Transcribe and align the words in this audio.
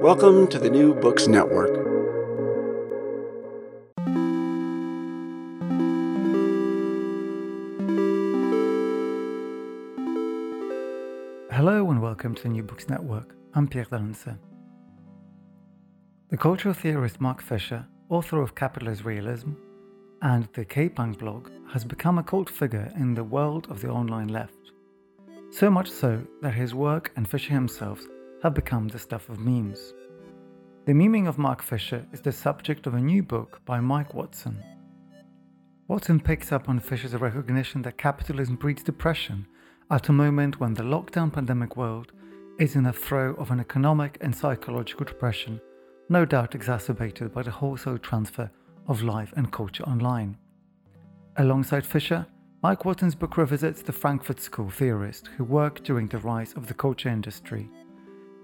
Welcome 0.00 0.46
to 0.48 0.60
the 0.60 0.70
New 0.70 0.94
Books 0.94 1.26
Network. 1.26 1.74
Hello 11.50 11.90
and 11.90 12.00
welcome 12.00 12.36
to 12.36 12.42
the 12.44 12.48
New 12.48 12.62
Books 12.62 12.88
Network. 12.88 13.34
I'm 13.54 13.66
Pierre 13.66 13.86
d'Alancaisez. 13.86 14.38
The 16.30 16.36
cultural 16.36 16.74
theorist 16.74 17.20
Mark 17.20 17.42
Fisher, 17.42 17.84
author 18.08 18.40
of 18.40 18.54
Capitalist 18.54 19.04
Realism 19.04 19.50
and 20.22 20.48
the 20.52 20.64
K-Punk 20.64 21.18
blog, 21.18 21.50
has 21.72 21.84
become 21.84 22.18
a 22.18 22.22
cult 22.22 22.48
figure 22.48 22.92
in 22.94 23.14
the 23.14 23.24
world 23.24 23.66
of 23.68 23.80
the 23.80 23.88
online 23.88 24.28
left. 24.28 24.70
So 25.50 25.68
much 25.68 25.90
so 25.90 26.22
that 26.40 26.54
his 26.54 26.72
work 26.72 27.10
and 27.16 27.28
Fisher 27.28 27.52
himself 27.52 28.00
have 28.42 28.54
become 28.54 28.88
the 28.88 28.98
stuff 28.98 29.28
of 29.28 29.40
memes. 29.40 29.94
The 30.86 30.92
memeing 30.92 31.28
of 31.28 31.38
Mark 31.38 31.62
Fisher 31.62 32.06
is 32.12 32.20
the 32.20 32.32
subject 32.32 32.86
of 32.86 32.94
a 32.94 33.00
new 33.00 33.22
book 33.22 33.60
by 33.64 33.80
Mike 33.80 34.14
Watson. 34.14 34.62
Watson 35.86 36.20
picks 36.20 36.52
up 36.52 36.68
on 36.68 36.80
Fisher's 36.80 37.14
recognition 37.14 37.82
that 37.82 37.98
capitalism 37.98 38.56
breeds 38.56 38.82
depression 38.82 39.46
at 39.90 40.08
a 40.08 40.12
moment 40.12 40.60
when 40.60 40.74
the 40.74 40.82
lockdown 40.82 41.32
pandemic 41.32 41.76
world 41.76 42.12
is 42.58 42.76
in 42.76 42.84
the 42.84 42.92
throes 42.92 43.36
of 43.38 43.50
an 43.50 43.60
economic 43.60 44.18
and 44.20 44.34
psychological 44.34 45.04
depression, 45.04 45.60
no 46.08 46.24
doubt 46.24 46.54
exacerbated 46.54 47.32
by 47.32 47.42
the 47.42 47.50
wholesale 47.50 47.98
transfer 47.98 48.50
of 48.86 49.02
life 49.02 49.32
and 49.36 49.52
culture 49.52 49.84
online. 49.84 50.36
Alongside 51.36 51.86
Fisher, 51.86 52.26
Mike 52.62 52.84
Watson's 52.84 53.14
book 53.14 53.36
revisits 53.36 53.82
the 53.82 53.92
Frankfurt 53.92 54.40
School 54.40 54.70
theorist 54.70 55.28
who 55.36 55.44
worked 55.44 55.84
during 55.84 56.08
the 56.08 56.18
rise 56.18 56.52
of 56.54 56.66
the 56.66 56.74
culture 56.74 57.08
industry 57.08 57.70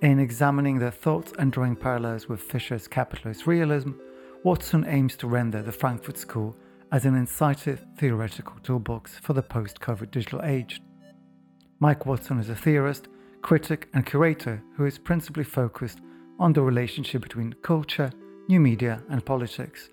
in 0.05 0.19
examining 0.19 0.79
their 0.79 0.91
thoughts 0.91 1.33
and 1.39 1.51
drawing 1.51 1.75
parallels 1.75 2.29
with 2.29 2.43
Fisher's 2.43 2.87
capitalist 2.87 3.47
realism, 3.47 3.93
Watson 4.43 4.85
aims 4.87 5.17
to 5.17 5.27
render 5.27 5.63
the 5.63 5.73
Frankfurt 5.73 6.19
School 6.19 6.55
as 6.93 7.07
an 7.07 7.15
incisive 7.15 7.83
theoretical 7.97 8.57
toolbox 8.63 9.19
for 9.19 9.33
the 9.33 9.43
post 9.43 9.81
COVID 9.81 10.11
digital 10.11 10.43
age. 10.43 10.83
Mike 11.81 12.05
Watson 12.05 12.39
is 12.39 12.51
a 12.51 12.55
theorist, 12.55 13.09
critic, 13.41 13.89
and 13.95 14.05
curator 14.05 14.63
who 14.77 14.85
is 14.85 14.99
principally 14.99 15.43
focused 15.43 16.01
on 16.39 16.53
the 16.53 16.61
relationship 16.61 17.23
between 17.23 17.55
culture, 17.63 18.11
new 18.47 18.61
media, 18.61 19.03
and 19.09 19.25
politics. 19.25 19.89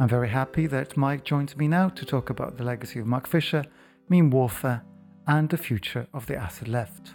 I'm 0.00 0.08
very 0.08 0.30
happy 0.30 0.66
that 0.66 0.96
Mike 0.96 1.22
joins 1.22 1.56
me 1.56 1.68
now 1.68 1.90
to 1.90 2.04
talk 2.04 2.28
about 2.28 2.56
the 2.56 2.64
legacy 2.64 2.98
of 2.98 3.06
Mark 3.06 3.28
Fisher, 3.28 3.64
meme 4.08 4.30
warfare, 4.30 4.82
and 5.28 5.48
the 5.48 5.56
future 5.56 6.08
of 6.12 6.26
the 6.26 6.34
acid 6.34 6.66
left. 6.66 7.12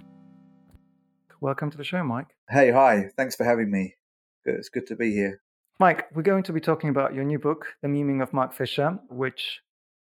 Welcome 1.41 1.72
to 1.72 1.77
the 1.77 1.85
show, 1.85 2.03
Mike. 2.03 2.35
Hey, 2.50 2.69
hi. 2.69 3.05
Thanks 3.16 3.38
for 3.38 3.45
having 3.45 3.72
me. 3.72 3.95
It's 4.44 4.67
good 4.67 4.85
to 4.88 4.95
be 4.97 5.13
here. 5.13 5.41
Mike, 5.79 6.07
we're 6.13 6.22
going 6.22 6.44
to 6.44 6.51
be 6.51 6.59
talking 6.59 6.89
about 6.89 7.13
your 7.13 7.23
new 7.23 7.39
book, 7.39 7.67
The 7.81 7.88
Meming 7.88 8.22
of 8.22 8.33
Mark 8.33 8.53
Fisher, 8.53 9.00
which 9.07 9.61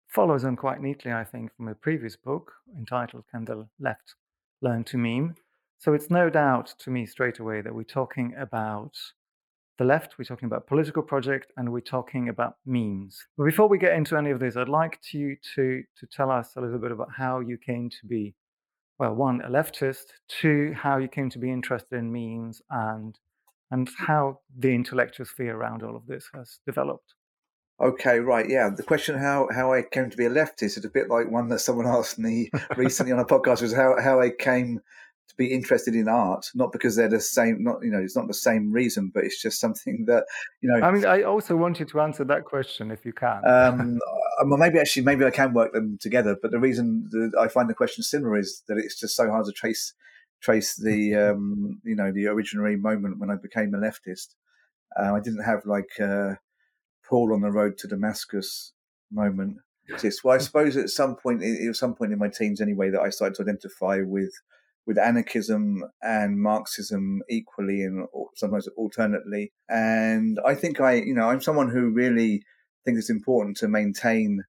follows 0.07 0.45
on 0.45 0.55
quite 0.55 0.79
neatly, 0.79 1.11
I 1.11 1.25
think, 1.25 1.53
from 1.53 1.67
a 1.67 1.75
previous 1.75 2.15
book 2.15 2.53
entitled 2.77 3.25
Can 3.29 3.43
the 3.43 3.67
Left 3.81 4.15
Learn 4.61 4.85
to 4.85 4.97
Meme? 4.97 5.35
So 5.77 5.93
it's 5.93 6.09
no 6.09 6.29
doubt 6.29 6.73
to 6.79 6.89
me 6.89 7.05
straight 7.05 7.39
away 7.39 7.59
that 7.59 7.75
we're 7.75 7.83
talking 7.83 8.33
about 8.39 8.93
the 9.77 9.83
left, 9.83 10.17
we're 10.17 10.23
talking 10.23 10.47
about 10.47 10.67
political 10.67 11.03
project, 11.03 11.51
and 11.57 11.73
we're 11.73 11.81
talking 11.81 12.29
about 12.29 12.55
memes. 12.65 13.25
But 13.37 13.43
before 13.43 13.67
we 13.67 13.77
get 13.77 13.91
into 13.91 14.15
any 14.15 14.31
of 14.31 14.39
this, 14.39 14.55
I'd 14.55 14.69
like 14.69 14.99
you 15.11 15.35
to 15.55 15.83
to 15.99 16.07
tell 16.07 16.31
us 16.31 16.53
a 16.55 16.61
little 16.61 16.79
bit 16.79 16.93
about 16.93 17.09
how 17.17 17.41
you 17.41 17.57
came 17.57 17.89
to 17.89 18.07
be 18.07 18.35
well, 18.97 19.13
one, 19.13 19.41
a 19.41 19.49
leftist, 19.49 20.05
two, 20.27 20.73
how 20.75 20.97
you 20.97 21.07
came 21.07 21.29
to 21.31 21.39
be 21.39 21.51
interested 21.51 21.97
in 21.97 22.11
memes 22.11 22.61
and 22.69 23.17
and 23.71 23.89
how 23.97 24.39
the 24.57 24.73
intellectual 24.73 25.25
sphere 25.25 25.55
around 25.55 25.81
all 25.81 25.95
of 25.95 26.05
this 26.05 26.29
has 26.33 26.59
developed. 26.65 27.13
Okay, 27.81 28.19
right, 28.19 28.47
yeah. 28.47 28.69
The 28.69 28.83
question 28.83 29.17
how 29.17 29.49
how 29.53 29.73
I 29.73 29.81
came 29.81 30.09
to 30.09 30.17
be 30.17 30.25
a 30.25 30.29
leftist 30.29 30.77
is 30.77 30.85
a 30.85 30.89
bit 30.89 31.09
like 31.09 31.29
one 31.29 31.49
that 31.49 31.59
someone 31.59 31.87
asked 31.99 32.17
me 32.19 32.49
recently 32.77 33.11
on 33.11 33.19
a 33.19 33.25
podcast 33.25 33.61
was 33.61 33.73
how 33.73 33.99
how 34.01 34.21
I 34.21 34.29
came 34.29 34.81
to 35.27 35.35
be 35.35 35.51
interested 35.51 35.95
in 35.95 36.07
art, 36.07 36.49
not 36.53 36.71
because 36.71 36.95
they're 36.95 37.09
the 37.09 37.19
same, 37.19 37.63
not 37.63 37.83
you 37.83 37.91
know, 37.91 37.99
it's 37.99 38.15
not 38.15 38.27
the 38.27 38.33
same 38.33 38.71
reason, 38.71 39.11
but 39.13 39.23
it's 39.23 39.41
just 39.41 39.59
something 39.59 40.05
that 40.07 40.25
you 40.61 40.69
know. 40.69 40.85
I 40.85 40.91
mean, 40.91 41.05
I 41.05 41.23
also 41.23 41.55
want 41.55 41.79
you 41.79 41.85
to 41.85 42.01
answer 42.01 42.23
that 42.25 42.45
question 42.45 42.91
if 42.91 43.05
you 43.05 43.13
can. 43.13 43.41
Um, 43.45 43.99
well, 44.45 44.57
maybe 44.57 44.79
actually, 44.79 45.03
maybe 45.03 45.25
I 45.25 45.31
can 45.31 45.53
work 45.53 45.73
them 45.73 45.97
together. 45.99 46.37
But 46.41 46.51
the 46.51 46.59
reason 46.59 47.07
that 47.11 47.37
I 47.39 47.47
find 47.47 47.69
the 47.69 47.73
question 47.73 48.03
similar 48.03 48.37
is 48.37 48.63
that 48.67 48.77
it's 48.77 48.99
just 48.99 49.15
so 49.15 49.29
hard 49.29 49.45
to 49.45 49.51
trace 49.51 49.93
trace 50.41 50.75
the 50.75 51.15
um, 51.15 51.81
you 51.83 51.95
know 51.95 52.11
the 52.11 52.25
originary 52.25 52.79
moment 52.79 53.19
when 53.19 53.31
I 53.31 53.35
became 53.35 53.73
a 53.73 53.77
leftist. 53.77 54.35
Uh, 54.97 55.13
I 55.13 55.19
didn't 55.19 55.43
have 55.43 55.65
like 55.65 55.99
uh, 55.99 56.35
Paul 57.07 57.33
on 57.33 57.41
the 57.41 57.51
road 57.51 57.77
to 57.79 57.87
Damascus 57.87 58.73
moment. 59.11 59.57
Well, 60.23 60.33
I 60.33 60.39
suppose 60.39 60.75
at 60.77 60.89
some 60.89 61.15
point, 61.15 61.43
at 61.43 61.75
some 61.75 61.93
point 61.93 62.11
in 62.11 62.17
my 62.17 62.27
teens 62.27 62.59
anyway, 62.59 62.89
that 62.89 63.01
I 63.01 63.11
started 63.11 63.35
to 63.35 63.43
identify 63.43 64.01
with 64.03 64.33
with 64.87 64.97
anarchism 64.97 65.83
and 66.01 66.39
Marxism 66.39 67.21
equally 67.29 67.81
and 67.81 68.07
sometimes 68.35 68.67
alternately. 68.77 69.51
And 69.67 70.39
I 70.45 70.55
think 70.55 70.79
I, 70.79 70.93
you 70.93 71.13
know, 71.13 71.29
I'm 71.29 71.41
someone 71.41 71.69
who 71.69 71.89
really 71.89 72.43
thinks 72.83 72.99
it's 72.99 73.09
important 73.09 73.57
to 73.57 73.67
maintain 73.67 74.43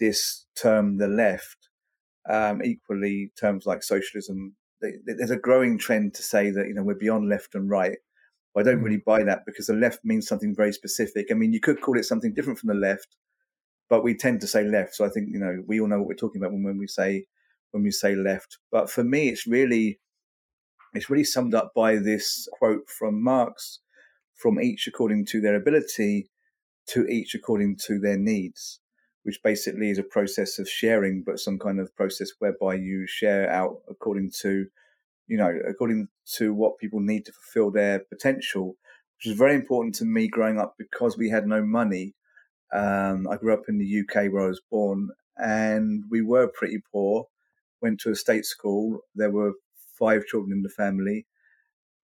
this 0.00 0.46
term, 0.60 0.98
the 0.98 1.06
left, 1.06 1.68
um, 2.28 2.62
equally 2.62 3.32
terms 3.40 3.66
like 3.66 3.82
socialism. 3.82 4.56
There's 4.80 5.30
a 5.30 5.36
growing 5.36 5.78
trend 5.78 6.14
to 6.14 6.22
say 6.22 6.50
that, 6.50 6.66
you 6.66 6.74
know, 6.74 6.82
we're 6.82 6.94
beyond 6.94 7.28
left 7.28 7.54
and 7.54 7.70
right. 7.70 7.98
But 8.54 8.66
I 8.66 8.70
don't 8.70 8.80
mm. 8.80 8.84
really 8.84 9.02
buy 9.04 9.22
that 9.22 9.42
because 9.46 9.66
the 9.66 9.74
left 9.74 10.00
means 10.04 10.26
something 10.26 10.54
very 10.56 10.72
specific. 10.72 11.26
I 11.30 11.34
mean, 11.34 11.52
you 11.52 11.60
could 11.60 11.80
call 11.80 11.98
it 11.98 12.04
something 12.04 12.34
different 12.34 12.58
from 12.58 12.68
the 12.68 12.74
left, 12.74 13.16
but 13.88 14.02
we 14.02 14.16
tend 14.16 14.40
to 14.40 14.46
say 14.48 14.64
left. 14.64 14.96
So 14.96 15.04
I 15.04 15.08
think, 15.08 15.28
you 15.30 15.38
know, 15.38 15.62
we 15.66 15.80
all 15.80 15.86
know 15.86 15.98
what 15.98 16.08
we're 16.08 16.14
talking 16.14 16.40
about 16.40 16.52
when, 16.52 16.64
when 16.64 16.78
we 16.78 16.88
say, 16.88 17.26
when 17.70 17.82
we 17.82 17.90
say 17.90 18.14
left. 18.14 18.58
But 18.70 18.90
for 18.90 19.04
me, 19.04 19.28
it's 19.28 19.46
really, 19.46 20.00
it's 20.94 21.10
really 21.10 21.24
summed 21.24 21.54
up 21.54 21.72
by 21.74 21.96
this 21.96 22.48
quote 22.52 22.88
from 22.88 23.22
Marx 23.22 23.80
from 24.38 24.60
each 24.60 24.86
according 24.86 25.26
to 25.26 25.40
their 25.40 25.56
ability 25.56 26.30
to 26.86 27.06
each 27.06 27.34
according 27.34 27.76
to 27.76 27.98
their 27.98 28.16
needs, 28.16 28.80
which 29.24 29.42
basically 29.42 29.90
is 29.90 29.98
a 29.98 30.02
process 30.02 30.58
of 30.58 30.68
sharing, 30.68 31.22
but 31.26 31.40
some 31.40 31.58
kind 31.58 31.80
of 31.80 31.94
process 31.96 32.30
whereby 32.38 32.74
you 32.74 33.06
share 33.06 33.50
out 33.50 33.78
according 33.90 34.30
to, 34.40 34.66
you 35.26 35.36
know, 35.36 35.52
according 35.68 36.08
to 36.36 36.54
what 36.54 36.78
people 36.78 37.00
need 37.00 37.26
to 37.26 37.32
fulfill 37.32 37.70
their 37.70 37.98
potential, 37.98 38.76
which 39.18 39.30
was 39.30 39.38
very 39.38 39.54
important 39.54 39.94
to 39.96 40.04
me 40.04 40.28
growing 40.28 40.58
up 40.58 40.74
because 40.78 41.18
we 41.18 41.28
had 41.28 41.46
no 41.46 41.62
money. 41.62 42.14
Um, 42.72 43.26
I 43.28 43.36
grew 43.36 43.52
up 43.52 43.64
in 43.68 43.78
the 43.78 44.00
UK 44.00 44.32
where 44.32 44.44
I 44.44 44.48
was 44.48 44.62
born, 44.70 45.08
and 45.36 46.04
we 46.10 46.22
were 46.22 46.48
pretty 46.48 46.78
poor. 46.92 47.26
Went 47.80 48.00
to 48.00 48.10
a 48.10 48.16
state 48.16 48.44
school. 48.44 49.00
There 49.14 49.30
were 49.30 49.52
five 49.98 50.26
children 50.26 50.52
in 50.52 50.62
the 50.62 50.68
family, 50.68 51.26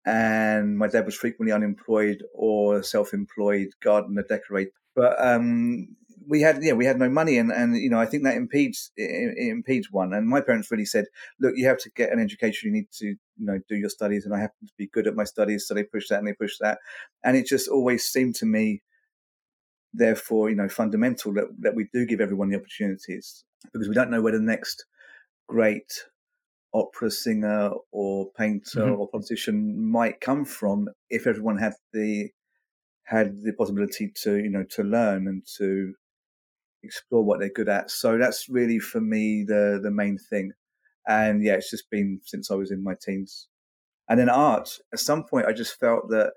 and 0.04 0.76
my 0.76 0.88
dad 0.88 1.06
was 1.06 1.14
frequently 1.14 1.52
unemployed 1.52 2.22
or 2.34 2.82
self-employed 2.82 3.68
gardener 3.82 4.24
decorator. 4.28 4.72
But 4.94 5.14
um, 5.18 5.96
we 6.28 6.40
had 6.40 6.62
yeah 6.62 6.72
we 6.72 6.84
had 6.84 6.98
no 6.98 7.08
money. 7.08 7.38
And 7.38 7.52
and 7.52 7.76
you 7.76 7.90
know 7.90 7.98
I 7.98 8.06
think 8.06 8.24
that 8.24 8.36
impedes 8.36 8.90
it, 8.96 9.34
it, 9.36 9.48
impedes 9.48 9.88
one. 9.90 10.12
And 10.12 10.28
my 10.28 10.40
parents 10.40 10.70
really 10.70 10.84
said 10.84 11.06
look 11.40 11.54
you 11.56 11.66
have 11.66 11.78
to 11.78 11.90
get 11.90 12.12
an 12.12 12.20
education. 12.20 12.68
You 12.68 12.72
need 12.72 12.90
to 12.98 13.06
you 13.06 13.46
know 13.46 13.58
do 13.68 13.76
your 13.76 13.88
studies. 13.88 14.24
And 14.24 14.34
I 14.34 14.40
happen 14.40 14.66
to 14.66 14.72
be 14.76 14.88
good 14.88 15.06
at 15.06 15.14
my 15.14 15.24
studies. 15.24 15.66
So 15.66 15.74
they 15.74 15.84
pushed 15.84 16.10
that 16.10 16.18
and 16.18 16.26
they 16.26 16.34
pushed 16.34 16.60
that. 16.60 16.78
And 17.24 17.36
it 17.36 17.46
just 17.46 17.68
always 17.68 18.04
seemed 18.04 18.34
to 18.36 18.46
me 18.46 18.82
therefore 19.94 20.48
you 20.48 20.56
know 20.56 20.68
fundamental 20.68 21.34
that, 21.34 21.44
that 21.60 21.74
we 21.74 21.86
do 21.92 22.06
give 22.06 22.20
everyone 22.20 22.48
the 22.50 22.56
opportunities. 22.56 23.44
Because 23.72 23.88
we 23.88 23.94
don't 23.94 24.10
know 24.10 24.22
where 24.22 24.32
the 24.32 24.40
next 24.40 24.84
great 25.52 25.92
opera 26.74 27.10
singer 27.10 27.70
or 27.90 28.30
painter 28.38 28.80
mm-hmm. 28.80 29.00
or 29.00 29.08
politician 29.08 29.56
might 29.90 30.20
come 30.20 30.44
from 30.44 30.88
if 31.10 31.26
everyone 31.26 31.58
had 31.58 31.74
the 31.92 32.30
had 33.04 33.42
the 33.42 33.52
possibility 33.52 34.10
to 34.22 34.36
you 34.36 34.48
know 34.48 34.64
to 34.70 34.82
learn 34.82 35.28
and 35.28 35.42
to 35.58 35.92
explore 36.82 37.22
what 37.22 37.38
they're 37.38 37.60
good 37.60 37.68
at. 37.68 37.90
So 37.90 38.18
that's 38.18 38.48
really 38.48 38.78
for 38.78 39.00
me 39.00 39.44
the 39.46 39.78
the 39.82 39.90
main 39.90 40.18
thing. 40.18 40.52
And 41.06 41.44
yeah, 41.44 41.54
it's 41.54 41.70
just 41.70 41.90
been 41.90 42.20
since 42.24 42.50
I 42.50 42.54
was 42.54 42.70
in 42.70 42.82
my 42.82 42.94
teens. 43.00 43.48
And 44.08 44.18
then 44.18 44.28
art, 44.28 44.78
at 44.92 45.00
some 45.00 45.24
point 45.24 45.46
I 45.46 45.52
just 45.52 45.78
felt 45.78 46.08
that 46.08 46.32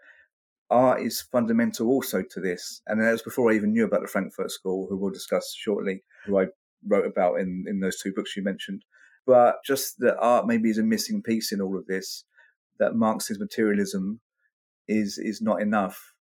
art 0.70 1.02
is 1.02 1.22
fundamental 1.22 1.88
also 1.88 2.24
to 2.32 2.40
this. 2.42 2.82
And 2.88 3.02
that 3.02 3.12
was 3.12 3.22
before 3.22 3.52
I 3.52 3.56
even 3.56 3.72
knew 3.74 3.86
about 3.86 4.02
the 4.02 4.08
Frankfurt 4.08 4.52
School, 4.52 4.88
who 4.90 4.98
we'll 4.98 5.12
discuss 5.12 5.56
shortly, 5.56 6.04
who 6.26 6.40
I 6.40 6.46
wrote 6.88 7.06
about 7.06 7.40
in, 7.40 7.66
in 7.68 7.80
those 7.80 8.00
two 8.02 8.12
books 8.14 8.36
you 8.36 8.44
mentioned. 8.44 8.84
But 9.26 9.58
just 9.66 10.00
that 10.00 10.18
art 10.20 10.46
maybe 10.46 10.70
is 10.70 10.78
a 10.78 10.84
missing 10.84 11.22
piece 11.22 11.52
in 11.52 11.62
all 11.62 11.78
of 11.78 11.88
this, 11.88 12.26
that 12.80 12.96
Marxist 12.96 13.40
materialism 13.40 14.20
is 14.88 15.18
is 15.18 15.42
not 15.42 15.62
enough. 15.62 16.14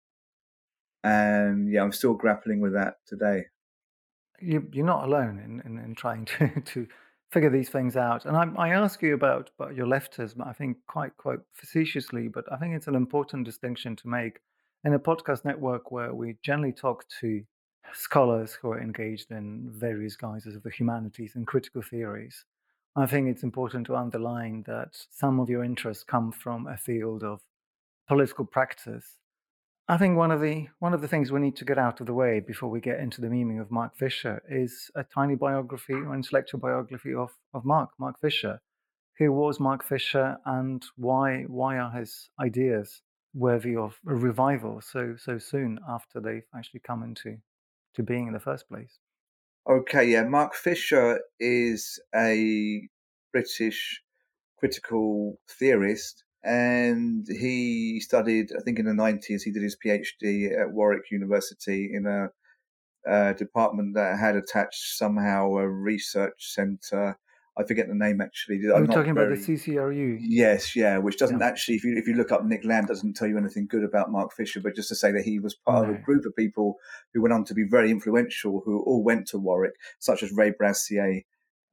And 1.05 1.71
yeah, 1.73 1.83
I'm 1.83 1.93
still 1.93 2.15
grappling 2.15 2.61
with 2.61 2.75
that 2.75 2.97
today 3.07 3.47
you, 4.43 4.69
you're 4.73 4.87
not 4.87 5.05
alone 5.05 5.39
in, 5.39 5.63
in, 5.65 5.83
in 5.83 5.95
trying 5.95 6.25
to, 6.39 6.49
to 6.61 6.87
figure 7.31 7.51
these 7.51 7.71
things 7.71 7.97
out. 7.97 8.27
And 8.27 8.37
I, 8.37 8.49
I 8.59 8.69
ask 8.71 9.01
you 9.03 9.15
about, 9.15 9.51
about 9.59 9.75
your 9.75 9.87
leftism, 9.87 10.47
I 10.47 10.53
think 10.53 10.79
quite 10.89 11.17
quite 11.17 11.39
facetiously, 11.53 12.29
but 12.29 12.45
I 12.53 12.57
think 12.57 12.75
it's 12.75 12.89
an 12.89 12.95
important 12.95 13.47
distinction 13.47 13.97
to 13.97 14.09
make 14.09 14.41
in 14.85 14.95
a 14.95 14.99
podcast 14.99 15.45
network 15.45 15.93
where 15.93 16.13
we 16.13 16.37
generally 16.43 16.73
talk 16.73 17.05
to 17.21 17.43
scholars 17.95 18.53
who 18.53 18.71
are 18.71 18.81
engaged 18.81 19.31
in 19.31 19.71
various 19.73 20.17
guises 20.17 20.57
of 20.57 20.63
the 20.63 20.71
humanities 20.71 21.33
and 21.37 21.47
critical 21.47 21.83
theories. 21.83 22.45
I 22.95 23.07
think 23.07 23.29
it's 23.29 23.43
important 23.43 23.87
to 23.87 23.97
underline 23.97 24.65
that 24.67 25.07
some 25.11 25.41
of 25.41 25.49
your 25.49 25.65
interests 25.65 26.05
come 26.05 26.33
from 26.33 26.67
a 26.67 26.77
field 26.77 27.23
of 27.25 27.41
political 28.07 28.45
practice 28.45 29.17
I 29.89 29.99
think 29.99 30.17
one 30.17 30.31
of 30.31 30.41
the 30.41 30.69
one 30.79 30.95
of 30.95 31.01
the 31.01 31.09
things 31.09 31.33
we 31.33 31.41
need 31.41 31.57
to 31.57 31.65
get 31.65 31.77
out 31.77 32.01
of 32.01 32.07
the 32.07 32.15
way 32.15 32.39
before 32.39 32.71
we 32.71 32.81
get 32.81 33.01
into 33.01 33.21
the 33.21 33.29
meaning 33.29 33.59
of 33.59 33.71
Mark 33.71 33.97
Fisher 33.97 34.41
is 34.49 34.91
a 34.95 35.03
tiny 35.03 35.35
biography 35.35 35.95
or 35.95 36.15
intellectual 36.15 36.61
biography 36.61 37.13
of, 37.13 37.33
of 37.53 37.65
Mark, 37.65 37.91
Mark 37.99 38.21
Fisher. 38.21 38.61
Who 39.19 39.33
was 39.33 39.59
Mark 39.59 39.85
Fisher 39.85 40.39
and 40.47 40.85
why 40.97 41.43
why 41.43 41.79
are 41.79 41.91
his 41.91 42.31
ideas 42.41 43.03
worthy 43.35 43.75
of 43.75 43.99
a 44.07 44.15
revival 44.15 44.81
so 44.81 45.17
so 45.17 45.37
soon 45.39 45.81
after 45.89 46.21
they've 46.21 46.47
actually 46.57 46.81
come 46.81 47.03
into 47.03 47.39
to 47.95 48.03
being 48.05 48.29
in 48.29 48.33
the 48.33 48.41
first 48.41 48.69
place? 48.69 48.99
Okay, 49.69 50.11
yeah. 50.11 50.25
Mark 50.25 50.55
Fisher 50.55 51.21
is 51.39 52.01
a 52.15 52.89
British 53.31 54.03
critical 54.59 55.39
theorist 55.49 56.25
and 56.43 57.25
he 57.29 58.01
studied, 58.01 58.51
I 58.59 58.63
think, 58.63 58.81
in 58.81 58.87
the 58.87 58.95
nineties. 58.95 59.45
He 59.45 59.53
did 59.53 59.63
his 59.63 59.77
PhD 59.77 60.61
at 60.61 60.73
Warwick 60.73 61.13
University 61.13 61.91
in 61.95 62.07
a, 62.07 62.31
a 63.09 63.35
department 63.35 63.95
that 63.95 64.19
had 64.19 64.35
attached 64.35 64.97
somehow 64.99 65.53
a 65.57 65.69
research 65.69 66.53
centre. 66.55 67.17
I 67.59 67.65
forget 67.65 67.89
the 67.89 67.95
name 67.95 68.21
actually. 68.21 68.57
Are 68.67 68.81
you 68.81 68.87
talking 68.87 69.15
very... 69.15 69.35
about 69.35 69.45
the 69.45 69.55
CCRU? 69.55 70.19
Yes, 70.21 70.75
yeah. 70.75 70.99
Which 70.99 71.19
doesn't 71.19 71.41
yeah. 71.41 71.47
actually, 71.47 71.77
if 71.77 71.85
you 71.85 71.97
if 71.97 72.07
you 72.07 72.15
look 72.15 72.33
up 72.33 72.45
Nick 72.45 72.65
Land, 72.65 72.89
doesn't 72.89 73.15
tell 73.15 73.29
you 73.29 73.37
anything 73.37 73.67
good 73.67 73.85
about 73.85 74.11
Mark 74.11 74.33
Fisher, 74.33 74.61
but 74.61 74.75
just 74.75 74.89
to 74.89 74.95
say 74.95 75.13
that 75.13 75.25
he 75.25 75.39
was 75.39 75.55
part 75.55 75.89
of 75.89 75.95
a 75.95 75.99
group 75.99 76.25
of 76.25 76.35
people 76.35 76.77
who 77.13 77.21
went 77.21 77.35
on 77.35 77.45
to 77.45 77.55
be 77.55 77.65
very 77.65 77.91
influential, 77.91 78.63
who 78.65 78.81
all 78.83 79.03
went 79.05 79.27
to 79.29 79.39
Warwick, 79.39 79.75
such 79.99 80.23
as 80.23 80.33
Ray 80.33 80.53
Brassier, 80.53 81.25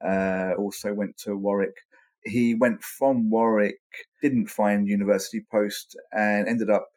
uh, 0.05 0.53
also 0.57 0.93
went 0.93 1.17
to 1.17 1.35
Warwick 1.35 1.75
he 2.23 2.55
went 2.55 2.83
from 2.83 3.29
Warwick, 3.29 3.79
didn't 4.21 4.47
find 4.47 4.87
university 4.87 5.45
post, 5.51 5.97
and 6.11 6.47
ended 6.47 6.69
up 6.69 6.89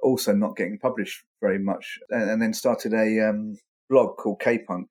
also 0.00 0.34
not 0.34 0.56
getting 0.56 0.78
published 0.78 1.24
very 1.40 1.58
much, 1.58 1.98
and, 2.10 2.30
and 2.30 2.42
then 2.42 2.52
started 2.52 2.92
a 2.92 3.28
um, 3.28 3.56
blog 3.88 4.16
called 4.16 4.40
K 4.40 4.58
Punk 4.58 4.88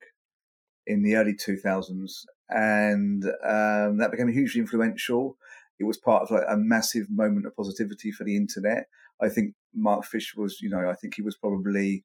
in 0.86 1.02
the 1.02 1.16
early 1.16 1.34
2000s, 1.34 2.24
and 2.48 3.24
um, 3.24 3.98
that 3.98 4.10
became 4.10 4.28
hugely 4.28 4.60
influential. 4.60 5.36
It 5.78 5.84
was 5.84 5.98
part 5.98 6.22
of 6.22 6.30
like 6.30 6.44
a 6.48 6.56
massive 6.56 7.06
moment 7.10 7.46
of 7.46 7.56
positivity 7.56 8.10
for 8.10 8.24
the 8.24 8.36
internet. 8.36 8.86
I 9.20 9.28
think 9.28 9.54
Mark 9.74 10.04
Fish 10.04 10.34
was, 10.36 10.60
you 10.60 10.70
know, 10.70 10.88
I 10.88 10.94
think 10.94 11.14
he 11.14 11.22
was 11.22 11.36
probably 11.36 12.04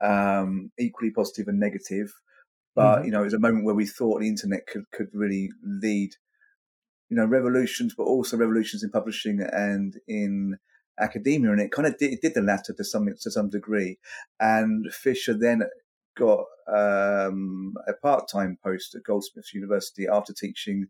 um, 0.00 0.70
equally 0.78 1.10
positive 1.10 1.48
and 1.48 1.58
negative, 1.58 2.12
but 2.74 2.96
mm-hmm. 2.96 3.04
you 3.06 3.10
know, 3.10 3.20
it 3.20 3.24
was 3.24 3.34
a 3.34 3.38
moment 3.38 3.64
where 3.64 3.74
we 3.74 3.86
thought 3.86 4.20
the 4.20 4.28
internet 4.28 4.66
could 4.66 4.84
could 4.92 5.08
really 5.12 5.50
lead 5.62 6.10
you 7.10 7.16
know, 7.16 7.26
revolutions, 7.26 7.92
but 7.94 8.04
also 8.04 8.36
revolutions 8.36 8.82
in 8.82 8.90
publishing 8.90 9.40
and 9.52 9.96
in 10.06 10.56
academia. 10.98 11.50
And 11.50 11.60
it 11.60 11.72
kind 11.72 11.88
of 11.88 11.98
did, 11.98 12.12
it 12.12 12.22
did 12.22 12.34
the 12.34 12.40
latter 12.40 12.72
to 12.72 12.84
some, 12.84 13.06
to 13.20 13.30
some 13.30 13.50
degree. 13.50 13.98
And 14.38 14.86
Fisher 14.92 15.34
then 15.34 15.64
got 16.20 16.44
um, 16.68 17.74
a 17.88 17.94
part-time 17.94 18.58
post 18.62 18.94
at 18.94 19.04
Goldsmiths 19.04 19.54
University 19.54 20.06
after 20.06 20.32
teaching 20.32 20.86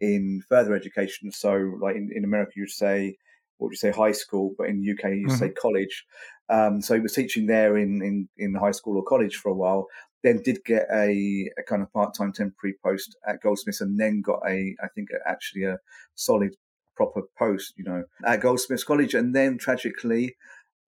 in 0.00 0.42
further 0.48 0.74
education. 0.74 1.30
So 1.30 1.74
like 1.80 1.96
in, 1.96 2.10
in 2.14 2.24
America, 2.24 2.52
you'd 2.56 2.70
say, 2.70 3.16
what 3.58 3.68
would 3.68 3.72
you 3.72 3.76
say, 3.76 3.90
high 3.90 4.12
school, 4.12 4.54
but 4.56 4.68
in 4.68 4.80
the 4.80 4.92
UK, 4.92 5.12
you 5.12 5.26
mm-hmm. 5.26 5.36
say 5.36 5.50
college. 5.50 6.04
Um, 6.48 6.80
so 6.80 6.94
he 6.94 7.00
was 7.00 7.12
teaching 7.12 7.46
there 7.46 7.76
in, 7.76 8.02
in, 8.02 8.28
in 8.38 8.54
high 8.54 8.70
school 8.72 8.96
or 8.96 9.04
college 9.04 9.36
for 9.36 9.50
a 9.50 9.54
while 9.54 9.86
then 10.22 10.42
did 10.42 10.58
get 10.64 10.86
a, 10.92 11.50
a 11.58 11.62
kind 11.66 11.82
of 11.82 11.92
part-time 11.92 12.32
temporary 12.32 12.74
post 12.84 13.16
at 13.26 13.42
Goldsmiths 13.42 13.80
and 13.80 13.98
then 13.98 14.20
got 14.20 14.40
a, 14.46 14.74
I 14.82 14.88
think 14.94 15.08
actually 15.26 15.64
a 15.64 15.78
solid 16.14 16.56
proper 16.96 17.22
post, 17.38 17.74
you 17.76 17.84
know, 17.84 18.04
at 18.26 18.40
Goldsmiths 18.40 18.84
College. 18.84 19.14
And 19.14 19.34
then 19.34 19.56
tragically, 19.58 20.36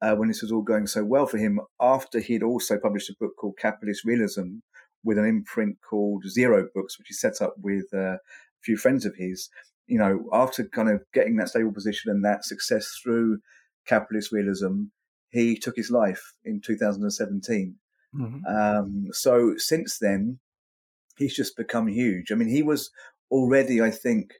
uh, 0.02 0.14
when 0.16 0.28
this 0.28 0.42
was 0.42 0.50
all 0.50 0.62
going 0.62 0.86
so 0.86 1.04
well 1.04 1.26
for 1.26 1.38
him, 1.38 1.60
after 1.80 2.18
he'd 2.18 2.42
also 2.42 2.78
published 2.78 3.08
a 3.08 3.14
book 3.18 3.32
called 3.38 3.56
Capitalist 3.58 4.04
Realism 4.04 4.58
with 5.04 5.16
an 5.16 5.26
imprint 5.26 5.76
called 5.88 6.24
Zero 6.28 6.68
Books, 6.74 6.98
which 6.98 7.08
he 7.08 7.14
set 7.14 7.40
up 7.40 7.54
with 7.62 7.86
uh, 7.94 8.14
a 8.14 8.18
few 8.62 8.76
friends 8.76 9.06
of 9.06 9.14
his, 9.16 9.48
you 9.86 9.98
know, 9.98 10.28
after 10.32 10.64
kind 10.64 10.88
of 10.88 11.02
getting 11.14 11.36
that 11.36 11.48
stable 11.48 11.72
position 11.72 12.10
and 12.10 12.24
that 12.24 12.44
success 12.44 12.98
through 13.02 13.38
capitalist 13.86 14.32
realism, 14.32 14.84
he 15.30 15.56
took 15.56 15.76
his 15.76 15.90
life 15.90 16.34
in 16.44 16.60
2017. 16.60 17.76
Mm-hmm. 18.14 18.46
Um, 18.46 19.06
so 19.12 19.54
since 19.56 19.98
then, 20.00 20.38
he's 21.16 21.34
just 21.34 21.56
become 21.56 21.86
huge. 21.86 22.30
I 22.30 22.34
mean, 22.34 22.48
he 22.48 22.62
was 22.62 22.90
already, 23.30 23.80
I 23.80 23.90
think, 23.90 24.34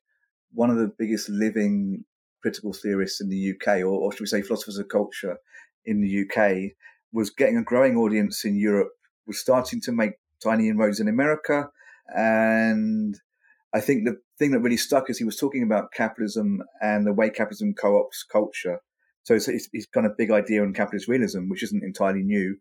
one 0.52 0.70
of 0.70 0.76
the 0.76 0.92
biggest 0.98 1.28
living 1.28 2.04
critical 2.42 2.72
theorists 2.72 3.20
in 3.20 3.28
the 3.28 3.52
UK, 3.52 3.78
or, 3.78 3.86
or 3.86 4.12
should 4.12 4.20
we 4.20 4.26
say, 4.26 4.42
philosophers 4.42 4.78
of 4.78 4.88
culture 4.88 5.38
in 5.84 6.00
the 6.00 6.22
UK, 6.22 6.72
was 7.12 7.30
getting 7.30 7.56
a 7.56 7.62
growing 7.62 7.96
audience 7.96 8.44
in 8.44 8.56
Europe, 8.56 8.90
was 9.26 9.40
starting 9.40 9.80
to 9.82 9.92
make 9.92 10.12
tiny 10.42 10.68
inroads 10.68 11.00
in 11.00 11.08
America. 11.08 11.68
And 12.14 13.18
I 13.72 13.80
think 13.80 14.04
the 14.04 14.18
thing 14.38 14.50
that 14.52 14.60
really 14.60 14.76
stuck 14.76 15.08
is 15.08 15.18
he 15.18 15.24
was 15.24 15.36
talking 15.36 15.62
about 15.62 15.92
capitalism 15.92 16.62
and 16.80 17.06
the 17.06 17.12
way 17.12 17.30
capitalism 17.30 17.74
co 17.74 17.98
ops 17.98 18.24
culture. 18.24 18.80
So 19.24 19.34
it's, 19.34 19.48
it's, 19.48 19.68
it's, 19.72 19.86
kind 19.86 20.04
of 20.04 20.16
big 20.16 20.32
idea 20.32 20.62
on 20.62 20.74
capitalist 20.74 21.08
realism, 21.08 21.48
which 21.48 21.62
isn't 21.62 21.84
entirely 21.84 22.22
new, 22.22 22.56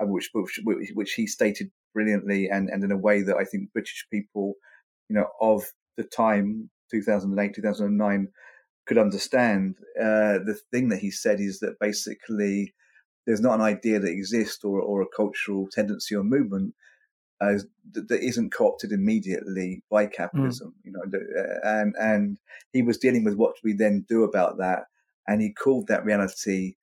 uh, 0.00 0.06
which, 0.06 0.30
which 0.32 0.90
which 0.94 1.12
he 1.12 1.26
stated 1.26 1.70
brilliantly 1.92 2.48
and, 2.48 2.70
and 2.70 2.82
in 2.82 2.90
a 2.90 2.96
way 2.96 3.22
that 3.22 3.36
I 3.36 3.44
think 3.44 3.72
British 3.72 4.06
people, 4.10 4.54
you 5.08 5.16
know, 5.16 5.26
of 5.40 5.62
the 5.96 6.04
time, 6.04 6.70
2008, 6.90 7.54
2009, 7.54 8.28
could 8.86 8.98
understand. 8.98 9.76
Uh, 9.98 10.38
the 10.44 10.58
thing 10.72 10.88
that 10.88 11.00
he 11.00 11.10
said 11.10 11.40
is 11.40 11.60
that 11.60 11.78
basically 11.80 12.74
there's 13.26 13.40
not 13.40 13.54
an 13.54 13.60
idea 13.60 13.98
that 13.98 14.10
exists 14.10 14.64
or, 14.64 14.80
or 14.80 15.02
a 15.02 15.16
cultural 15.16 15.68
tendency 15.70 16.14
or 16.14 16.22
movement 16.22 16.74
uh, 17.40 17.58
that, 17.92 18.08
that 18.08 18.22
isn't 18.22 18.52
co-opted 18.52 18.92
immediately 18.92 19.82
by 19.90 20.06
capitalism, 20.06 20.68
mm. 20.68 20.84
you 20.84 20.92
know, 20.92 21.02
and, 21.64 21.94
and 21.98 22.38
he 22.72 22.82
was 22.82 22.98
dealing 22.98 23.24
with 23.24 23.34
what 23.34 23.56
we 23.62 23.72
then 23.72 24.06
do 24.08 24.24
about 24.24 24.58
that. 24.58 24.84
And 25.28 25.42
he 25.42 25.52
called 25.52 25.88
that 25.88 26.04
reality 26.04 26.76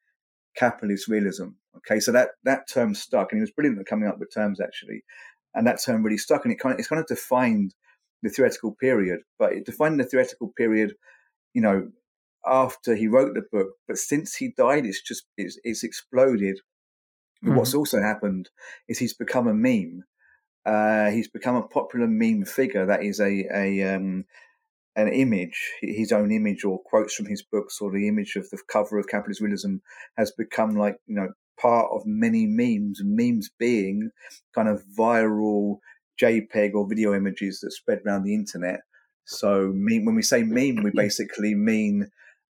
capitalist 0.56 1.08
realism. 1.08 1.50
Okay, 1.78 2.00
so 2.00 2.12
that 2.12 2.30
that 2.44 2.68
term 2.72 2.94
stuck, 2.94 3.32
and 3.32 3.40
he 3.40 3.42
was 3.42 3.52
brilliant 3.52 3.80
at 3.80 3.88
coming 3.88 4.08
up 4.08 4.20
with 4.20 4.34
terms 4.34 4.62
actually, 4.62 5.04
and 5.56 5.66
that 5.66 5.82
term 5.84 6.04
really 6.04 6.18
stuck, 6.18 6.46
and 6.46 6.54
it 6.54 6.60
kind 6.60 6.74
of 6.74 6.80
it's 6.80 6.88
kind 6.88 7.00
of 7.00 7.08
defined 7.08 7.74
the 8.22 8.30
theoretical 8.30 8.76
period, 8.80 9.22
but 9.40 9.54
it 9.54 9.66
defined 9.66 10.00
the 10.00 10.04
theoretical 10.04 10.54
period, 10.56 10.94
you 11.54 11.62
know, 11.62 11.90
after 12.46 12.96
he 12.96 13.08
wrote 13.08 13.34
the 13.36 13.44
book, 13.52 13.70
but 13.88 13.98
since 13.98 14.36
he 14.36 14.54
died, 14.58 14.86
it's 14.86 15.02
just 15.02 15.26
it's, 15.38 15.58
it's 15.64 15.84
exploded. 15.84 16.60
Mm-hmm. 17.44 17.56
What's 17.56 17.74
also 17.74 18.02
happened 18.02 18.50
is 18.88 19.00
he's 19.00 19.14
become 19.14 19.48
a 19.48 19.54
meme. 19.54 20.04
Uh, 20.66 21.10
he's 21.12 21.28
become 21.28 21.56
a 21.56 21.68
popular 21.68 22.08
meme 22.08 22.46
figure 22.46 22.86
that 22.86 23.04
is 23.04 23.20
a 23.20 23.46
a 23.54 23.96
um, 23.96 24.26
an 24.96 25.08
image, 25.08 25.72
his 25.82 26.12
own 26.12 26.32
image, 26.32 26.64
or 26.64 26.80
quotes 26.80 27.16
from 27.16 27.26
his 27.26 27.42
books, 27.44 27.80
or 27.82 27.92
the 27.92 28.08
image 28.08 28.36
of 28.36 28.50
the 28.50 28.60
cover 28.72 28.98
of 28.98 29.08
Capitalist 29.08 29.42
Realism 29.42 29.78
has 30.18 30.32
become 30.32 30.76
like 30.76 30.98
you 31.08 31.16
know 31.16 31.30
part 31.60 31.90
of 31.92 32.04
many 32.06 32.46
memes. 32.46 33.02
Memes 33.04 33.50
being 33.58 34.12
kind 34.54 34.68
of 34.68 34.84
viral 34.98 35.78
JPEG 36.22 36.74
or 36.74 36.88
video 36.88 37.14
images 37.14 37.60
that 37.62 37.72
spread 37.72 38.00
around 38.06 38.24
the 38.24 38.36
internet. 38.36 38.82
So, 39.26 39.72
meme, 39.74 40.06
when 40.06 40.16
we 40.16 40.22
say 40.22 40.44
meme, 40.44 40.84
we 40.84 40.92
basically 40.96 41.56
mean 41.56 42.10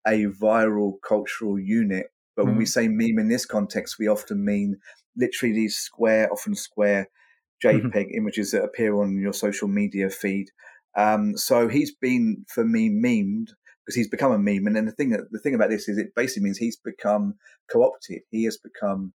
a 0.07 0.25
viral 0.25 0.93
cultural 1.07 1.59
unit. 1.59 2.07
But 2.35 2.45
when 2.45 2.55
mm 2.55 2.59
we 2.59 2.65
say 2.65 2.87
meme 2.87 3.19
in 3.19 3.27
this 3.27 3.45
context, 3.45 3.97
we 3.99 4.07
often 4.07 4.45
mean 4.45 4.77
literally 5.17 5.53
these 5.53 5.75
square, 5.75 6.31
often 6.31 6.55
square 6.55 7.09
JPEG 7.63 7.91
mm-hmm. 7.91 8.17
images 8.17 8.51
that 8.51 8.63
appear 8.63 8.95
on 8.95 9.19
your 9.19 9.33
social 9.33 9.67
media 9.67 10.09
feed. 10.09 10.47
Um, 10.95 11.35
so 11.37 11.67
he's 11.67 11.93
been 11.93 12.45
for 12.47 12.63
me 12.63 12.89
memed 12.89 13.49
because 13.85 13.95
he's 13.95 14.07
become 14.07 14.31
a 14.31 14.39
meme. 14.39 14.67
And 14.67 14.75
then 14.75 14.85
the 14.85 14.91
thing 14.91 15.09
the 15.09 15.39
thing 15.39 15.55
about 15.55 15.69
this 15.69 15.89
is 15.89 15.97
it 15.97 16.15
basically 16.15 16.43
means 16.43 16.57
he's 16.57 16.77
become 16.77 17.35
co-opted. 17.71 18.21
He 18.29 18.45
has 18.45 18.57
become 18.57 19.13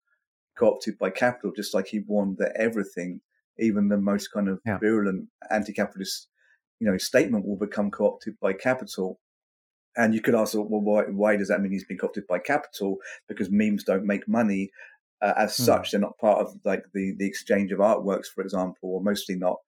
co-opted 0.58 0.98
by 0.98 1.10
capital, 1.10 1.52
just 1.54 1.74
like 1.74 1.88
he 1.88 2.00
warned 2.06 2.38
that 2.38 2.52
everything, 2.56 3.20
even 3.58 3.88
the 3.88 3.98
most 3.98 4.28
kind 4.28 4.48
of 4.48 4.60
yeah. 4.64 4.78
virulent 4.78 5.28
anti-capitalist, 5.50 6.28
you 6.80 6.86
know, 6.86 6.94
his 6.94 7.04
statement 7.04 7.46
will 7.46 7.56
become 7.56 7.90
co-opted 7.90 8.34
by 8.40 8.54
capital. 8.54 9.20
And 9.96 10.14
you 10.14 10.22
could 10.22 10.34
ask, 10.34 10.54
well, 10.54 10.66
why, 10.66 11.02
why 11.04 11.36
does 11.36 11.48
that 11.48 11.60
mean 11.60 11.72
he's 11.72 11.84
been 11.84 11.98
co-opted 11.98 12.26
by 12.26 12.38
capital? 12.38 12.96
Because 13.28 13.50
memes 13.50 13.84
don't 13.84 14.06
make 14.06 14.26
money. 14.26 14.70
Uh, 15.22 15.34
as 15.36 15.52
mm. 15.52 15.64
such, 15.64 15.90
they're 15.90 16.00
not 16.00 16.18
part 16.18 16.40
of 16.40 16.58
like 16.64 16.84
the, 16.94 17.14
the 17.18 17.26
exchange 17.26 17.70
of 17.70 17.80
artworks, 17.80 18.26
for 18.26 18.42
example, 18.42 18.94
or 18.94 19.02
mostly 19.02 19.36
not 19.36 19.58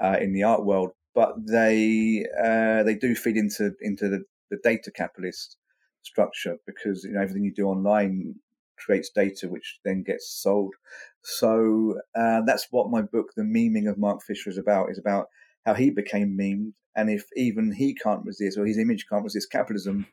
uh, 0.00 0.16
in 0.20 0.32
the 0.32 0.42
art 0.42 0.64
world. 0.64 0.92
But 1.14 1.34
they 1.46 2.24
uh, 2.42 2.82
they 2.82 2.96
do 2.96 3.14
feed 3.14 3.36
into 3.36 3.72
into 3.80 4.08
the, 4.08 4.24
the 4.50 4.58
data 4.64 4.90
capitalist 4.90 5.58
structure 6.02 6.56
because 6.66 7.04
you 7.04 7.12
know 7.12 7.20
everything 7.20 7.44
you 7.44 7.54
do 7.54 7.66
online 7.66 8.34
creates 8.76 9.10
data 9.10 9.48
which 9.48 9.78
then 9.84 10.02
gets 10.02 10.28
sold. 10.28 10.74
So 11.22 12.00
uh, 12.14 12.40
that's 12.46 12.66
what 12.70 12.90
my 12.90 13.02
book, 13.02 13.28
The 13.36 13.42
Meming 13.42 13.88
of 13.88 13.98
Mark 13.98 14.22
Fisher, 14.22 14.50
is 14.50 14.58
about. 14.58 14.90
Is 14.90 14.98
about 14.98 15.26
how 15.64 15.74
he 15.74 15.90
became 15.90 16.36
memed 16.38 16.72
and 16.96 17.10
if 17.10 17.26
even 17.36 17.72
he 17.72 17.94
can't 17.94 18.24
resist 18.24 18.58
or 18.58 18.66
his 18.66 18.78
image 18.78 19.06
can't 19.08 19.24
resist 19.24 19.50
capitalism, 19.50 20.06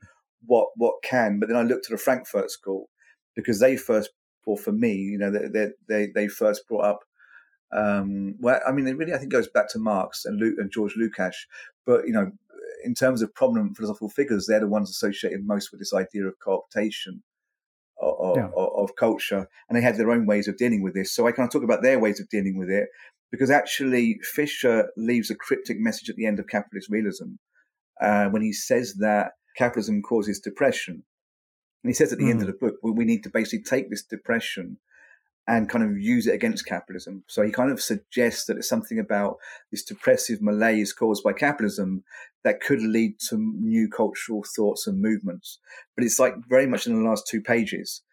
what 0.46 0.70
what 0.76 0.96
can? 1.04 1.40
But 1.40 1.50
then 1.50 1.58
I 1.58 1.64
looked 1.64 1.86
at 1.86 1.92
the 1.92 1.98
Frankfurt 1.98 2.50
School 2.50 2.90
because 3.36 3.60
they 3.60 3.78
first, 3.78 4.10
or 4.46 4.58
for 4.58 4.72
me, 4.72 4.94
you 4.96 5.18
know, 5.18 5.32
they 5.32 5.70
they 5.88 6.08
they 6.08 6.28
first 6.28 6.68
brought 6.68 6.86
up. 6.86 7.00
Um, 7.74 8.36
well, 8.40 8.60
I 8.68 8.72
mean, 8.72 8.88
it 8.88 8.98
really 8.98 9.14
I 9.14 9.18
think 9.18 9.32
goes 9.32 9.48
back 9.48 9.70
to 9.70 9.80
Marx 9.80 10.26
and 10.26 10.40
Luke 10.40 10.56
and 10.58 10.72
George 10.72 10.96
Lukács, 10.96 11.46
but 11.86 12.08
you 12.08 12.14
know, 12.14 12.32
in 12.84 12.96
terms 12.96 13.22
of 13.22 13.34
prominent 13.34 13.78
philosophical 13.78 14.10
figures, 14.10 14.48
they're 14.48 14.60
the 14.60 14.68
ones 14.68 14.90
associated 14.90 15.46
most 15.46 15.72
with 15.72 15.80
this 15.80 15.94
idea 15.94 16.26
of 16.26 16.40
co-optation. 16.40 17.22
Of, 18.04 18.36
yeah. 18.36 18.50
of, 18.58 18.70
of, 18.76 18.96
culture, 18.96 19.48
and 19.70 19.78
they 19.78 19.82
had 19.82 19.96
their 19.96 20.10
own 20.10 20.26
ways 20.26 20.48
of 20.48 20.58
dealing 20.58 20.82
with 20.82 20.96
this. 20.96 21.14
So 21.14 21.28
I 21.28 21.32
kind 21.32 21.46
of 21.46 21.54
talk 21.54 21.62
about 21.62 21.84
their 21.84 22.00
ways 22.00 22.20
of 22.20 22.28
dealing 22.30 22.58
with 22.58 22.68
it, 22.68 22.88
because 23.32 23.50
actually 23.50 24.20
Fisher 24.34 24.90
leaves 24.98 25.30
a 25.30 25.36
cryptic 25.36 25.80
message 25.80 26.10
at 26.10 26.16
the 26.16 26.26
end 26.26 26.40
of 26.40 26.48
capitalist 26.48 26.90
realism 26.90 27.36
uh, 28.02 28.26
when 28.26 28.42
he 28.42 28.54
says 28.54 28.96
that 28.96 29.32
capitalism 29.58 30.02
causes 30.02 30.40
depression. 30.40 31.04
And 31.84 31.90
he 31.90 31.94
says 31.94 32.12
at 32.12 32.20
the 32.20 32.26
mm. 32.26 32.32
end 32.32 32.42
of 32.42 32.48
hmm. 32.48 32.52
the 32.52 32.58
book, 32.58 32.76
we, 32.84 32.92
we 32.92 33.06
need 33.06 33.24
to 33.24 33.30
basically 33.30 33.64
take 33.64 33.90
this 33.90 34.04
depression 34.04 34.78
and 35.48 35.70
kind 35.70 35.84
of 35.84 35.98
use 35.98 36.28
it 36.28 36.36
against 36.36 36.68
capitalism. 36.68 37.24
So 37.28 37.42
he 37.42 37.52
kind 37.52 37.72
of 37.72 37.82
suggests 37.82 38.46
that 38.46 38.58
it's 38.58 38.70
something 38.70 39.00
about 39.00 39.38
this 39.72 39.84
depressive 39.84 40.42
malaise 40.42 40.94
caused 40.94 41.24
by 41.24 41.34
capitalism 41.34 42.04
that 42.44 42.62
could 42.62 42.82
lead 42.82 43.20
to 43.30 43.38
new 43.38 43.90
cultural 43.90 44.44
thoughts 44.56 44.86
and 44.86 45.02
movements. 45.02 45.60
But 45.96 46.06
it's 46.06 46.20
like 46.20 46.36
very 46.48 46.68
much 46.68 46.86
in 46.86 46.96
the 46.96 47.10
last 47.10 47.28
two 47.28 47.42
pages. 47.42 48.04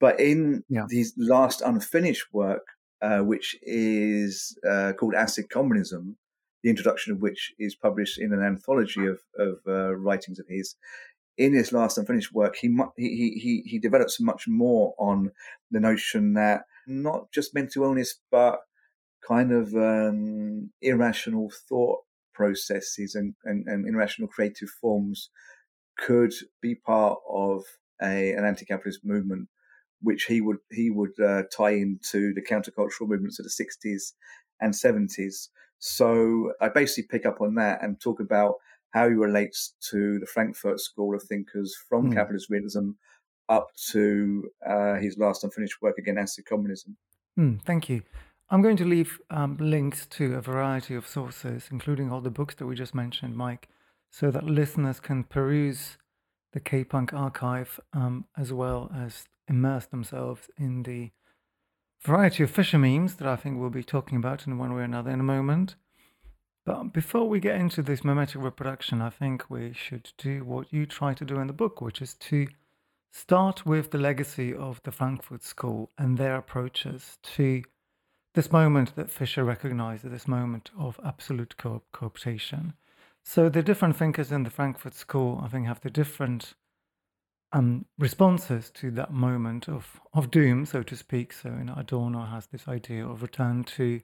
But 0.00 0.18
in 0.18 0.64
yeah. 0.68 0.86
his 0.90 1.14
last 1.18 1.60
unfinished 1.60 2.26
work, 2.32 2.62
uh, 3.04 3.18
which 3.18 3.54
is 3.62 4.58
uh, 4.68 4.92
called 4.98 5.14
Acid 5.14 5.50
Communism, 5.50 6.16
the 6.62 6.70
introduction 6.70 7.12
of 7.12 7.20
which 7.20 7.52
is 7.58 7.74
published 7.74 8.18
in 8.18 8.32
an 8.32 8.42
anthology 8.42 9.04
of, 9.06 9.18
of 9.38 9.58
uh, 9.66 9.94
writings 9.94 10.38
of 10.38 10.46
his. 10.48 10.76
In 11.36 11.52
his 11.52 11.72
last 11.72 11.98
unfinished 11.98 12.32
work, 12.32 12.56
he, 12.56 12.74
he 12.96 13.30
he 13.42 13.62
he 13.66 13.78
develops 13.78 14.20
much 14.20 14.46
more 14.46 14.94
on 14.98 15.32
the 15.70 15.80
notion 15.80 16.34
that 16.34 16.62
not 16.86 17.30
just 17.32 17.54
mental 17.54 17.84
illness, 17.84 18.14
but 18.30 18.60
kind 19.26 19.52
of 19.52 19.74
um, 19.74 20.70
irrational 20.80 21.50
thought 21.68 22.00
processes 22.32 23.14
and, 23.14 23.34
and, 23.44 23.66
and, 23.66 23.86
irrational 23.86 24.28
creative 24.28 24.68
forms 24.68 25.30
could 25.98 26.32
be 26.60 26.74
part 26.74 27.18
of 27.28 27.64
a, 28.02 28.32
an 28.32 28.44
anti-capitalist 28.44 29.00
movement 29.04 29.48
which 30.04 30.24
he 30.24 30.40
would 30.40 30.58
he 30.70 30.90
would 30.90 31.18
uh, 31.18 31.42
tie 31.56 31.72
into 31.72 32.32
the 32.34 32.42
countercultural 32.42 33.08
movements 33.08 33.38
of 33.38 33.46
the 33.46 33.64
60s 33.64 34.12
and 34.60 34.72
70s. 34.72 35.48
So 35.78 36.52
I 36.60 36.68
basically 36.68 37.08
pick 37.10 37.26
up 37.26 37.40
on 37.40 37.56
that 37.56 37.82
and 37.82 38.00
talk 38.00 38.20
about 38.20 38.54
how 38.92 39.08
he 39.08 39.14
relates 39.14 39.74
to 39.90 40.20
the 40.20 40.26
Frankfurt 40.26 40.78
School 40.78 41.16
of 41.16 41.22
thinkers 41.24 41.76
from 41.88 42.10
mm. 42.10 42.14
capitalist 42.14 42.48
realism 42.48 42.90
up 43.48 43.68
to 43.90 44.48
uh, 44.66 44.94
his 44.94 45.18
last 45.18 45.42
unfinished 45.44 45.82
work 45.82 45.98
against 45.98 46.20
Acid 46.20 46.46
Communism. 46.46 46.96
Mm, 47.38 47.60
thank 47.62 47.88
you. 47.88 48.02
I'm 48.50 48.62
going 48.62 48.76
to 48.76 48.84
leave 48.84 49.18
um, 49.30 49.56
links 49.58 50.06
to 50.06 50.34
a 50.34 50.40
variety 50.40 50.94
of 50.94 51.06
sources, 51.06 51.68
including 51.72 52.12
all 52.12 52.20
the 52.20 52.30
books 52.30 52.54
that 52.56 52.66
we 52.66 52.76
just 52.76 52.94
mentioned, 52.94 53.36
Mike, 53.36 53.68
so 54.10 54.30
that 54.30 54.44
listeners 54.44 55.00
can 55.00 55.24
peruse 55.24 55.98
the 56.52 56.60
K 56.60 56.84
Punk 56.84 57.12
archive 57.12 57.80
um, 57.92 58.26
as 58.38 58.52
well 58.52 58.90
as 58.94 59.24
immerse 59.48 59.86
themselves 59.86 60.50
in 60.56 60.82
the 60.82 61.10
variety 62.00 62.42
of 62.42 62.50
Fisher 62.50 62.78
memes 62.78 63.16
that 63.16 63.28
I 63.28 63.36
think 63.36 63.58
we'll 63.58 63.70
be 63.70 63.84
talking 63.84 64.18
about 64.18 64.46
in 64.46 64.58
one 64.58 64.74
way 64.74 64.82
or 64.82 64.84
another 64.84 65.10
in 65.10 65.20
a 65.20 65.24
moment. 65.24 65.76
But 66.66 66.92
before 66.92 67.28
we 67.28 67.40
get 67.40 67.56
into 67.56 67.82
this 67.82 68.04
mimetic 68.04 68.40
reproduction, 68.40 69.02
I 69.02 69.10
think 69.10 69.50
we 69.50 69.72
should 69.74 70.12
do 70.16 70.44
what 70.44 70.72
you 70.72 70.86
try 70.86 71.12
to 71.14 71.24
do 71.24 71.38
in 71.38 71.46
the 71.46 71.52
book, 71.52 71.80
which 71.80 72.00
is 72.00 72.14
to 72.14 72.46
start 73.12 73.66
with 73.66 73.90
the 73.90 73.98
legacy 73.98 74.54
of 74.54 74.82
the 74.82 74.92
Frankfurt 74.92 75.42
School 75.42 75.90
and 75.98 76.16
their 76.16 76.36
approaches 76.36 77.18
to 77.22 77.62
this 78.34 78.50
moment 78.50 78.96
that 78.96 79.10
Fisher 79.10 79.44
recognized, 79.44 80.04
this 80.04 80.26
moment 80.26 80.70
of 80.76 80.98
absolute 81.04 81.56
co- 81.56 81.82
cooptation. 81.92 82.72
So 83.22 83.48
the 83.48 83.62
different 83.62 83.96
thinkers 83.96 84.32
in 84.32 84.42
the 84.42 84.50
Frankfurt 84.50 84.94
School, 84.94 85.40
I 85.42 85.48
think, 85.48 85.66
have 85.66 85.80
the 85.80 85.90
different 85.90 86.54
um, 87.54 87.86
responses 87.98 88.70
to 88.74 88.90
that 88.90 89.12
moment 89.12 89.68
of, 89.68 90.00
of 90.12 90.30
doom, 90.30 90.66
so 90.66 90.82
to 90.82 90.96
speak. 90.96 91.32
So, 91.32 91.50
you 91.50 91.64
know, 91.64 91.74
Adorno 91.76 92.24
has 92.24 92.46
this 92.46 92.66
idea 92.66 93.06
of 93.06 93.22
return 93.22 93.62
to 93.76 94.00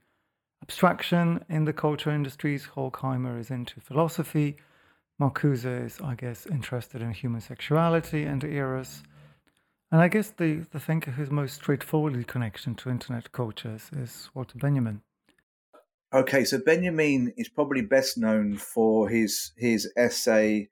abstraction 0.62 1.44
in 1.48 1.64
the 1.64 1.72
culture 1.72 2.10
industries. 2.10 2.68
Horkheimer 2.76 3.38
is 3.38 3.50
into 3.50 3.80
philosophy. 3.80 4.56
Marcuse 5.20 5.64
is, 5.64 6.00
I 6.00 6.14
guess, 6.14 6.46
interested 6.46 7.02
in 7.02 7.12
human 7.12 7.40
sexuality 7.40 8.22
and 8.22 8.42
eros. 8.44 9.02
And 9.90 10.00
I 10.00 10.06
guess 10.06 10.30
the, 10.30 10.64
the 10.70 10.78
thinker 10.78 11.10
whose 11.10 11.30
most 11.30 11.56
straightforwardly 11.56 12.22
connection 12.22 12.76
to 12.76 12.88
internet 12.88 13.32
cultures 13.32 13.90
is 13.94 14.30
Walter 14.32 14.58
Benjamin. 14.58 15.02
Okay, 16.14 16.44
so 16.44 16.58
Benjamin 16.58 17.32
is 17.36 17.48
probably 17.48 17.82
best 17.82 18.16
known 18.16 18.56
for 18.56 19.08
his 19.08 19.52
his 19.56 19.92
essay 19.96 20.68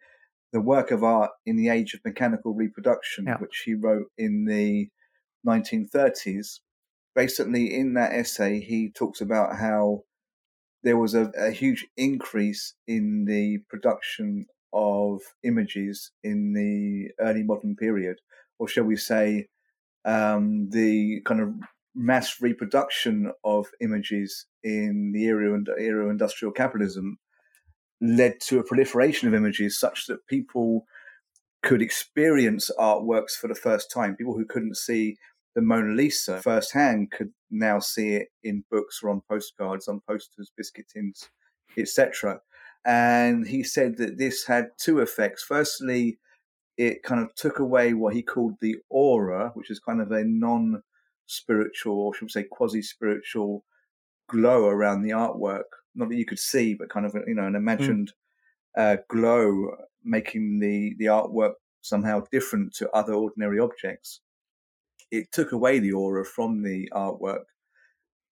the 0.52 0.60
work 0.60 0.90
of 0.90 1.04
art 1.04 1.30
in 1.46 1.56
the 1.56 1.68
age 1.68 1.94
of 1.94 2.00
mechanical 2.04 2.54
reproduction, 2.54 3.26
yeah. 3.26 3.36
which 3.36 3.62
he 3.64 3.74
wrote 3.74 4.06
in 4.16 4.44
the 4.46 4.88
1930s. 5.46 6.60
Basically, 7.14 7.74
in 7.74 7.94
that 7.94 8.12
essay, 8.12 8.60
he 8.60 8.90
talks 8.90 9.20
about 9.20 9.56
how 9.56 10.04
there 10.82 10.96
was 10.96 11.14
a, 11.14 11.32
a 11.36 11.50
huge 11.50 11.86
increase 11.96 12.74
in 12.86 13.24
the 13.24 13.58
production 13.68 14.46
of 14.72 15.20
images 15.42 16.12
in 16.22 16.52
the 16.52 17.10
early 17.24 17.42
modern 17.42 17.74
period, 17.74 18.18
or 18.58 18.68
shall 18.68 18.84
we 18.84 18.96
say, 18.96 19.48
um, 20.04 20.68
the 20.70 21.20
kind 21.24 21.40
of 21.40 21.52
mass 21.94 22.40
reproduction 22.40 23.32
of 23.44 23.66
images 23.80 24.46
in 24.62 25.10
the 25.12 25.24
era, 25.24 25.58
era 25.78 26.08
industrial 26.08 26.52
capitalism 26.52 27.18
led 28.00 28.40
to 28.40 28.58
a 28.58 28.64
proliferation 28.64 29.28
of 29.28 29.34
images 29.34 29.78
such 29.78 30.06
that 30.06 30.26
people 30.26 30.84
could 31.62 31.82
experience 31.82 32.70
artworks 32.78 33.32
for 33.32 33.48
the 33.48 33.54
first 33.54 33.90
time. 33.90 34.16
People 34.16 34.36
who 34.36 34.44
couldn't 34.44 34.76
see 34.76 35.16
the 35.54 35.62
Mona 35.62 35.92
Lisa 35.94 36.40
firsthand 36.40 37.10
could 37.10 37.32
now 37.50 37.80
see 37.80 38.14
it 38.14 38.28
in 38.44 38.64
books 38.70 39.00
or 39.02 39.10
on 39.10 39.22
postcards, 39.28 39.88
on 39.88 40.00
posters, 40.06 40.52
biscuit 40.56 40.86
tins, 40.92 41.28
etc. 41.76 42.40
And 42.84 43.46
he 43.46 43.64
said 43.64 43.96
that 43.96 44.18
this 44.18 44.46
had 44.46 44.68
two 44.78 45.00
effects. 45.00 45.42
Firstly, 45.42 46.18
it 46.76 47.02
kind 47.02 47.20
of 47.20 47.34
took 47.34 47.58
away 47.58 47.92
what 47.92 48.14
he 48.14 48.22
called 48.22 48.54
the 48.60 48.76
aura, 48.88 49.50
which 49.54 49.70
is 49.70 49.80
kind 49.80 50.00
of 50.00 50.12
a 50.12 50.22
non 50.24 50.82
spiritual, 51.26 51.98
or 52.00 52.14
should 52.14 52.26
we 52.26 52.30
say 52.30 52.44
quasi 52.44 52.80
spiritual 52.80 53.64
glow 54.28 54.66
around 54.68 55.02
the 55.02 55.10
artwork. 55.10 55.64
Not 55.98 56.08
that 56.08 56.16
you 56.16 56.24
could 56.24 56.38
see, 56.38 56.74
but 56.74 56.88
kind 56.88 57.04
of, 57.04 57.14
you 57.26 57.34
know, 57.34 57.46
an 57.46 57.56
imagined 57.56 58.12
mm. 58.76 58.94
uh, 58.94 58.96
glow 59.08 59.72
making 60.04 60.60
the, 60.60 60.94
the 60.98 61.06
artwork 61.06 61.54
somehow 61.82 62.22
different 62.32 62.74
to 62.76 62.90
other 62.90 63.14
ordinary 63.14 63.58
objects. 63.58 64.20
It 65.10 65.32
took 65.32 65.52
away 65.52 65.78
the 65.78 65.92
aura 65.92 66.24
from 66.24 66.62
the 66.62 66.90
artwork. 66.94 67.44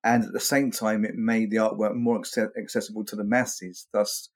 And 0.02 0.24
at 0.24 0.32
the 0.32 0.40
same 0.40 0.70
time, 0.70 1.04
it 1.04 1.14
made 1.14 1.50
the 1.50 1.56
artwork 1.56 1.94
more 1.94 2.20
accessible 2.58 3.04
to 3.06 3.16
the 3.16 3.24
masses, 3.24 3.88
thus 3.92 4.28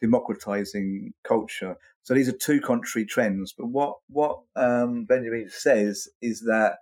democratizing 0.00 1.14
culture. 1.22 1.76
So 2.02 2.12
these 2.12 2.28
are 2.28 2.32
two 2.32 2.60
contrary 2.60 3.06
trends. 3.06 3.54
But 3.56 3.68
what 3.68 3.98
what 4.08 4.40
um, 4.56 5.04
Benjamin 5.04 5.48
says 5.48 6.08
is 6.20 6.40
that 6.40 6.78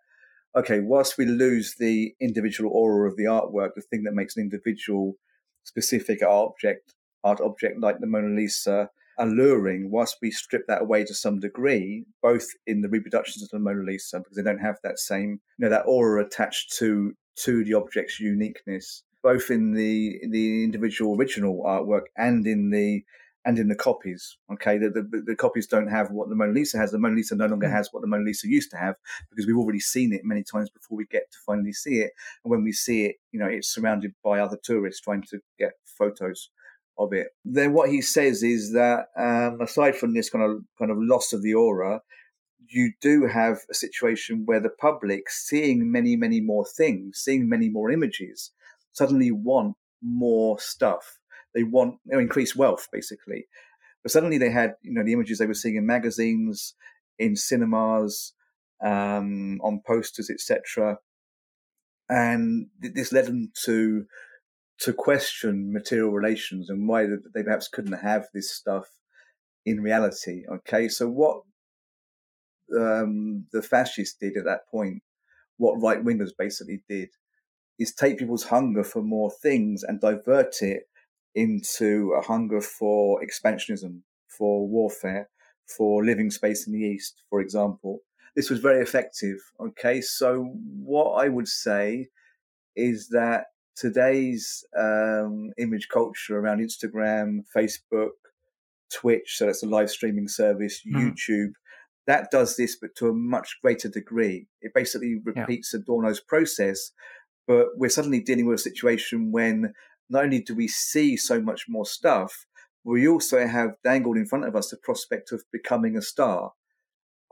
okay, 0.56 0.80
whilst 0.80 1.18
we 1.18 1.26
lose 1.26 1.74
the 1.78 2.14
individual 2.20 2.72
aura 2.72 3.08
of 3.08 3.16
the 3.16 3.24
artwork, 3.24 3.74
the 3.76 3.82
thing 3.82 4.04
that 4.04 4.14
makes 4.14 4.36
an 4.36 4.42
individual 4.42 5.16
specific 5.64 6.22
art 6.22 6.50
object 6.50 6.94
art 7.22 7.40
object 7.40 7.78
like 7.78 8.00
the 8.00 8.06
Mona 8.06 8.34
Lisa 8.34 8.90
alluring, 9.18 9.90
whilst 9.90 10.16
we 10.22 10.30
strip 10.30 10.66
that 10.66 10.80
away 10.80 11.04
to 11.04 11.14
some 11.14 11.38
degree, 11.40 12.06
both 12.22 12.46
in 12.66 12.80
the 12.80 12.88
reproductions 12.88 13.42
of 13.42 13.50
the 13.50 13.58
Mona 13.58 13.82
Lisa 13.82 14.18
because 14.18 14.36
they 14.36 14.42
don't 14.42 14.60
have 14.60 14.78
that 14.82 14.98
same 14.98 15.40
you 15.58 15.66
know 15.66 15.68
that 15.68 15.84
aura 15.86 16.24
attached 16.24 16.72
to 16.78 17.14
to 17.36 17.64
the 17.64 17.74
object's 17.74 18.20
uniqueness 18.20 19.02
both 19.22 19.50
in 19.50 19.72
the 19.72 20.18
in 20.22 20.30
the 20.30 20.64
individual 20.64 21.16
original 21.16 21.62
artwork 21.64 22.04
and 22.16 22.46
in 22.46 22.70
the 22.70 23.04
and 23.44 23.58
in 23.58 23.68
the 23.68 23.74
copies. 23.74 24.36
Okay, 24.52 24.76
the, 24.78 24.90
the, 24.90 25.22
the, 25.26 25.34
copies 25.34 25.66
don't 25.66 25.88
have 25.88 26.10
what 26.10 26.28
the 26.28 26.34
Mona 26.34 26.52
Lisa 26.52 26.76
has. 26.76 26.90
The 26.90 26.98
Mona 26.98 27.14
Lisa 27.14 27.34
no 27.34 27.46
longer 27.46 27.68
mm. 27.68 27.72
has 27.72 27.88
what 27.90 28.00
the 28.02 28.06
Mona 28.06 28.24
Lisa 28.24 28.48
used 28.48 28.70
to 28.72 28.76
have 28.76 28.96
because 29.30 29.46
we've 29.46 29.56
already 29.56 29.80
seen 29.80 30.12
it 30.12 30.22
many 30.24 30.42
times 30.42 30.68
before 30.70 30.98
we 30.98 31.06
get 31.06 31.30
to 31.32 31.38
finally 31.46 31.72
see 31.72 32.00
it. 32.00 32.10
And 32.44 32.50
when 32.50 32.62
we 32.62 32.72
see 32.72 33.06
it, 33.06 33.16
you 33.32 33.40
know, 33.40 33.46
it's 33.46 33.72
surrounded 33.72 34.12
by 34.22 34.40
other 34.40 34.58
tourists 34.62 35.00
trying 35.00 35.22
to 35.30 35.40
get 35.58 35.72
photos 35.84 36.50
of 36.98 37.12
it. 37.12 37.28
Then 37.44 37.72
what 37.72 37.88
he 37.88 38.02
says 38.02 38.42
is 38.42 38.72
that 38.72 39.06
um, 39.16 39.60
aside 39.60 39.96
from 39.96 40.12
this 40.14 40.28
kind 40.28 40.44
of 40.44 40.62
kind 40.78 40.90
of 40.90 40.98
loss 41.00 41.32
of 41.32 41.42
the 41.42 41.54
aura, 41.54 42.02
you 42.68 42.92
do 43.00 43.26
have 43.26 43.60
a 43.70 43.74
situation 43.74 44.42
where 44.44 44.60
the 44.60 44.68
public, 44.68 45.30
seeing 45.30 45.90
many 45.90 46.14
many 46.14 46.40
more 46.40 46.66
things, 46.66 47.18
seeing 47.18 47.48
many 47.48 47.70
more 47.70 47.90
images, 47.90 48.52
suddenly 48.92 49.30
want 49.30 49.76
more 50.02 50.58
stuff. 50.58 51.18
They 51.54 51.62
want 51.62 51.96
you 52.06 52.12
know, 52.12 52.18
increased 52.18 52.56
wealth, 52.56 52.88
basically. 52.92 53.46
But 54.02 54.12
suddenly 54.12 54.38
they 54.38 54.50
had, 54.50 54.74
you 54.82 54.92
know, 54.92 55.04
the 55.04 55.12
images 55.12 55.38
they 55.38 55.46
were 55.46 55.54
seeing 55.54 55.76
in 55.76 55.86
magazines, 55.86 56.74
in 57.18 57.36
cinemas, 57.36 58.32
um, 58.82 59.60
on 59.62 59.82
posters, 59.86 60.30
etc. 60.30 60.98
And 62.08 62.68
this 62.80 63.12
led 63.12 63.26
them 63.26 63.52
to 63.64 64.06
to 64.80 64.94
question 64.94 65.72
material 65.72 66.10
relations 66.10 66.70
and 66.70 66.88
why 66.88 67.04
they 67.34 67.42
perhaps 67.42 67.68
couldn't 67.68 68.00
have 68.00 68.26
this 68.32 68.50
stuff 68.50 68.86
in 69.66 69.82
reality. 69.82 70.44
Okay, 70.50 70.88
so 70.88 71.06
what 71.06 71.42
um, 72.74 73.46
the 73.52 73.60
fascists 73.60 74.16
did 74.18 74.38
at 74.38 74.44
that 74.44 74.66
point, 74.70 75.02
what 75.58 75.82
right 75.82 76.02
wingers 76.02 76.30
basically 76.36 76.82
did, 76.88 77.10
is 77.78 77.94
take 77.94 78.18
people's 78.18 78.44
hunger 78.44 78.82
for 78.82 79.02
more 79.02 79.30
things 79.30 79.82
and 79.82 80.00
divert 80.00 80.62
it 80.62 80.84
into 81.34 82.14
a 82.18 82.22
hunger 82.22 82.60
for 82.60 83.22
expansionism, 83.22 84.00
for 84.28 84.66
warfare, 84.68 85.28
for 85.76 86.04
living 86.04 86.30
space 86.30 86.66
in 86.66 86.72
the 86.72 86.80
East, 86.80 87.22
for 87.30 87.40
example. 87.40 88.00
This 88.36 88.50
was 88.50 88.60
very 88.60 88.82
effective. 88.82 89.38
Okay, 89.60 90.00
so 90.00 90.54
what 90.84 91.24
I 91.24 91.28
would 91.28 91.48
say 91.48 92.08
is 92.76 93.08
that 93.08 93.46
today's 93.76 94.64
um, 94.78 95.50
image 95.58 95.88
culture 95.88 96.38
around 96.38 96.60
Instagram, 96.60 97.40
Facebook, 97.56 98.10
Twitch, 98.92 99.36
so 99.36 99.46
that's 99.46 99.62
a 99.62 99.66
live 99.66 99.90
streaming 99.90 100.28
service, 100.28 100.82
mm. 100.86 100.96
YouTube, 100.96 101.52
that 102.06 102.30
does 102.30 102.56
this, 102.56 102.76
but 102.80 102.94
to 102.96 103.08
a 103.08 103.12
much 103.12 103.58
greater 103.62 103.88
degree. 103.88 104.46
It 104.62 104.72
basically 104.74 105.20
repeats 105.24 105.72
yeah. 105.72 105.80
Adorno's 105.80 106.20
process, 106.20 106.92
but 107.46 107.66
we're 107.76 107.88
suddenly 107.88 108.20
dealing 108.20 108.46
with 108.46 108.60
a 108.60 108.62
situation 108.62 109.32
when 109.32 109.72
not 110.10 110.24
only 110.24 110.40
do 110.40 110.54
we 110.54 110.68
see 110.68 111.16
so 111.16 111.40
much 111.40 111.66
more 111.68 111.86
stuff, 111.86 112.46
we 112.84 113.06
also 113.06 113.46
have 113.46 113.76
dangled 113.84 114.16
in 114.16 114.26
front 114.26 114.46
of 114.46 114.56
us 114.56 114.68
the 114.68 114.76
prospect 114.76 115.32
of 115.32 115.44
becoming 115.52 115.96
a 115.96 116.02
star, 116.02 116.52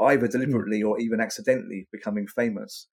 either 0.01 0.27
hmm. 0.27 0.33
deliberately 0.33 0.83
or 0.83 0.99
even 0.99 1.21
accidentally 1.21 1.87
becoming 1.93 2.27
famous. 2.27 2.87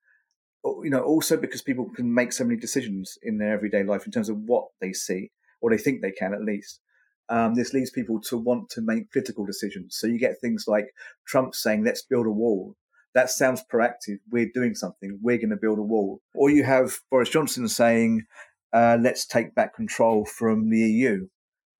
You 0.63 0.89
know, 0.89 1.01
also 1.01 1.37
because 1.37 1.61
people 1.61 1.89
can 1.95 2.11
make 2.11 2.33
so 2.33 2.43
many 2.43 2.59
decisions 2.59 3.19
in 3.21 3.37
their 3.37 3.53
everyday 3.53 3.83
life 3.83 4.07
in 4.07 4.11
terms 4.11 4.29
of 4.29 4.37
what 4.37 4.65
they 4.81 4.93
see, 4.93 5.31
or 5.61 5.69
they 5.69 5.77
think 5.77 6.01
they 6.01 6.11
can 6.11 6.33
at 6.33 6.43
least. 6.43 6.81
Um, 7.29 7.53
this 7.53 7.73
leads 7.73 7.91
people 7.91 8.19
to 8.21 8.37
want 8.37 8.69
to 8.71 8.81
make 8.81 9.11
political 9.11 9.45
decisions. 9.45 9.95
So 9.97 10.07
you 10.07 10.17
get 10.17 10.41
things 10.41 10.65
like 10.67 10.87
Trump 11.27 11.53
saying, 11.53 11.83
let's 11.83 12.01
build 12.03 12.25
a 12.25 12.31
wall 12.31 12.75
that 13.15 13.29
sounds 13.29 13.63
proactive. 13.71 14.19
We're 14.29 14.51
doing 14.53 14.75
something. 14.75 15.17
We're 15.21 15.37
going 15.37 15.49
to 15.49 15.55
build 15.55 15.79
a 15.79 15.83
wall. 15.83 16.19
Or 16.35 16.49
you 16.49 16.65
have 16.65 16.99
Boris 17.09 17.29
Johnson 17.29 17.67
saying, 17.69 18.25
uh, 18.75 18.97
let's 18.99 19.25
take 19.25 19.55
back 19.55 19.73
control 19.73 20.25
from 20.25 20.69
the 20.69 20.79
EU. 20.79 21.27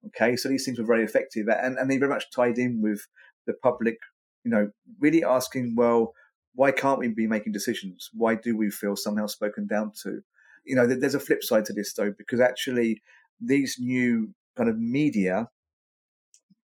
Okay, 0.08 0.38
so 0.38 0.48
these 0.48 0.64
things 0.64 0.80
were 0.80 0.86
very 0.86 1.04
effective 1.04 1.48
and, 1.50 1.78
and 1.78 1.92
they 1.92 1.98
very 1.98 2.10
much 2.10 2.32
tied 2.34 2.58
in 2.58 2.82
with 2.82 3.02
the 3.46 3.54
public, 3.54 3.98
you 4.46 4.52
know, 4.52 4.70
really 5.02 5.24
asking, 5.24 5.76
well, 5.76 6.14
why 6.54 6.72
can't 6.72 7.00
we 7.00 7.10
be 7.10 7.28
making 7.28 7.52
decisions? 7.52 8.10
Why 8.14 8.36
do 8.36 8.56
we 8.56 8.70
feel 8.70 8.96
somehow 8.96 9.26
spoken 9.26 9.68
down 9.68 9.92
to? 10.04 10.22
You 10.64 10.78
know, 10.78 10.88
there's 10.88 11.16
a 11.16 11.20
flip 11.20 11.44
side 11.44 11.66
to 11.66 11.74
this 11.74 11.94
though, 11.94 12.14
because 12.18 12.40
actually 12.40 13.02
these 13.42 13.76
new 13.78 14.34
kind 14.56 14.70
of 14.70 14.80
media 14.80 15.50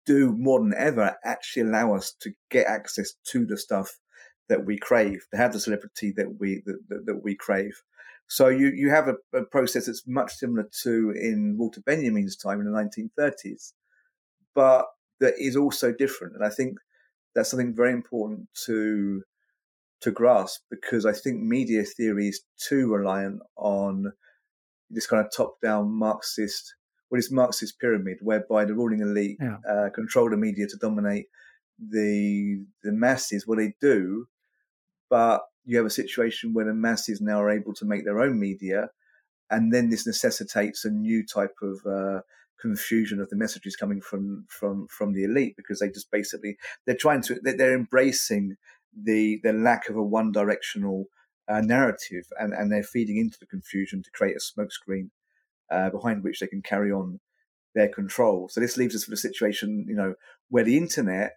do 0.05 0.35
more 0.35 0.59
than 0.59 0.73
ever 0.75 1.15
actually 1.23 1.69
allow 1.69 1.95
us 1.95 2.13
to 2.21 2.31
get 2.51 2.67
access 2.67 3.13
to 3.31 3.45
the 3.45 3.57
stuff 3.57 3.97
that 4.49 4.65
we 4.65 4.77
crave, 4.77 5.25
to 5.31 5.37
have 5.37 5.53
the 5.53 5.59
celebrity 5.59 6.13
that 6.17 6.37
we 6.37 6.63
that, 6.65 6.79
that, 6.89 7.05
that 7.05 7.23
we 7.23 7.33
crave. 7.33 7.81
So 8.27 8.47
you 8.49 8.71
you 8.75 8.89
have 8.89 9.07
a, 9.07 9.15
a, 9.37 9.45
process 9.45 9.85
that's 9.85 10.05
much 10.05 10.33
similar 10.33 10.67
to 10.83 11.11
in 11.11 11.55
Walter 11.57 11.81
Benjamin's 11.81 12.35
time 12.35 12.59
in 12.59 12.71
the 12.71 12.77
1930s, 13.19 13.73
but 14.53 14.85
that 15.19 15.33
is 15.37 15.55
also 15.55 15.93
different. 15.93 16.35
And 16.35 16.43
I 16.43 16.49
think 16.49 16.77
that's 17.33 17.49
something 17.49 17.75
very 17.75 17.93
important 17.93 18.49
to 18.65 19.23
to 20.01 20.11
grasp 20.11 20.61
because 20.69 21.05
I 21.05 21.13
think 21.13 21.41
media 21.41 21.83
theory 21.83 22.27
is 22.27 22.41
too 22.57 22.91
reliant 22.91 23.41
on 23.55 24.11
this 24.89 25.07
kind 25.07 25.25
of 25.25 25.31
top-down 25.35 25.89
Marxist, 25.89 26.75
what 27.09 27.17
is 27.17 27.31
Marxist 27.31 27.79
pyramid, 27.79 28.17
whereby 28.21 28.63
the 28.63 28.75
ruling 28.75 29.01
elite 29.01 29.37
yeah. 29.41 29.57
uh, 29.67 29.89
control 29.89 30.29
the 30.29 30.37
media 30.37 30.67
to 30.67 30.77
dominate 30.77 31.27
the 31.79 32.65
the 32.83 32.91
masses. 32.91 33.47
What 33.47 33.57
they 33.57 33.73
do 33.79 34.27
but 35.09 35.41
you 35.67 35.77
have 35.77 35.85
a 35.85 35.91
situation 35.91 36.53
where 36.53 36.65
the 36.65 36.73
masses 36.73 37.19
now 37.21 37.41
are 37.41 37.51
able 37.51 37.73
to 37.75 37.85
make 37.85 38.05
their 38.05 38.21
own 38.21 38.39
media, 38.39 38.89
and 39.49 39.73
then 39.73 39.89
this 39.89 40.07
necessitates 40.07 40.85
a 40.85 40.89
new 40.89 41.25
type 41.25 41.55
of 41.61 41.79
uh, 41.85 42.21
confusion 42.59 43.19
of 43.19 43.29
the 43.29 43.35
messages 43.35 43.75
coming 43.75 44.01
from 44.01 44.45
from 44.49 44.87
from 44.87 45.13
the 45.13 45.25
elite 45.25 45.55
because 45.57 45.79
they 45.79 45.89
just 45.89 46.09
basically 46.09 46.57
they're 46.85 46.95
trying 46.95 47.21
to 47.21 47.39
they're 47.43 47.75
embracing 47.75 48.55
the 49.03 49.39
the 49.43 49.53
lack 49.53 49.89
of 49.89 49.95
a 49.95 50.03
one 50.03 50.31
directional 50.31 51.05
uh, 51.49 51.61
narrative 51.61 52.25
and 52.39 52.53
and 52.53 52.71
they're 52.71 52.81
feeding 52.81 53.17
into 53.17 53.37
the 53.39 53.45
confusion 53.45 54.01
to 54.01 54.11
create 54.11 54.35
a 54.35 54.39
smokescreen 54.39 55.09
uh, 55.69 55.89
behind 55.89 56.23
which 56.23 56.39
they 56.39 56.47
can 56.47 56.61
carry 56.61 56.91
on 56.91 57.19
their 57.75 57.89
control. 57.89 58.49
So 58.49 58.59
this 58.59 58.77
leaves 58.77 58.95
us 58.95 59.07
with 59.07 59.19
a 59.19 59.21
situation, 59.21 59.85
you 59.87 59.95
know, 59.95 60.15
where 60.49 60.63
the 60.63 60.77
internet 60.77 61.33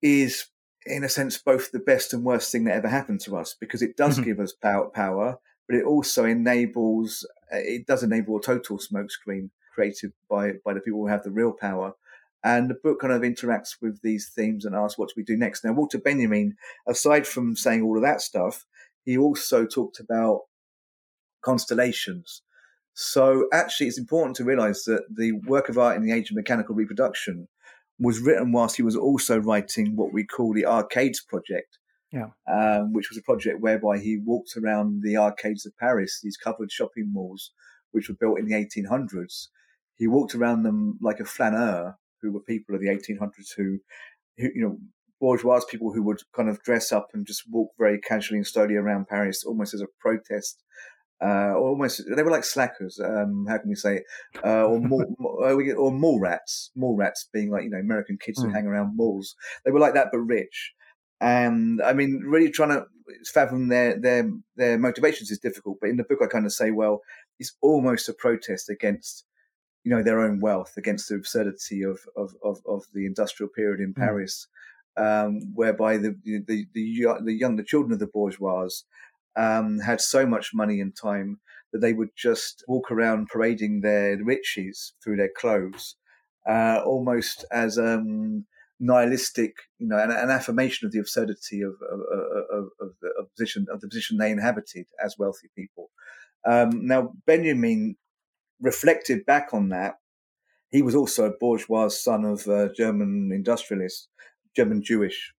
is 0.00 0.46
in 0.86 1.04
a 1.04 1.08
sense, 1.08 1.36
both 1.38 1.72
the 1.72 1.78
best 1.78 2.12
and 2.12 2.24
worst 2.24 2.50
thing 2.50 2.64
that 2.64 2.74
ever 2.74 2.88
happened 2.88 3.20
to 3.22 3.36
us 3.36 3.54
because 3.58 3.82
it 3.82 3.96
does 3.96 4.16
mm-hmm. 4.16 4.24
give 4.24 4.40
us 4.40 4.52
power, 4.52 4.88
power, 4.88 5.38
but 5.68 5.76
it 5.76 5.84
also 5.84 6.24
enables, 6.24 7.26
uh, 7.52 7.58
it 7.58 7.86
does 7.86 8.02
enable 8.02 8.38
a 8.38 8.42
total 8.42 8.78
smokescreen 8.78 9.50
created 9.74 10.12
by, 10.28 10.52
by 10.64 10.74
the 10.74 10.80
people 10.80 11.00
who 11.00 11.06
have 11.06 11.22
the 11.22 11.30
real 11.30 11.52
power. 11.52 11.94
And 12.42 12.70
the 12.70 12.74
book 12.74 13.00
kind 13.00 13.12
of 13.12 13.20
interacts 13.20 13.76
with 13.82 14.00
these 14.02 14.30
themes 14.34 14.64
and 14.64 14.74
asks, 14.74 14.98
what 14.98 15.10
do 15.10 15.14
we 15.16 15.22
do 15.22 15.36
next? 15.36 15.62
Now, 15.62 15.72
Walter 15.72 15.98
Benjamin, 15.98 16.56
aside 16.88 17.26
from 17.26 17.54
saying 17.54 17.82
all 17.82 17.96
of 17.96 18.02
that 18.02 18.22
stuff, 18.22 18.64
he 19.04 19.18
also 19.18 19.66
talked 19.66 20.00
about 20.00 20.42
constellations. 21.42 22.42
So 22.94 23.46
actually, 23.52 23.88
it's 23.88 23.98
important 23.98 24.36
to 24.36 24.44
realize 24.44 24.84
that 24.84 25.04
the 25.14 25.32
work 25.32 25.68
of 25.68 25.78
art 25.78 25.96
in 25.96 26.04
the 26.04 26.12
age 26.12 26.30
of 26.30 26.36
mechanical 26.36 26.74
reproduction 26.74 27.48
was 28.00 28.20
written 28.20 28.50
whilst 28.52 28.76
he 28.76 28.82
was 28.82 28.96
also 28.96 29.38
writing 29.38 29.94
what 29.94 30.12
we 30.12 30.24
call 30.24 30.52
the 30.52 30.66
Arcades 30.66 31.22
Project, 31.22 31.78
yeah. 32.12 32.30
Um, 32.52 32.92
which 32.92 33.08
was 33.08 33.18
a 33.18 33.22
project 33.22 33.60
whereby 33.60 33.98
he 33.98 34.18
walked 34.24 34.56
around 34.56 35.02
the 35.02 35.16
arcades 35.16 35.64
of 35.64 35.76
Paris, 35.78 36.20
these 36.22 36.36
covered 36.36 36.72
shopping 36.72 37.12
malls, 37.12 37.52
which 37.92 38.08
were 38.08 38.16
built 38.18 38.38
in 38.38 38.46
the 38.46 38.54
1800s. 38.54 39.46
He 39.96 40.08
walked 40.08 40.34
around 40.34 40.64
them 40.64 40.98
like 41.00 41.20
a 41.20 41.24
flaneur, 41.24 41.96
who 42.20 42.32
were 42.32 42.40
people 42.40 42.74
of 42.74 42.80
the 42.80 42.88
1800s 42.88 43.54
who, 43.56 43.78
who, 44.38 44.48
you 44.54 44.62
know, 44.62 44.78
bourgeois 45.20 45.60
people 45.70 45.92
who 45.92 46.02
would 46.02 46.20
kind 46.34 46.48
of 46.48 46.62
dress 46.62 46.92
up 46.92 47.08
and 47.12 47.26
just 47.26 47.44
walk 47.48 47.70
very 47.78 48.00
casually 48.00 48.38
and 48.38 48.46
slowly 48.46 48.74
around 48.74 49.06
Paris, 49.08 49.44
almost 49.44 49.74
as 49.74 49.80
a 49.80 49.86
protest. 50.00 50.62
Uh, 51.22 51.52
almost, 51.54 52.02
they 52.14 52.22
were 52.22 52.30
like 52.30 52.44
slackers. 52.44 52.98
Um, 52.98 53.46
how 53.46 53.58
can 53.58 53.68
we 53.68 53.74
say, 53.74 53.96
it? 53.96 54.04
uh, 54.44 54.64
or 54.64 54.80
more, 54.80 55.02
uh, 55.42 55.74
or 55.74 55.92
mall 55.92 56.18
rats. 56.18 56.70
Mall 56.74 56.96
rats 56.96 57.28
being 57.32 57.50
like 57.50 57.64
you 57.64 57.70
know 57.70 57.78
American 57.78 58.18
kids 58.18 58.38
mm. 58.38 58.44
who 58.44 58.48
hmm. 58.48 58.54
hang 58.54 58.66
around 58.66 58.96
malls. 58.96 59.34
They 59.64 59.70
were 59.70 59.80
like 59.80 59.94
that, 59.94 60.08
but 60.12 60.20
rich. 60.20 60.72
And 61.20 61.82
I 61.82 61.92
mean, 61.92 62.22
really 62.26 62.50
trying 62.50 62.70
to 62.70 62.86
fathom 63.32 63.68
their 63.68 63.98
their 63.98 64.30
their 64.56 64.78
motivations 64.78 65.30
is 65.30 65.38
difficult. 65.38 65.78
But 65.80 65.90
in 65.90 65.96
the 65.96 66.04
book, 66.04 66.20
I 66.22 66.26
kind 66.26 66.46
of 66.46 66.52
say, 66.52 66.70
well, 66.70 67.02
it's 67.38 67.54
almost 67.60 68.08
a 68.08 68.14
protest 68.14 68.70
against 68.70 69.24
you 69.84 69.90
know 69.90 70.02
their 70.02 70.20
own 70.20 70.40
wealth, 70.40 70.74
against 70.76 71.08
the 71.08 71.16
absurdity 71.16 71.82
of 71.82 72.00
of 72.16 72.34
of, 72.42 72.60
of 72.66 72.84
the 72.94 73.06
industrial 73.06 73.50
period 73.50 73.80
in 73.80 73.92
mm. 73.92 73.96
Paris, 73.96 74.46
um, 74.96 75.40
whereby 75.54 75.96
the, 75.96 76.16
the 76.24 76.40
the 76.46 76.66
the 76.72 77.34
young 77.34 77.56
the 77.56 77.64
children 77.64 77.92
of 77.92 77.98
the 77.98 78.06
bourgeois 78.06 78.68
um, 79.36 79.80
had 79.80 80.00
so 80.00 80.26
much 80.26 80.50
money 80.54 80.80
and 80.80 80.96
time 80.96 81.40
that 81.72 81.80
they 81.80 81.92
would 81.92 82.10
just 82.16 82.64
walk 82.66 82.90
around 82.90 83.28
parading 83.28 83.80
their 83.80 84.16
riches 84.22 84.94
through 85.02 85.16
their 85.16 85.30
clothes, 85.36 85.96
uh, 86.48 86.80
almost 86.84 87.44
as 87.52 87.78
um, 87.78 88.44
nihilistic, 88.80 89.54
you 89.78 89.86
know, 89.86 89.98
an, 89.98 90.10
an 90.10 90.30
affirmation 90.30 90.86
of 90.86 90.92
the 90.92 90.98
absurdity 90.98 91.60
of, 91.62 91.74
of, 91.90 92.00
of, 92.50 92.64
of, 92.80 92.90
the, 93.00 93.08
of, 93.18 93.32
position 93.36 93.66
of 93.72 93.80
the 93.80 93.88
position 93.88 94.16
they 94.16 94.30
inhabited 94.30 94.86
as 95.02 95.16
wealthy 95.18 95.48
people. 95.54 95.90
Um, 96.46 96.86
now, 96.86 97.12
Benjamin 97.26 97.96
reflected 98.60 99.26
back 99.26 99.50
on 99.52 99.68
that. 99.68 99.96
He 100.70 100.82
was 100.82 100.94
also 100.94 101.26
a 101.26 101.36
bourgeois 101.38 101.88
son 101.88 102.24
of 102.24 102.46
a 102.46 102.72
German 102.72 103.30
industrialists, 103.32 104.08
German 104.56 104.82
Jewish 104.82 105.34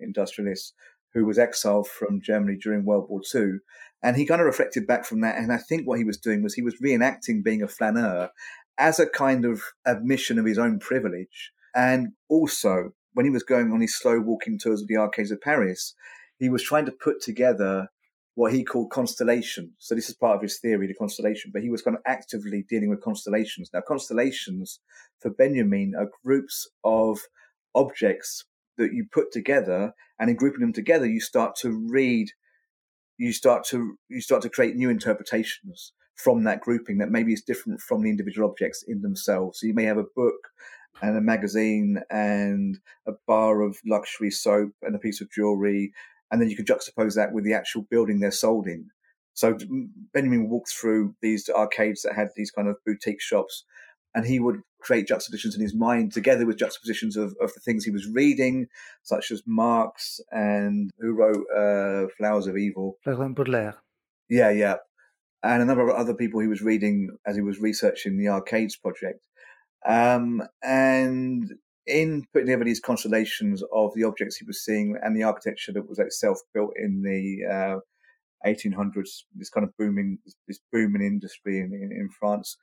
industrialists, 0.00 0.74
who 1.14 1.24
was 1.24 1.38
exiled 1.38 1.88
from 1.88 2.20
Germany 2.22 2.56
during 2.56 2.84
World 2.84 3.06
War 3.08 3.20
II. 3.34 3.58
And 4.02 4.16
he 4.16 4.26
kind 4.26 4.40
of 4.40 4.46
reflected 4.46 4.86
back 4.86 5.04
from 5.04 5.20
that. 5.20 5.36
And 5.36 5.52
I 5.52 5.58
think 5.58 5.86
what 5.86 5.98
he 5.98 6.04
was 6.04 6.18
doing 6.18 6.42
was 6.42 6.54
he 6.54 6.62
was 6.62 6.80
reenacting 6.82 7.44
being 7.44 7.62
a 7.62 7.68
flaneur 7.68 8.30
as 8.78 8.98
a 8.98 9.06
kind 9.06 9.44
of 9.44 9.62
admission 9.86 10.38
of 10.38 10.46
his 10.46 10.58
own 10.58 10.78
privilege 10.78 11.52
and 11.74 12.12
also, 12.28 12.92
when 13.14 13.26
he 13.26 13.30
was 13.30 13.42
going 13.42 13.72
on 13.72 13.80
his 13.80 13.96
slow 13.96 14.20
walking 14.20 14.58
tours 14.58 14.82
of 14.82 14.88
the 14.88 14.96
arcades 14.96 15.30
of 15.30 15.40
Paris, 15.40 15.94
he 16.38 16.48
was 16.48 16.62
trying 16.62 16.86
to 16.86 16.92
put 16.92 17.20
together 17.20 17.88
what 18.34 18.52
he 18.52 18.64
called 18.64 18.90
constellations. 18.90 19.72
So 19.78 19.94
this 19.94 20.08
is 20.08 20.14
part 20.14 20.36
of 20.36 20.42
his 20.42 20.58
theory, 20.58 20.86
the 20.86 20.94
constellation, 20.94 21.50
but 21.52 21.62
he 21.62 21.70
was 21.70 21.82
kind 21.82 21.96
of 21.96 22.02
actively 22.06 22.64
dealing 22.68 22.88
with 22.88 23.02
constellations. 23.02 23.70
Now, 23.72 23.82
constellations 23.86 24.80
for 25.20 25.30
Benjamin 25.30 25.92
are 25.96 26.10
groups 26.24 26.68
of 26.82 27.20
objects 27.74 28.44
that 28.82 28.94
you 28.94 29.06
put 29.10 29.32
together, 29.32 29.94
and 30.18 30.30
in 30.30 30.36
grouping 30.36 30.60
them 30.60 30.72
together, 30.72 31.06
you 31.06 31.20
start 31.20 31.56
to 31.56 31.70
read, 31.88 32.28
you 33.18 33.32
start 33.32 33.64
to 33.66 33.96
you 34.08 34.20
start 34.20 34.42
to 34.42 34.50
create 34.50 34.76
new 34.76 34.90
interpretations 34.90 35.92
from 36.16 36.44
that 36.44 36.60
grouping 36.60 36.98
that 36.98 37.10
maybe 37.10 37.32
is 37.32 37.42
different 37.42 37.80
from 37.80 38.02
the 38.02 38.10
individual 38.10 38.48
objects 38.48 38.84
in 38.86 39.02
themselves. 39.02 39.60
So 39.60 39.66
you 39.66 39.74
may 39.74 39.84
have 39.84 39.98
a 39.98 40.04
book 40.14 40.48
and 41.00 41.16
a 41.16 41.20
magazine 41.20 42.00
and 42.10 42.78
a 43.06 43.12
bar 43.26 43.62
of 43.62 43.78
luxury 43.86 44.30
soap 44.30 44.72
and 44.82 44.94
a 44.94 44.98
piece 44.98 45.20
of 45.20 45.30
jewelry. 45.30 45.92
And 46.30 46.40
then 46.40 46.48
you 46.48 46.56
can 46.56 46.64
juxtapose 46.64 47.14
that 47.16 47.32
with 47.32 47.44
the 47.44 47.54
actual 47.54 47.82
building 47.90 48.20
they're 48.20 48.30
sold 48.30 48.66
in. 48.66 48.88
So 49.34 49.56
Benjamin 50.12 50.48
walked 50.48 50.70
through 50.70 51.14
these 51.22 51.48
arcades 51.48 52.02
that 52.02 52.14
had 52.14 52.28
these 52.36 52.50
kind 52.50 52.68
of 52.68 52.76
boutique 52.86 53.20
shops 53.20 53.64
and 54.14 54.26
he 54.26 54.38
would 54.38 54.60
create 54.82 55.06
juxtapositions 55.06 55.54
in 55.54 55.62
his 55.62 55.74
mind 55.74 56.12
together 56.12 56.44
with 56.44 56.58
juxtapositions 56.58 57.16
of, 57.16 57.34
of 57.40 57.52
the 57.54 57.60
things 57.60 57.84
he 57.84 57.90
was 57.90 58.06
reading, 58.06 58.66
such 59.02 59.30
as 59.30 59.42
Marx 59.46 60.20
and 60.30 60.90
who 60.98 61.12
wrote 61.12 61.44
uh, 61.56 62.08
Flowers 62.16 62.46
of 62.46 62.56
Evil. 62.56 62.98
Florent 63.02 63.36
Baudelaire. 63.36 63.76
Yeah, 64.28 64.50
yeah. 64.50 64.76
And 65.42 65.62
a 65.62 65.64
number 65.64 65.88
of 65.88 65.96
other 65.96 66.14
people 66.14 66.40
he 66.40 66.46
was 66.46 66.62
reading 66.62 67.10
as 67.26 67.36
he 67.36 67.42
was 67.42 67.60
researching 67.60 68.16
the 68.16 68.28
Arcades 68.28 68.76
project. 68.76 69.26
Um, 69.86 70.42
and 70.62 71.52
in 71.86 72.24
putting 72.32 72.46
together 72.46 72.64
these 72.64 72.80
constellations 72.80 73.62
of 73.72 73.92
the 73.94 74.04
objects 74.04 74.36
he 74.36 74.44
was 74.44 74.64
seeing 74.64 74.96
and 75.02 75.16
the 75.16 75.24
architecture 75.24 75.72
that 75.72 75.88
was 75.88 75.98
itself 75.98 76.38
built 76.54 76.72
in 76.76 77.02
the 77.02 77.52
uh, 77.52 78.48
1800s, 78.48 79.22
this 79.34 79.50
kind 79.50 79.66
of 79.66 79.76
booming, 79.76 80.18
this 80.46 80.60
booming 80.72 81.02
industry 81.02 81.58
in, 81.58 81.72
in, 81.72 81.90
in 81.92 82.08
France. 82.08 82.56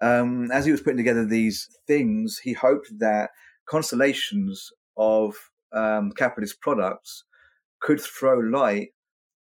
Um, 0.00 0.50
as 0.52 0.64
he 0.64 0.70
was 0.70 0.80
putting 0.80 0.98
together 0.98 1.24
these 1.24 1.68
things, 1.86 2.38
he 2.38 2.52
hoped 2.52 2.90
that 2.98 3.30
constellations 3.68 4.70
of 4.96 5.34
um, 5.72 6.12
capitalist 6.12 6.60
products 6.60 7.24
could 7.80 8.00
throw 8.00 8.38
light 8.38 8.88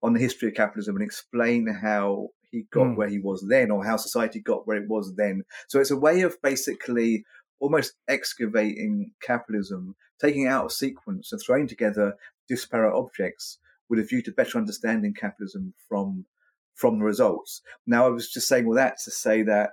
on 0.02 0.12
the 0.12 0.20
history 0.20 0.48
of 0.48 0.54
capitalism 0.54 0.96
and 0.96 1.04
explain 1.04 1.66
how 1.66 2.28
he 2.50 2.66
got 2.70 2.86
mm. 2.86 2.96
where 2.96 3.08
he 3.08 3.18
was 3.18 3.44
then 3.48 3.70
or 3.70 3.84
how 3.84 3.96
society 3.96 4.40
got 4.40 4.66
where 4.66 4.76
it 4.76 4.88
was 4.88 5.14
then. 5.16 5.42
So 5.68 5.80
it's 5.80 5.90
a 5.90 5.96
way 5.96 6.22
of 6.22 6.40
basically 6.42 7.24
almost 7.60 7.94
excavating 8.08 9.12
capitalism, 9.22 9.96
taking 10.20 10.46
out 10.46 10.66
of 10.66 10.72
sequence 10.72 11.32
and 11.32 11.40
throwing 11.40 11.66
together 11.66 12.14
disparate 12.48 12.94
objects 12.94 13.58
with 13.88 13.98
a 13.98 14.02
view 14.02 14.22
to 14.22 14.32
better 14.32 14.58
understanding 14.58 15.14
capitalism 15.14 15.74
from 15.88 16.26
from 16.74 16.98
the 16.98 17.04
results. 17.04 17.62
Now 17.86 18.06
I 18.06 18.10
was 18.10 18.30
just 18.30 18.48
saying 18.48 18.66
all 18.66 18.74
that 18.74 18.96
to 19.04 19.10
say 19.10 19.42
that 19.44 19.70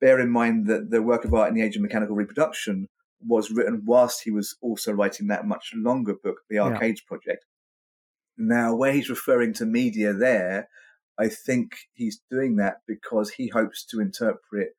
bear 0.00 0.20
in 0.20 0.30
mind 0.30 0.66
that 0.66 0.90
the 0.90 1.02
work 1.02 1.24
of 1.24 1.34
art 1.34 1.48
in 1.48 1.54
the 1.54 1.62
age 1.62 1.76
of 1.76 1.82
mechanical 1.82 2.16
reproduction 2.16 2.88
was 3.20 3.50
written 3.50 3.82
whilst 3.84 4.22
he 4.24 4.30
was 4.30 4.56
also 4.60 4.92
writing 4.92 5.26
that 5.28 5.46
much 5.46 5.72
longer 5.74 6.14
book, 6.14 6.40
The 6.48 6.58
Arcades 6.58 7.02
yeah. 7.04 7.08
Project. 7.08 7.44
Now, 8.36 8.74
where 8.74 8.92
he's 8.92 9.08
referring 9.08 9.54
to 9.54 9.66
media 9.66 10.12
there, 10.12 10.68
I 11.18 11.28
think 11.28 11.76
he's 11.94 12.20
doing 12.30 12.56
that 12.56 12.78
because 12.86 13.30
he 13.30 13.48
hopes 13.48 13.84
to 13.86 14.00
interpret 14.00 14.72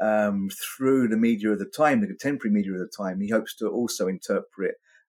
um, 0.00 0.48
through 0.50 1.08
the 1.08 1.16
media 1.16 1.50
of 1.50 1.58
the 1.58 1.66
time, 1.66 2.00
the 2.00 2.06
contemporary 2.06 2.54
media 2.54 2.72
of 2.72 2.78
the 2.78 2.90
time. 2.96 3.20
He 3.20 3.28
hopes 3.28 3.56
to 3.56 3.68
also 3.68 4.06
interpret 4.06 4.76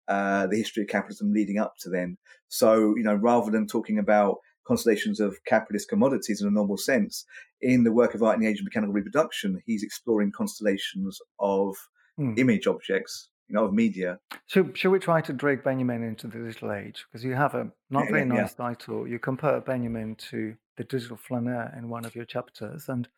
uh, 0.08 0.46
the 0.46 0.56
history 0.56 0.84
of 0.84 0.88
capitalism 0.88 1.32
leading 1.32 1.58
up 1.58 1.74
to 1.80 1.90
then. 1.90 2.18
So, 2.48 2.94
you 2.96 3.02
know, 3.02 3.14
rather 3.14 3.50
than 3.50 3.66
talking 3.66 3.98
about 3.98 4.38
constellations 4.66 5.20
of 5.20 5.36
capitalist 5.46 5.88
commodities 5.88 6.40
in 6.40 6.48
a 6.48 6.50
normal 6.50 6.76
sense, 6.76 7.24
in 7.60 7.84
the 7.84 7.92
work 7.92 8.14
of 8.14 8.22
art 8.22 8.36
in 8.36 8.42
the 8.42 8.48
age 8.48 8.58
of 8.58 8.64
mechanical 8.64 8.92
reproduction, 8.92 9.60
he's 9.66 9.82
exploring 9.82 10.32
constellations 10.32 11.18
of 11.38 11.76
mm. 12.18 12.38
image 12.38 12.66
objects 12.66 13.28
you 13.48 13.54
know, 13.58 13.64
of 13.64 13.74
media. 13.74 14.18
So, 14.46 14.70
should 14.74 14.90
we 14.90 14.98
try 14.98 15.20
to 15.20 15.32
drag 15.32 15.62
Benjamin 15.62 16.02
into 16.02 16.26
the 16.26 16.38
digital 16.38 16.72
age? 16.72 17.04
Because 17.08 17.24
you 17.24 17.34
have 17.34 17.54
a 17.54 17.70
not 17.90 18.08
very 18.08 18.20
yeah, 18.20 18.40
nice 18.42 18.54
yeah. 18.58 18.66
title. 18.66 19.06
You 19.06 19.18
compare 19.18 19.60
Benjamin 19.60 20.14
to 20.30 20.54
the 20.76 20.84
digital 20.84 21.18
flaneur 21.18 21.72
in 21.76 21.88
one 21.88 22.04
of 22.04 22.14
your 22.16 22.24
chapters, 22.24 22.88
and 22.88 23.08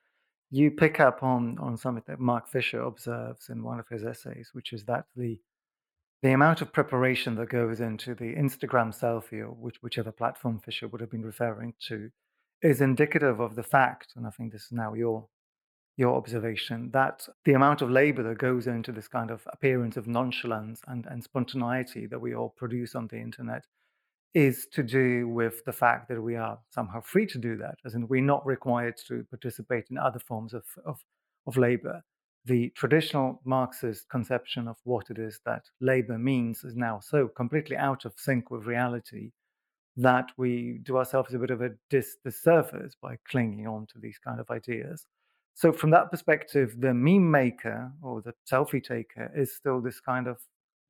you 0.50 0.70
pick 0.72 0.98
up 0.98 1.22
on 1.22 1.58
on 1.60 1.76
something 1.76 2.02
that 2.08 2.18
Mark 2.18 2.48
Fisher 2.48 2.80
observes 2.80 3.48
in 3.48 3.62
one 3.62 3.78
of 3.78 3.86
his 3.88 4.04
essays, 4.04 4.50
which 4.52 4.72
is 4.72 4.84
that 4.86 5.04
the 5.14 5.38
the 6.24 6.32
amount 6.32 6.62
of 6.62 6.72
preparation 6.72 7.34
that 7.34 7.50
goes 7.50 7.80
into 7.80 8.14
the 8.14 8.34
Instagram 8.34 8.98
selfie, 8.98 9.42
or 9.42 9.50
which, 9.50 9.76
whichever 9.82 10.10
platform 10.10 10.58
Fisher 10.58 10.88
would 10.88 11.02
have 11.02 11.10
been 11.10 11.22
referring 11.22 11.74
to, 11.88 12.08
is 12.62 12.80
indicative 12.80 13.40
of 13.40 13.56
the 13.56 13.62
fact, 13.62 14.14
and 14.16 14.26
I 14.26 14.30
think 14.30 14.50
this 14.50 14.64
is 14.64 14.72
now 14.72 14.94
your 14.94 15.28
your 15.98 16.16
observation 16.16 16.90
that 16.92 17.28
the 17.44 17.52
amount 17.52 17.82
of 17.82 17.90
labor 17.90 18.22
that 18.22 18.38
goes 18.38 18.66
into 18.66 18.90
this 18.90 19.06
kind 19.06 19.30
of 19.30 19.46
appearance 19.52 19.98
of 19.98 20.08
nonchalance 20.08 20.80
and, 20.88 21.06
and 21.06 21.22
spontaneity 21.22 22.06
that 22.06 22.18
we 22.18 22.34
all 22.34 22.54
produce 22.56 22.94
on 22.94 23.06
the 23.08 23.18
internet 23.18 23.66
is 24.32 24.66
to 24.72 24.82
do 24.82 25.28
with 25.28 25.62
the 25.66 25.72
fact 25.72 26.08
that 26.08 26.20
we 26.20 26.36
are 26.36 26.58
somehow 26.70 27.00
free 27.00 27.26
to 27.26 27.38
do 27.38 27.54
that, 27.58 27.76
as 27.84 27.94
in 27.94 28.08
we're 28.08 28.22
not 28.22 28.44
required 28.46 28.96
to 29.06 29.24
participate 29.28 29.84
in 29.90 29.98
other 29.98 30.18
forms 30.18 30.54
of, 30.54 30.64
of, 30.86 31.04
of 31.46 31.58
labor. 31.58 32.02
The 32.46 32.70
traditional 32.76 33.40
Marxist 33.44 34.08
conception 34.10 34.68
of 34.68 34.76
what 34.84 35.10
it 35.10 35.18
is 35.18 35.40
that 35.46 35.64
labor 35.80 36.18
means 36.18 36.62
is 36.62 36.76
now 36.76 37.00
so 37.00 37.28
completely 37.28 37.76
out 37.76 38.04
of 38.04 38.12
sync 38.18 38.50
with 38.50 38.66
reality 38.66 39.30
that 39.96 40.30
we 40.36 40.80
do 40.82 40.98
ourselves 40.98 41.32
a 41.32 41.38
bit 41.38 41.50
of 41.50 41.62
a 41.62 41.70
dis- 41.88 42.16
disservice 42.24 42.96
by 43.00 43.16
clinging 43.28 43.66
on 43.66 43.86
to 43.86 43.98
these 43.98 44.18
kind 44.18 44.40
of 44.40 44.50
ideas. 44.50 45.06
So 45.54 45.72
from 45.72 45.90
that 45.90 46.10
perspective, 46.10 46.74
the 46.80 46.92
meme 46.92 47.30
maker 47.30 47.92
or 48.02 48.20
the 48.20 48.34
selfie 48.50 48.82
taker 48.82 49.30
is 49.34 49.54
still 49.54 49.80
this 49.80 50.00
kind 50.00 50.26
of 50.26 50.38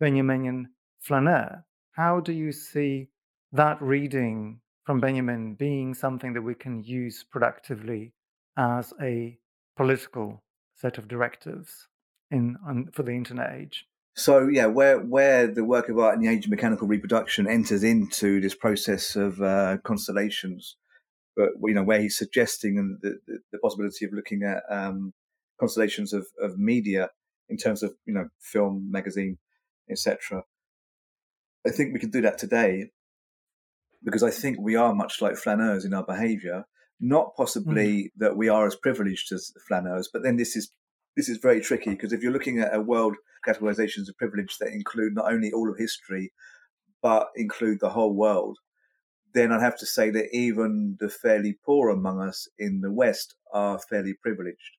Benjaminian 0.03 0.65
flaneur. 1.01 1.65
How 1.93 2.21
do 2.21 2.33
you 2.33 2.51
see 2.51 3.11
that 3.53 3.81
reading 3.81 4.61
from 4.85 5.01
Benjamin 5.01 5.55
being 5.55 5.95
something 5.95 6.33
that 6.33 6.43
we 6.43 6.55
can 6.55 6.83
use 6.83 7.25
productively 7.31 8.13
as 8.57 8.93
a 9.01 9.39
political 9.77 10.43
set 10.75 10.99
of 10.99 11.09
directives 11.09 11.89
in 12.31 12.57
for 12.93 13.03
the 13.03 13.13
internet 13.13 13.53
age? 13.53 13.87
So 14.17 14.47
yeah, 14.47 14.67
where 14.67 14.99
where 15.01 15.47
the 15.47 15.65
work 15.65 15.89
of 15.89 15.99
art 15.99 16.15
in 16.15 16.21
the 16.23 16.29
age 16.29 16.45
of 16.45 16.51
mechanical 16.51 16.87
reproduction 16.87 17.49
enters 17.49 17.83
into 17.83 18.41
this 18.41 18.55
process 18.55 19.17
of 19.17 19.41
uh, 19.43 19.79
constellations, 19.83 20.77
but 21.37 21.51
you 21.65 21.75
know 21.75 21.83
where 21.83 22.01
he's 22.01 22.17
suggesting 22.17 22.99
the, 23.03 23.19
the, 23.27 23.39
the 23.53 23.59
possibility 23.59 24.05
of 24.05 24.13
looking 24.13 24.43
at 24.45 24.63
um, 24.71 25.13
constellations 25.59 26.13
of, 26.13 26.27
of 26.41 26.59
media 26.59 27.11
in 27.49 27.57
terms 27.57 27.83
of 27.83 27.95
you 28.07 28.15
know 28.15 28.29
film, 28.39 28.89
magazine, 28.91 29.39
etc. 29.91 30.45
I 31.67 31.71
think 31.71 31.93
we 31.93 31.99
can 31.99 32.11
do 32.11 32.21
that 32.21 32.39
today 32.39 32.91
because 34.05 34.23
I 34.23 34.31
think 34.31 34.61
we 34.61 34.77
are 34.77 34.95
much 34.95 35.21
like 35.21 35.35
flaneurs 35.35 35.85
in 35.85 35.95
our 35.95 36.05
behaviour. 36.05 36.67
Not 37.07 37.37
possibly 37.37 38.05
mm. 38.05 38.09
that 38.17 38.37
we 38.37 38.49
are 38.49 38.67
as 38.67 38.77
privileged 38.77 39.31
as 39.31 39.53
flaneurs, 39.69 40.09
but 40.11 40.23
then 40.23 40.37
this 40.37 40.57
is 40.57 40.73
this 41.17 41.29
is 41.29 41.39
very 41.39 41.61
tricky 41.61 41.91
because 41.91 42.13
if 42.13 42.23
you're 42.23 42.33
looking 42.33 42.61
at 42.61 42.75
a 42.75 42.81
world 42.81 43.17
categorizations 43.47 44.09
of 44.09 44.17
privilege 44.17 44.57
that 44.59 44.73
include 44.73 45.15
not 45.15 45.31
only 45.31 45.53
all 45.53 45.71
of 45.71 45.77
history 45.79 46.33
but 47.03 47.29
include 47.37 47.79
the 47.81 47.91
whole 47.91 48.15
world, 48.15 48.57
then 49.35 49.53
I'd 49.53 49.61
have 49.61 49.79
to 49.79 49.87
say 49.87 50.09
that 50.11 50.35
even 50.35 50.97
the 50.99 51.11
fairly 51.11 51.59
poor 51.67 51.91
among 51.91 52.23
us 52.23 52.49
in 52.59 52.81
the 52.81 52.91
West 52.91 53.35
are 53.53 53.79
fairly 53.79 54.15
privileged. 54.15 54.79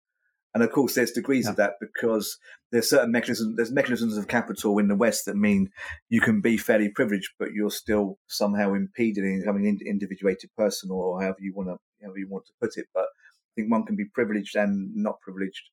And 0.55 0.63
of 0.63 0.71
course, 0.71 0.95
there's 0.95 1.11
degrees 1.11 1.43
yeah. 1.45 1.51
of 1.51 1.57
that 1.57 1.73
because 1.81 2.37
there's 2.71 2.89
certain 2.89 3.11
mechanisms. 3.11 3.57
There's 3.57 3.73
mechanisms 3.73 4.15
of 4.17 4.29
capital 4.29 4.79
in 4.79 4.87
the 4.87 4.95
West 4.95 5.25
that 5.25 5.35
mean 5.35 5.69
you 6.07 6.21
can 6.21 6.39
be 6.39 6.55
fairly 6.55 6.87
privileged, 6.89 7.31
but 7.37 7.51
you're 7.51 7.69
still 7.69 8.17
somehow 8.27 8.73
impeded 8.73 9.25
in 9.25 9.41
becoming 9.41 9.67
an 9.67 9.79
individuated 9.85 10.49
person, 10.57 10.89
or 10.91 11.21
however 11.21 11.39
you 11.41 11.53
want 11.53 11.69
to 11.69 11.77
however 12.01 12.19
you 12.19 12.27
want 12.29 12.45
to 12.45 12.53
put 12.61 12.77
it. 12.77 12.87
But 12.93 13.05
I 13.05 13.51
think 13.55 13.71
one 13.71 13.85
can 13.85 13.95
be 13.95 14.05
privileged 14.05 14.55
and 14.55 14.95
not 14.95 15.21
privileged 15.21 15.69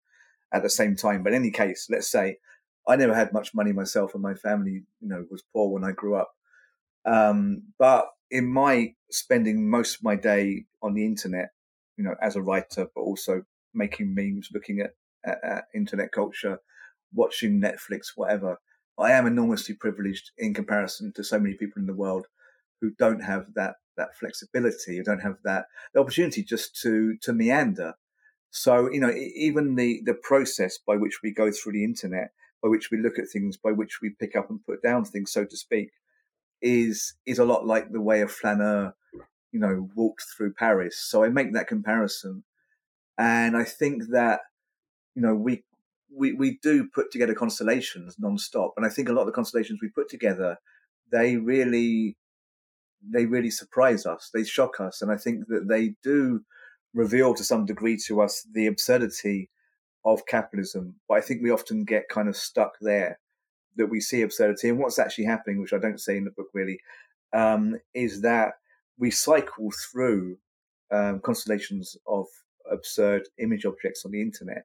at 0.52 0.62
the 0.62 0.70
same 0.70 0.96
time. 0.96 1.22
But 1.22 1.32
in 1.32 1.42
any 1.42 1.50
case, 1.50 1.86
let's 1.90 2.10
say 2.10 2.38
I 2.86 2.96
never 2.96 3.14
had 3.14 3.32
much 3.32 3.54
money 3.54 3.72
myself, 3.72 4.14
and 4.14 4.22
my 4.22 4.34
family, 4.34 4.82
you 5.00 5.08
know, 5.08 5.24
was 5.30 5.42
poor 5.52 5.70
when 5.70 5.84
I 5.84 5.92
grew 5.92 6.16
up. 6.16 6.32
Um, 7.04 7.62
but 7.78 8.06
in 8.30 8.46
my 8.46 8.94
spending 9.10 9.68
most 9.68 9.96
of 9.96 10.04
my 10.04 10.16
day 10.16 10.64
on 10.82 10.94
the 10.94 11.04
internet, 11.04 11.50
you 11.96 12.04
know, 12.04 12.14
as 12.20 12.36
a 12.36 12.42
writer, 12.42 12.86
but 12.94 13.00
also 13.02 13.42
making 13.74 14.14
memes, 14.14 14.48
looking 14.52 14.80
at, 14.80 14.90
at, 15.24 15.38
at 15.44 15.64
internet 15.74 16.12
culture, 16.12 16.58
watching 17.14 17.60
Netflix, 17.60 18.12
whatever. 18.16 18.58
I 18.98 19.12
am 19.12 19.26
enormously 19.26 19.74
privileged 19.74 20.30
in 20.38 20.54
comparison 20.54 21.12
to 21.16 21.24
so 21.24 21.38
many 21.38 21.54
people 21.54 21.80
in 21.80 21.86
the 21.86 21.94
world 21.94 22.26
who 22.82 22.90
don't 22.98 23.20
have 23.20 23.54
that 23.54 23.76
that 23.96 24.14
flexibility, 24.18 24.98
who 24.98 25.02
don't 25.02 25.20
have 25.20 25.38
that 25.44 25.64
the 25.94 26.00
opportunity 26.00 26.44
just 26.44 26.78
to 26.82 27.16
to 27.22 27.32
meander. 27.32 27.94
So 28.50 28.92
you 28.92 29.00
know, 29.00 29.10
even 29.10 29.76
the 29.76 30.02
the 30.04 30.14
process 30.14 30.78
by 30.86 30.96
which 30.96 31.20
we 31.22 31.32
go 31.32 31.50
through 31.50 31.72
the 31.72 31.84
internet, 31.84 32.32
by 32.62 32.68
which 32.68 32.90
we 32.90 32.98
look 32.98 33.18
at 33.18 33.30
things, 33.32 33.56
by 33.56 33.72
which 33.72 34.00
we 34.02 34.10
pick 34.10 34.36
up 34.36 34.50
and 34.50 34.62
put 34.62 34.82
down 34.82 35.06
things, 35.06 35.32
so 35.32 35.46
to 35.46 35.56
speak, 35.56 35.92
is 36.60 37.14
is 37.24 37.38
a 37.38 37.46
lot 37.46 37.66
like 37.66 37.90
the 37.90 38.02
way 38.02 38.20
a 38.20 38.28
flaneur, 38.28 38.94
you 39.52 39.60
know, 39.60 39.88
walked 39.96 40.24
through 40.36 40.52
Paris. 40.52 40.98
So 40.98 41.24
I 41.24 41.30
make 41.30 41.54
that 41.54 41.68
comparison 41.68 42.44
and 43.18 43.56
I 43.56 43.64
think 43.64 44.04
that, 44.10 44.40
you 45.14 45.22
know, 45.22 45.34
we, 45.34 45.64
we, 46.14 46.32
we 46.32 46.58
do 46.62 46.88
put 46.92 47.10
together 47.10 47.34
constellations 47.34 48.16
non-stop. 48.18 48.74
And 48.76 48.86
I 48.86 48.88
think 48.88 49.08
a 49.08 49.12
lot 49.12 49.22
of 49.22 49.26
the 49.26 49.32
constellations 49.32 49.80
we 49.82 49.88
put 49.88 50.08
together, 50.08 50.56
they 51.10 51.36
really, 51.36 52.16
they 53.08 53.26
really 53.26 53.50
surprise 53.50 54.06
us. 54.06 54.30
They 54.32 54.44
shock 54.44 54.80
us. 54.80 55.02
And 55.02 55.10
I 55.10 55.16
think 55.16 55.48
that 55.48 55.68
they 55.68 55.94
do 56.02 56.44
reveal 56.94 57.34
to 57.34 57.44
some 57.44 57.64
degree 57.64 57.96
to 58.06 58.20
us 58.20 58.46
the 58.52 58.66
absurdity 58.66 59.50
of 60.04 60.26
capitalism. 60.26 60.96
But 61.08 61.18
I 61.18 61.20
think 61.20 61.42
we 61.42 61.50
often 61.50 61.84
get 61.84 62.08
kind 62.08 62.28
of 62.28 62.36
stuck 62.36 62.74
there 62.80 63.18
that 63.76 63.86
we 63.86 64.00
see 64.00 64.22
absurdity 64.22 64.68
and 64.68 64.78
what's 64.78 64.98
actually 64.98 65.24
happening, 65.24 65.60
which 65.60 65.72
I 65.72 65.78
don't 65.78 66.00
say 66.00 66.16
in 66.16 66.24
the 66.24 66.30
book 66.30 66.48
really, 66.52 66.80
um, 67.32 67.78
is 67.94 68.20
that 68.22 68.54
we 68.98 69.10
cycle 69.10 69.70
through 69.90 70.36
um, 70.90 71.20
constellations 71.20 71.96
of 72.06 72.26
absurd 72.70 73.28
image 73.38 73.64
objects 73.64 74.04
on 74.04 74.12
the 74.12 74.20
internet, 74.20 74.64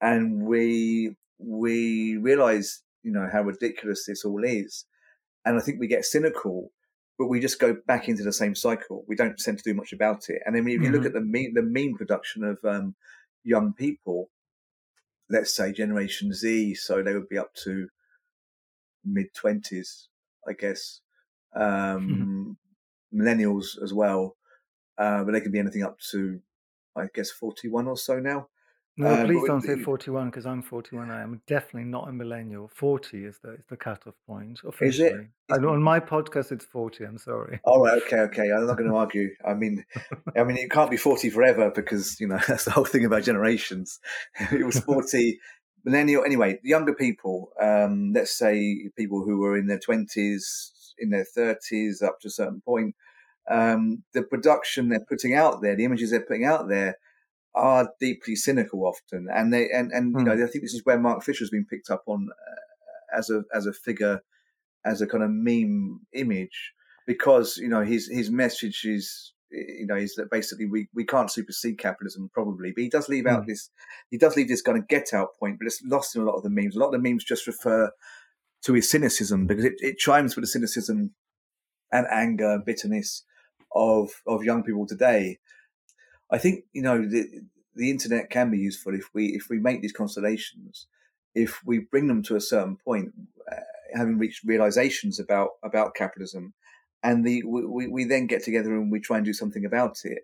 and 0.00 0.42
we 0.42 1.16
we 1.38 2.16
realize 2.16 2.82
you 3.02 3.12
know 3.12 3.28
how 3.32 3.42
ridiculous 3.42 4.04
this 4.06 4.24
all 4.24 4.42
is, 4.44 4.84
and 5.44 5.56
I 5.56 5.60
think 5.60 5.78
we 5.78 5.86
get 5.86 6.04
cynical, 6.04 6.72
but 7.18 7.28
we 7.28 7.40
just 7.40 7.60
go 7.60 7.76
back 7.86 8.08
into 8.08 8.22
the 8.22 8.32
same 8.32 8.54
cycle. 8.54 9.04
We 9.08 9.16
don't 9.16 9.38
tend 9.38 9.58
to 9.58 9.64
do 9.64 9.74
much 9.74 9.92
about 9.92 10.28
it. 10.28 10.42
And 10.44 10.54
then 10.54 10.66
if 10.66 10.72
you 10.72 10.80
mm-hmm. 10.80 10.92
look 10.94 11.06
at 11.06 11.12
the 11.12 11.20
meme, 11.20 11.54
the 11.54 11.62
meme 11.62 11.94
production 11.94 12.44
of 12.44 12.58
um, 12.64 12.94
young 13.44 13.72
people, 13.72 14.30
let's 15.30 15.54
say 15.54 15.72
Generation 15.72 16.32
Z, 16.32 16.74
so 16.74 17.02
they 17.02 17.14
would 17.14 17.28
be 17.28 17.38
up 17.38 17.54
to 17.64 17.88
mid 19.04 19.34
twenties, 19.34 20.08
I 20.48 20.52
guess. 20.52 21.00
Um, 21.54 22.56
mm-hmm. 23.12 23.20
Millennials 23.22 23.82
as 23.82 23.94
well, 23.94 24.36
uh, 24.98 25.24
but 25.24 25.32
they 25.32 25.40
could 25.40 25.52
be 25.52 25.58
anything 25.58 25.84
up 25.84 25.98
to 26.10 26.40
I 26.96 27.08
guess, 27.12 27.30
41 27.30 27.86
or 27.86 27.96
so 27.96 28.18
now. 28.18 28.48
No, 28.98 29.12
um, 29.12 29.26
please 29.26 29.42
don't 29.46 29.60
say 29.60 29.76
41 29.76 30.30
because 30.30 30.46
I'm 30.46 30.62
41. 30.62 31.10
I 31.10 31.22
am 31.22 31.42
definitely 31.46 31.84
not 31.84 32.08
a 32.08 32.12
millennial. 32.12 32.70
40 32.74 33.26
is 33.26 33.38
the 33.42 33.52
is 33.52 33.64
the 33.68 33.76
cutoff 33.76 34.14
point 34.26 34.60
officially. 34.66 35.08
Is 35.08 35.14
it? 35.14 35.26
I 35.50 35.56
on 35.56 35.82
my 35.82 36.00
podcast 36.00 36.50
it's 36.50 36.64
40. 36.64 37.04
I'm 37.04 37.18
sorry. 37.18 37.60
All 37.64 37.84
right. 37.84 38.00
Okay. 38.02 38.20
Okay. 38.20 38.50
I'm 38.50 38.66
not 38.66 38.78
going 38.78 38.88
to 38.88 38.96
argue. 38.96 39.28
I 39.46 39.52
mean, 39.52 39.84
I 40.36 40.44
mean, 40.44 40.56
it 40.56 40.70
can't 40.70 40.90
be 40.90 40.96
40 40.96 41.28
forever 41.28 41.70
because 41.70 42.18
you 42.20 42.26
know 42.26 42.38
that's 42.48 42.64
the 42.64 42.70
whole 42.70 42.86
thing 42.86 43.04
about 43.04 43.24
generations. 43.24 44.00
it 44.50 44.64
was 44.64 44.80
40 44.80 45.38
millennial. 45.84 46.24
Anyway, 46.24 46.58
younger 46.62 46.94
people. 46.94 47.50
Um, 47.60 48.12
let's 48.14 48.36
say 48.36 48.88
people 48.96 49.22
who 49.22 49.38
were 49.38 49.58
in 49.58 49.66
their 49.66 49.78
20s, 49.78 50.70
in 50.98 51.10
their 51.10 51.26
30s, 51.36 52.02
up 52.02 52.20
to 52.20 52.28
a 52.28 52.30
certain 52.30 52.62
point 52.62 52.94
um, 53.48 54.02
the 54.12 54.22
production 54.22 54.88
they're 54.88 55.04
putting 55.08 55.34
out 55.34 55.62
there, 55.62 55.76
the 55.76 55.84
images 55.84 56.10
they're 56.10 56.20
putting 56.20 56.44
out 56.44 56.68
there, 56.68 56.98
are 57.56 57.90
deeply 58.00 58.36
cynical 58.36 58.86
often, 58.86 59.28
and 59.34 59.52
they 59.52 59.68
and 59.70 59.90
and 59.90 60.14
mm. 60.14 60.18
you 60.20 60.24
know 60.24 60.36
hmm. 60.36 60.44
I 60.44 60.46
think 60.46 60.62
this 60.62 60.74
is 60.74 60.84
where 60.84 61.00
Mark 61.00 61.24
Fisher 61.24 61.42
has 61.42 61.50
been 61.50 61.64
picked 61.64 61.90
up 61.90 62.04
on 62.06 62.28
uh, 62.30 63.18
as 63.18 63.30
a 63.30 63.42
as 63.54 63.66
a 63.66 63.72
figure, 63.72 64.20
as 64.84 65.00
a 65.00 65.06
kind 65.06 65.24
of 65.24 65.30
meme 65.30 66.00
image, 66.12 66.72
because 67.06 67.56
you 67.56 67.68
know 67.68 67.82
his 67.82 68.08
his 68.08 68.30
message 68.30 68.82
is 68.84 69.32
you 69.50 69.86
know 69.86 69.96
is 69.96 70.14
that 70.16 70.30
basically 70.30 70.66
we 70.66 70.88
we 70.94 71.04
can't 71.04 71.30
supersede 71.30 71.78
capitalism 71.78 72.30
probably, 72.32 72.72
but 72.72 72.82
he 72.82 72.90
does 72.90 73.08
leave 73.08 73.24
mm. 73.24 73.30
out 73.30 73.44
hmm. 73.44 73.48
this 73.48 73.70
he 74.10 74.18
does 74.18 74.36
leave 74.36 74.48
this 74.48 74.62
kind 74.62 74.78
of 74.78 74.86
get 74.86 75.14
out 75.14 75.30
point, 75.40 75.58
but 75.58 75.66
it's 75.66 75.82
lost 75.84 76.14
in 76.14 76.22
a 76.22 76.24
lot 76.24 76.36
of 76.36 76.42
the 76.42 76.50
memes. 76.50 76.76
A 76.76 76.78
lot 76.78 76.94
of 76.94 77.02
the 77.02 77.08
memes 77.08 77.24
just 77.24 77.46
refer 77.46 77.90
to 78.64 78.72
his 78.74 78.90
cynicism 78.90 79.46
because 79.46 79.64
it, 79.64 79.74
it 79.78 79.98
chimes 79.98 80.36
with 80.36 80.42
the 80.42 80.48
cynicism 80.48 81.14
and 81.90 82.06
anger 82.10 82.52
and 82.54 82.64
bitterness 82.66 83.24
of 83.74 84.10
of 84.26 84.44
young 84.44 84.62
people 84.62 84.86
today. 84.86 85.38
I 86.30 86.38
think 86.38 86.64
you 86.72 86.82
know 86.82 87.06
the 87.06 87.42
the 87.74 87.90
internet 87.90 88.30
can 88.30 88.50
be 88.50 88.58
useful 88.58 88.94
if 88.94 89.08
we 89.14 89.26
if 89.28 89.48
we 89.48 89.58
make 89.58 89.82
these 89.82 89.92
constellations, 89.92 90.86
if 91.34 91.60
we 91.64 91.78
bring 91.78 92.08
them 92.08 92.22
to 92.24 92.36
a 92.36 92.40
certain 92.40 92.76
point, 92.76 93.12
uh, 93.50 93.60
having 93.94 94.18
reached 94.18 94.44
realizations 94.44 95.20
about 95.20 95.50
about 95.62 95.94
capitalism, 95.94 96.54
and 97.02 97.24
the 97.24 97.42
we, 97.44 97.86
we 97.86 98.04
then 98.04 98.26
get 98.26 98.42
together 98.42 98.74
and 98.74 98.90
we 98.90 99.00
try 99.00 99.16
and 99.18 99.26
do 99.26 99.32
something 99.32 99.64
about 99.64 99.98
it. 100.04 100.22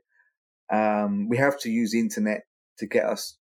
Um, 0.73 1.29
we 1.29 1.37
have 1.37 1.59
to 1.61 1.71
use 1.71 1.93
the 1.93 2.01
internet 2.01 2.45
to 2.79 2.87
get 2.87 3.05
us, 3.05 3.37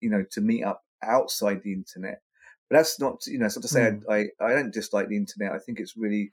you 0.00 0.08
know, 0.08 0.24
to 0.30 0.40
meet 0.40 0.64
up 0.64 0.84
outside 1.02 1.62
the 1.62 1.72
internet. 1.72 2.20
But 2.68 2.78
that's 2.78 3.00
not, 3.00 3.26
you 3.26 3.38
know, 3.38 3.46
it's 3.46 3.56
not 3.56 3.62
to 3.62 3.68
say 3.68 3.80
mm. 3.80 4.02
I, 4.10 4.44
I, 4.44 4.50
I 4.50 4.54
don't 4.54 4.72
dislike 4.72 5.08
the 5.08 5.16
internet. 5.16 5.52
I 5.52 5.58
think 5.58 5.78
it's 5.78 5.96
really 5.96 6.30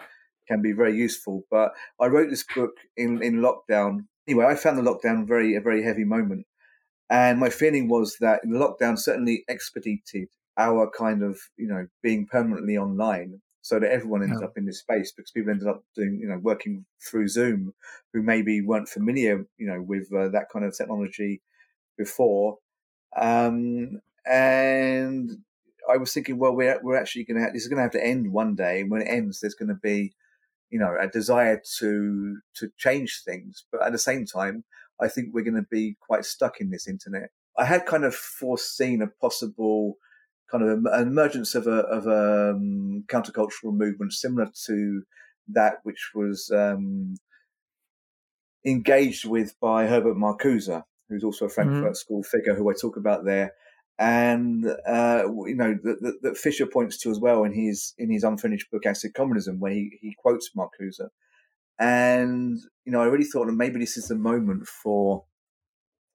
can 0.47 0.61
be 0.61 0.71
very 0.71 0.95
useful. 0.95 1.43
But 1.49 1.73
I 1.99 2.07
wrote 2.07 2.29
this 2.29 2.45
book 2.55 2.71
in, 2.97 3.21
in 3.21 3.35
lockdown. 3.35 4.05
Anyway, 4.27 4.45
I 4.45 4.55
found 4.55 4.77
the 4.77 4.81
lockdown 4.81 5.27
very 5.27 5.55
a 5.55 5.61
very 5.61 5.83
heavy 5.83 6.05
moment, 6.05 6.45
and 7.09 7.39
my 7.39 7.49
feeling 7.49 7.89
was 7.89 8.17
that 8.19 8.41
the 8.43 8.57
lockdown 8.57 8.97
certainly 8.97 9.43
expedited 9.47 10.29
our 10.57 10.89
kind 10.89 11.23
of 11.23 11.39
you 11.57 11.67
know 11.67 11.87
being 12.01 12.25
permanently 12.27 12.77
online, 12.77 13.41
so 13.61 13.79
that 13.79 13.91
everyone 13.91 14.23
ended 14.23 14.43
up 14.43 14.57
in 14.57 14.65
this 14.65 14.79
space 14.79 15.11
because 15.11 15.31
people 15.31 15.51
ended 15.51 15.67
up 15.67 15.83
doing 15.95 16.19
you 16.21 16.27
know 16.27 16.37
working 16.37 16.85
through 17.05 17.27
Zoom, 17.27 17.73
who 18.13 18.21
maybe 18.21 18.61
weren't 18.61 18.89
familiar 18.89 19.45
you 19.57 19.67
know 19.67 19.81
with 19.81 20.13
uh, 20.13 20.29
that 20.29 20.49
kind 20.51 20.65
of 20.65 20.75
technology 20.75 21.41
before, 21.97 22.57
um, 23.17 23.99
and 24.25 25.31
I 25.91 25.97
was 25.97 26.13
thinking, 26.13 26.37
well, 26.37 26.55
we're 26.55 26.79
we're 26.81 26.97
actually 26.97 27.25
going 27.25 27.43
to 27.43 27.51
this 27.51 27.63
is 27.63 27.67
going 27.67 27.77
to 27.77 27.83
have 27.83 27.91
to 27.91 28.05
end 28.05 28.31
one 28.31 28.55
day, 28.55 28.81
and 28.81 28.91
when 28.91 29.01
it 29.01 29.09
ends, 29.09 29.39
there's 29.39 29.55
going 29.55 29.69
to 29.69 29.75
be 29.75 30.13
you 30.73 30.79
know, 30.79 30.95
a 30.99 31.07
desire 31.07 31.61
to 31.77 32.39
to 32.55 32.69
change 32.79 33.21
things. 33.23 33.63
But 33.71 33.83
at 33.83 33.91
the 33.91 33.99
same 33.99 34.25
time, 34.25 34.63
I 34.99 35.07
think 35.07 35.27
we're 35.31 35.43
going 35.43 35.63
to 35.63 35.67
be 35.69 35.95
quite 36.01 36.25
stuck 36.25 36.59
in 36.59 36.71
this 36.71 36.87
internet. 36.87 37.29
I 37.55 37.65
had 37.65 37.85
kind 37.85 38.03
of 38.03 38.15
foreseen 38.15 39.03
a 39.03 39.07
possible 39.07 39.97
kind 40.51 40.63
of 40.63 40.83
an 40.91 41.07
emergence 41.07 41.53
of 41.53 41.67
a 41.67 41.81
of 41.97 42.07
a 42.07 42.55
um, 42.55 43.03
countercultural 43.07 43.71
movement 43.71 44.13
similar 44.13 44.49
to 44.65 45.03
that 45.49 45.75
which 45.83 46.09
was 46.15 46.49
um, 46.51 47.17
engaged 48.65 49.25
with 49.25 49.53
by 49.59 49.85
Herbert 49.85 50.17
Marcuse, 50.17 50.83
who's 51.07 51.23
also 51.23 51.45
a 51.45 51.49
Frankfurt 51.49 51.83
mm-hmm. 51.83 51.93
School 51.93 52.23
figure, 52.23 52.55
who 52.55 52.67
I 52.71 52.73
talk 52.73 52.97
about 52.97 53.25
there. 53.25 53.53
And 53.99 54.65
uh, 54.87 55.23
you 55.45 55.55
know 55.55 55.77
that, 55.83 56.19
that 56.21 56.37
Fisher 56.37 56.65
points 56.65 56.97
to 56.99 57.11
as 57.11 57.19
well 57.19 57.43
in 57.43 57.53
his 57.53 57.93
in 57.97 58.11
his 58.11 58.23
unfinished 58.23 58.71
book 58.71 58.85
Acid 58.85 59.13
Communism, 59.13 59.59
where 59.59 59.71
he, 59.71 59.97
he 60.01 60.15
quotes 60.17 60.51
Marcuse, 60.57 60.99
and 61.79 62.57
you 62.85 62.91
know 62.91 63.01
I 63.01 63.05
really 63.05 63.25
thought 63.25 63.45
that 63.45 63.53
maybe 63.53 63.79
this 63.79 63.97
is 63.97 64.07
the 64.07 64.15
moment 64.15 64.67
for 64.67 65.25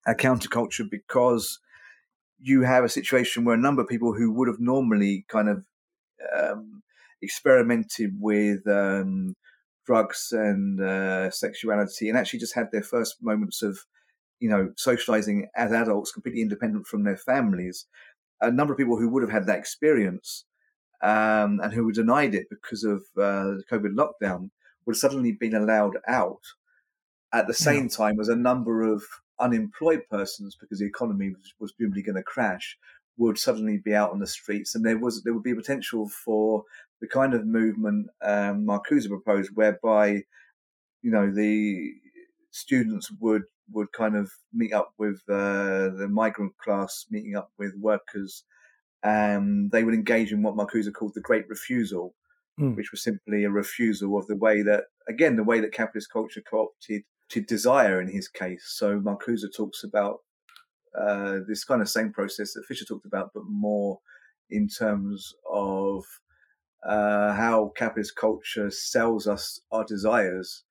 a 0.06 0.14
counterculture 0.14 0.88
because 0.90 1.60
you 2.40 2.62
have 2.62 2.84
a 2.84 2.88
situation 2.88 3.44
where 3.44 3.54
a 3.54 3.60
number 3.60 3.82
of 3.82 3.88
people 3.88 4.14
who 4.14 4.32
would 4.32 4.48
have 4.48 4.60
normally 4.60 5.24
kind 5.28 5.48
of 5.48 5.64
um, 6.36 6.82
experimented 7.20 8.12
with 8.18 8.66
um, 8.66 9.34
drugs 9.86 10.28
and 10.32 10.80
uh, 10.80 11.30
sexuality 11.30 12.08
and 12.08 12.16
actually 12.16 12.38
just 12.38 12.54
had 12.54 12.68
their 12.72 12.82
first 12.82 13.16
moments 13.22 13.62
of 13.62 13.78
you 14.40 14.48
know, 14.48 14.72
socializing 14.76 15.48
as 15.56 15.72
adults, 15.72 16.12
completely 16.12 16.42
independent 16.42 16.86
from 16.86 17.04
their 17.04 17.16
families. 17.16 17.86
A 18.40 18.50
number 18.50 18.72
of 18.72 18.78
people 18.78 18.96
who 18.98 19.08
would 19.08 19.22
have 19.22 19.32
had 19.32 19.46
that 19.46 19.58
experience 19.58 20.44
um, 21.02 21.60
and 21.62 21.72
who 21.72 21.84
were 21.84 21.92
denied 21.92 22.34
it 22.34 22.46
because 22.48 22.84
of 22.84 23.02
uh, 23.16 23.56
the 23.58 23.64
COVID 23.70 23.94
lockdown 23.94 24.50
would 24.84 24.94
have 24.94 25.00
suddenly 25.00 25.32
been 25.32 25.54
allowed 25.54 25.96
out 26.06 26.42
at 27.32 27.46
the 27.46 27.54
same 27.54 27.84
yeah. 27.84 27.96
time 27.96 28.20
as 28.20 28.28
a 28.28 28.36
number 28.36 28.82
of 28.82 29.02
unemployed 29.40 30.02
persons, 30.10 30.56
because 30.58 30.78
the 30.78 30.86
economy 30.86 31.30
was, 31.30 31.54
was 31.60 31.72
presumably 31.72 32.02
going 32.02 32.16
to 32.16 32.22
crash, 32.22 32.76
would 33.16 33.38
suddenly 33.38 33.78
be 33.78 33.94
out 33.94 34.10
on 34.10 34.18
the 34.20 34.26
streets, 34.26 34.74
and 34.74 34.84
there 34.84 34.98
was 34.98 35.22
there 35.22 35.34
would 35.34 35.42
be 35.42 35.54
potential 35.54 36.08
for 36.08 36.64
the 37.00 37.06
kind 37.06 37.34
of 37.34 37.46
movement 37.46 38.08
um, 38.22 38.64
Marcuse 38.64 39.08
proposed, 39.08 39.50
whereby 39.54 40.22
you 41.02 41.10
know 41.10 41.30
the 41.30 41.92
students 42.58 43.10
would 43.20 43.42
would 43.70 43.92
kind 43.92 44.16
of 44.16 44.30
meet 44.52 44.72
up 44.72 44.92
with 44.98 45.20
uh, 45.28 45.90
the 46.00 46.08
migrant 46.10 46.56
class, 46.56 47.04
meeting 47.10 47.36
up 47.36 47.50
with 47.58 47.72
workers, 47.78 48.44
and 49.02 49.70
they 49.70 49.84
would 49.84 49.94
engage 49.94 50.32
in 50.32 50.42
what 50.42 50.56
Marcuse 50.56 50.92
called 50.92 51.12
the 51.14 51.20
Great 51.20 51.48
Refusal, 51.48 52.14
mm. 52.58 52.74
which 52.76 52.90
was 52.90 53.02
simply 53.02 53.44
a 53.44 53.50
refusal 53.50 54.18
of 54.18 54.26
the 54.26 54.36
way 54.36 54.62
that, 54.62 54.84
again, 55.08 55.36
the 55.36 55.44
way 55.44 55.60
that 55.60 55.72
capitalist 55.72 56.10
culture 56.10 56.42
co-opted 56.50 57.02
to 57.28 57.40
desire 57.42 58.00
in 58.00 58.08
his 58.08 58.28
case. 58.28 58.64
So 58.66 58.98
Marcuse 58.98 59.44
talks 59.54 59.84
about 59.84 60.20
uh, 60.98 61.40
this 61.46 61.64
kind 61.64 61.82
of 61.82 61.88
same 61.88 62.12
process 62.12 62.54
that 62.54 62.64
Fisher 62.66 62.86
talked 62.86 63.06
about, 63.06 63.30
but 63.34 63.44
more 63.46 64.00
in 64.48 64.66
terms 64.66 65.34
of 65.52 66.04
uh, 66.88 67.34
how 67.34 67.72
capitalist 67.76 68.16
culture 68.16 68.70
sells 68.70 69.26
us 69.26 69.60
our 69.70 69.84
desires, 69.84 70.64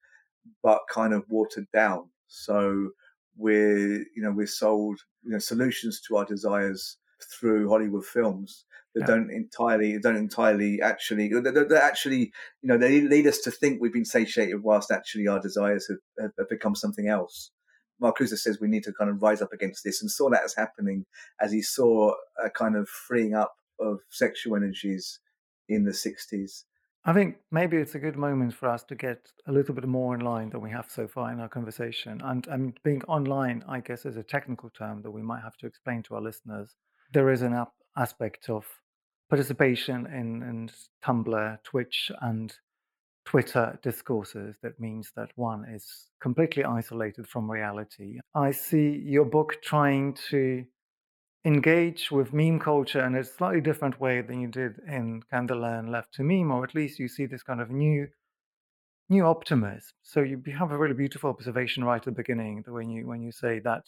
but 0.63 0.81
kind 0.91 1.13
of 1.13 1.23
watered 1.29 1.67
down. 1.73 2.09
So 2.27 2.91
we're, 3.35 3.99
you 4.15 4.21
know, 4.21 4.31
we're 4.31 4.47
sold, 4.47 4.99
you 5.23 5.31
know, 5.31 5.39
solutions 5.39 6.01
to 6.07 6.17
our 6.17 6.25
desires 6.25 6.97
through 7.39 7.69
Hollywood 7.69 8.05
films 8.05 8.65
that 8.93 9.01
yeah. 9.01 9.07
don't 9.07 9.31
entirely, 9.31 9.99
don't 9.99 10.15
entirely 10.15 10.81
actually, 10.81 11.29
that 11.29 11.81
actually, 11.81 12.31
you 12.61 12.69
know, 12.69 12.77
they 12.77 13.01
lead 13.01 13.27
us 13.27 13.39
to 13.39 13.51
think 13.51 13.81
we've 13.81 13.93
been 13.93 14.05
satiated 14.05 14.63
whilst 14.63 14.91
actually 14.91 15.27
our 15.27 15.39
desires 15.39 15.87
have, 15.87 16.31
have 16.37 16.49
become 16.49 16.75
something 16.75 17.07
else. 17.07 17.51
Marcuse 18.01 18.37
says 18.37 18.59
we 18.59 18.67
need 18.67 18.83
to 18.83 18.93
kind 18.93 19.09
of 19.09 19.21
rise 19.21 19.41
up 19.41 19.53
against 19.53 19.83
this 19.83 20.01
and 20.01 20.11
saw 20.11 20.29
that 20.29 20.43
as 20.43 20.53
happening 20.55 21.05
as 21.41 21.51
he 21.51 21.61
saw 21.61 22.13
a 22.43 22.49
kind 22.49 22.75
of 22.75 22.87
freeing 22.87 23.33
up 23.33 23.55
of 23.79 23.99
sexual 24.09 24.55
energies 24.55 25.19
in 25.67 25.83
the 25.83 25.91
60s 25.91 26.63
I 27.07 27.13
think 27.13 27.37
maybe 27.51 27.77
it's 27.77 27.95
a 27.95 27.99
good 27.99 28.17
moment 28.17 28.53
for 28.53 28.67
us 28.67 28.83
to 28.83 28.95
get 28.95 29.31
a 29.47 29.51
little 29.53 29.73
bit 29.73 29.87
more 29.87 30.13
in 30.13 30.19
line 30.19 30.49
than 30.49 30.59
we 30.59 30.71
have 30.71 30.87
so 30.89 31.07
far 31.07 31.31
in 31.31 31.39
our 31.39 31.47
conversation. 31.47 32.21
And, 32.21 32.77
being 32.83 33.01
online, 33.05 33.63
I 33.65 33.79
guess, 33.79 34.05
is 34.05 34.17
a 34.17 34.23
technical 34.23 34.69
term 34.69 35.01
that 35.03 35.11
we 35.11 35.21
might 35.21 35.41
have 35.41 35.55
to 35.59 35.67
explain 35.67 36.03
to 36.03 36.15
our 36.15 36.21
listeners. 36.21 36.75
There 37.13 37.31
is 37.31 37.43
an 37.43 37.53
ap- 37.53 37.71
aspect 37.95 38.49
of 38.49 38.65
participation 39.29 40.05
in, 40.07 40.43
in 40.43 40.69
Tumblr, 41.01 41.63
Twitch, 41.63 42.11
and 42.21 42.53
Twitter 43.23 43.79
discourses 43.81 44.57
that 44.61 44.77
means 44.77 45.13
that 45.15 45.29
one 45.35 45.63
is 45.63 46.09
completely 46.21 46.65
isolated 46.65 47.25
from 47.25 47.49
reality. 47.49 48.19
I 48.35 48.51
see 48.51 49.01
your 49.05 49.25
book 49.25 49.61
trying 49.61 50.17
to 50.29 50.65
engage 51.47 52.11
with 52.11 52.33
meme 52.33 52.59
culture 52.59 53.05
in 53.05 53.15
a 53.15 53.23
slightly 53.23 53.61
different 53.61 54.01
way 54.01 54.19
than 54.19 54.41
you 54.41 54.49
did 54.49 54.79
in 54.85 55.23
Can 55.31 55.47
the 55.47 55.55
Learn 55.55 55.89
Left 55.89 56.13
to 56.15 56.23
Meme, 56.23 56.51
or 56.51 56.65
at 56.65 56.75
least 56.75 56.99
you 56.99 57.07
see 57.07 57.25
this 57.25 57.41
kind 57.41 57.61
of 57.61 57.71
new 57.71 58.09
new 59.07 59.25
optimism. 59.25 59.93
So 60.03 60.21
you 60.21 60.43
have 60.59 60.71
a 60.73 60.77
really 60.77 60.93
beautiful 60.93 61.29
observation 61.29 61.85
right 61.85 62.01
at 62.01 62.03
the 62.03 62.11
beginning 62.11 62.65
when 62.67 62.89
you 62.89 63.07
when 63.07 63.21
you 63.21 63.31
say 63.31 63.59
that 63.59 63.85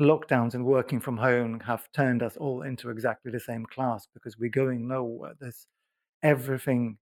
lockdowns 0.00 0.54
and 0.54 0.64
working 0.64 1.00
from 1.00 1.18
home 1.18 1.60
have 1.60 1.92
turned 1.92 2.22
us 2.22 2.38
all 2.38 2.62
into 2.62 2.88
exactly 2.88 3.30
the 3.30 3.40
same 3.40 3.66
class 3.66 4.08
because 4.14 4.38
we're 4.38 4.48
going 4.48 4.88
nowhere. 4.88 5.34
There's 5.38 5.66
everything 6.22 6.96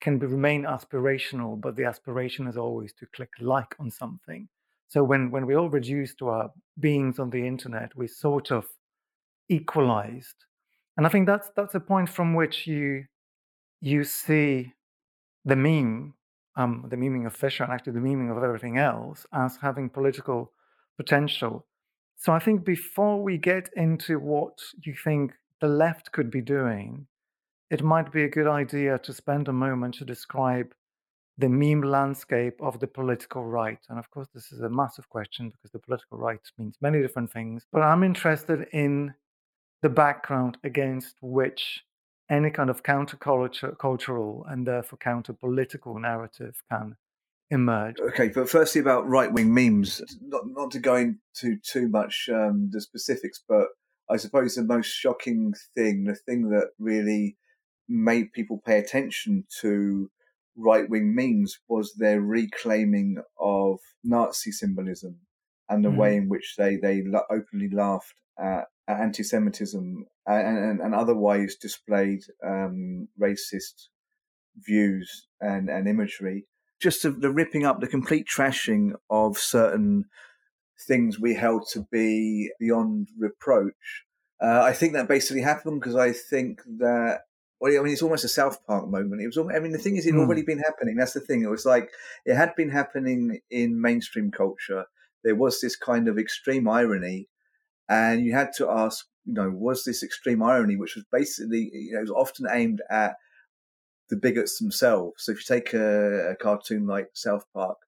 can 0.00 0.18
be, 0.18 0.26
remain 0.26 0.64
aspirational, 0.64 1.60
but 1.60 1.76
the 1.76 1.84
aspiration 1.84 2.48
is 2.48 2.56
always 2.56 2.92
to 2.94 3.06
click 3.14 3.30
like 3.40 3.76
on 3.78 3.92
something. 3.92 4.48
So 4.88 5.04
when 5.04 5.30
when 5.30 5.46
we 5.46 5.54
all 5.54 5.70
reduce 5.70 6.16
to 6.16 6.30
our 6.30 6.50
beings 6.80 7.20
on 7.20 7.30
the 7.30 7.46
internet, 7.46 7.94
we 7.94 8.08
sort 8.08 8.50
of 8.50 8.66
equalized. 9.50 10.46
And 10.96 11.06
I 11.06 11.10
think 11.10 11.26
that's 11.26 11.50
that's 11.56 11.74
a 11.74 11.80
point 11.80 12.08
from 12.08 12.34
which 12.34 12.66
you 12.66 13.04
you 13.80 14.04
see 14.04 14.72
the 15.44 15.56
meme, 15.56 16.14
um, 16.56 16.86
the 16.88 16.96
memeing 16.96 17.26
of 17.26 17.34
Fisher 17.34 17.64
and 17.64 17.72
actually 17.72 17.94
the 17.94 18.00
memeing 18.00 18.34
of 18.34 18.42
everything 18.42 18.78
else 18.78 19.26
as 19.32 19.56
having 19.60 19.88
political 19.88 20.52
potential. 20.96 21.66
So 22.16 22.32
I 22.32 22.38
think 22.38 22.64
before 22.64 23.22
we 23.22 23.38
get 23.38 23.70
into 23.76 24.18
what 24.18 24.58
you 24.84 24.94
think 24.94 25.32
the 25.60 25.68
left 25.68 26.12
could 26.12 26.30
be 26.30 26.42
doing, 26.42 27.06
it 27.70 27.82
might 27.82 28.12
be 28.12 28.24
a 28.24 28.28
good 28.28 28.46
idea 28.46 28.98
to 28.98 29.12
spend 29.12 29.48
a 29.48 29.52
moment 29.52 29.94
to 29.94 30.04
describe 30.04 30.74
the 31.38 31.48
meme 31.48 31.80
landscape 31.80 32.60
of 32.60 32.78
the 32.80 32.86
political 32.86 33.44
right. 33.44 33.78
And 33.88 33.98
of 33.98 34.10
course, 34.10 34.28
this 34.34 34.52
is 34.52 34.60
a 34.60 34.68
massive 34.68 35.08
question 35.08 35.48
because 35.48 35.70
the 35.70 35.78
political 35.78 36.18
right 36.18 36.40
means 36.58 36.76
many 36.82 37.00
different 37.00 37.32
things. 37.32 37.66
But 37.72 37.80
I'm 37.80 38.02
interested 38.02 38.66
in 38.72 39.14
the 39.82 39.88
background 39.88 40.58
against 40.64 41.16
which 41.20 41.84
any 42.30 42.50
kind 42.50 42.70
of 42.70 42.82
countercultural 42.82 44.42
and 44.50 44.66
therefore 44.66 44.98
counter 44.98 45.32
political 45.32 45.98
narrative 45.98 46.62
can 46.70 46.96
emerge. 47.50 47.96
Okay, 47.98 48.28
but 48.28 48.48
firstly 48.48 48.80
about 48.80 49.08
right 49.08 49.32
wing 49.32 49.52
memes, 49.52 50.00
not 50.22 50.42
not 50.46 50.70
to 50.70 50.78
go 50.78 50.94
into 50.94 51.58
too 51.62 51.88
much 51.88 52.28
um, 52.32 52.70
the 52.72 52.80
specifics, 52.80 53.42
but 53.48 53.68
I 54.08 54.16
suppose 54.16 54.54
the 54.54 54.64
most 54.64 54.86
shocking 54.86 55.54
thing, 55.74 56.04
the 56.04 56.14
thing 56.14 56.50
that 56.50 56.70
really 56.78 57.36
made 57.88 58.32
people 58.32 58.62
pay 58.64 58.78
attention 58.78 59.44
to 59.60 60.10
right 60.56 60.88
wing 60.88 61.14
memes 61.14 61.58
was 61.68 61.94
their 61.94 62.20
reclaiming 62.20 63.16
of 63.38 63.80
Nazi 64.04 64.52
symbolism 64.52 65.18
and 65.68 65.84
the 65.84 65.88
mm. 65.88 65.96
way 65.96 66.16
in 66.16 66.28
which 66.28 66.54
they 66.56 66.76
they 66.76 67.02
openly 67.30 67.68
laughed 67.70 68.14
at 68.38 68.66
anti-Semitism 68.98 70.06
and, 70.26 70.58
and, 70.58 70.80
and 70.80 70.94
otherwise 70.94 71.56
displayed 71.56 72.22
um, 72.46 73.08
racist 73.20 73.88
views 74.56 75.28
and, 75.40 75.68
and 75.68 75.88
imagery. 75.88 76.46
Just 76.80 77.02
the, 77.02 77.10
the 77.10 77.30
ripping 77.30 77.64
up, 77.64 77.80
the 77.80 77.86
complete 77.86 78.26
trashing 78.26 78.92
of 79.10 79.36
certain 79.38 80.06
things 80.86 81.20
we 81.20 81.34
held 81.34 81.66
to 81.72 81.86
be 81.92 82.50
beyond 82.58 83.08
reproach. 83.18 84.04
Uh, 84.42 84.62
I 84.62 84.72
think 84.72 84.94
that 84.94 85.08
basically 85.08 85.42
happened 85.42 85.80
because 85.80 85.96
I 85.96 86.12
think 86.12 86.62
that 86.78 87.20
well, 87.60 87.78
I 87.78 87.82
mean, 87.82 87.92
it's 87.92 88.02
almost 88.02 88.24
a 88.24 88.28
South 88.28 88.64
Park 88.66 88.88
moment. 88.88 89.20
It 89.20 89.26
was, 89.26 89.36
I 89.36 89.58
mean, 89.58 89.72
the 89.72 89.78
thing 89.78 89.96
is, 89.96 90.06
it 90.06 90.12
had 90.12 90.18
mm. 90.18 90.24
already 90.24 90.42
been 90.42 90.60
happening. 90.60 90.96
That's 90.96 91.12
the 91.12 91.20
thing. 91.20 91.42
It 91.42 91.50
was 91.50 91.66
like 91.66 91.90
it 92.24 92.34
had 92.34 92.54
been 92.56 92.70
happening 92.70 93.40
in 93.50 93.80
mainstream 93.80 94.30
culture. 94.30 94.86
There 95.22 95.34
was 95.34 95.60
this 95.60 95.76
kind 95.76 96.08
of 96.08 96.18
extreme 96.18 96.66
irony 96.66 97.28
and 97.90 98.24
you 98.24 98.32
had 98.32 98.52
to 98.56 98.70
ask, 98.70 99.06
you 99.26 99.34
know, 99.34 99.50
was 99.50 99.82
this 99.84 100.02
extreme 100.02 100.42
irony, 100.42 100.76
which 100.76 100.94
was 100.94 101.04
basically, 101.10 101.70
you 101.72 101.92
know, 101.92 101.98
it 101.98 102.02
was 102.02 102.10
often 102.10 102.46
aimed 102.50 102.80
at 102.88 103.16
the 104.08 104.16
bigots 104.16 104.58
themselves. 104.58 105.24
So 105.24 105.32
if 105.32 105.38
you 105.38 105.56
take 105.56 105.74
a, 105.74 106.30
a 106.30 106.36
cartoon 106.36 106.86
like 106.86 107.08
South 107.14 107.44
Park, 107.52 107.78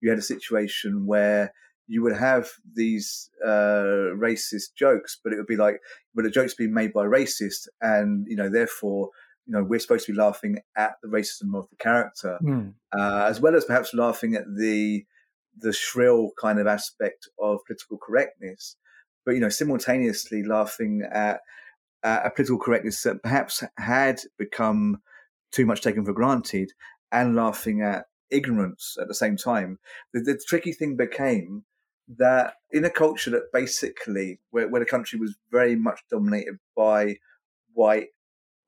you 0.00 0.08
had 0.08 0.18
a 0.18 0.22
situation 0.22 1.06
where 1.06 1.52
you 1.86 2.02
would 2.02 2.16
have 2.16 2.48
these 2.74 3.28
uh, 3.44 4.16
racist 4.16 4.74
jokes, 4.78 5.18
but 5.22 5.34
it 5.34 5.36
would 5.36 5.46
be 5.46 5.56
like, 5.56 5.80
but 6.14 6.22
the 6.22 6.30
joke's 6.30 6.54
being 6.54 6.72
made 6.72 6.94
by 6.94 7.04
racists, 7.04 7.68
and 7.82 8.26
you 8.28 8.36
know, 8.36 8.48
therefore, 8.48 9.10
you 9.46 9.52
know, 9.52 9.62
we're 9.62 9.80
supposed 9.80 10.06
to 10.06 10.12
be 10.12 10.18
laughing 10.18 10.60
at 10.76 10.92
the 11.02 11.08
racism 11.08 11.54
of 11.54 11.68
the 11.68 11.76
character, 11.76 12.38
mm. 12.42 12.72
uh, 12.96 13.26
as 13.28 13.40
well 13.40 13.56
as 13.56 13.64
perhaps 13.66 13.92
laughing 13.92 14.34
at 14.36 14.44
the 14.56 15.04
the 15.58 15.72
shrill 15.72 16.30
kind 16.40 16.58
of 16.58 16.66
aspect 16.66 17.28
of 17.38 17.58
political 17.66 17.98
correctness 17.98 18.76
but 19.30 19.36
you 19.36 19.40
know, 19.40 19.48
simultaneously 19.48 20.42
laughing 20.42 21.08
at, 21.08 21.38
a 22.02 22.32
political 22.34 22.58
correctness 22.58 23.00
that 23.04 23.22
perhaps 23.22 23.62
had 23.78 24.20
become 24.36 25.00
too 25.52 25.64
much 25.64 25.82
taken 25.82 26.04
for 26.04 26.12
granted, 26.12 26.72
and 27.12 27.36
laughing 27.36 27.80
at 27.80 28.06
ignorance 28.28 28.96
at 29.00 29.06
the 29.06 29.14
same 29.14 29.36
time. 29.36 29.78
The, 30.12 30.18
the 30.18 30.40
tricky 30.48 30.72
thing 30.72 30.96
became 30.96 31.62
that 32.18 32.54
in 32.72 32.84
a 32.84 32.90
culture 32.90 33.30
that 33.30 33.52
basically, 33.52 34.40
where, 34.50 34.66
where 34.68 34.80
the 34.80 34.84
country 34.84 35.16
was 35.16 35.36
very 35.52 35.76
much 35.76 36.00
dominated 36.10 36.58
by 36.76 37.18
white 37.72 38.08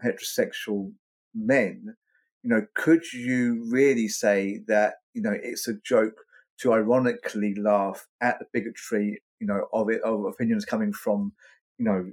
heterosexual 0.04 0.92
men, 1.34 1.96
you 2.44 2.50
know, 2.50 2.66
could 2.76 3.12
you 3.12 3.66
really 3.68 4.06
say 4.06 4.60
that, 4.68 4.94
you 5.12 5.22
know, 5.22 5.34
it's 5.42 5.66
a 5.66 5.74
joke 5.74 6.18
to 6.62 6.72
ironically 6.72 7.54
laugh 7.54 8.06
at 8.20 8.38
the 8.38 8.46
bigotry, 8.52 9.20
you 9.40 9.46
know, 9.46 9.66
of 9.72 9.90
it, 9.90 10.00
of 10.02 10.24
opinions 10.24 10.64
coming 10.64 10.92
from, 10.92 11.32
you 11.78 11.84
know, 11.84 12.12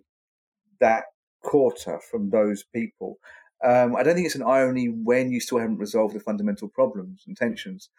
that 0.80 1.06
quarter 1.43 2.00
from 2.12 2.30
those 2.30 2.64
people. 2.74 3.18
Um, 3.64 3.95
I 3.95 4.04
don't 4.04 4.16
think 4.16 4.26
it's 4.26 4.36
an 4.36 4.43
irony 4.43 4.88
when 4.88 5.32
you 5.32 5.39
still 5.39 5.60
haven't 5.60 5.78
resolved 5.78 6.16
the 6.16 6.20
fundamental 6.20 6.68
problems 6.70 7.24
and 7.28 7.36
tensions. 7.36 7.89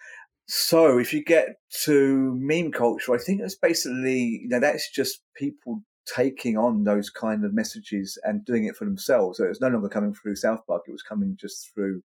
So 0.46 0.98
if 0.98 1.12
you 1.12 1.22
get 1.22 1.56
to 1.84 2.34
meme 2.40 2.72
culture, 2.72 3.14
I 3.14 3.18
think 3.18 3.40
it's 3.40 3.54
basically, 3.54 4.40
you 4.42 4.48
know, 4.48 4.58
that's 4.58 4.90
just 4.90 5.20
people 5.36 5.82
taking 6.06 6.56
on 6.56 6.84
those 6.84 7.10
kind 7.10 7.44
of 7.44 7.54
messages 7.54 8.18
and 8.24 8.44
doing 8.44 8.64
it 8.64 8.74
for 8.74 8.84
themselves. 8.84 9.38
So 9.38 9.44
it's 9.44 9.60
no 9.60 9.68
longer 9.68 9.88
coming 9.88 10.14
through 10.14 10.36
South 10.36 10.66
Park; 10.66 10.82
it 10.88 10.92
was 10.92 11.02
coming 11.02 11.36
just 11.40 11.72
through 11.72 12.02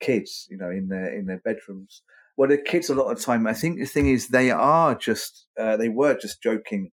kids, 0.00 0.46
you 0.50 0.58
know, 0.58 0.70
in 0.70 0.88
their 0.88 1.16
in 1.16 1.26
their 1.26 1.40
bedrooms. 1.44 2.02
Well, 2.36 2.48
the 2.48 2.58
kids 2.58 2.90
a 2.90 2.94
lot 2.94 3.10
of 3.10 3.18
the 3.18 3.24
time, 3.24 3.46
I 3.46 3.54
think 3.54 3.78
the 3.78 3.86
thing 3.86 4.08
is 4.08 4.28
they 4.28 4.50
are 4.50 4.94
just 4.94 5.46
uh, 5.58 5.76
they 5.76 5.88
were 5.88 6.16
just 6.18 6.42
joking 6.42 6.90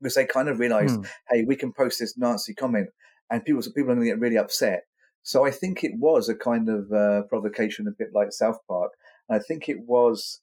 because 0.00 0.14
they 0.14 0.26
kind 0.26 0.48
of 0.48 0.58
realised, 0.58 0.96
hmm. 0.96 1.06
hey, 1.30 1.44
we 1.44 1.56
can 1.56 1.72
post 1.72 2.00
this 2.00 2.16
Nazi 2.16 2.54
comment, 2.54 2.90
and 3.30 3.44
people 3.44 3.62
people 3.62 3.92
are 3.92 3.94
going 3.94 4.00
to 4.00 4.06
get 4.06 4.20
really 4.20 4.38
upset. 4.38 4.82
So 5.22 5.46
I 5.46 5.50
think 5.50 5.84
it 5.84 5.92
was 5.96 6.28
a 6.28 6.34
kind 6.34 6.68
of 6.68 6.92
uh, 6.92 7.22
provocation, 7.22 7.86
a 7.86 7.92
bit 7.92 8.08
like 8.12 8.32
South 8.32 8.58
Park. 8.68 8.92
And 9.28 9.40
I 9.40 9.42
think 9.42 9.68
it 9.68 9.78
was, 9.86 10.40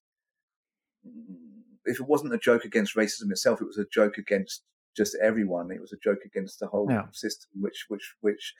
if 1.86 2.00
it 2.00 2.08
wasn't 2.08 2.34
a 2.34 2.38
joke 2.38 2.64
against 2.64 2.96
racism 2.96 3.30
itself, 3.30 3.62
it 3.62 3.68
was 3.68 3.78
a 3.78 3.86
joke 3.92 4.18
against 4.18 4.64
just 4.96 5.18
everyone. 5.22 5.72
It 5.72 5.82
was 5.82 5.94
a 5.94 5.98
joke 6.02 6.20
against 6.26 6.60
the 6.60 6.68
whole 6.68 6.88
yeah. 6.90 7.04
system, 7.12 7.50
which 7.60 7.86
which 7.90 8.16
which 8.22 8.54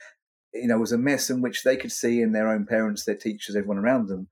you 0.54 0.68
know 0.68 0.78
was 0.78 0.92
a 0.92 0.98
mess, 0.98 1.30
and 1.30 1.42
which 1.42 1.64
they 1.64 1.78
could 1.78 1.92
see 1.92 2.22
in 2.22 2.34
their 2.34 2.50
own 2.50 2.66
parents, 2.66 3.06
their 3.06 3.16
teachers, 3.16 3.56
everyone 3.56 3.78
around 3.78 4.08
them. 4.08 4.28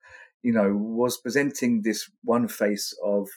You 0.48 0.54
know, 0.54 0.70
was 0.74 1.18
presenting 1.18 1.82
this 1.82 2.10
one 2.24 2.48
face 2.48 2.88
of 3.04 3.28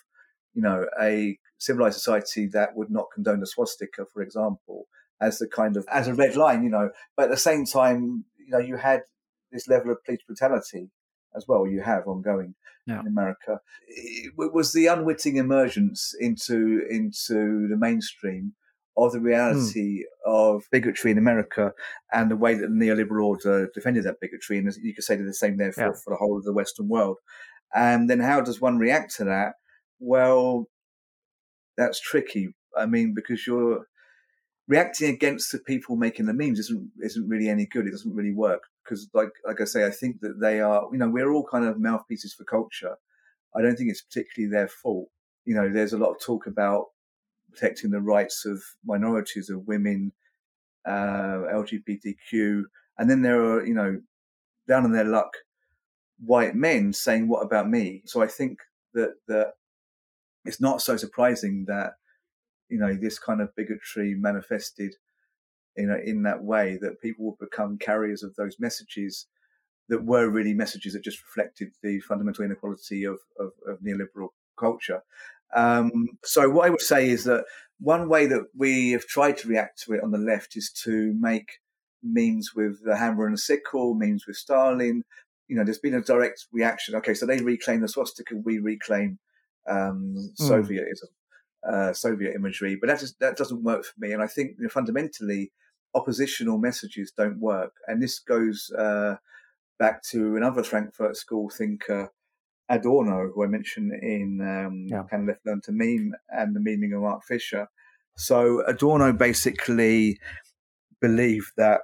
you 0.54 0.62
know 0.62 0.86
a 1.00 1.38
civilized 1.58 1.96
society 1.96 2.46
that 2.52 2.76
would 2.76 2.90
not 2.90 3.06
condone 3.14 3.40
the 3.40 3.46
swastika, 3.46 4.04
for 4.12 4.22
example, 4.22 4.86
as 5.20 5.38
the 5.38 5.48
kind 5.48 5.76
of 5.76 5.84
as 5.90 6.08
a 6.08 6.14
red 6.14 6.36
line. 6.36 6.62
You 6.62 6.70
know, 6.70 6.90
but 7.16 7.24
at 7.24 7.30
the 7.30 7.36
same 7.36 7.64
time, 7.64 8.24
you 8.38 8.50
know, 8.50 8.58
you 8.58 8.76
had 8.76 9.00
this 9.52 9.68
level 9.68 9.90
of 9.90 10.04
police 10.04 10.22
brutality 10.26 10.90
as 11.36 11.44
well. 11.48 11.66
You 11.66 11.82
have 11.82 12.06
ongoing 12.06 12.54
yeah. 12.86 13.00
in 13.00 13.06
America. 13.06 13.61
It 13.88 14.32
was 14.36 14.72
the 14.72 14.86
unwitting 14.86 15.36
emergence 15.36 16.14
into 16.18 16.82
into 16.88 17.68
the 17.68 17.76
mainstream 17.76 18.54
of 18.97 19.12
the 19.12 19.18
hmm. 19.18 19.26
reality 19.26 20.01
mm. 20.01 20.05
of 20.26 20.64
bigotry 20.70 21.11
in 21.11 21.18
America 21.18 21.72
and 22.12 22.30
the 22.30 22.36
way 22.36 22.55
that 22.55 22.68
the 22.68 22.74
neoliberal 22.74 23.24
order 23.24 23.70
defended 23.72 24.05
that 24.05 24.20
bigotry. 24.20 24.59
And 24.59 24.72
you 24.82 24.95
could 24.95 25.05
say 25.05 25.16
the 25.16 25.32
same 25.32 25.57
there 25.57 25.72
for, 25.72 25.80
yeah. 25.80 25.93
for 25.93 26.12
the 26.12 26.16
whole 26.16 26.36
of 26.36 26.45
the 26.45 26.53
Western 26.53 26.88
world. 26.88 27.18
And 27.74 28.11
then 28.11 28.20
how 28.20 28.41
does 28.41 28.61
one 28.61 28.78
react 28.78 29.14
to 29.16 29.24
that? 29.24 29.55
Well, 30.01 30.66
that's 31.76 32.01
tricky. 32.01 32.55
I 32.76 32.86
mean, 32.86 33.14
because 33.14 33.47
you're 33.47 33.86
reacting 34.68 35.12
against 35.12 35.51
the 35.53 35.59
people 35.59 35.97
making 35.97 36.26
the 36.26 36.34
memes 36.34 36.59
isn't 36.59 36.91
isn't 37.03 37.28
really 37.28 37.49
any 37.49 37.66
good. 37.66 37.86
It 37.86 37.91
doesn't 37.91 38.14
really 38.14 38.34
work 38.34 38.62
because, 38.84 39.09
like 39.14 39.30
like 39.47 39.61
I 39.61 39.64
say, 39.64 39.86
I 39.86 39.91
think 39.91 40.20
that 40.20 40.41
they 40.41 40.61
are. 40.61 40.88
You 40.93 40.99
know, 40.99 41.09
we're 41.09 41.32
all 41.32 41.47
kind 41.51 41.64
of 41.64 41.78
mouthpieces 41.78 42.34
for 42.34 42.45
culture. 42.45 42.97
I 43.55 43.62
don't 43.62 43.76
think 43.76 43.91
it's 43.91 44.03
particularly 44.03 44.51
their 44.51 44.68
fault. 44.68 45.09
You 45.45 45.55
know, 45.55 45.68
there's 45.72 45.93
a 45.93 45.99
lot 45.99 46.12
of 46.12 46.20
talk 46.20 46.47
about 46.47 46.86
protecting 47.53 47.90
the 47.90 48.01
rights 48.01 48.44
of 48.46 48.62
minorities, 48.84 49.51
of 49.51 49.66
women, 49.66 50.12
uh, 50.86 51.42
LGBTQ, 51.53 52.62
and 52.98 53.11
then 53.11 53.22
there 53.22 53.42
are, 53.42 53.66
you 53.66 53.74
know, 53.74 54.01
down 54.68 54.84
on 54.84 54.92
their 54.92 55.05
luck, 55.05 55.32
white 56.24 56.55
men 56.55 56.92
saying, 56.92 57.28
"What 57.28 57.44
about 57.44 57.68
me?" 57.68 58.03
So 58.07 58.22
I 58.22 58.26
think 58.26 58.59
that 58.94 59.14
that 59.28 59.55
it's 60.44 60.61
not 60.61 60.82
so 60.82 60.96
surprising 60.96 61.64
that 61.66 61.94
you 62.68 62.78
know 62.78 62.94
this 62.94 63.18
kind 63.18 63.40
of 63.40 63.55
bigotry 63.55 64.14
manifested 64.14 64.94
you 65.76 65.86
know 65.86 65.98
in 66.03 66.22
that 66.22 66.42
way 66.42 66.78
that 66.80 67.01
people 67.01 67.24
will 67.24 67.36
become 67.40 67.78
carriers 67.78 68.22
of 68.22 68.34
those 68.36 68.57
messages 68.59 69.26
that 69.88 70.05
were 70.05 70.30
really 70.30 70.55
messages 70.55 70.92
that 70.92 71.03
just 71.03 71.22
reflected 71.22 71.72
the 71.82 71.98
fundamental 72.01 72.44
inequality 72.44 73.05
of, 73.05 73.18
of, 73.40 73.51
of 73.66 73.80
neoliberal 73.80 74.28
culture 74.57 75.03
um, 75.55 76.09
so 76.24 76.48
what 76.51 76.66
I 76.66 76.70
would 76.70 76.80
say 76.80 77.09
is 77.09 77.24
that 77.24 77.44
one 77.80 78.09
way 78.09 78.26
that 78.26 78.44
we 78.57 78.90
have 78.92 79.07
tried 79.07 79.38
to 79.38 79.48
react 79.48 79.82
to 79.82 79.94
it 79.94 80.03
on 80.03 80.11
the 80.11 80.18
left 80.18 80.57
is 80.57 80.70
to 80.84 81.14
make 81.18 81.59
memes 82.03 82.55
with 82.55 82.84
the 82.84 82.96
hammer 82.96 83.26
and 83.26 83.34
the 83.34 83.38
sickle, 83.38 83.94
memes 83.94 84.26
with 84.26 84.36
Stalin. 84.36 85.03
You 85.48 85.57
know, 85.57 85.64
there's 85.64 85.78
been 85.78 85.94
a 85.94 86.03
direct 86.03 86.46
reaction. 86.53 86.94
Okay, 86.96 87.14
so 87.14 87.26
they 87.26 87.40
reclaim 87.40 87.80
the 87.80 87.88
swastika, 87.88 88.36
we 88.36 88.59
reclaim 88.59 89.18
um, 89.68 90.14
mm. 90.16 90.40
Sovietism, 90.40 91.11
uh, 91.68 91.92
Soviet 91.92 92.34
imagery, 92.34 92.76
but 92.76 92.88
that 92.88 93.01
just 93.01 93.18
that 93.20 93.36
doesn't 93.36 93.62
work 93.62 93.84
for 93.84 93.94
me. 93.98 94.12
And 94.12 94.22
I 94.22 94.26
think 94.26 94.53
you 94.59 94.64
know, 94.64 94.68
fundamentally, 94.68 95.53
oppositional 95.94 96.59
messages 96.59 97.12
don't 97.16 97.40
work. 97.40 97.72
And 97.86 98.03
this 98.03 98.18
goes 98.18 98.70
uh, 98.78 99.16
back 99.78 100.03
to 100.05 100.36
another 100.36 100.62
Frankfurt 100.62 101.16
School 101.16 101.51
thinker, 101.51 102.12
Adorno, 102.70 103.30
who 103.34 103.44
I 103.44 103.48
mentioned 103.48 103.92
in 103.92 104.40
um, 104.40 104.86
yeah. 104.88 105.02
Can 105.10 105.26
Left 105.26 105.40
Learn 105.44 105.60
to 105.62 105.72
Meme 105.72 106.14
and 106.30 106.54
the 106.54 106.60
Meming 106.60 106.94
of 106.94 107.02
Mark 107.02 107.24
Fisher. 107.24 107.68
So 108.16 108.62
Adorno 108.66 109.12
basically 109.12 110.18
believed 111.00 111.52
that 111.56 111.80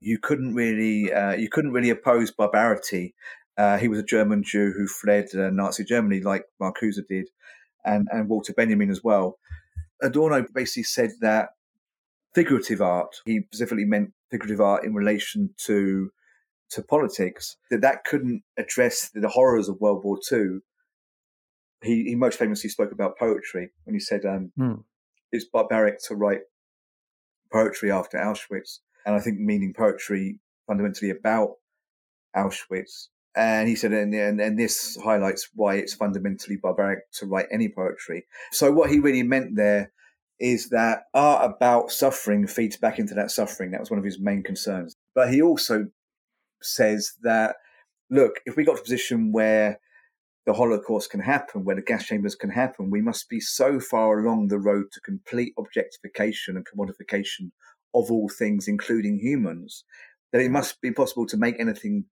you 0.00 0.18
couldn't 0.18 0.54
really 0.54 1.12
uh, 1.12 1.32
you 1.32 1.48
couldn't 1.48 1.72
really 1.72 1.90
oppose 1.90 2.30
barbarity. 2.30 3.14
Uh, 3.56 3.78
he 3.78 3.88
was 3.88 3.98
a 3.98 4.04
German 4.04 4.42
Jew 4.42 4.72
who 4.76 4.86
fled 4.86 5.26
uh, 5.34 5.50
Nazi 5.50 5.84
Germany, 5.84 6.20
like 6.20 6.44
Marcuse 6.60 6.98
did, 7.08 7.28
and 7.84 8.08
and 8.10 8.28
Walter 8.28 8.52
Benjamin 8.52 8.90
as 8.90 9.02
well. 9.02 9.38
Adorno 10.02 10.46
basically 10.54 10.84
said 10.84 11.10
that 11.20 11.50
figurative 12.34 12.80
art, 12.80 13.16
he 13.24 13.42
specifically 13.46 13.84
meant 13.84 14.12
figurative 14.30 14.60
art 14.60 14.84
in 14.84 14.94
relation 14.94 15.50
to 15.66 16.10
to 16.70 16.82
politics 16.82 17.56
that 17.70 17.80
that 17.80 18.04
couldn't 18.04 18.42
address 18.56 19.10
the, 19.14 19.28
horrors 19.28 19.68
of 19.68 19.80
World 19.80 20.04
War 20.04 20.18
II. 20.30 20.60
He, 21.82 22.04
he 22.04 22.14
most 22.14 22.38
famously 22.38 22.70
spoke 22.70 22.92
about 22.92 23.18
poetry 23.18 23.70
when 23.84 23.94
he 23.94 24.00
said 24.00 24.24
um, 24.24 24.52
mm. 24.58 24.82
it's 25.30 25.44
barbaric 25.44 26.02
to 26.04 26.14
write 26.14 26.40
poetry 27.52 27.90
after 27.90 28.18
Auschwitz, 28.18 28.78
and 29.06 29.14
I 29.14 29.20
think 29.20 29.38
meaning 29.38 29.72
poetry 29.76 30.40
fundamentally 30.66 31.10
about 31.10 31.54
Auschwitz. 32.36 33.08
And 33.36 33.68
he 33.68 33.76
said, 33.76 33.92
and, 33.92 34.12
and, 34.14 34.40
and 34.40 34.58
this 34.58 34.98
highlights 35.02 35.48
why 35.54 35.76
it's 35.76 35.94
fundamentally 35.94 36.56
barbaric 36.56 37.10
to 37.12 37.26
write 37.26 37.46
any 37.52 37.68
poetry. 37.68 38.26
So 38.50 38.72
what 38.72 38.90
he 38.90 38.98
really 38.98 39.22
meant 39.22 39.54
there 39.54 39.92
is 40.40 40.70
that 40.70 41.04
art 41.14 41.48
about 41.48 41.90
suffering 41.90 42.46
feeds 42.46 42.76
back 42.76 42.98
into 42.98 43.14
that 43.14 43.30
suffering. 43.30 43.70
That 43.70 43.80
was 43.80 43.90
one 43.90 43.98
of 43.98 44.04
his 44.04 44.20
main 44.20 44.42
concerns. 44.42 44.94
But 45.14 45.32
he 45.32 45.42
also 45.42 45.88
says 46.62 47.12
that, 47.22 47.56
look, 48.10 48.40
if 48.46 48.56
we 48.56 48.64
got 48.64 48.76
to 48.76 48.80
a 48.80 48.84
position 48.84 49.32
where 49.32 49.80
the 50.46 50.54
Holocaust 50.54 51.10
can 51.10 51.20
happen, 51.20 51.64
where 51.64 51.76
the 51.76 51.82
gas 51.82 52.06
chambers 52.06 52.34
can 52.34 52.50
happen, 52.50 52.90
we 52.90 53.02
must 53.02 53.28
be 53.28 53.40
so 53.40 53.78
far 53.78 54.18
along 54.18 54.48
the 54.48 54.58
road 54.58 54.86
to 54.92 55.00
complete 55.00 55.52
objectification 55.58 56.56
and 56.56 56.66
commodification 56.66 57.50
of 57.94 58.10
all 58.10 58.28
things, 58.28 58.66
including 58.66 59.18
humans, 59.18 59.84
that 60.32 60.40
it 60.40 60.50
must 60.50 60.80
be 60.80 60.90
possible 60.90 61.26
to 61.26 61.36
make 61.36 61.58
anything 61.58 62.04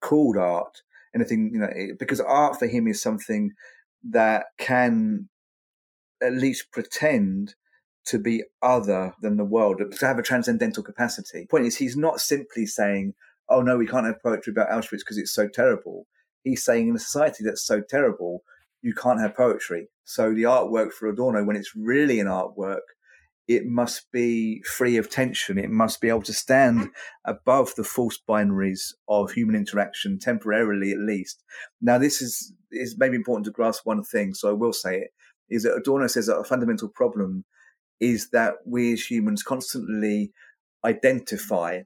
called 0.00 0.36
art, 0.36 0.82
anything, 1.14 1.50
you 1.52 1.60
know, 1.60 1.68
because 1.98 2.20
art 2.20 2.58
for 2.58 2.66
him 2.66 2.86
is 2.86 3.02
something 3.02 3.50
that 4.08 4.44
can 4.58 5.28
at 6.22 6.32
least 6.32 6.70
pretend 6.72 7.54
to 8.06 8.18
be 8.18 8.42
other 8.62 9.14
than 9.20 9.36
the 9.36 9.44
world, 9.44 9.80
to 9.90 10.06
have 10.06 10.18
a 10.18 10.22
transcendental 10.22 10.82
capacity. 10.82 11.40
The 11.40 11.46
point 11.46 11.66
is, 11.66 11.76
he's 11.76 11.96
not 11.96 12.20
simply 12.20 12.66
saying, 12.66 13.14
oh 13.50 13.62
no, 13.62 13.76
we 13.76 13.86
can't 13.86 14.06
have 14.06 14.22
poetry 14.22 14.52
about 14.52 14.70
Auschwitz 14.70 15.00
because 15.00 15.18
it's 15.18 15.34
so 15.34 15.48
terrible. 15.48 16.06
He's 16.44 16.64
saying 16.64 16.88
in 16.88 16.96
a 16.96 17.00
society 17.00 17.44
that's 17.44 17.64
so 17.66 17.82
terrible, 17.86 18.42
you 18.82 18.94
can't 18.94 19.20
have 19.20 19.36
poetry. 19.36 19.88
So 20.04 20.32
the 20.32 20.44
artwork 20.44 20.92
for 20.92 21.08
Adorno, 21.08 21.44
when 21.44 21.56
it's 21.56 21.76
really 21.76 22.20
an 22.20 22.26
artwork, 22.26 22.80
it 23.46 23.66
must 23.66 24.10
be 24.12 24.62
free 24.62 24.96
of 24.96 25.10
tension. 25.10 25.58
It 25.58 25.70
must 25.70 26.00
be 26.00 26.08
able 26.08 26.22
to 26.22 26.32
stand 26.32 26.90
above 27.24 27.74
the 27.74 27.84
false 27.84 28.18
binaries 28.28 28.92
of 29.08 29.32
human 29.32 29.56
interaction 29.56 30.18
temporarily, 30.18 30.92
at 30.92 30.98
least. 30.98 31.42
Now, 31.80 31.98
this 31.98 32.22
is 32.22 32.54
is 32.70 32.94
maybe 32.96 33.16
important 33.16 33.46
to 33.46 33.50
grasp 33.50 33.84
one 33.84 34.04
thing. 34.04 34.34
So 34.34 34.48
I 34.48 34.52
will 34.52 34.72
say 34.72 34.98
it 34.98 35.10
is 35.48 35.64
that 35.64 35.74
Adorno 35.74 36.06
says 36.06 36.26
that 36.26 36.38
a 36.38 36.44
fundamental 36.44 36.88
problem 36.88 37.44
is 37.98 38.30
that 38.30 38.54
we 38.64 38.92
as 38.92 39.10
humans 39.10 39.42
constantly 39.42 40.32
identify 40.84 41.80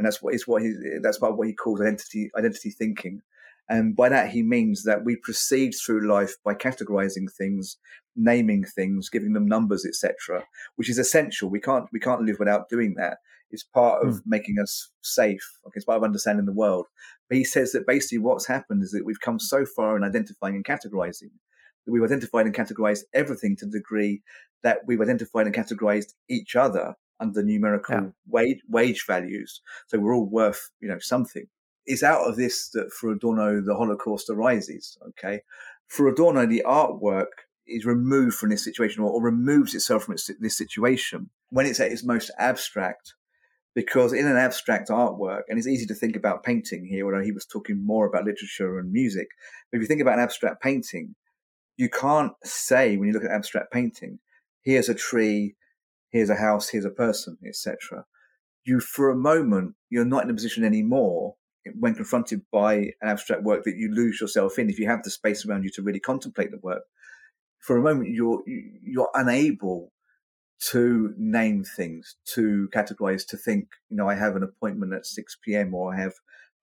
and 0.00 0.06
that's 0.06 0.22
what 0.22 0.32
is 0.32 0.48
what 0.48 0.62
he 0.62 0.72
that's 1.02 1.18
part 1.18 1.32
of 1.32 1.38
what 1.38 1.46
he 1.46 1.52
calls 1.52 1.78
identity 1.78 2.30
identity 2.34 2.70
thinking. 2.70 3.20
And 3.68 3.94
by 3.94 4.08
that, 4.08 4.30
he 4.30 4.42
means 4.42 4.82
that 4.84 5.04
we 5.04 5.14
proceed 5.14 5.74
through 5.74 6.08
life 6.08 6.34
by 6.42 6.54
categorizing 6.54 7.30
things, 7.30 7.76
naming 8.16 8.64
things, 8.64 9.10
giving 9.10 9.34
them 9.34 9.46
numbers, 9.46 9.84
etc., 9.84 10.44
which 10.76 10.88
is 10.88 10.98
essential. 10.98 11.50
We 11.50 11.60
can't 11.60 11.84
we 11.92 12.00
can't 12.00 12.22
live 12.22 12.38
without 12.38 12.70
doing 12.70 12.94
that. 12.96 13.18
It's 13.50 13.62
part 13.62 14.06
of 14.06 14.14
mm. 14.14 14.22
making 14.24 14.56
us 14.58 14.90
safe. 15.02 15.46
Okay, 15.66 15.76
it's 15.76 15.84
part 15.84 15.98
of 15.98 16.04
understanding 16.04 16.46
the 16.46 16.52
world. 16.52 16.86
But 17.28 17.36
he 17.36 17.44
says 17.44 17.72
that 17.72 17.86
basically 17.86 18.18
what's 18.18 18.46
happened 18.46 18.82
is 18.82 18.92
that 18.92 19.04
we've 19.04 19.20
come 19.20 19.38
so 19.38 19.66
far 19.66 19.98
in 19.98 20.02
identifying 20.02 20.54
and 20.54 20.64
categorizing 20.64 21.30
that 21.84 21.92
we've 21.92 22.02
identified 22.02 22.46
and 22.46 22.54
categorized 22.54 23.02
everything 23.12 23.54
to 23.56 23.66
the 23.66 23.78
degree 23.78 24.22
that 24.62 24.78
we've 24.86 25.02
identified 25.02 25.44
and 25.44 25.54
categorized 25.54 26.14
each 26.30 26.56
other 26.56 26.94
under 27.20 27.42
numerical 27.42 27.94
yeah. 27.94 28.08
wage, 28.26 28.60
wage 28.68 29.04
values. 29.06 29.60
So 29.86 29.98
we're 29.98 30.14
all 30.14 30.26
worth, 30.26 30.70
you 30.80 30.88
know, 30.88 30.98
something. 30.98 31.46
It's 31.86 32.02
out 32.02 32.26
of 32.26 32.36
this 32.36 32.68
that 32.70 32.92
for 32.92 33.10
Adorno, 33.12 33.60
the 33.60 33.74
Holocaust 33.74 34.30
arises. 34.30 34.98
Okay. 35.08 35.40
For 35.86 36.08
Adorno, 36.08 36.46
the 36.46 36.62
artwork 36.66 37.46
is 37.66 37.84
removed 37.84 38.36
from 38.36 38.50
this 38.50 38.64
situation 38.64 39.02
or, 39.02 39.10
or 39.10 39.22
removes 39.22 39.74
itself 39.74 40.04
from 40.04 40.14
its, 40.14 40.30
this 40.40 40.56
situation 40.56 41.30
when 41.50 41.66
it's 41.66 41.80
at 41.80 41.92
its 41.92 42.04
most 42.04 42.30
abstract. 42.38 43.14
Because 43.72 44.12
in 44.12 44.26
an 44.26 44.36
abstract 44.36 44.88
artwork, 44.88 45.42
and 45.48 45.56
it's 45.56 45.68
easy 45.68 45.86
to 45.86 45.94
think 45.94 46.16
about 46.16 46.42
painting 46.42 46.84
here, 46.90 47.06
although 47.06 47.24
he 47.24 47.30
was 47.30 47.46
talking 47.46 47.86
more 47.86 48.04
about 48.04 48.24
literature 48.24 48.80
and 48.80 48.90
music. 48.90 49.28
But 49.70 49.76
if 49.76 49.82
you 49.82 49.86
think 49.86 50.00
about 50.00 50.18
an 50.18 50.24
abstract 50.24 50.60
painting, 50.60 51.14
you 51.76 51.88
can't 51.88 52.32
say 52.42 52.96
when 52.96 53.06
you 53.06 53.14
look 53.14 53.24
at 53.24 53.30
abstract 53.30 53.72
painting, 53.72 54.18
here's 54.62 54.88
a 54.88 54.94
tree, 54.94 55.54
here's 56.10 56.30
a 56.30 56.36
house, 56.36 56.68
here's 56.68 56.84
a 56.84 56.90
person, 56.90 57.38
etc. 57.46 58.04
You, 58.64 58.80
for 58.80 59.10
a 59.10 59.16
moment, 59.16 59.74
you're 59.88 60.04
not 60.04 60.24
in 60.24 60.30
a 60.30 60.34
position 60.34 60.64
anymore 60.64 61.34
when 61.78 61.94
confronted 61.94 62.42
by 62.52 62.74
an 62.74 62.92
abstract 63.02 63.42
work 63.42 63.64
that 63.64 63.76
you 63.76 63.92
lose 63.92 64.20
yourself 64.20 64.58
in. 64.58 64.70
If 64.70 64.78
you 64.78 64.88
have 64.88 65.02
the 65.02 65.10
space 65.10 65.46
around 65.46 65.64
you 65.64 65.70
to 65.74 65.82
really 65.82 66.00
contemplate 66.00 66.50
the 66.50 66.58
work, 66.58 66.82
for 67.58 67.76
a 67.76 67.82
moment 67.82 68.10
you're 68.10 68.42
you're 68.46 69.10
unable 69.14 69.92
to 70.70 71.14
name 71.16 71.64
things, 71.64 72.16
to 72.34 72.68
categorize, 72.74 73.26
to 73.26 73.36
think. 73.36 73.68
You 73.88 73.96
know, 73.96 74.08
I 74.08 74.14
have 74.14 74.36
an 74.36 74.42
appointment 74.42 74.92
at 74.92 75.06
six 75.06 75.36
p.m. 75.42 75.74
or 75.74 75.94
I 75.94 76.00
have 76.00 76.14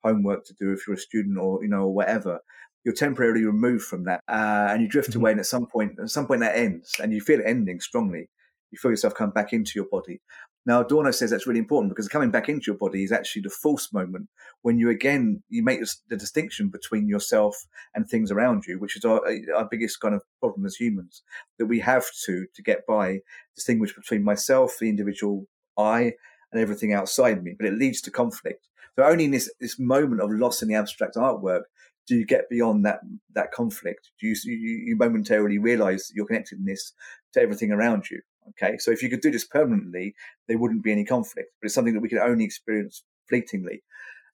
homework 0.03 0.45
to 0.45 0.53
do 0.53 0.71
if 0.71 0.87
you're 0.87 0.95
a 0.95 0.99
student 0.99 1.37
or 1.37 1.63
you 1.63 1.69
know 1.69 1.83
or 1.83 1.93
whatever 1.93 2.39
you're 2.83 2.93
temporarily 2.93 3.43
removed 3.43 3.83
from 3.83 4.05
that 4.05 4.21
uh, 4.29 4.67
and 4.69 4.81
you 4.81 4.87
drift 4.87 5.09
mm-hmm. 5.09 5.19
away 5.19 5.31
and 5.31 5.39
at 5.39 5.45
some 5.45 5.65
point 5.65 5.93
at 5.99 6.09
some 6.09 6.25
point 6.25 6.41
that 6.41 6.55
ends 6.55 6.93
and 7.01 7.11
you 7.11 7.19
feel 7.19 7.39
it 7.39 7.45
ending 7.45 7.79
strongly 7.79 8.29
you 8.71 8.77
feel 8.77 8.91
yourself 8.91 9.13
come 9.13 9.31
back 9.31 9.53
into 9.53 9.73
your 9.75 9.85
body. 9.85 10.21
Now, 10.65 10.81
Adorno 10.81 11.11
says 11.11 11.29
that's 11.29 11.47
really 11.47 11.59
important 11.59 11.89
because 11.89 12.09
coming 12.09 12.29
back 12.29 12.49
into 12.49 12.65
your 12.67 12.77
body 12.77 13.03
is 13.03 13.13
actually 13.13 13.43
the 13.43 13.49
false 13.49 13.93
moment 13.93 14.27
when 14.63 14.77
you 14.77 14.89
again 14.89 15.41
you 15.47 15.63
make 15.63 15.79
the 16.09 16.17
distinction 16.17 16.67
between 16.67 17.07
yourself 17.07 17.55
and 17.95 18.05
things 18.05 18.31
around 18.31 18.65
you, 18.67 18.77
which 18.77 18.97
is 18.97 19.05
our, 19.05 19.21
our 19.55 19.67
biggest 19.71 20.01
kind 20.01 20.13
of 20.13 20.23
problem 20.41 20.65
as 20.65 20.75
humans 20.75 21.23
that 21.57 21.67
we 21.67 21.79
have 21.79 22.05
to 22.25 22.45
to 22.53 22.61
get 22.61 22.85
by 22.85 23.19
distinguish 23.55 23.95
between 23.95 24.23
myself, 24.23 24.75
the 24.79 24.89
individual 24.89 25.47
I, 25.77 26.13
and 26.51 26.61
everything 26.61 26.91
outside 26.93 27.41
me. 27.41 27.55
But 27.57 27.67
it 27.67 27.77
leads 27.77 28.01
to 28.01 28.11
conflict. 28.11 28.67
So 28.97 29.03
only 29.03 29.23
in 29.23 29.31
this 29.31 29.49
this 29.61 29.79
moment 29.79 30.21
of 30.21 30.31
loss 30.31 30.61
in 30.61 30.67
the 30.67 30.75
abstract 30.75 31.15
artwork 31.15 31.63
do 32.07 32.15
you 32.15 32.25
get 32.25 32.49
beyond 32.49 32.85
that 32.85 33.01
that 33.33 33.51
conflict? 33.51 34.09
Do 34.19 34.27
you 34.27 34.35
you, 34.43 34.83
you 34.85 34.95
momentarily 34.97 35.59
realize 35.59 36.11
your 36.13 36.25
connectedness 36.25 36.93
to 37.33 37.41
everything 37.41 37.71
around 37.71 38.09
you? 38.09 38.21
Okay, 38.49 38.77
so 38.77 38.91
if 38.91 39.03
you 39.03 39.09
could 39.09 39.21
do 39.21 39.31
this 39.31 39.45
permanently, 39.45 40.15
there 40.47 40.57
wouldn't 40.57 40.83
be 40.83 40.91
any 40.91 41.05
conflict. 41.05 41.51
But 41.59 41.67
it's 41.67 41.75
something 41.75 41.93
that 41.93 42.01
we 42.01 42.09
can 42.09 42.19
only 42.19 42.45
experience 42.45 43.03
fleetingly. 43.27 43.83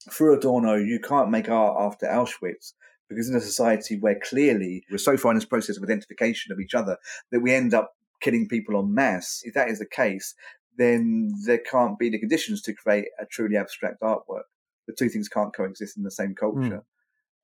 For 0.09 0.32
Adorno, 0.34 0.76
you 0.76 0.99
can't 0.99 1.32
make 1.32 1.49
art 1.49 1.76
after 1.80 2.05
Auschwitz 2.05 2.74
because 3.09 3.30
in 3.30 3.36
a 3.36 3.41
society 3.41 3.97
where 3.97 4.20
clearly 4.20 4.84
we're 4.91 4.97
so 4.97 5.18
far 5.18 5.32
in 5.32 5.38
this 5.38 5.45
process 5.45 5.78
of 5.78 5.84
identification 5.84 6.51
of 6.51 6.59
each 6.59 6.74
other 6.74 6.97
that 7.32 7.41
we 7.41 7.53
end 7.53 7.74
up 7.74 7.95
killing 8.22 8.47
people 8.47 8.80
en 8.80 8.93
masse, 8.93 9.41
if 9.43 9.53
that 9.53 9.70
is 9.70 9.80
the 9.80 9.86
case, 9.86 10.34
then 10.78 11.34
there 11.45 11.59
can't 11.59 11.99
be 11.99 12.09
the 12.09 12.20
conditions 12.20 12.61
to 12.64 12.74
create 12.74 13.05
a 13.20 13.26
truly 13.26 13.57
abstract 13.57 14.01
artwork. 14.01 14.43
The 14.88 14.93
two 14.97 15.09
things 15.09 15.30
can't 15.30 15.55
coexist 15.55 15.97
in 15.97 16.03
the 16.03 16.11
same 16.11 16.34
culture, 16.34 16.84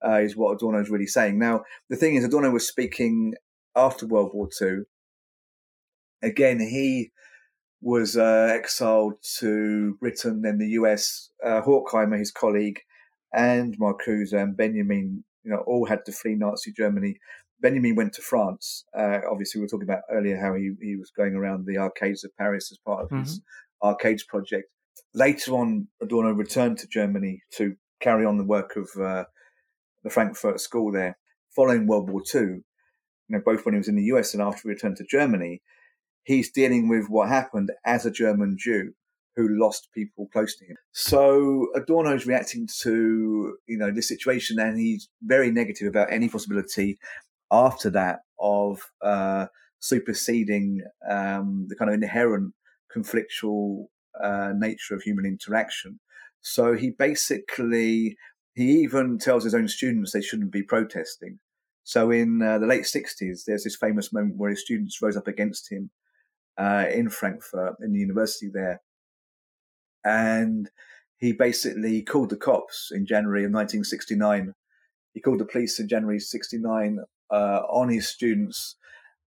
mm. 0.04 0.06
uh, 0.06 0.20
is 0.20 0.36
what 0.36 0.54
Adorno 0.54 0.82
is 0.82 0.90
really 0.90 1.08
saying. 1.08 1.38
Now, 1.38 1.64
the 1.90 1.96
thing 1.96 2.16
is, 2.16 2.24
Adorno 2.24 2.50
was 2.50 2.68
speaking 2.68 3.36
after 3.76 4.08
World 4.08 4.32
War 4.34 4.50
II 4.62 4.84
again, 6.22 6.60
he 6.60 7.12
was 7.82 8.18
uh, 8.18 8.50
exiled 8.52 9.14
to 9.40 9.96
Britain, 10.00 10.42
then 10.42 10.58
the 10.58 10.70
US. 10.72 11.30
Uh, 11.44 11.62
Horkheimer, 11.62 12.18
his 12.18 12.32
colleague, 12.32 12.80
and 13.34 13.78
Marcuse 13.80 14.34
and 14.34 14.58
Benjamin, 14.58 15.24
you 15.44 15.52
know, 15.52 15.64
all 15.66 15.86
had 15.86 16.06
to 16.06 16.12
flee 16.12 16.36
Nazi 16.36 16.74
Germany. 16.74 17.18
Benjamin 17.62 17.96
went 17.96 18.14
to 18.14 18.22
France. 18.22 18.86
Uh, 18.98 19.20
obviously, 19.30 19.60
we 19.60 19.64
were 19.64 19.70
talking 19.70 19.88
about 19.90 20.04
earlier 20.12 20.40
how 20.40 20.54
he, 20.54 20.72
he 20.82 20.96
was 20.96 21.12
going 21.16 21.36
around 21.36 21.66
the 21.66 21.78
arcades 21.78 22.24
of 22.24 22.36
Paris 22.38 22.72
as 22.72 22.78
part 22.86 23.04
of 23.04 23.10
mm-hmm. 23.10 23.24
his 23.24 23.42
arcades 23.84 24.24
project. 24.24 24.70
Later 25.14 25.54
on, 25.54 25.88
Adorno 26.02 26.32
returned 26.32 26.78
to 26.80 26.88
Germany 26.88 27.42
to 27.54 27.76
carry 28.00 28.26
on 28.26 28.38
the 28.38 28.46
work 28.46 28.76
of 28.76 28.90
uh, 29.02 29.26
the 30.04 30.10
Frankfurt 30.10 30.60
School 30.60 30.92
there. 30.92 31.18
Following 31.56 31.88
World 31.88 32.10
War 32.10 32.22
II, 32.34 32.42
you 32.42 32.64
know, 33.30 33.42
both 33.44 33.66
when 33.66 33.74
he 33.74 33.80
was 33.80 33.88
in 33.88 33.96
the 33.96 34.04
US 34.04 34.34
and 34.34 34.42
after 34.42 34.62
he 34.64 34.70
returned 34.70 34.98
to 34.98 35.06
Germany, 35.10 35.62
he's 36.30 36.52
dealing 36.52 36.88
with 36.88 37.08
what 37.10 37.28
happened 37.28 37.72
as 37.84 38.06
a 38.06 38.12
German 38.12 38.56
Jew 38.56 38.94
who 39.36 39.48
lost 39.50 39.90
people 39.96 40.30
close 40.32 40.56
to 40.58 40.66
him. 40.66 40.76
So 40.92 41.70
Adorno 41.76 42.14
is 42.14 42.28
reacting 42.28 42.68
to 42.82 43.58
you 43.68 43.78
know 43.78 43.92
this 43.92 44.08
situation, 44.08 44.60
and 44.60 44.80
he's 44.80 45.10
very 45.24 45.52
negative 45.52 45.88
about 45.88 46.14
any 46.14 46.30
possibility 46.30 47.00
after 47.52 47.90
that 47.90 48.20
of 48.40 48.80
uh, 49.02 49.48
superseding 49.80 50.84
um, 51.10 51.66
the 51.68 51.76
kind 51.76 51.90
of 51.90 51.96
inherent 51.96 52.54
conflictual 52.96 53.86
uh, 54.24 54.54
nature 54.56 54.94
of 54.94 55.02
human 55.02 55.26
interaction. 55.26 56.00
So 56.42 56.76
he 56.76 56.92
basically 56.92 58.18
he 58.54 58.82
even 58.84 59.18
tells 59.18 59.46
his 59.46 59.56
own 59.56 59.68
students 59.68 60.12
they 60.12 60.22
shouldn't 60.22 60.52
be 60.52 60.62
protesting. 60.62 61.40
So 61.84 62.12
in 62.12 62.44
uh, 62.44 62.60
the 62.60 62.68
late 62.68 62.84
60s, 62.84 63.46
there's 63.48 63.64
this 63.64 63.76
famous 63.76 64.14
moment 64.14 64.38
where 64.38 64.52
his 64.52 64.62
students 64.62 65.02
rose 65.02 65.18
up 65.18 65.28
against 65.28 65.72
him 65.72 65.90
uh, 66.60 66.86
in 66.94 67.10
Frankfurt 67.10 67.76
in 67.82 67.94
the 67.94 68.00
university 68.00 68.50
there. 68.54 68.82
And 70.04 70.70
he 71.18 71.32
basically 71.32 72.02
called 72.02 72.30
the 72.30 72.38
cops 72.38 72.92
in 72.92 73.06
January 73.06 73.44
of 73.44 73.52
1969. 73.52 74.54
He 75.14 75.22
called 75.22 75.40
the 75.40 75.46
police 75.46 75.80
in 75.80 75.88
January 75.88 76.20
69 76.20 77.00
uh, 77.32 77.62
on 77.70 77.90
his 77.90 78.08
students. 78.08 78.76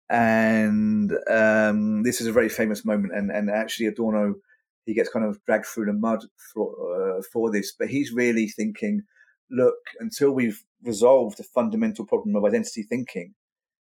And 0.08 1.12
um, 1.30 2.02
this 2.02 2.20
is 2.20 2.26
a 2.26 2.32
very 2.32 2.48
famous 2.48 2.84
moment. 2.84 3.14
And, 3.14 3.30
and 3.30 3.50
actually, 3.50 3.86
Adorno, 3.86 4.36
he 4.84 4.94
gets 4.94 5.08
kind 5.08 5.24
of 5.24 5.42
dragged 5.46 5.66
through 5.66 5.86
the 5.86 5.92
mud 5.92 6.24
for, 6.52 7.18
uh, 7.18 7.22
for 7.32 7.50
this. 7.50 7.72
But 7.78 7.88
he's 7.88 8.12
really 8.12 8.48
thinking, 8.48 9.02
look, 9.50 9.76
until 10.00 10.32
we've 10.32 10.64
resolved 10.82 11.38
the 11.38 11.44
fundamental 11.44 12.04
problem 12.04 12.36
of 12.36 12.44
identity 12.44 12.82
thinking, 12.82 13.34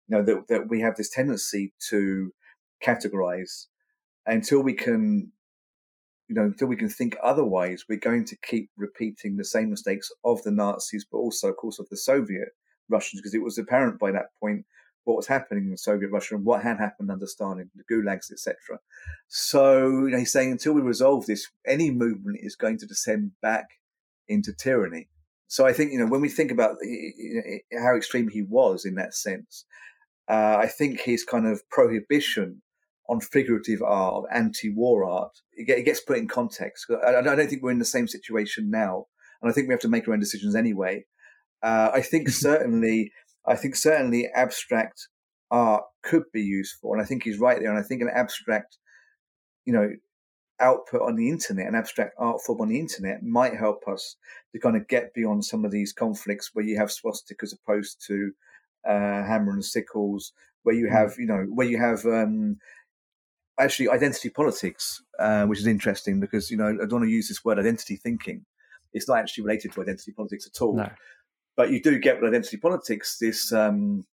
you 0.08 0.16
know, 0.16 0.22
that, 0.24 0.48
that 0.48 0.68
we 0.68 0.80
have 0.80 0.96
this 0.96 1.10
tendency 1.10 1.72
to 1.88 2.32
categorize 2.84 3.66
until 4.26 4.60
we 4.62 4.74
can 4.74 5.32
you 6.28 6.34
know 6.34 6.42
until 6.42 6.68
we 6.68 6.76
can 6.76 6.88
think 6.88 7.16
otherwise 7.22 7.84
we're 7.88 7.98
going 7.98 8.24
to 8.24 8.36
keep 8.36 8.70
repeating 8.76 9.36
the 9.36 9.44
same 9.44 9.70
mistakes 9.70 10.10
of 10.24 10.42
the 10.42 10.50
nazis 10.50 11.06
but 11.10 11.18
also 11.18 11.48
of 11.48 11.56
course 11.56 11.78
of 11.78 11.88
the 11.90 11.96
soviet 11.96 12.50
russians 12.88 13.20
because 13.20 13.34
it 13.34 13.42
was 13.42 13.58
apparent 13.58 13.98
by 13.98 14.10
that 14.10 14.26
point 14.38 14.64
what 15.04 15.16
was 15.16 15.26
happening 15.26 15.70
in 15.70 15.76
soviet 15.76 16.10
russia 16.10 16.36
and 16.36 16.44
what 16.44 16.62
had 16.62 16.78
happened 16.78 17.10
under 17.10 17.26
stalin 17.26 17.70
the 17.74 17.94
gulags 17.94 18.30
etc 18.30 18.78
so 19.28 19.88
you 19.88 20.10
know, 20.10 20.18
he's 20.18 20.32
saying 20.32 20.52
until 20.52 20.72
we 20.72 20.80
resolve 20.80 21.26
this 21.26 21.48
any 21.66 21.90
movement 21.90 22.38
is 22.40 22.56
going 22.56 22.78
to 22.78 22.86
descend 22.86 23.32
back 23.42 23.66
into 24.28 24.52
tyranny. 24.52 25.08
So 25.48 25.66
i 25.66 25.72
think 25.72 25.92
you 25.92 25.98
know 25.98 26.06
when 26.06 26.20
we 26.20 26.28
think 26.28 26.52
about 26.52 26.76
how 27.72 27.96
extreme 27.96 28.28
he 28.28 28.42
was 28.42 28.84
in 28.84 28.94
that 28.94 29.14
sense 29.14 29.64
uh, 30.30 30.58
I 30.60 30.68
think 30.68 31.00
his 31.00 31.24
kind 31.24 31.44
of 31.44 31.68
prohibition 31.70 32.62
on 33.10 33.20
figurative 33.20 33.82
art, 33.82 34.24
anti-war 34.32 35.04
art, 35.04 35.32
it, 35.54 35.84
gets 35.84 36.00
put 36.00 36.16
in 36.16 36.28
context. 36.28 36.86
I, 37.04 37.20
don't 37.20 37.48
think 37.48 37.60
we're 37.60 37.72
in 37.72 37.80
the 37.80 37.84
same 37.84 38.06
situation 38.06 38.70
now, 38.70 39.06
and 39.42 39.50
I 39.50 39.52
think 39.52 39.66
we 39.66 39.74
have 39.74 39.80
to 39.80 39.88
make 39.88 40.06
our 40.06 40.14
own 40.14 40.20
decisions 40.20 40.54
anyway. 40.54 41.04
Uh, 41.60 41.90
I 41.92 42.02
think 42.02 42.28
certainly, 42.30 43.12
I 43.44 43.56
think 43.56 43.74
certainly 43.74 44.28
abstract 44.28 45.08
art 45.50 45.82
could 46.04 46.22
be 46.32 46.42
useful, 46.42 46.92
and 46.92 47.02
I 47.02 47.04
think 47.04 47.24
he's 47.24 47.40
right 47.40 47.58
there. 47.58 47.68
And 47.68 47.78
I 47.78 47.82
think 47.82 48.00
an 48.00 48.10
abstract, 48.14 48.78
you 49.64 49.72
know, 49.72 49.90
output 50.60 51.02
on 51.02 51.16
the 51.16 51.28
internet, 51.28 51.66
an 51.66 51.74
abstract 51.74 52.14
art 52.16 52.40
form 52.46 52.60
on 52.60 52.68
the 52.68 52.78
internet, 52.78 53.24
might 53.24 53.56
help 53.56 53.88
us 53.88 54.14
to 54.52 54.60
kind 54.60 54.76
of 54.76 54.86
get 54.86 55.12
beyond 55.14 55.44
some 55.44 55.64
of 55.64 55.72
these 55.72 55.92
conflicts 55.92 56.50
where 56.52 56.64
you 56.64 56.78
have 56.78 56.92
swastika 56.92 57.42
as 57.42 57.52
opposed 57.52 58.00
to 58.06 58.30
uh, 58.86 59.24
hammer 59.24 59.50
and 59.50 59.64
sickles, 59.64 60.32
where 60.62 60.76
you 60.76 60.86
hmm. 60.86 60.94
have, 60.94 61.14
you 61.18 61.26
know, 61.26 61.44
where 61.52 61.66
you 61.66 61.78
have 61.78 62.04
um, 62.06 62.58
actually 63.60 63.88
identity 63.88 64.30
politics, 64.30 65.02
uh, 65.18 65.46
which 65.46 65.60
is 65.60 65.66
interesting 65.66 66.20
because 66.20 66.50
you 66.50 66.56
know 66.56 66.68
I 66.68 66.86
don't 66.86 66.92
want 66.92 67.04
to 67.04 67.10
use 67.10 67.28
this 67.28 67.44
word 67.44 67.58
identity 67.58 67.96
thinking. 67.96 68.44
It's 68.92 69.08
not 69.08 69.18
actually 69.18 69.44
related 69.44 69.72
to 69.72 69.82
identity 69.82 70.12
politics 70.12 70.46
at 70.46 70.60
all. 70.60 70.76
No. 70.76 70.90
but 71.56 71.70
you 71.70 71.80
do 71.80 71.98
get 71.98 72.20
with 72.20 72.30
identity 72.30 72.56
politics 72.56 73.18
this 73.18 73.52
um, 73.52 74.04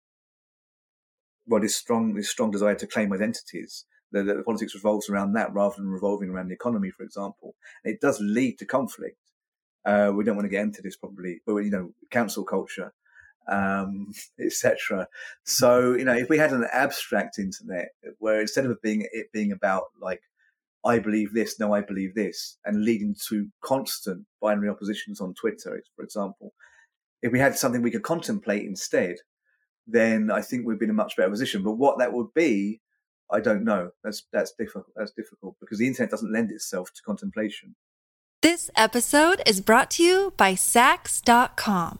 well 1.48 1.62
this 1.62 1.76
strong 1.76 2.14
this 2.14 2.30
strong 2.30 2.52
desire 2.52 2.76
to 2.76 2.88
claim 2.88 3.14
identities. 3.14 3.86
The, 4.12 4.24
the, 4.24 4.44
politics 4.44 4.74
revolves 4.74 5.10
around 5.10 5.34
that 5.34 5.54
rather 5.54 5.76
than 5.78 5.90
revolving 5.90 6.30
around 6.30 6.48
the 6.48 6.54
economy, 6.54 6.92
for 6.92 7.04
example. 7.04 7.56
It 7.84 8.00
does 8.00 8.22
lead 8.22 8.58
to 8.60 8.66
conflict. 8.66 9.18
Uh, 9.84 10.14
we 10.16 10.24
don't 10.24 10.38
want 10.38 10.46
to 10.46 10.50
get 10.50 10.64
into 10.64 10.82
this 10.82 10.96
probably, 10.96 11.42
but 11.46 11.58
you 11.58 11.72
know, 11.72 11.92
cancel 12.10 12.46
culture, 12.46 12.94
um, 13.48 14.12
etc. 14.40 15.08
So 15.44 15.94
you 15.94 16.06
know, 16.06 16.16
if 16.16 16.30
we 16.30 16.38
had 16.38 16.52
an 16.52 16.68
abstract 16.72 17.40
internet 17.40 17.90
where 18.20 18.42
instead 18.42 18.66
of 18.66 18.82
being 18.82 19.08
it 19.12 19.32
being 19.32 19.52
about 19.52 19.84
like 20.02 20.22
I 20.86 21.00
believe 21.00 21.34
this, 21.34 21.60
no, 21.60 21.74
I 21.74 21.82
believe 21.82 22.16
this, 22.16 22.58
and 22.66 22.84
leading 22.84 23.16
to 23.30 23.48
constant 23.62 24.26
binary 24.42 24.70
oppositions 24.70 25.20
on 25.20 25.34
Twitter, 25.34 25.82
for 25.96 26.04
example, 26.04 26.54
if 27.22 27.32
we 27.32 27.40
had 27.40 27.58
something 27.58 27.82
we 27.82 27.92
could 27.92 28.04
contemplate 28.04 28.66
instead, 28.66 29.18
then 29.86 30.32
I 30.32 30.42
think 30.42 30.66
we'd 30.66 30.80
be 30.80 30.86
in 30.86 30.92
a 30.92 30.94
much 30.94 31.16
better 31.16 31.30
position. 31.30 31.64
But 31.64 31.74
what 31.74 31.98
that 32.00 32.14
would 32.14 32.34
be, 32.34 32.82
I 33.32 33.40
don't 33.40 33.64
know. 33.64 33.92
That's 34.04 34.24
that's 34.32 34.54
difficult. 34.58 34.88
That's 34.96 35.12
difficult 35.12 35.56
because 35.60 35.80
the 35.80 35.88
internet 35.88 36.12
doesn't 36.12 36.32
lend 36.32 36.52
itself 36.52 36.94
to 36.94 37.02
contemplation. 37.02 37.76
This 38.42 38.70
episode 38.76 39.42
is 39.46 39.62
brought 39.62 39.90
to 39.92 40.04
you 40.04 40.34
by 40.38 40.54
Saks.com. 40.54 42.00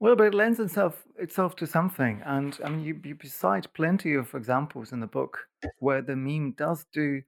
Well, 0.00 0.16
but 0.16 0.26
it 0.26 0.34
lends 0.34 0.60
itself 0.60 1.04
itself 1.18 1.56
to 1.56 1.66
something, 1.66 2.22
and 2.24 2.58
I 2.64 2.68
mean, 2.68 2.84
you, 2.84 3.00
you 3.04 3.16
cite 3.24 3.72
plenty 3.74 4.14
of 4.14 4.34
examples 4.34 4.92
in 4.92 5.00
the 5.00 5.06
book 5.06 5.38
where 5.78 6.02
the 6.02 6.16
meme 6.16 6.52
does 6.52 6.84
do 6.92 7.22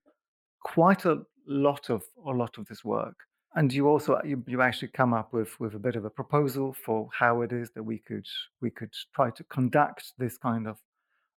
quite 0.63 1.05
a 1.05 1.23
lot 1.47 1.91
of 1.91 2.03
a 2.27 2.31
lot 2.31 2.59
of 2.59 2.67
this 2.67 2.85
work, 2.85 3.17
and 3.55 3.73
you 3.73 3.89
also 3.89 4.21
you, 4.25 4.43
you 4.47 4.63
actually 4.63 4.89
come 4.89 5.15
up 5.15 5.33
with 5.33 5.59
with 5.61 5.75
a 5.75 5.79
bit 5.79 5.97
of 5.97 6.05
a 6.05 6.11
proposal 6.11 6.75
for 6.75 7.09
how 7.13 7.43
it 7.43 7.53
is 7.53 7.71
that 7.73 7.85
we 7.85 7.99
could 7.99 8.27
we 8.61 8.71
could 8.71 8.93
try 9.15 9.31
to 9.31 9.45
conduct 9.45 10.13
this 10.19 10.37
kind 10.37 10.67
of 10.67 10.79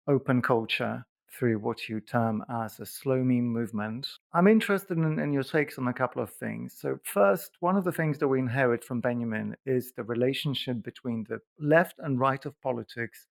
open 0.07 0.41
culture 0.41 1.05
through 1.31 1.59
what 1.59 1.87
you 1.87 1.99
term 1.99 2.43
as 2.49 2.79
a 2.79 2.85
slow 2.85 3.23
meme 3.23 3.45
movement. 3.45 4.07
I'm 4.33 4.47
interested 4.47 4.97
in, 4.97 5.19
in, 5.19 5.33
your 5.33 5.43
takes 5.43 5.77
on 5.77 5.87
a 5.87 5.93
couple 5.93 6.21
of 6.21 6.31
things. 6.31 6.75
So, 6.77 6.99
first, 7.03 7.51
one 7.59 7.75
of 7.75 7.83
the 7.83 7.91
things 7.91 8.17
that 8.19 8.27
we 8.27 8.39
inherit 8.39 8.83
from 8.83 9.01
Benjamin 9.01 9.55
is 9.65 9.93
the 9.93 10.03
relationship 10.03 10.83
between 10.83 11.25
the 11.29 11.39
left 11.59 11.95
and 11.99 12.19
right 12.19 12.45
of 12.45 12.59
politics 12.61 13.27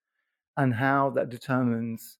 and 0.57 0.73
how 0.73 1.09
that 1.11 1.29
determines 1.29 2.17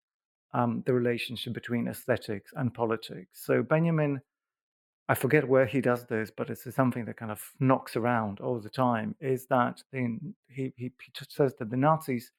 um, 0.53 0.83
the 0.85 0.93
relationship 0.93 1.53
between 1.53 1.87
aesthetics 1.87 2.51
and 2.55 2.73
politics. 2.73 3.29
So, 3.33 3.63
Benjamin, 3.63 4.21
I 5.07 5.15
forget 5.15 5.47
where 5.47 5.65
he 5.65 5.81
does 5.81 6.05
this, 6.05 6.31
but 6.35 6.49
it's 6.49 6.73
something 6.75 7.05
that 7.05 7.17
kind 7.17 7.31
of 7.31 7.41
knocks 7.59 7.95
around 7.95 8.39
all 8.39 8.59
the 8.59 8.69
time, 8.69 9.15
is 9.19 9.47
that 9.47 9.81
in, 9.91 10.35
he, 10.47 10.73
he, 10.77 10.91
he 11.03 11.11
says 11.27 11.55
that 11.59 11.69
the 11.69 11.77
Nazis 11.77 12.31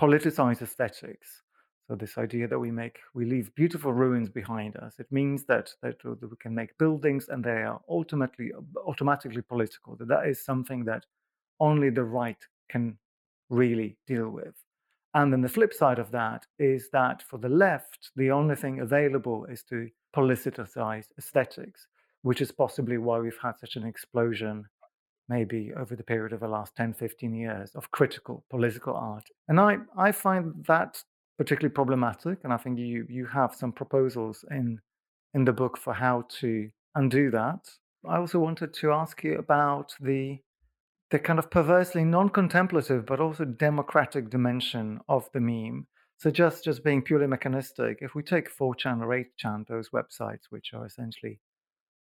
politicize 0.00 0.62
aesthetics 0.62 1.42
so 1.90 1.96
this 1.96 2.18
idea 2.18 2.46
that 2.46 2.58
we 2.60 2.70
make, 2.70 3.00
we 3.14 3.24
leave 3.24 3.52
beautiful 3.56 3.92
ruins 3.92 4.28
behind 4.28 4.76
us. 4.76 4.94
It 5.00 5.10
means 5.10 5.42
that 5.46 5.74
that, 5.82 5.96
uh, 6.04 6.14
we 6.22 6.36
can 6.38 6.54
make 6.54 6.78
buildings 6.78 7.28
and 7.28 7.42
they 7.42 7.64
are 7.64 7.80
ultimately 7.88 8.52
uh, 8.56 8.60
automatically 8.86 9.42
political. 9.42 9.96
That 9.96 10.06
that 10.06 10.28
is 10.28 10.40
something 10.40 10.84
that 10.84 11.04
only 11.58 11.90
the 11.90 12.04
right 12.04 12.38
can 12.68 12.96
really 13.48 13.96
deal 14.06 14.30
with. 14.30 14.54
And 15.14 15.32
then 15.32 15.40
the 15.40 15.48
flip 15.48 15.74
side 15.74 15.98
of 15.98 16.12
that 16.12 16.46
is 16.60 16.90
that 16.92 17.22
for 17.22 17.38
the 17.38 17.48
left, 17.48 18.12
the 18.14 18.30
only 18.30 18.54
thing 18.54 18.78
available 18.78 19.46
is 19.46 19.64
to 19.64 19.90
politicize 20.14 21.06
aesthetics, 21.18 21.88
which 22.22 22.40
is 22.40 22.52
possibly 22.52 22.98
why 22.98 23.18
we've 23.18 23.42
had 23.42 23.58
such 23.58 23.74
an 23.74 23.84
explosion, 23.84 24.64
maybe 25.28 25.72
over 25.76 25.96
the 25.96 26.04
period 26.04 26.32
of 26.32 26.38
the 26.38 26.46
last 26.46 26.76
10, 26.76 26.94
15 26.94 27.34
years, 27.34 27.72
of 27.74 27.90
critical 27.90 28.44
political 28.48 28.94
art. 28.94 29.24
And 29.48 29.58
I, 29.58 29.78
I 29.98 30.12
find 30.12 30.64
that 30.68 31.02
particularly 31.40 31.72
problematic. 31.72 32.38
And 32.44 32.52
I 32.52 32.58
think 32.58 32.78
you 32.78 33.06
you 33.08 33.24
have 33.24 33.54
some 33.54 33.72
proposals 33.72 34.44
in 34.50 34.78
in 35.32 35.46
the 35.46 35.54
book 35.54 35.78
for 35.78 35.94
how 35.94 36.24
to 36.40 36.68
undo 36.94 37.30
that. 37.30 37.62
I 38.06 38.18
also 38.18 38.38
wanted 38.38 38.74
to 38.74 38.92
ask 38.92 39.24
you 39.24 39.38
about 39.38 39.94
the 39.98 40.40
the 41.10 41.18
kind 41.18 41.38
of 41.38 41.50
perversely 41.50 42.04
non-contemplative 42.04 43.06
but 43.06 43.20
also 43.20 43.44
democratic 43.46 44.28
dimension 44.28 45.00
of 45.08 45.30
the 45.32 45.40
meme. 45.40 45.86
So 46.18 46.30
just 46.30 46.62
just 46.62 46.84
being 46.84 47.00
purely 47.00 47.26
mechanistic, 47.26 47.98
if 48.02 48.14
we 48.14 48.22
take 48.22 48.54
4chan 48.54 49.00
or 49.02 49.08
8chan, 49.24 49.66
those 49.66 49.88
websites 49.98 50.44
which 50.50 50.74
are 50.74 50.84
essentially 50.84 51.40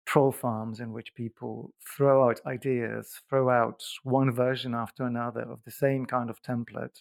troll 0.06 0.34
farms 0.34 0.82
in 0.82 0.92
which 0.92 1.16
people 1.16 1.72
throw 1.96 2.28
out 2.28 2.42
ideas, 2.46 3.22
throw 3.30 3.50
out 3.50 3.82
one 4.04 4.32
version 4.34 4.76
after 4.76 5.04
another 5.06 5.44
of 5.44 5.60
the 5.64 5.72
same 5.72 6.06
kind 6.06 6.30
of 6.30 6.42
template, 6.42 6.98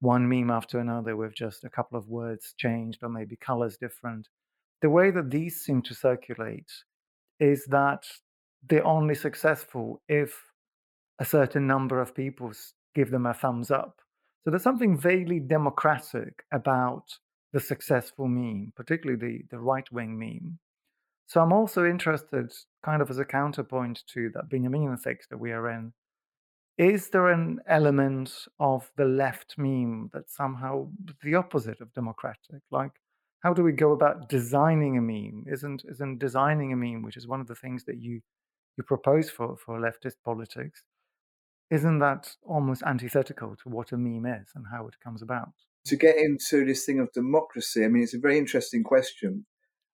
one 0.00 0.28
meme 0.28 0.50
after 0.50 0.78
another 0.78 1.16
with 1.16 1.34
just 1.34 1.64
a 1.64 1.70
couple 1.70 1.98
of 1.98 2.08
words 2.08 2.54
changed 2.56 3.02
or 3.02 3.08
maybe 3.08 3.36
colors 3.36 3.76
different. 3.76 4.28
The 4.80 4.90
way 4.90 5.10
that 5.10 5.30
these 5.30 5.60
seem 5.60 5.82
to 5.82 5.94
circulate 5.94 6.70
is 7.40 7.64
that 7.66 8.04
they're 8.68 8.86
only 8.86 9.14
successful 9.14 10.02
if 10.08 10.40
a 11.18 11.24
certain 11.24 11.66
number 11.66 12.00
of 12.00 12.14
people 12.14 12.52
give 12.94 13.10
them 13.10 13.26
a 13.26 13.34
thumbs 13.34 13.70
up. 13.70 14.00
So 14.44 14.50
there's 14.50 14.62
something 14.62 14.96
vaguely 14.96 15.40
democratic 15.40 16.44
about 16.52 17.04
the 17.52 17.60
successful 17.60 18.28
meme, 18.28 18.72
particularly 18.76 19.18
the, 19.18 19.44
the 19.50 19.58
right 19.58 19.90
wing 19.90 20.18
meme. 20.18 20.58
So 21.26 21.40
I'm 21.42 21.52
also 21.52 21.84
interested, 21.84 22.52
kind 22.84 23.02
of 23.02 23.10
as 23.10 23.18
a 23.18 23.24
counterpoint 23.24 24.02
to 24.14 24.30
that 24.34 24.48
Benjaminian 24.48 24.98
fix 24.98 25.26
that 25.28 25.38
we 25.38 25.52
are 25.52 25.68
in, 25.70 25.92
is 26.78 27.10
there 27.10 27.28
an 27.28 27.60
element 27.66 28.32
of 28.60 28.90
the 28.96 29.04
left 29.04 29.56
meme 29.58 30.10
that's 30.12 30.34
somehow 30.34 30.88
the 31.24 31.34
opposite 31.34 31.80
of 31.80 31.92
democratic? 31.92 32.62
Like, 32.70 32.92
how 33.42 33.52
do 33.52 33.64
we 33.64 33.72
go 33.72 33.92
about 33.92 34.28
designing 34.28 34.96
a 34.96 35.02
meme? 35.02 35.44
Isn't 35.52 35.82
isn't 35.88 36.18
designing 36.18 36.72
a 36.72 36.76
meme, 36.76 37.02
which 37.02 37.16
is 37.16 37.26
one 37.26 37.40
of 37.40 37.48
the 37.48 37.56
things 37.56 37.84
that 37.84 38.00
you 38.00 38.20
you 38.76 38.84
propose 38.84 39.28
for 39.28 39.56
for 39.56 39.80
leftist 39.80 40.16
politics, 40.24 40.84
isn't 41.70 41.98
that 41.98 42.36
almost 42.42 42.84
antithetical 42.84 43.56
to 43.56 43.68
what 43.68 43.90
a 43.90 43.96
meme 43.96 44.26
is 44.26 44.50
and 44.54 44.64
how 44.70 44.86
it 44.86 45.00
comes 45.02 45.20
about? 45.20 45.52
To 45.86 45.96
get 45.96 46.16
into 46.16 46.64
this 46.64 46.84
thing 46.84 47.00
of 47.00 47.12
democracy, 47.12 47.84
I 47.84 47.88
mean, 47.88 48.04
it's 48.04 48.14
a 48.14 48.20
very 48.20 48.38
interesting 48.38 48.84
question. 48.84 49.46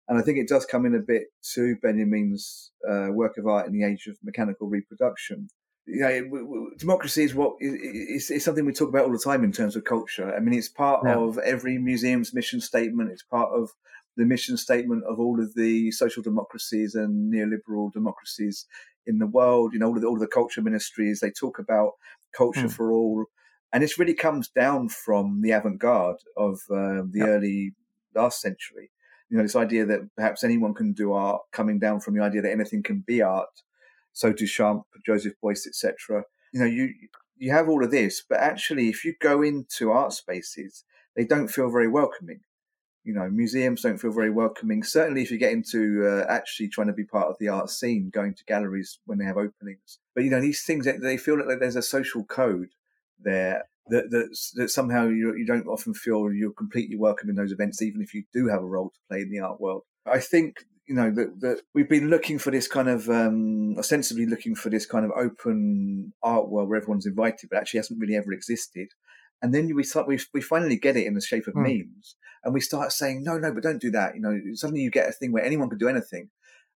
And 0.07 0.19
I 0.19 0.23
think 0.23 0.37
it 0.37 0.49
does 0.49 0.67
come 0.67 0.85
in 0.85 0.95
a 0.95 0.99
bit 0.99 1.29
to 1.55 1.77
Benjamin's 1.83 2.73
uh, 2.87 3.09
work 3.11 3.39
of 3.39 3.47
art 3.47 3.67
in 3.67 3.73
the 3.73 3.87
age 3.87 4.07
of 4.07 4.19
mechanical 4.23 4.69
reproduction 4.69 5.49
you 5.87 6.01
know, 6.01 6.71
democracy 6.79 7.25
is 7.25 7.35
what 7.35 7.57
is, 7.61 8.31
is 8.31 8.45
something 8.45 8.65
we 8.65 8.73
talk 8.73 8.89
about 8.89 9.05
all 9.05 9.13
the 9.13 9.19
time 9.19 9.45
in 9.45 9.53
terms 9.53 9.77
of 9.77 9.85
culture. 9.85 10.35
I 10.35 10.41
mean, 10.41 10.59
it's 10.59 10.69
part 10.69 11.03
yeah. 11.05 11.17
of 11.17 11.39
every 11.39 11.79
museum's 11.79 12.33
mission 12.33 12.61
statement. 12.61 13.11
It's 13.11 13.23
part 13.23 13.51
of 13.53 13.71
the 14.17 14.25
mission 14.25 14.57
statement 14.57 15.05
of 15.05 15.19
all 15.19 15.43
of 15.43 15.55
the 15.55 15.91
social 15.91 16.23
democracies 16.23 16.95
and 16.95 17.33
neoliberal 17.33 17.93
democracies 17.93 18.67
in 19.07 19.19
the 19.19 19.27
world. 19.27 19.73
You 19.73 19.81
know, 19.81 19.89
all 19.89 19.97
of 19.97 20.01
the, 20.01 20.07
all 20.07 20.15
of 20.15 20.21
the 20.21 20.27
culture 20.27 20.63
ministries, 20.63 21.21
they 21.21 21.31
talk 21.31 21.59
about 21.59 21.93
culture 22.37 22.69
mm. 22.69 22.73
for 22.73 22.93
all. 22.93 23.27
And 23.73 23.83
this 23.83 23.99
really 23.99 24.15
comes 24.15 24.49
down 24.49 24.89
from 24.89 25.41
the 25.43 25.51
avant 25.51 25.81
garde 25.81 26.21
of 26.37 26.61
uh, 26.71 27.03
the 27.11 27.19
yep. 27.19 27.29
early 27.29 27.73
last 28.15 28.41
century. 28.41 28.91
You 29.29 29.37
know, 29.37 29.43
this 29.43 29.57
idea 29.57 29.85
that 29.87 30.15
perhaps 30.17 30.45
anyone 30.45 30.75
can 30.75 30.93
do 30.93 31.13
art, 31.13 31.43
coming 31.53 31.79
down 31.79 32.01
from 32.01 32.15
the 32.15 32.23
idea 32.23 32.43
that 32.43 32.53
anything 32.53 32.83
can 32.83 33.03
be 33.07 33.21
art. 33.21 33.49
So 34.15 34.33
Duchamp, 34.33 34.85
Joseph 35.05 35.35
Beuys, 35.43 35.67
etc. 35.67 36.25
You 36.53 36.61
know, 36.61 36.67
you 36.67 36.95
you 37.37 37.51
have 37.51 37.69
all 37.69 37.85
of 37.85 37.91
this, 37.91 38.23
but 38.27 38.39
actually, 38.39 38.89
if 38.89 39.05
you 39.05 39.15
go 39.21 39.43
into 39.43 39.91
art 39.91 40.13
spaces, 40.13 40.85
they 41.17 41.25
don't 41.25 41.49
feel 41.49 41.71
very 41.71 41.89
welcoming. 41.89 42.41
You 43.03 43.13
know, 43.13 43.29
museums 43.29 43.83
don't 43.83 43.99
feel 43.99 44.13
very 44.13 44.31
welcoming. 44.31 44.83
Certainly, 44.83 45.23
if 45.23 45.31
you 45.31 45.37
get 45.37 45.53
into 45.53 46.07
uh, 46.07 46.25
actually 46.29 46.69
trying 46.69 46.87
to 46.87 46.95
be 46.95 47.05
part 47.05 47.29
of 47.29 47.37
the 47.39 47.49
art 47.49 47.69
scene, 47.69 48.09
going 48.09 48.35
to 48.35 48.45
galleries 48.45 48.99
when 49.05 49.19
they 49.19 49.27
have 49.27 49.37
openings. 49.37 49.99
But 50.15 50.25
you 50.25 50.31
know, 50.31 50.41
these 50.41 50.63
things 50.63 50.87
they 50.87 51.17
feel 51.19 51.37
like 51.37 51.59
there's 51.61 51.77
a 51.77 51.83
social 51.83 52.25
code 52.25 52.71
there 53.19 53.65
that 53.89 54.11
that, 54.11 54.37
that 54.55 54.71
somehow 54.71 55.09
you, 55.09 55.35
you 55.37 55.45
don't 55.45 55.67
often 55.67 55.93
feel 55.93 56.33
you're 56.33 56.53
completely 56.53 56.97
welcome 56.97 57.29
in 57.29 57.37
those 57.37 57.53
events, 57.53 57.83
even 57.83 58.01
if 58.01 58.15
you 58.15 58.25
do 58.33 58.49
have 58.49 58.63
a 58.63 58.67
role 58.67 58.91
to 58.91 59.01
play 59.09 59.21
in 59.21 59.31
the 59.31 59.41
art 59.41 59.61
world. 59.61 59.83
I 60.07 60.21
think 60.21 60.65
you 60.87 60.95
know 60.95 61.11
that, 61.11 61.41
that 61.41 61.61
we've 61.75 61.89
been 61.89 62.11
looking 62.11 62.39
for 62.39 62.51
this 62.51 62.69
kind 62.69 62.89
of 62.89 63.09
um, 63.09 63.77
ostensibly 63.79 64.27
looking 64.27 64.55
for 64.55 64.71
this 64.71 64.87
kind 64.87 65.05
of 65.05 65.13
open 65.17 66.13
art 66.23 66.49
world 66.49 66.69
where 66.69 66.79
everyone's 66.79 67.07
invited, 67.07 67.49
but 67.51 67.59
actually 67.59 67.79
hasn't 67.79 68.01
really 68.01 68.17
ever 68.17 68.33
existed. 68.33 68.89
And 69.43 69.55
then 69.55 69.75
we 69.75 69.83
start, 69.83 70.07
we, 70.07 70.19
we 70.33 70.41
finally 70.41 70.77
get 70.77 70.97
it 70.97 71.07
in 71.07 71.15
the 71.15 71.21
shape 71.21 71.47
of 71.47 71.55
mm. 71.55 71.63
memes, 71.63 72.17
and 72.45 72.55
we 72.55 72.61
start 72.61 72.93
saying, 72.93 73.25
no, 73.25 73.37
no, 73.37 73.53
but 73.53 73.63
don't 73.63 73.81
do 73.81 73.91
that. 73.91 74.15
You 74.15 74.21
know, 74.21 74.41
suddenly 74.55 74.83
you 74.83 74.91
get 74.91 75.09
a 75.09 75.13
thing 75.13 75.33
where 75.33 75.45
anyone 75.45 75.69
can 75.69 75.79
do 75.79 75.89
anything, 75.89 76.31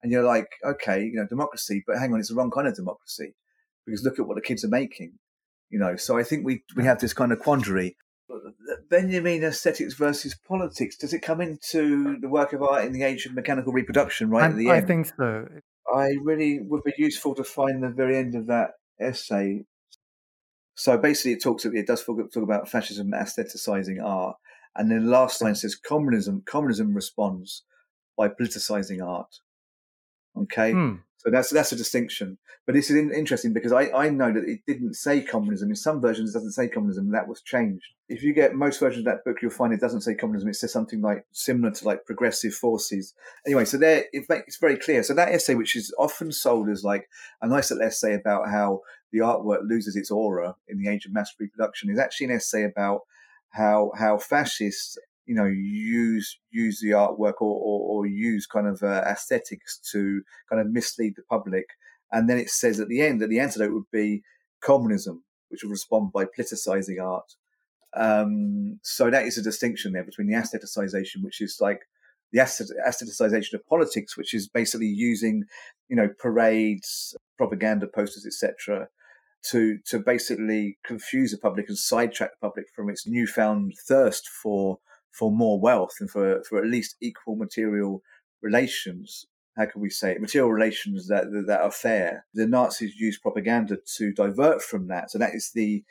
and 0.01 0.12
you're 0.12 0.24
like, 0.24 0.47
okay, 0.64 1.03
you 1.03 1.16
know, 1.16 1.28
democracy, 1.28 1.84
but 1.86 1.97
hang 1.97 2.14
on, 2.14 2.20
it's 2.20 2.30
the 2.30 2.36
wrong 2.36 2.51
kind 2.51 2.68
of 2.68 2.76
democracy 2.76 3.36
because 3.86 4.03
look 4.03 4.20
at 4.20 4.28
what 4.28 4.36
the 4.36 4.41
kids 4.41 4.64
are 4.64 4.70
making. 4.70 5.14
You 5.70 5.80
know, 5.80 5.95
so 5.95 6.18
I 6.18 6.24
think 6.24 6.45
we 6.45 6.64
we 6.76 6.86
have 6.86 6.99
this 6.99 7.14
kind 7.14 7.32
of 7.32 7.39
quandary. 7.39 7.97
Benjamin 8.89 9.43
aesthetics 9.43 9.93
versus 9.93 10.36
politics. 10.36 10.97
Does 10.97 11.13
it 11.13 11.21
come 11.21 11.41
into 11.41 12.17
the 12.19 12.30
work 12.30 12.53
of 12.53 12.63
art 12.63 12.86
in 12.86 12.93
the 12.93 13.03
age 13.03 13.26
of 13.26 13.34
mechanical 13.34 13.73
reproduction 13.73 14.30
right 14.30 14.43
I, 14.43 14.47
at 14.47 14.55
the 14.55 14.69
end? 14.69 14.78
I 14.78 14.82
think 14.82 15.07
so. 15.17 15.47
I 15.93 16.15
really 16.23 16.59
would 16.61 16.84
be 16.84 16.93
useful 16.97 17.36
to 17.36 17.43
find 17.43 17.84
the 17.84 17.89
very 17.89 18.17
end 18.17 18.36
of 18.36 18.47
that 18.47 18.71
essay. 18.99 19.65
So 20.76 20.97
basically, 20.97 21.34
it 21.34 21.43
talks. 21.43 21.65
It 21.65 21.88
does 21.88 22.03
talk 22.03 22.36
about 22.36 22.69
fascism 22.69 23.11
aestheticizing 23.11 24.03
art, 24.03 24.38
and 24.76 24.91
then 24.91 25.05
the 25.05 25.11
last 25.11 25.41
line 25.41 25.55
says 25.55 25.76
communism. 25.76 26.41
Communism 26.45 26.93
responds 26.93 27.63
by 28.17 28.28
politicizing 28.30 29.05
art. 29.05 29.39
Okay, 30.38 30.71
hmm. 30.71 30.95
So 31.26 31.32
that's 31.32 31.49
that's 31.49 31.71
a 31.71 31.76
distinction. 31.76 32.38
But 32.67 32.76
this 32.76 32.91
is 32.91 32.97
interesting 32.97 33.51
because 33.51 33.71
I, 33.71 33.89
I 33.89 34.09
know 34.09 34.32
that 34.32 34.43
it 34.47 34.59
didn't 34.67 34.93
say 34.93 35.21
communism. 35.21 35.69
In 35.69 35.76
some 35.76 35.99
versions, 35.99 36.30
it 36.30 36.34
doesn't 36.34 36.51
say 36.51 36.67
communism. 36.67 37.11
That 37.11 37.28
was 37.28 37.41
changed. 37.41 37.88
If 38.07 38.21
you 38.21 38.32
get 38.32 38.53
most 38.53 38.80
versions 38.80 38.99
of 38.99 39.11
that 39.11 39.26
book, 39.26 39.38
you'll 39.41 39.49
find 39.49 39.73
it 39.73 39.82
doesn't 39.82 40.01
say 40.01 40.13
communism. 40.13 40.49
It 40.49 40.55
says 40.55 40.71
something 40.71 41.01
like 41.01 41.26
similar 41.32 41.71
to 41.71 41.86
like 41.86 42.05
progressive 42.05 42.53
forces. 42.53 43.15
Anyway, 43.43 43.65
so 43.65 43.78
there 43.78 44.05
it 44.13 44.26
it's 44.30 44.57
very 44.57 44.78
clear. 44.78 45.01
So 45.01 45.15
that 45.15 45.30
essay, 45.30 45.55
which 45.55 45.76
is 45.76 45.91
often 45.97 46.32
sold 46.32 46.69
as 46.69 46.84
like 46.84 47.09
a 47.41 47.47
nice 47.47 47.71
little 47.71 47.88
essay 47.88 48.13
about 48.13 48.49
how 48.49 48.82
the 49.11 49.19
artwork 49.19 49.61
loses 49.67 49.95
its 49.95 50.11
aura 50.11 50.55
in 50.67 50.78
the 50.78 50.89
age 50.89 51.07
of 51.07 51.13
mass 51.13 51.34
reproduction, 51.39 51.89
is 51.89 51.97
actually 51.97 52.26
an 52.26 52.36
essay 52.36 52.65
about 52.65 53.01
how 53.49 53.93
how 53.97 54.19
fascists 54.19 54.95
you 55.26 55.36
know 55.36 55.45
use 55.45 56.38
use 56.51 56.80
the 56.80 56.91
artwork 56.91 57.41
or, 57.41 57.55
or, 57.55 57.80
or 57.89 58.05
use 58.05 58.45
kind 58.45 58.67
of 58.67 58.84
uh, 58.84 59.03
aesthetics 59.05 59.80
to 59.91 60.21
kind 60.49 60.61
of 60.61 60.71
mislead 60.71 61.15
the 61.15 61.23
public. 61.23 61.69
And 62.11 62.30
then 62.30 62.38
it 62.38 62.49
says 62.49 62.80
at 62.80 62.88
the 62.88 63.01
end 63.01 63.21
that 63.21 63.30
the 63.30 63.39
antidote 63.39 63.73
would 63.73 63.91
be 63.91 64.23
communism 64.61 65.23
which 65.49 65.63
would 65.63 65.71
respond 65.71 66.11
by 66.11 66.26
politicizing 66.26 67.01
art. 67.01 67.36
Um, 67.95 68.80
so 68.84 69.09
that 69.09 69.26
is 69.26 69.38
a 69.38 69.41
distinction 69.41 69.93
there 69.93 70.03
between 70.03 70.28
the 70.28 70.36
aestheticization 70.36 71.23
which 71.23 71.39
is 71.39 71.59
like 71.61 71.82
the 72.34 72.39
aestheticization 72.39 73.53
of 73.53 73.65
politics 73.67 74.17
which 74.17 74.34
is 74.34 74.49
basically 74.49 74.88
using 74.88 75.45
you 75.88 75.95
know 75.95 76.09
parades 76.19 77.15
propaganda 77.38 77.88
posters 77.88 78.26
etc 78.26 78.89
to 79.43 79.78
to 79.86 79.99
basically 79.99 80.78
confuse 80.84 81.32
the 81.32 81.38
public 81.38 81.69
and 81.69 81.78
sidetrack 81.78 82.32
the 82.32 82.47
public 82.47 82.65
from 82.76 82.89
its 82.89 83.07
newfound 83.07 83.73
thirst 83.88 84.28
for 84.28 84.80
for 85.16 85.32
more 85.32 85.59
wealth 85.59 85.95
and 85.99 86.09
for 86.09 86.43
for 86.43 86.57
at 86.59 86.70
least 86.70 86.95
equal 87.01 87.36
material 87.36 88.01
relations. 88.41 89.26
How 89.57 89.66
can 89.66 89.82
we 89.82 89.89
say 89.89 90.11
it? 90.11 90.22
Material 90.22 90.51
relations 90.51 91.07
that 91.07 91.26
that 91.47 91.61
are 91.61 91.72
fair. 91.72 92.26
The 92.34 92.47
Nazis 92.47 92.95
used 92.95 93.22
propaganda 93.22 93.78
to 93.97 94.11
divert 94.11 94.61
from 94.61 94.88
that. 94.88 95.11
So 95.11 95.18
that 95.18 95.34
is 95.34 95.51
the 95.53 95.84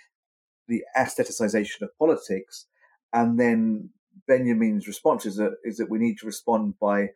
the 0.69 0.83
aestheticization 0.97 1.83
of 1.83 1.99
politics. 1.99 2.67
And 3.13 3.39
then 3.39 3.91
Benjamin's 4.29 4.87
response 4.87 5.25
is 5.25 5.37
that 5.37 5.55
is 5.65 5.79
that 5.79 5.91
we 5.91 5.99
need 5.99 6.19
to 6.19 6.27
respond 6.27 6.75
by 6.79 7.11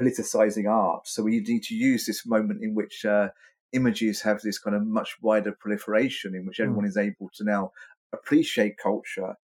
politicizing 0.00 0.68
art. 0.68 1.06
So 1.06 1.22
we 1.22 1.40
need 1.40 1.64
to 1.64 1.74
use 1.74 2.06
this 2.06 2.24
moment 2.24 2.62
in 2.62 2.74
which 2.74 3.04
uh, 3.04 3.28
images 3.74 4.22
have 4.22 4.40
this 4.40 4.58
kind 4.58 4.74
of 4.74 4.86
much 4.86 5.18
wider 5.20 5.52
proliferation, 5.52 6.34
in 6.34 6.46
which 6.46 6.56
hmm. 6.56 6.62
everyone 6.62 6.86
mm. 6.86 6.88
is 6.88 6.96
able 6.96 7.30
to 7.34 7.44
now 7.44 7.72
appreciate 8.12 8.78
culture 8.78 9.36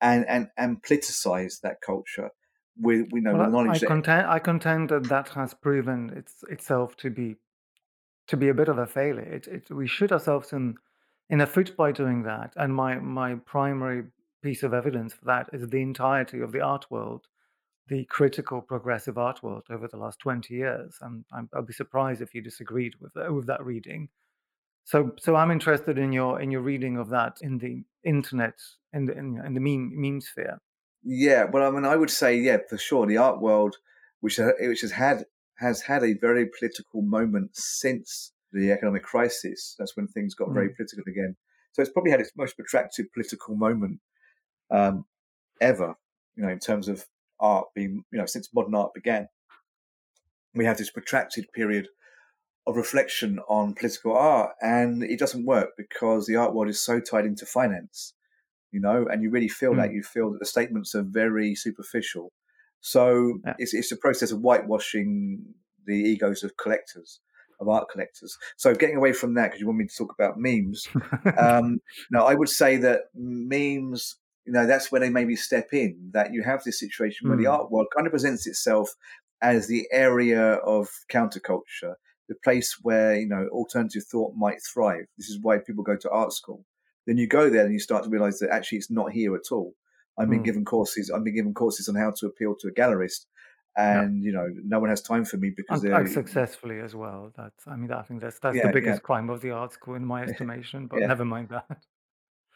and 0.00 0.26
and 0.28 0.48
and 0.56 0.82
politicize 0.82 1.60
that 1.60 1.80
culture 1.80 2.30
with 2.80 3.08
you 3.12 3.20
know 3.20 3.34
well, 3.34 3.44
the 3.44 3.50
knowledge 3.50 3.76
I 3.76 3.78
that 3.78 3.86
contend, 3.86 4.26
I 4.26 4.38
contend 4.38 4.88
that 4.90 5.04
that 5.04 5.28
has 5.30 5.54
proven 5.54 6.12
its, 6.14 6.44
itself 6.50 6.96
to 6.98 7.10
be 7.10 7.36
to 8.28 8.36
be 8.36 8.48
a 8.48 8.54
bit 8.54 8.68
of 8.68 8.78
a 8.78 8.86
failure. 8.86 9.22
It, 9.22 9.46
it, 9.46 9.70
we 9.70 9.86
shoot 9.86 10.12
ourselves 10.12 10.52
in 10.52 10.76
in 11.28 11.38
the 11.38 11.46
foot 11.46 11.76
by 11.76 11.92
doing 11.92 12.22
that, 12.24 12.52
and 12.56 12.74
my 12.74 12.96
my 12.96 13.36
primary 13.36 14.04
piece 14.42 14.62
of 14.62 14.74
evidence 14.74 15.14
for 15.14 15.24
that 15.24 15.48
is 15.52 15.68
the 15.68 15.82
entirety 15.82 16.40
of 16.40 16.52
the 16.52 16.60
art 16.60 16.86
world, 16.90 17.26
the 17.88 18.04
critical 18.04 18.60
progressive 18.60 19.18
art 19.18 19.42
world 19.42 19.64
over 19.70 19.88
the 19.88 19.96
last 19.96 20.18
twenty 20.18 20.54
years. 20.54 20.96
And 21.00 21.24
I'm, 21.32 21.48
I'll 21.54 21.62
be 21.62 21.72
surprised 21.72 22.20
if 22.20 22.34
you 22.34 22.42
disagreed 22.42 22.94
with 23.00 23.12
with 23.30 23.46
that 23.46 23.64
reading. 23.64 24.08
So, 24.86 25.10
so 25.18 25.34
I'm 25.34 25.50
interested 25.50 25.98
in 25.98 26.12
your 26.12 26.40
in 26.40 26.52
your 26.52 26.62
reading 26.62 26.96
of 26.96 27.08
that 27.10 27.38
in 27.42 27.58
the 27.58 27.82
internet 28.04 28.54
in 28.92 29.04
the 29.04 29.18
in, 29.18 29.42
in 29.44 29.54
the 29.54 29.60
meme 29.60 29.90
meme 29.94 30.20
sphere. 30.20 30.60
Yeah, 31.02 31.44
well, 31.44 31.66
I 31.66 31.70
mean, 31.72 31.84
I 31.84 31.96
would 31.96 32.10
say, 32.10 32.36
yeah, 32.38 32.58
for 32.68 32.78
sure, 32.78 33.04
the 33.04 33.16
art 33.16 33.40
world, 33.40 33.76
which 34.20 34.38
which 34.60 34.82
has 34.82 34.92
had 34.92 35.24
has 35.56 35.82
had 35.82 36.04
a 36.04 36.14
very 36.14 36.48
political 36.58 37.02
moment 37.02 37.50
since 37.56 38.32
the 38.52 38.70
economic 38.70 39.02
crisis. 39.02 39.74
That's 39.76 39.96
when 39.96 40.06
things 40.06 40.36
got 40.36 40.48
mm. 40.50 40.54
very 40.54 40.68
political 40.68 41.04
again. 41.08 41.36
So 41.72 41.82
it's 41.82 41.90
probably 41.90 42.12
had 42.12 42.20
its 42.20 42.32
most 42.36 42.56
protracted 42.56 43.12
political 43.12 43.56
moment 43.56 43.98
um, 44.70 45.04
ever. 45.60 45.96
You 46.36 46.44
know, 46.44 46.50
in 46.50 46.60
terms 46.60 46.86
of 46.86 47.04
art 47.40 47.66
being, 47.74 48.04
you 48.12 48.18
know, 48.20 48.26
since 48.26 48.54
modern 48.54 48.76
art 48.76 48.94
began, 48.94 49.26
we 50.54 50.64
have 50.64 50.78
this 50.78 50.90
protracted 50.90 51.46
period 51.52 51.88
of 52.66 52.76
reflection 52.76 53.38
on 53.48 53.74
political 53.74 54.16
art, 54.16 54.52
and 54.60 55.02
it 55.02 55.18
doesn't 55.18 55.46
work 55.46 55.70
because 55.76 56.26
the 56.26 56.36
art 56.36 56.54
world 56.54 56.68
is 56.68 56.80
so 56.80 57.00
tied 57.00 57.24
into 57.24 57.46
finance, 57.46 58.14
you 58.72 58.80
know, 58.80 59.06
and 59.10 59.22
you 59.22 59.30
really 59.30 59.48
feel 59.48 59.72
mm. 59.72 59.76
that 59.76 59.92
you 59.92 60.02
feel 60.02 60.32
that 60.32 60.40
the 60.40 60.46
statements 60.46 60.94
are 60.94 61.02
very 61.02 61.54
superficial. 61.54 62.32
So 62.80 63.38
yeah. 63.44 63.54
it's 63.58 63.72
it's 63.72 63.92
a 63.92 63.96
process 63.96 64.32
of 64.32 64.40
whitewashing 64.40 65.44
the 65.86 65.94
egos 65.94 66.42
of 66.42 66.56
collectors, 66.56 67.20
of 67.60 67.68
art 67.68 67.88
collectors. 67.90 68.36
So 68.56 68.74
getting 68.74 68.96
away 68.96 69.12
from 69.12 69.34
that 69.34 69.44
because 69.44 69.60
you 69.60 69.66
want 69.66 69.78
me 69.78 69.86
to 69.86 69.96
talk 69.96 70.12
about 70.18 70.34
memes. 70.36 70.88
um, 71.38 71.80
no, 72.10 72.24
I 72.24 72.34
would 72.34 72.48
say 72.48 72.76
that 72.78 73.02
memes. 73.14 74.16
You 74.44 74.52
know, 74.52 74.64
that's 74.64 74.92
where 74.92 75.00
they 75.00 75.10
maybe 75.10 75.34
step 75.34 75.68
in. 75.72 76.10
That 76.12 76.32
you 76.32 76.42
have 76.44 76.62
this 76.62 76.78
situation 76.78 77.26
mm. 77.26 77.30
where 77.30 77.38
the 77.38 77.44
hmm. 77.44 77.50
art 77.50 77.70
world 77.70 77.88
kind 77.94 78.06
of 78.06 78.12
presents 78.12 78.46
itself 78.46 78.94
as 79.42 79.66
the 79.66 79.86
area 79.90 80.54
of 80.54 80.88
counterculture 81.12 81.94
the 82.28 82.34
place 82.44 82.78
where 82.82 83.16
you 83.16 83.26
know 83.26 83.48
alternative 83.52 84.04
thought 84.04 84.34
might 84.36 84.62
thrive. 84.62 85.06
This 85.16 85.28
is 85.28 85.38
why 85.40 85.58
people 85.58 85.84
go 85.84 85.96
to 85.96 86.10
art 86.10 86.32
school. 86.32 86.64
Then 87.06 87.16
you 87.16 87.26
go 87.26 87.48
there 87.48 87.64
and 87.64 87.72
you 87.72 87.78
start 87.78 88.04
to 88.04 88.10
realize 88.10 88.38
that 88.40 88.50
actually 88.50 88.78
it's 88.78 88.90
not 88.90 89.12
here 89.12 89.34
at 89.36 89.52
all. 89.52 89.74
I've 90.18 90.30
been 90.30 90.40
mm. 90.40 90.46
given 90.46 90.64
courses. 90.64 91.10
I've 91.10 91.24
been 91.24 91.34
given 91.34 91.54
courses 91.54 91.88
on 91.88 91.94
how 91.94 92.10
to 92.18 92.26
appeal 92.26 92.56
to 92.60 92.68
a 92.68 92.72
gallerist, 92.72 93.26
and 93.76 94.22
yeah. 94.22 94.26
you 94.26 94.32
know 94.32 94.48
no 94.64 94.78
one 94.78 94.90
has 94.90 95.02
time 95.02 95.24
for 95.24 95.36
me 95.36 95.52
because 95.54 95.84
and, 95.84 95.92
they're 95.92 96.06
successfully 96.06 96.80
as 96.80 96.94
well. 96.94 97.32
That's 97.36 97.66
I 97.66 97.76
mean 97.76 97.92
I 97.92 98.02
think 98.02 98.22
that's 98.22 98.38
that's 98.38 98.56
yeah, 98.56 98.66
the 98.66 98.72
biggest 98.72 98.96
yeah. 98.96 99.06
crime 99.06 99.30
of 99.30 99.40
the 99.40 99.50
art 99.50 99.72
school 99.72 99.94
in 99.94 100.04
my 100.04 100.22
estimation. 100.28 100.86
But 100.86 101.00
never 101.00 101.24
mind 101.24 101.50
that. 101.50 101.66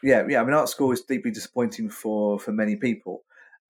Yeah, 0.02 0.26
yeah. 0.28 0.40
I 0.40 0.44
mean, 0.44 0.54
art 0.54 0.68
school 0.68 0.92
is 0.92 1.02
deeply 1.02 1.30
disappointing 1.30 1.90
for 1.90 2.38
for 2.38 2.52
many 2.52 2.76
people, 2.76 3.22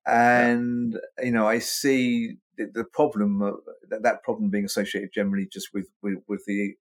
and 0.07 0.98
you 1.22 1.30
know 1.30 1.46
I 1.46 1.59
see 1.59 2.36
the 2.57 2.84
problem 2.84 3.42
uh, 3.42 3.53
that, 3.88 4.03
that 4.03 4.22
problem 4.22 4.51
being 4.51 4.64
associated 4.64 5.11
generally 5.14 5.48
just 5.51 5.72
with, 5.72 5.88
with, 6.03 6.18
with 6.28 6.44
the 6.46 6.74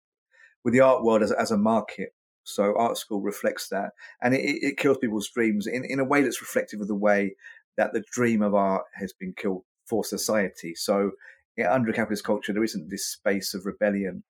with 0.63 0.73
the 0.73 0.81
art 0.81 1.03
world 1.03 1.23
as, 1.23 1.31
as 1.31 1.51
a 1.51 1.57
market. 1.57 2.13
So 2.43 2.75
art 2.77 2.97
school 2.97 3.21
reflects 3.21 3.69
that, 3.69 3.91
and 4.21 4.33
it, 4.33 4.41
it 4.41 4.77
kills 4.77 4.97
people's 4.97 5.29
dreams 5.29 5.67
in, 5.67 5.85
in 5.85 5.99
a 5.99 6.05
way 6.05 6.21
that's 6.21 6.41
reflective 6.41 6.81
of 6.81 6.87
the 6.87 6.95
way 6.95 7.35
that 7.77 7.93
the 7.93 8.03
dream 8.11 8.41
of 8.41 8.55
art 8.55 8.85
has 8.95 9.13
been 9.13 9.33
killed 9.33 9.63
for 9.85 10.03
society. 10.03 10.73
So 10.75 11.11
yeah, 11.55 11.71
under 11.73 11.89
a 11.89 11.93
capitalist 11.93 12.23
culture, 12.23 12.53
there 12.53 12.63
isn't 12.63 12.89
this 12.89 13.05
space 13.05 13.53
of 13.53 13.65
rebellion. 13.65 14.23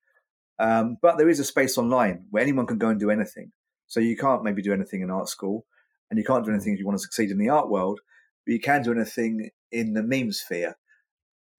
Um, 0.59 0.97
but 1.01 1.17
there 1.17 1.29
is 1.29 1.39
a 1.39 1.45
space 1.45 1.77
online 1.77 2.25
where 2.31 2.43
anyone 2.43 2.67
can 2.67 2.77
go 2.77 2.89
and 2.89 2.99
do 2.99 3.09
anything. 3.09 3.53
So 3.87 3.99
you 3.99 4.17
can't 4.17 4.43
maybe 4.43 4.61
do 4.61 4.73
anything 4.73 5.01
in 5.01 5.09
art 5.09 5.29
school, 5.29 5.65
and 6.09 6.19
you 6.19 6.25
can't 6.25 6.45
do 6.45 6.51
anything 6.51 6.73
if 6.73 6.79
you 6.79 6.85
want 6.85 6.97
to 6.97 7.03
succeed 7.03 7.31
in 7.31 7.37
the 7.37 7.49
art 7.49 7.69
world, 7.69 8.01
but 8.50 8.54
you 8.54 8.60
can 8.60 8.82
do 8.82 8.91
anything 8.91 9.52
in 9.72 9.93
the 9.93 10.02
meme 10.02 10.32
sphere. 10.32 10.76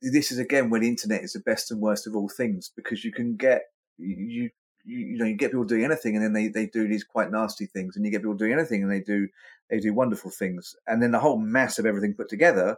This 0.03 0.33
is 0.33 0.41
again 0.41 0.71
where 0.71 0.81
the 0.81 0.89
internet 0.89 1.23
is 1.23 1.35
the 1.35 1.39
best 1.39 1.71
and 1.71 1.81
worst 1.81 2.09
of 2.09 2.17
all 2.17 2.29
things 2.29 2.73
because 2.75 3.05
you 3.05 3.13
can 3.13 3.37
get 3.37 3.63
you 3.97 4.51
you, 4.85 4.99
you 4.99 5.17
know 5.17 5.25
you 5.25 5.37
get 5.37 5.53
people 5.53 5.63
doing 5.63 5.85
anything 5.85 6.17
and 6.17 6.25
then 6.25 6.33
they, 6.33 6.49
they 6.49 6.67
do 6.67 6.89
these 6.89 7.05
quite 7.05 7.31
nasty 7.31 7.67
things 7.67 7.95
and 7.95 8.05
you 8.05 8.11
get 8.11 8.23
people 8.23 8.35
doing 8.35 8.55
anything 8.55 8.83
and 8.83 8.91
they 8.91 8.99
do 8.99 9.29
they 9.71 9.79
do 9.79 9.95
wonderful 9.95 10.33
things. 10.33 10.75
And 10.89 11.01
then 11.01 11.13
the 11.13 11.21
whole 11.21 11.39
mass 11.39 11.79
of 11.79 11.87
everything 11.87 12.15
put 12.15 12.29
together 12.29 12.77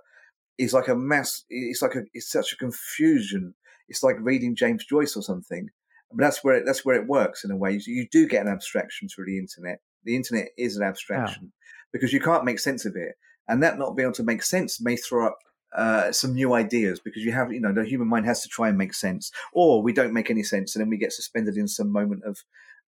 is 0.58 0.74
like 0.74 0.88
a 0.88 0.94
mass 0.94 1.44
it's 1.48 1.80
like 1.80 1.94
a 1.94 2.02
it's 2.12 2.30
such 2.30 2.52
a 2.52 2.58
confusion. 2.58 3.54
It's 3.88 4.02
like 4.02 4.16
reading 4.20 4.54
james 4.54 4.84
joyce 4.84 5.16
or 5.16 5.22
something. 5.22 5.70
But 6.10 6.22
that's 6.22 6.44
where 6.44 6.56
it, 6.56 6.64
that's 6.66 6.84
where 6.84 6.96
it 6.96 7.08
works 7.08 7.44
in 7.44 7.50
a 7.50 7.56
way. 7.56 7.80
You 7.86 8.06
do 8.12 8.28
get 8.28 8.44
an 8.44 8.52
abstraction 8.52 9.08
through 9.08 9.24
the 9.24 9.38
internet. 9.38 9.80
The 10.04 10.16
internet 10.16 10.48
is 10.58 10.76
an 10.76 10.82
abstraction 10.82 11.44
yeah. 11.44 11.88
because 11.94 12.12
you 12.12 12.20
can't 12.20 12.44
make 12.44 12.58
sense 12.58 12.84
of 12.84 12.94
it 12.94 13.14
and 13.48 13.62
that 13.62 13.78
not 13.78 13.96
being 13.96 14.06
able 14.06 14.14
to 14.14 14.22
make 14.22 14.42
sense 14.42 14.80
may 14.80 14.96
throw 14.96 15.26
up 15.26 15.38
uh, 15.76 16.12
some 16.12 16.34
new 16.34 16.52
ideas 16.52 17.00
because 17.00 17.24
you 17.24 17.32
have, 17.32 17.52
you 17.52 17.60
know, 17.60 17.72
the 17.72 17.84
human 17.84 18.08
mind 18.08 18.26
has 18.26 18.42
to 18.42 18.48
try 18.48 18.68
and 18.68 18.76
make 18.76 18.94
sense, 18.94 19.30
or 19.52 19.82
we 19.82 19.92
don't 19.92 20.12
make 20.12 20.30
any 20.30 20.42
sense, 20.42 20.74
and 20.74 20.82
then 20.82 20.90
we 20.90 20.98
get 20.98 21.12
suspended 21.12 21.56
in 21.56 21.66
some 21.66 21.90
moment 21.90 22.22
of, 22.24 22.38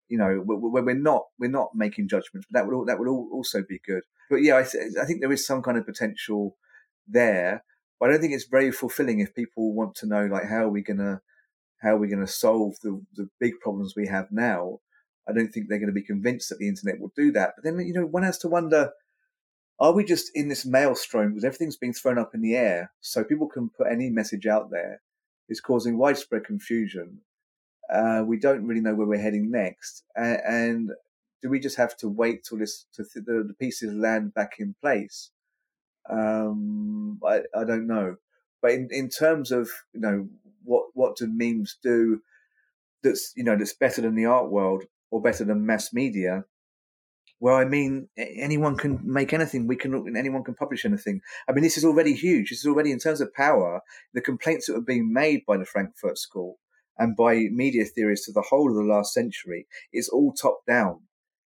you 0.10 0.18
know, 0.18 0.38
where 0.46 0.84
we're 0.84 0.94
not 0.94 1.24
we're 1.40 1.50
not 1.50 1.70
making 1.74 2.10
judgments. 2.10 2.48
But 2.52 2.60
that 2.60 2.68
would 2.68 2.88
that 2.88 3.00
would 3.00 3.08
also 3.08 3.64
be 3.68 3.80
good. 3.86 4.04
But 4.30 4.38
yeah, 4.38 4.58
I, 4.58 4.64
th- 4.64 4.96
I 5.02 5.06
think 5.06 5.22
there 5.22 5.32
is 5.32 5.46
some 5.46 5.62
kind 5.62 5.78
of 5.78 5.86
potential 5.86 6.58
there, 7.08 7.64
but 8.00 8.10
I 8.10 8.12
don't 8.12 8.22
think 8.22 8.34
it's 8.34 8.48
very 8.48 8.72
fulfilling 8.72 9.20
if 9.20 9.34
people 9.34 9.74
want 9.74 9.96
to 9.96 10.06
know 10.06 10.26
like 10.26 10.48
how 10.50 10.66
are 10.66 10.70
we 10.70 10.82
gonna 10.82 11.22
how 11.82 11.96
are 11.96 12.00
we 12.00 12.10
gonna 12.10 12.28
solve 12.28 12.76
the 12.84 13.02
the 13.16 13.30
big 13.40 13.54
problems 13.62 13.94
we 13.96 14.08
have 14.08 14.28
now. 14.30 14.80
I 15.28 15.32
don't 15.32 15.54
think 15.54 15.70
they're 15.70 15.80
going 15.80 15.88
to 15.88 15.94
be 15.94 16.04
convinced 16.04 16.50
that 16.50 16.60
the 16.60 16.68
internet 16.68 17.00
will 17.00 17.14
do 17.16 17.32
that. 17.32 17.54
But 17.56 17.64
then 17.64 17.80
you 17.80 17.94
know, 17.94 18.06
one 18.06 18.24
has 18.24 18.38
to 18.40 18.50
wonder 18.50 18.92
are 19.80 19.94
we 19.94 20.04
just 20.04 20.32
in 20.36 20.50
this 20.50 20.66
maelstrom 20.66 21.30
because 21.30 21.44
everything's 21.44 21.78
being 21.78 21.94
thrown 21.94 22.18
up 22.18 22.34
in 22.34 22.42
the 22.42 22.56
air 22.56 22.92
so 23.02 23.24
people 23.24 23.48
can 23.48 23.70
put 23.70 23.88
any 23.92 24.10
message 24.10 24.46
out 24.46 24.70
there 24.70 25.02
is 25.50 25.60
causing 25.60 25.98
widespread 25.98 26.46
confusion. 26.46 27.20
Uh, 27.92 28.24
we 28.26 28.38
don't 28.38 28.66
really 28.66 28.82
know 28.82 28.96
where 28.96 29.08
we're 29.08 29.20
heading 29.22 29.52
next. 29.52 30.04
And, 30.16 30.40
and 30.46 30.92
do 31.42 31.50
we 31.50 31.60
just 31.60 31.78
have 31.78 31.98
to 31.98 32.08
wait 32.08 32.44
till 32.44 32.58
this 32.58 32.86
th- 32.96 33.10
the, 33.14 33.44
the, 33.48 33.56
pieces 33.60 33.94
land 33.94 34.34
back 34.34 34.54
in 34.60 34.76
place? 34.82 35.32
Um, 36.10 37.20
I, 37.26 37.42
I 37.56 37.66
don't 37.66 37.88
know. 37.88 38.16
But 38.62 38.72
in, 38.72 38.88
in 38.92 39.10
terms 39.10 39.52
of 39.52 39.70
you 39.94 40.00
know 40.00 40.28
what 40.64 40.86
what 40.94 41.18
do 41.18 41.28
memes 41.28 41.78
do 41.84 42.22
that's 43.04 43.34
you 43.36 43.44
know 43.44 43.58
that's 43.58 43.74
better 43.74 44.02
than 44.02 44.16
the 44.16 44.26
art 44.26 44.50
world 44.50 44.86
or 45.12 45.22
better 45.22 45.44
than 45.44 45.66
mass 45.66 45.92
media 45.92 46.46
well, 47.44 47.58
I 47.58 47.66
mean, 47.66 48.08
anyone 48.18 48.78
can 48.78 49.02
make 49.04 49.34
anything. 49.34 49.68
We 49.68 49.76
can, 49.76 50.16
anyone 50.16 50.46
can 50.46 50.54
publish 50.54 50.86
anything. 50.86 51.20
I 51.46 51.52
mean, 51.52 51.62
this 51.62 51.78
is 51.78 51.84
already 51.84 52.14
huge. 52.14 52.50
This 52.50 52.60
is 52.60 52.68
already, 52.68 52.90
in 52.90 53.00
terms 53.00 53.20
of 53.20 53.34
power, 53.34 53.82
the 54.14 54.22
complaints 54.22 54.68
that 54.68 54.76
were 54.76 54.82
being 54.82 55.12
made 55.12 55.46
by 55.46 55.58
the 55.58 55.66
Frankfurt 55.66 56.18
School 56.18 56.60
and 56.98 57.18
by 57.18 57.50
media 57.52 57.84
theorists 57.84 58.30
of 58.30 58.34
the 58.34 58.44
whole 58.44 58.70
of 58.70 58.78
the 58.78 58.90
last 58.90 59.14
century 59.14 59.68
is 59.92 60.08
all 60.08 60.32
top 60.32 60.60
down. 60.66 61.02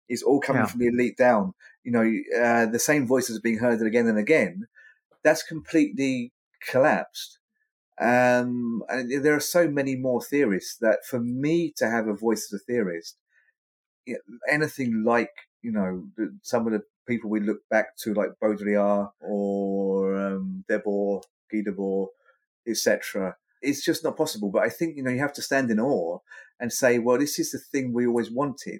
It's 0.07 0.21
all 0.21 0.39
coming 0.39 0.61
yeah. 0.61 0.67
from 0.67 0.81
the 0.81 0.87
elite 0.89 1.17
down. 1.17 1.55
You 1.83 1.91
know, 1.93 2.43
uh, 2.45 2.67
the 2.67 2.77
same 2.77 3.07
voices 3.07 3.35
are 3.35 3.41
being 3.41 3.57
heard 3.57 3.81
again 3.81 4.05
and 4.05 4.19
again. 4.19 4.67
That's 5.23 5.41
completely 5.41 6.31
collapsed. 6.69 7.39
Um, 7.99 8.83
and 8.87 9.25
there 9.25 9.35
are 9.35 9.39
so 9.39 9.67
many 9.67 9.95
more 9.95 10.21
theorists 10.21 10.77
that 10.79 11.07
for 11.09 11.19
me 11.19 11.73
to 11.77 11.89
have 11.89 12.07
a 12.07 12.13
voice 12.13 12.53
as 12.53 12.61
a 12.61 12.63
theorist, 12.63 13.17
anything 14.47 15.03
like 15.03 15.31
you 15.67 15.73
know, 15.73 16.05
some 16.43 16.65
of 16.65 16.71
the 16.71 16.81
people 17.05 17.29
we 17.29 17.41
look 17.41 17.59
back 17.69 17.97
to, 17.97 18.13
like 18.13 18.29
Baudrillard 18.41 19.09
or 19.19 20.17
um, 20.17 20.63
Debord, 20.69 21.23
Guy 21.51 21.61
Debord, 21.67 22.07
etc. 22.65 23.35
It's 23.61 23.83
just 23.83 24.01
not 24.01 24.15
possible. 24.15 24.49
But 24.49 24.63
I 24.63 24.69
think, 24.69 24.95
you 24.95 25.03
know, 25.03 25.11
you 25.11 25.19
have 25.19 25.33
to 25.33 25.41
stand 25.41 25.69
in 25.69 25.79
awe 25.79 26.19
and 26.57 26.71
say, 26.71 26.99
well, 26.99 27.17
this 27.17 27.37
is 27.37 27.51
the 27.51 27.59
thing 27.59 27.91
we 27.91 28.07
always 28.07 28.31
wanted. 28.31 28.79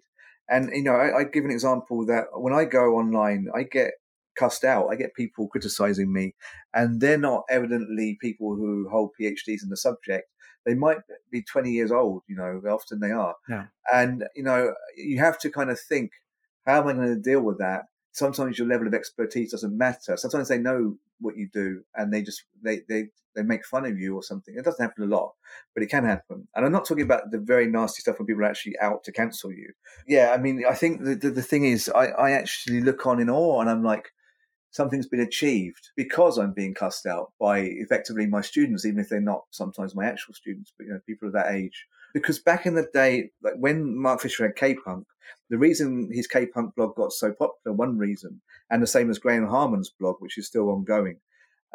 And, 0.50 0.70
you 0.74 0.84
know, 0.84 0.94
I, 0.94 1.20
I 1.20 1.24
give 1.26 1.44
an 1.44 1.52
example 1.52 2.06
that 2.06 2.28
when 2.34 2.54
I 2.54 2.64
go 2.64 2.96
online, 2.96 3.48
I 3.54 3.64
get 3.64 3.92
cussed 4.40 4.64
out. 4.64 4.88
I 4.88 4.96
get 4.96 5.14
people 5.14 5.50
criticizing 5.50 6.14
me, 6.14 6.36
and 6.74 7.02
they're 7.02 7.18
not 7.18 7.44
evidently 7.50 8.18
people 8.22 8.56
who 8.56 8.88
hold 8.90 9.12
PhDs 9.20 9.62
in 9.62 9.70
the 9.70 9.76
subject. 9.76 10.30
They 10.66 10.74
might 10.74 11.00
be 11.32 11.42
20 11.42 11.72
years 11.72 11.92
old, 11.92 12.24
you 12.28 12.36
know, 12.38 12.62
often 12.70 13.00
they 13.00 13.12
are. 13.12 13.36
Yeah. 13.50 13.66
And, 13.92 14.26
you 14.36 14.44
know, 14.44 14.74
you 14.96 15.20
have 15.20 15.38
to 15.40 15.50
kind 15.50 15.70
of 15.70 15.80
think, 15.80 16.12
how 16.68 16.82
am 16.82 16.88
I 16.88 16.94
going 16.94 17.08
to 17.08 17.16
deal 17.20 17.42
with 17.42 17.58
that? 17.60 17.86
Sometimes 18.12 18.60
your 18.60 18.68
level 18.68 18.88
of 18.88 18.94
expertise 18.94 19.52
doesn't 19.52 19.78
matter. 19.78 20.18
Sometimes 20.18 20.50
they 20.50 20.58
know 20.58 20.98
what 21.20 21.38
you 21.38 21.50
do 21.52 21.82
and 21.96 22.14
they 22.14 22.22
just 22.22 22.44
they 22.64 22.82
they 22.90 23.06
they 23.36 23.44
make 23.44 23.66
fun 23.66 23.86
of 23.86 23.98
you 23.98 24.16
or 24.16 24.24
something. 24.24 24.56
It 24.58 24.66
doesn't 24.66 24.84
happen 24.84 25.04
a 25.04 25.16
lot, 25.16 25.34
but 25.74 25.84
it 25.84 25.88
can 25.88 26.04
happen. 26.04 26.48
And 26.56 26.66
I'm 26.66 26.72
not 26.72 26.86
talking 26.86 27.04
about 27.04 27.32
the 27.32 27.38
very 27.38 27.68
nasty 27.68 28.02
stuff 28.02 28.18
when 28.18 28.26
people 28.26 28.42
are 28.42 28.50
actually 28.50 28.78
out 28.82 29.04
to 29.06 29.12
cancel 29.12 29.52
you. 29.52 29.72
Yeah, 30.08 30.34
I 30.34 30.38
mean, 30.38 30.64
I 30.70 30.74
think 30.74 31.04
the 31.04 31.16
the, 31.16 31.30
the 31.30 31.42
thing 31.42 31.64
is, 31.64 31.90
I 31.90 32.08
I 32.08 32.32
actually 32.32 32.82
look 32.82 33.06
on 33.06 33.20
in 33.20 33.30
awe 33.30 33.62
and 33.62 33.70
I'm 33.70 33.84
like, 33.84 34.12
something's 34.72 35.08
been 35.08 35.22
achieved 35.22 35.92
because 35.96 36.38
I'm 36.38 36.54
being 36.54 36.74
cussed 36.74 37.06
out 37.06 37.32
by 37.40 37.60
effectively 37.60 38.26
my 38.26 38.42
students, 38.42 38.86
even 38.86 39.00
if 39.00 39.10
they're 39.10 39.22
not 39.22 39.46
sometimes 39.52 39.96
my 39.96 40.06
actual 40.06 40.34
students, 40.34 40.74
but 40.78 40.88
you 40.88 40.94
know, 40.94 41.00
people 41.06 41.28
of 41.28 41.34
that 41.36 41.54
age. 41.54 41.88
Because 42.22 42.40
back 42.40 42.66
in 42.66 42.74
the 42.74 42.88
day, 42.94 43.30
like 43.44 43.54
when 43.58 43.96
Mark 43.96 44.22
Fisher 44.22 44.46
had 44.46 44.56
K 44.56 44.74
Punk, 44.74 45.06
the 45.50 45.58
reason 45.58 46.10
his 46.12 46.28
K 46.28 46.46
Punk 46.48 46.76
blog 46.76 46.96
got 46.96 47.12
so 47.12 47.32
popular, 47.32 47.76
one 47.76 47.98
reason, 47.98 48.42
and 48.70 48.82
the 48.82 48.88
same 48.88 49.10
as 49.10 49.20
Graham 49.20 49.48
Harman's 49.48 49.90
blog, 49.90 50.16
which 50.20 50.38
is 50.38 50.48
still 50.48 50.70
ongoing, 50.70 51.20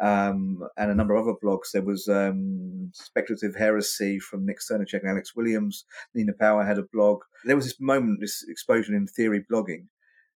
um, 0.01 0.67
and 0.77 0.91
a 0.91 0.95
number 0.95 1.15
of 1.15 1.27
other 1.27 1.37
blogs. 1.41 1.71
There 1.71 1.81
was 1.81 2.07
um, 2.09 2.91
Speculative 2.93 3.55
Heresy 3.55 4.19
from 4.19 4.45
Nick 4.45 4.59
Srnicek 4.59 5.01
and 5.01 5.09
Alex 5.09 5.35
Williams. 5.35 5.85
Nina 6.13 6.33
Power 6.33 6.65
had 6.65 6.77
a 6.77 6.83
blog. 6.91 7.21
There 7.45 7.55
was 7.55 7.65
this 7.65 7.79
moment, 7.79 8.19
this 8.19 8.43
explosion 8.47 8.95
in 8.95 9.07
theory 9.07 9.45
blogging. 9.49 9.87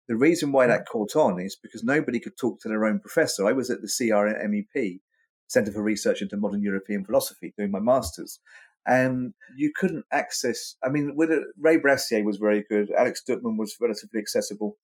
The 0.08 0.16
reason 0.16 0.52
why 0.52 0.68
that 0.68 0.86
caught 0.86 1.16
on 1.16 1.40
is 1.40 1.56
because 1.56 1.82
nobody 1.82 2.20
could 2.20 2.36
talk 2.36 2.60
to 2.60 2.68
their 2.68 2.84
own 2.84 3.00
professor. 3.00 3.44
I 3.44 3.52
was 3.52 3.70
at 3.70 3.80
the 3.80 3.88
CRMEP, 3.88 5.00
Centre 5.48 5.72
for 5.72 5.82
Research 5.82 6.22
into 6.22 6.36
Modern 6.36 6.62
European 6.62 7.04
Philosophy, 7.04 7.52
doing 7.56 7.72
my 7.72 7.80
master's 7.80 8.38
and 8.86 9.34
you 9.56 9.72
couldn't 9.74 10.04
access. 10.12 10.76
I 10.82 10.88
mean, 10.88 11.16
with 11.16 11.30
Ray 11.58 11.78
Brassier 11.78 12.24
was 12.24 12.36
very 12.36 12.64
good. 12.68 12.90
Alex 12.96 13.22
Duckman 13.28 13.58
was 13.58 13.76
relatively 13.80 14.20
accessible, 14.20 14.76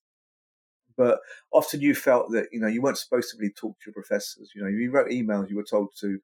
but 0.96 1.20
often 1.52 1.80
you 1.80 1.94
felt 1.94 2.30
that 2.32 2.46
you 2.52 2.60
know 2.60 2.66
you 2.66 2.82
weren't 2.82 2.98
supposed 2.98 3.30
to 3.30 3.36
really 3.38 3.52
talk 3.52 3.78
to 3.78 3.90
your 3.90 3.94
professors. 3.94 4.50
You 4.54 4.62
know, 4.62 4.68
you 4.68 4.90
wrote 4.90 5.10
emails, 5.10 5.48
you 5.48 5.56
were 5.56 5.64
told 5.64 5.90
to 6.00 6.18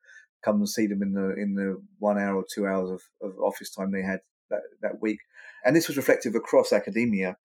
come 0.45 0.57
and 0.57 0.69
see 0.69 0.87
them 0.87 1.03
in 1.03 1.13
the 1.13 1.35
in 1.35 1.55
the 1.55 1.81
one 1.99 2.19
hour 2.19 2.37
or 2.37 2.45
two 2.53 2.67
hours 2.67 2.91
of, 2.91 3.03
of 3.23 3.39
office 3.41 3.71
time 3.71 3.93
they 3.93 4.03
had 4.03 4.21
that, 4.51 4.63
that 4.83 5.01
week, 5.01 5.21
and 5.65 5.77
this 5.77 5.89
was 5.89 5.97
reflective 5.97 6.35
across 6.35 6.73
academia. 6.73 7.37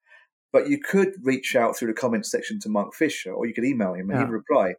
But 0.51 0.69
you 0.69 0.79
could 0.79 1.13
reach 1.23 1.55
out 1.55 1.75
through 1.75 1.87
the 1.87 1.99
comments 1.99 2.29
section 2.29 2.59
to 2.59 2.69
Mark 2.69 2.93
Fisher, 2.93 3.31
or 3.31 3.47
you 3.47 3.55
could 3.55 3.65
email 3.65 3.93
him 3.93 4.09
and 4.09 4.19
yeah. 4.19 4.25
he'd 4.25 4.31
reply 4.31 4.75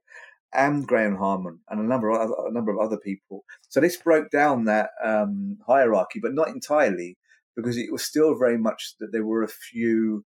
and 0.54 0.86
Graham 0.86 1.16
Harman 1.16 1.60
and 1.68 1.80
a 1.80 1.84
number 1.84 2.10
of 2.10 2.20
other, 2.20 2.34
a 2.48 2.52
number 2.52 2.72
of 2.72 2.78
other 2.78 2.96
people. 2.96 3.44
So 3.68 3.80
this 3.80 3.96
broke 3.96 4.30
down 4.30 4.64
that 4.64 4.90
um, 5.02 5.58
hierarchy, 5.66 6.20
but 6.20 6.34
not 6.34 6.48
entirely, 6.48 7.16
because 7.56 7.76
it 7.76 7.92
was 7.92 8.04
still 8.04 8.36
very 8.38 8.58
much 8.58 8.94
that 9.00 9.12
there 9.12 9.24
were 9.24 9.42
a 9.42 9.48
few 9.48 10.24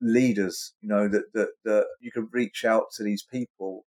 leaders, 0.00 0.74
you 0.80 0.88
know, 0.88 1.08
that 1.08 1.32
that 1.34 1.48
that 1.64 1.86
you 2.00 2.10
could 2.10 2.28
reach 2.32 2.64
out 2.64 2.84
to 2.96 3.02
these 3.02 3.22
people, 3.22 3.84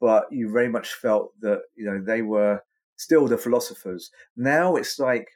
but 0.00 0.24
you 0.30 0.50
very 0.50 0.68
much 0.68 0.92
felt 0.94 1.30
that 1.40 1.60
you 1.76 1.84
know 1.84 2.02
they 2.04 2.22
were 2.22 2.60
still 2.96 3.28
the 3.28 3.38
philosophers. 3.38 4.10
Now 4.36 4.76
it's 4.76 4.98
like. 4.98 5.26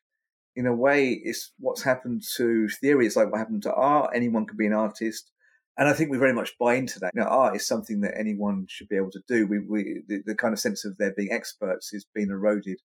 In 0.56 0.66
a 0.66 0.72
way, 0.72 1.20
it's 1.24 1.50
what's 1.58 1.82
happened 1.82 2.22
to 2.36 2.68
theory. 2.80 3.06
It's 3.06 3.16
like 3.16 3.28
what 3.32 3.38
happened 3.38 3.64
to 3.64 3.74
art. 3.74 4.12
Anyone 4.14 4.46
can 4.46 4.56
be 4.56 4.66
an 4.66 4.72
artist 4.72 5.32
and 5.76 5.88
I 5.88 5.92
think 5.92 6.10
we 6.10 6.18
very 6.18 6.32
much 6.32 6.56
buy 6.58 6.74
into 6.74 7.00
that. 7.00 7.12
You 7.14 7.22
know, 7.22 7.28
art 7.28 7.56
is 7.56 7.66
something 7.66 8.00
that 8.02 8.16
anyone 8.18 8.66
should 8.68 8.88
be 8.88 8.96
able 8.96 9.10
to 9.10 9.22
do. 9.26 9.46
We, 9.46 9.58
we 9.58 10.02
the, 10.06 10.22
the 10.24 10.34
kind 10.34 10.52
of 10.52 10.60
sense 10.60 10.84
of 10.84 10.96
there 10.98 11.12
being 11.16 11.32
experts 11.32 11.92
is 11.92 12.06
being 12.14 12.30
eroded 12.30 12.80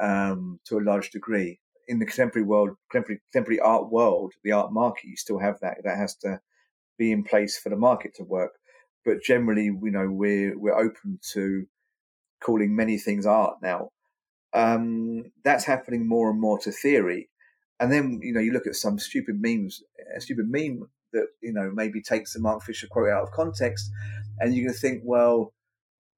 um, 0.00 0.60
to 0.66 0.78
a 0.78 0.84
large 0.84 1.10
degree. 1.10 1.60
In 1.88 1.98
the 1.98 2.06
contemporary 2.06 2.46
world, 2.46 2.70
contemporary, 2.90 3.20
contemporary 3.32 3.60
art 3.60 3.90
world, 3.90 4.32
the 4.44 4.52
art 4.52 4.72
market, 4.72 5.04
you 5.04 5.16
still 5.16 5.38
have 5.38 5.58
that. 5.60 5.78
That 5.82 5.96
has 5.96 6.14
to 6.16 6.40
be 6.98 7.10
in 7.10 7.24
place 7.24 7.58
for 7.58 7.70
the 7.70 7.76
market 7.76 8.14
to 8.16 8.24
work. 8.24 8.52
But 9.04 9.22
generally, 9.22 9.64
you 9.64 9.90
know, 9.90 10.08
we're 10.10 10.58
we're 10.58 10.78
open 10.78 11.18
to 11.32 11.66
calling 12.42 12.76
many 12.76 12.98
things 12.98 13.26
art 13.26 13.56
now. 13.62 13.90
Um, 14.52 15.32
that's 15.44 15.64
happening 15.64 16.06
more 16.06 16.30
and 16.30 16.40
more 16.40 16.58
to 16.60 16.72
theory. 16.72 17.28
And 17.78 17.90
then, 17.90 18.20
you 18.22 18.34
know, 18.34 18.40
you 18.40 18.52
look 18.52 18.66
at 18.66 18.74
some 18.74 18.98
stupid 18.98 19.40
memes, 19.40 19.82
a 20.14 20.20
stupid 20.20 20.46
meme 20.50 20.82
that 21.12 21.26
you 21.42 21.52
know 21.52 21.70
maybe 21.72 22.02
takes 22.02 22.34
the 22.34 22.40
Mark 22.40 22.62
Fisher 22.62 22.86
quote 22.90 23.08
out 23.08 23.22
of 23.22 23.30
context, 23.32 23.90
and 24.38 24.54
you 24.54 24.64
can 24.64 24.74
think, 24.74 25.02
well, 25.04 25.52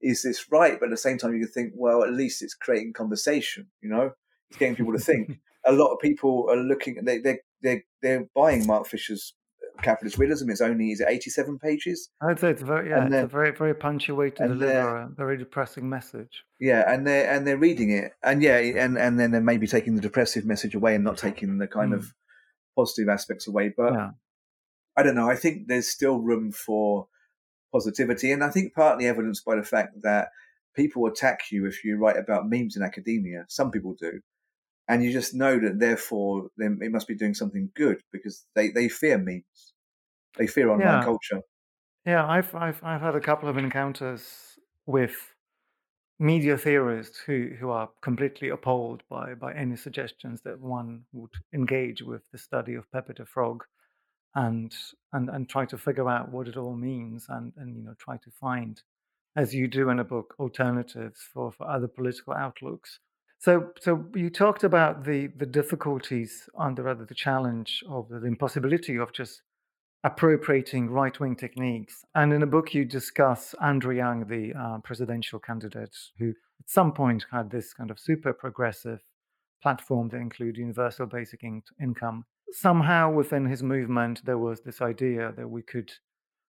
is 0.01 0.23
this 0.23 0.51
right? 0.51 0.79
But 0.79 0.87
at 0.87 0.91
the 0.91 0.97
same 0.97 1.19
time, 1.19 1.35
you 1.35 1.41
can 1.41 1.53
think, 1.53 1.73
well, 1.77 2.03
at 2.03 2.13
least 2.13 2.43
it's 2.43 2.55
creating 2.55 2.93
conversation. 2.93 3.69
You 3.81 3.91
know, 3.91 4.11
it's 4.51 4.59
getting 4.59 4.77
people 4.77 4.93
to 4.93 4.99
think. 4.99 5.39
a 5.65 5.73
lot 5.73 5.93
of 5.93 6.01
people 6.01 6.47
are 6.51 6.57
looking. 6.57 7.05
They 7.05 7.19
they 7.19 7.39
they 7.63 7.83
they're 8.03 8.27
buying 8.35 8.67
Mark 8.67 8.87
Fisher's 8.87 9.35
capitalist 9.83 10.19
realism. 10.19 10.51
It's 10.51 10.61
only 10.61 10.93
is 10.93 11.01
it 11.01 11.09
eighty 11.09 11.31
seven 11.31 11.59
pages. 11.59 12.11
I'd 12.21 12.39
say 12.39 12.51
it's 12.51 12.63
very 12.63 12.91
yeah, 12.91 13.07
it's 13.07 13.15
a 13.15 13.27
very 13.27 13.53
very 13.53 13.75
punchy 13.75 14.13
way 14.13 14.31
to 14.31 14.49
deliver 14.49 14.97
a 14.97 15.09
very 15.17 15.37
depressing 15.37 15.89
message. 15.89 16.45
Yeah, 16.61 16.93
and 16.93 17.07
they're 17.07 17.31
and 17.31 17.47
they're 17.47 17.59
reading 17.59 17.91
it, 17.91 18.13
and 18.23 18.43
yeah, 18.43 18.59
and 18.59 18.99
and 18.99 19.19
then 19.19 19.31
they're 19.31 19.41
maybe 19.41 19.67
taking 19.67 19.95
the 19.95 20.03
depressive 20.03 20.45
message 20.45 20.75
away 20.75 20.95
and 20.95 21.05
not 21.05 21.19
taking 21.19 21.59
the 21.59 21.69
kind 21.69 21.93
mm. 21.93 21.97
of 21.97 22.13
positive 22.77 23.09
aspects 23.09 23.47
away. 23.47 23.73
But 23.77 23.93
yeah. 23.93 24.11
I 24.97 25.03
don't 25.03 25.15
know. 25.15 25.29
I 25.29 25.37
think 25.37 25.69
there's 25.69 25.89
still 25.89 26.19
room 26.19 26.53
for 26.53 27.07
positivity. 27.73 28.33
And 28.33 28.45
I 28.45 28.51
think 28.51 28.75
partly 28.75 29.07
evidenced 29.07 29.45
by 29.45 29.57
the 29.57 29.63
fact 29.63 30.03
that 30.03 30.29
people 30.77 31.07
attack 31.07 31.51
you 31.51 31.67
if 31.67 31.85
you 31.85 31.97
write 31.97 32.17
about 32.17 32.49
memes 32.49 32.77
in 32.77 32.83
academia. 32.83 33.45
Some 33.49 33.71
people 33.71 33.95
do. 33.99 34.21
And 34.89 35.03
you 35.03 35.13
just 35.13 35.35
know 35.35 35.59
that 35.59 35.79
therefore 35.79 36.49
it 36.59 36.93
must 36.93 37.09
be 37.09 37.15
doing 37.15 37.35
something 37.35 37.71
good 37.75 37.99
because 38.13 38.45
they, 38.55 38.69
they 38.69 38.89
fear 38.89 39.17
memes. 39.17 39.75
They 40.37 40.47
fear 40.47 40.71
online 40.71 40.99
yeah. 40.99 41.05
culture. 41.05 41.41
Yeah, 42.05 42.27
I've, 42.27 42.55
I've, 42.55 42.83
I've 42.83 43.01
had 43.01 43.15
a 43.15 43.21
couple 43.21 43.49
of 43.49 43.57
encounters 43.57 44.59
with 44.87 45.15
media 46.19 46.59
theorists 46.59 47.19
who, 47.19 47.51
who 47.59 47.71
are 47.71 47.91
completely 48.03 48.49
appalled 48.49 49.03
by, 49.09 49.35
by 49.35 49.53
any 49.55 49.77
suggestions 49.77 50.41
that 50.43 50.61
one 50.61 51.03
would 51.13 51.31
engage 51.55 52.03
with 52.03 52.23
the 52.33 52.39
study 52.39 52.75
of 52.75 52.91
Pepe 52.93 53.15
the 53.17 53.25
Frog 53.25 53.65
and 54.35 54.75
and 55.13 55.29
and 55.29 55.49
try 55.49 55.65
to 55.67 55.79
figure 55.79 56.09
out 56.09 56.31
what 56.31 56.49
it 56.49 56.57
all 56.57 56.77
means 56.77 57.27
and 57.29 57.53
and 57.57 57.77
you 57.77 57.83
know 57.83 57.95
try 57.99 58.17
to 58.17 58.31
find 58.31 58.83
as 59.37 59.55
you 59.55 59.67
do 59.67 59.89
in 59.89 59.99
a 59.99 60.05
book 60.05 60.35
alternatives 60.39 61.21
for 61.33 61.53
for 61.53 61.69
other 61.69 61.89
political 61.89 62.33
outlooks. 62.33 62.99
So 63.39 63.73
so 63.81 64.07
you 64.15 64.31
talked 64.31 64.65
about 64.65 65.05
the 65.05 65.29
the 65.37 65.47
difficulties 65.47 66.49
under 66.59 66.83
rather 66.85 67.05
the 67.05 67.15
challenge 67.15 67.83
of 67.89 68.09
the 68.09 68.27
impossibility 68.27 68.97
of 68.97 69.13
just 69.13 69.43
appropriating 70.05 70.91
right-wing 70.91 71.37
techniques. 71.37 72.05
And 72.15 72.33
in 72.33 72.43
a 72.43 72.47
book 72.47 72.75
you 72.75 72.85
discuss 72.85 73.55
andrew 73.63 73.95
yang 73.95 74.27
the 74.27 74.53
uh, 74.55 74.79
presidential 74.79 75.39
candidate 75.39 75.97
who 76.19 76.31
at 76.31 76.69
some 76.69 76.93
point 76.93 77.27
had 77.31 77.51
this 77.51 77.73
kind 77.73 77.91
of 77.91 78.01
super 78.01 78.33
progressive 78.33 79.01
platform 79.63 80.09
that 80.09 80.17
include 80.17 80.57
universal 80.57 81.07
basic 81.07 81.45
in- 81.45 81.63
income 81.81 82.25
somehow 82.53 83.11
within 83.11 83.47
his 83.47 83.63
movement 83.63 84.25
there 84.25 84.39
was 84.39 84.61
this 84.61 84.81
idea 84.81 85.33
that 85.37 85.49
we 85.49 85.63
could 85.63 85.93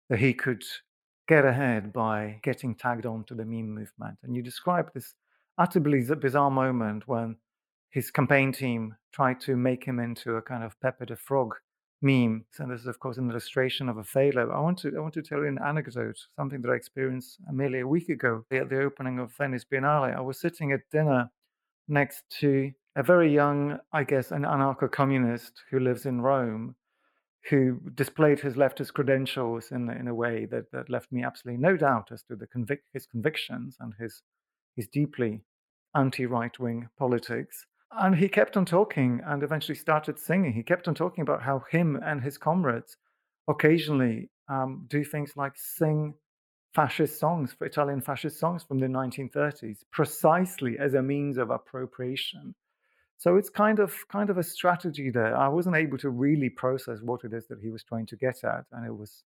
that 0.09 0.19
he 0.19 0.35
could 0.35 0.63
get 1.29 1.45
ahead 1.45 1.93
by 1.93 2.41
getting 2.43 2.75
tagged 2.75 3.07
on 3.07 3.25
to 3.25 3.35
the 3.35 3.45
meme 3.45 3.71
movement 3.71 4.19
and 4.23 4.35
you 4.35 4.43
describe 4.43 4.91
this 4.93 5.15
utterly 5.59 6.05
bizarre 6.21 6.51
moment 6.51 7.07
when 7.07 7.37
his 7.91 8.11
campaign 8.11 8.53
team 8.53 8.97
tried 9.13 9.41
to 9.41 9.55
make 9.55 9.85
him 9.85 10.01
into 10.01 10.37
a 10.37 10.43
kind 10.43 10.65
of 10.65 10.81
Pepe 10.81 11.05
the 11.05 11.17
Frog 11.17 11.55
meme. 12.01 12.45
And 12.59 12.73
this 12.73 12.81
is, 12.81 12.87
of 12.87 12.99
course, 12.99 13.19
an 13.19 13.31
illustration 13.31 13.89
of 13.89 13.99
a 13.99 14.05
failure. 14.05 14.53
I 14.53 14.61
want 14.61 14.79
to 14.79 14.93
I 14.97 15.01
want 15.01 15.15
to 15.15 15.23
tell 15.23 15.39
you 15.39 15.47
an 15.47 15.59
anecdote, 15.65 16.19
something 16.37 16.63
that 16.63 16.71
I 16.71 16.75
experienced 16.75 17.39
merely 17.53 17.81
a 17.81 17.87
week 17.87 18.09
ago 18.09 18.45
at 18.51 18.71
the 18.71 18.83
opening 18.83 19.19
of 19.19 19.33
Venice 19.37 19.65
Biennale. 19.71 20.17
I 20.17 20.21
was 20.21 20.41
sitting 20.41 20.73
at 20.73 20.81
dinner 20.91 21.31
next 21.87 22.25
to 22.41 22.73
a 22.95 23.03
very 23.03 23.33
young, 23.33 23.79
I 23.93 24.05
guess, 24.05 24.31
an 24.31 24.43
anarcho 24.43 24.91
communist 24.91 25.63
who 25.71 25.79
lives 25.79 26.05
in 26.05 26.21
Rome, 26.21 26.77
who 27.49 27.81
displayed 27.95 28.41
his 28.41 28.55
leftist 28.55 28.93
credentials 28.93 29.73
in, 29.73 29.89
in 29.91 30.09
a 30.09 30.15
way 30.15 30.47
that, 30.47 30.71
that 30.73 30.91
left 30.91 31.11
me 31.11 31.25
absolutely 31.25 31.63
no 31.63 31.77
doubt 31.77 32.13
as 32.13 32.23
to 32.25 32.37
the 32.37 32.47
convic- 32.47 32.85
his 32.93 33.07
convictions 33.07 33.77
and 33.81 33.95
his, 33.99 34.23
his 34.77 34.87
deeply 34.89 35.43
anti 35.97 36.27
right 36.27 36.59
wing 36.59 36.89
politics. 36.99 37.67
And 37.93 38.15
he 38.15 38.29
kept 38.29 38.57
on 38.57 38.65
talking 38.65 39.21
and 39.27 39.43
eventually 39.43 39.77
started 39.77 40.19
singing. 40.19 40.53
He 40.53 40.63
kept 40.63 40.89
on 40.89 40.95
talking 40.95 41.23
about 41.23 41.43
how 41.43 41.65
him 41.71 41.99
and 42.05 42.23
his 42.23 42.39
comrades 42.39 42.97
occasionally 43.49 44.31
um, 44.49 44.87
do 44.89 45.05
things 45.05 45.33
like 45.37 45.53
sing 45.57 46.15
fascist 46.75 47.19
songs, 47.19 47.53
for 47.53 47.67
Italian 47.67 48.01
fascist 48.01 48.39
songs 48.39 48.63
from 48.63 48.79
the 48.79 48.87
1930s, 48.87 49.81
precisely 49.91 50.79
as 50.79 50.95
a 50.95 51.03
means 51.03 51.37
of 51.37 51.51
appropriation 51.51 52.55
so 53.23 53.37
it's 53.37 53.51
kind 53.51 53.79
of 53.79 53.95
kind 54.09 54.31
of 54.31 54.39
a 54.39 54.43
strategy 54.43 55.09
there. 55.09 55.37
I 55.37 55.47
wasn't 55.47 55.77
able 55.77 55.97
to 55.99 56.11
really 56.11 56.51
process 56.51 56.99
what 57.03 57.23
it 57.23 57.33
is 57.33 57.47
that 57.47 57.61
he 57.61 57.71
was 57.71 57.85
trying 57.85 58.07
to 58.07 58.17
get 58.17 58.43
at, 58.43 58.65
and 58.73 58.85
it 58.85 58.91
was 58.91 59.23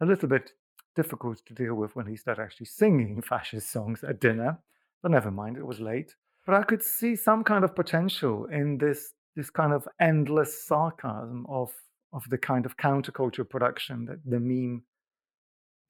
a 0.00 0.06
little 0.06 0.28
bit 0.28 0.52
difficult 0.94 1.44
to 1.46 1.52
deal 1.52 1.74
with 1.74 1.96
when 1.96 2.06
he 2.06 2.14
started 2.14 2.40
actually 2.40 2.66
singing 2.66 3.20
fascist 3.28 3.72
songs 3.72 4.04
at 4.04 4.20
dinner. 4.20 4.60
But 5.02 5.10
never 5.10 5.32
mind, 5.32 5.56
it 5.56 5.66
was 5.66 5.80
late. 5.80 6.14
But 6.46 6.54
I 6.54 6.62
could 6.62 6.84
see 6.84 7.16
some 7.16 7.42
kind 7.42 7.64
of 7.64 7.74
potential 7.74 8.44
in 8.44 8.78
this 8.78 9.12
this 9.34 9.50
kind 9.50 9.72
of 9.72 9.88
endless 10.00 10.64
sarcasm 10.64 11.44
of 11.48 11.72
of 12.12 12.22
the 12.30 12.38
kind 12.38 12.64
of 12.64 12.76
counterculture 12.76 13.48
production 13.48 14.04
that 14.04 14.20
the 14.24 14.38
meme 14.38 14.84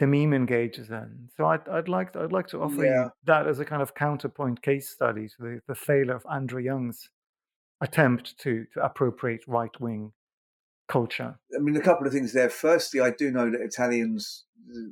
the 0.00 0.06
meme 0.06 0.32
engages 0.32 0.88
in. 0.88 1.28
So 1.36 1.44
I'd, 1.44 1.68
I'd 1.68 1.90
like 1.90 2.16
I'd 2.16 2.32
like 2.32 2.46
to 2.46 2.62
offer 2.62 2.82
yeah. 2.82 3.04
you 3.04 3.10
that 3.26 3.46
as 3.46 3.60
a 3.60 3.66
kind 3.66 3.82
of 3.82 3.94
counterpoint 3.94 4.62
case 4.62 4.88
study 4.88 5.28
to 5.28 5.36
the, 5.38 5.60
the 5.68 5.74
failure 5.74 6.16
of 6.16 6.24
Andrew 6.32 6.62
Yang's 6.62 7.10
attempt 7.82 8.38
to, 8.38 8.64
to 8.72 8.82
appropriate 8.82 9.42
right 9.46 9.78
wing 9.80 10.12
culture? 10.88 11.38
I 11.54 11.60
mean, 11.60 11.76
a 11.76 11.80
couple 11.80 12.06
of 12.06 12.12
things 12.12 12.32
there. 12.32 12.48
Firstly, 12.48 13.00
I 13.00 13.10
do 13.10 13.30
know 13.30 13.50
that 13.50 13.60
Italians 13.60 14.44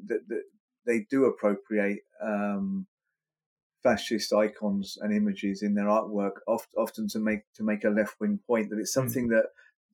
that, 0.07 0.28
that 0.28 0.43
they 0.86 1.07
do 1.09 1.24
appropriate 1.24 2.01
um, 2.22 2.86
fascist 3.82 4.32
icons 4.32 4.99
and 5.01 5.14
images 5.14 5.62
in 5.62 5.74
their 5.74 5.86
artwork, 5.86 6.38
oft, 6.47 6.68
often 6.76 7.09
to 7.09 7.18
make 7.18 7.41
to 7.55 7.62
make 7.62 7.84
a 7.84 7.88
left 7.88 8.16
wing 8.20 8.41
point. 8.47 8.70
That 8.70 8.78
it's 8.78 8.95
hmm. 8.95 9.01
something 9.01 9.28
mm. 9.28 9.30
that 9.30 9.47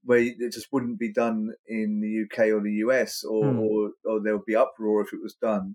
where 0.05 0.19
it 0.19 0.53
just 0.53 0.73
wouldn't 0.73 0.99
be 0.99 1.13
done 1.13 1.53
in 1.67 2.01
the 2.01 2.25
UK 2.25 2.47
or 2.53 2.61
the 2.61 2.75
US, 2.87 3.25
or, 3.25 3.45
mm. 3.45 3.59
or, 3.59 3.91
or 4.05 4.21
there 4.23 4.37
would 4.37 4.47
be 4.47 4.55
uproar 4.55 5.03
if 5.03 5.13
it 5.13 5.21
was 5.21 5.35
done. 5.35 5.75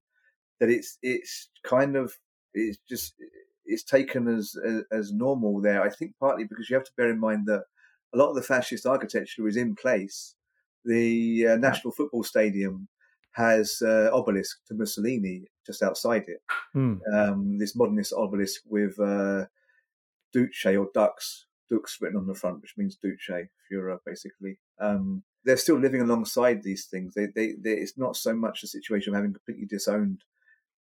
That 0.59 0.69
it's 0.69 0.97
it's 1.01 1.49
kind 1.63 1.95
of 1.95 2.13
it's 2.53 2.77
just 2.89 3.15
it's 3.65 3.83
taken 3.83 4.27
as, 4.27 4.55
as, 4.65 4.83
as 4.91 5.13
normal 5.13 5.61
there. 5.61 5.81
I 5.81 5.89
think 5.89 6.13
partly 6.19 6.45
because 6.45 6.69
you 6.69 6.75
have 6.75 6.85
to 6.85 6.91
bear 6.97 7.09
in 7.09 7.19
mind 7.19 7.45
that 7.47 7.63
a 8.13 8.17
lot 8.17 8.29
of 8.29 8.35
the 8.35 8.41
fascist 8.41 8.85
architecture 8.85 9.47
is 9.47 9.57
in 9.57 9.75
place. 9.75 10.35
The 10.83 11.47
uh, 11.47 11.55
National 11.57 11.93
Football 11.93 12.23
Stadium 12.23 12.87
has 13.33 13.81
uh, 13.81 14.09
obelisk 14.13 14.57
to 14.67 14.73
Mussolini 14.73 15.45
just 15.65 15.83
outside 15.83 16.25
it. 16.27 16.41
Mm. 16.75 16.99
Um, 17.13 17.57
this 17.57 17.75
modernist 17.75 18.13
obelisk 18.13 18.61
with 18.67 18.99
uh, 18.99 19.45
Duce 20.33 20.65
or 20.65 20.89
Dux, 20.93 21.45
Dux 21.69 21.97
written 22.01 22.17
on 22.17 22.27
the 22.27 22.35
front, 22.35 22.61
which 22.61 22.75
means 22.77 22.97
Duce, 22.97 23.47
Führer, 23.71 23.99
basically. 24.05 24.57
Um, 24.79 25.23
they're 25.45 25.57
still 25.57 25.79
living 25.79 26.01
alongside 26.01 26.61
these 26.61 26.85
things. 26.85 27.13
They, 27.13 27.27
they, 27.27 27.53
they, 27.59 27.73
it's 27.73 27.97
not 27.97 28.15
so 28.15 28.33
much 28.33 28.63
a 28.63 28.67
situation 28.67 29.13
of 29.13 29.17
having 29.17 29.33
completely 29.33 29.65
disowned 29.65 30.23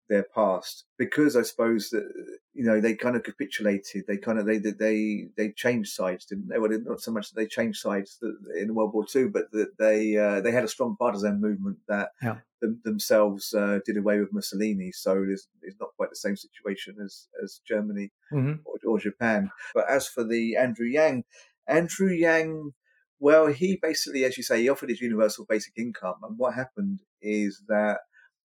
their 0.09 0.25
past 0.35 0.85
because 0.97 1.35
I 1.35 1.41
suppose 1.41 1.89
that 1.89 2.07
you 2.53 2.63
know 2.63 2.79
they 2.79 2.95
kind 2.95 3.15
of 3.15 3.23
capitulated. 3.23 4.05
They 4.07 4.17
kind 4.17 4.39
of 4.39 4.45
they 4.45 4.57
they 4.57 5.27
they 5.35 5.51
changed 5.51 5.93
sides, 5.93 6.25
didn't 6.25 6.47
they? 6.47 6.59
Well, 6.59 6.71
not 6.85 7.01
so 7.01 7.11
much 7.11 7.31
that 7.31 7.39
they 7.39 7.47
changed 7.47 7.79
sides 7.79 8.19
in 8.59 8.75
World 8.75 8.93
War 8.93 9.05
Two, 9.05 9.29
but 9.29 9.51
that 9.51 9.77
they 9.77 10.17
uh, 10.17 10.41
they 10.41 10.51
had 10.51 10.63
a 10.63 10.69
strong 10.69 10.95
partisan 10.97 11.41
movement 11.41 11.77
that 11.87 12.09
yeah. 12.21 12.37
them, 12.61 12.79
themselves 12.83 13.53
uh, 13.53 13.79
did 13.85 13.97
away 13.97 14.19
with 14.19 14.33
Mussolini. 14.33 14.91
So 14.91 15.25
it's, 15.27 15.47
it's 15.61 15.79
not 15.79 15.89
quite 15.97 16.09
the 16.11 16.15
same 16.15 16.37
situation 16.37 16.95
as 17.03 17.27
as 17.43 17.61
Germany 17.67 18.11
mm-hmm. 18.31 18.61
or, 18.65 18.75
or 18.85 18.99
Japan. 18.99 19.49
But 19.73 19.89
as 19.89 20.07
for 20.07 20.23
the 20.23 20.55
Andrew 20.55 20.87
Yang, 20.87 21.23
Andrew 21.67 22.11
Yang. 22.11 22.71
Well, 23.17 23.47
he 23.47 23.79
basically, 23.81 24.25
as 24.25 24.35
you 24.35 24.43
say, 24.43 24.61
he 24.61 24.67
offered 24.67 24.89
his 24.89 24.99
universal 24.99 25.45
basic 25.47 25.77
income, 25.77 26.15
and 26.21 26.37
what 26.37 26.53
happened 26.53 26.99
is 27.21 27.63
that 27.69 27.99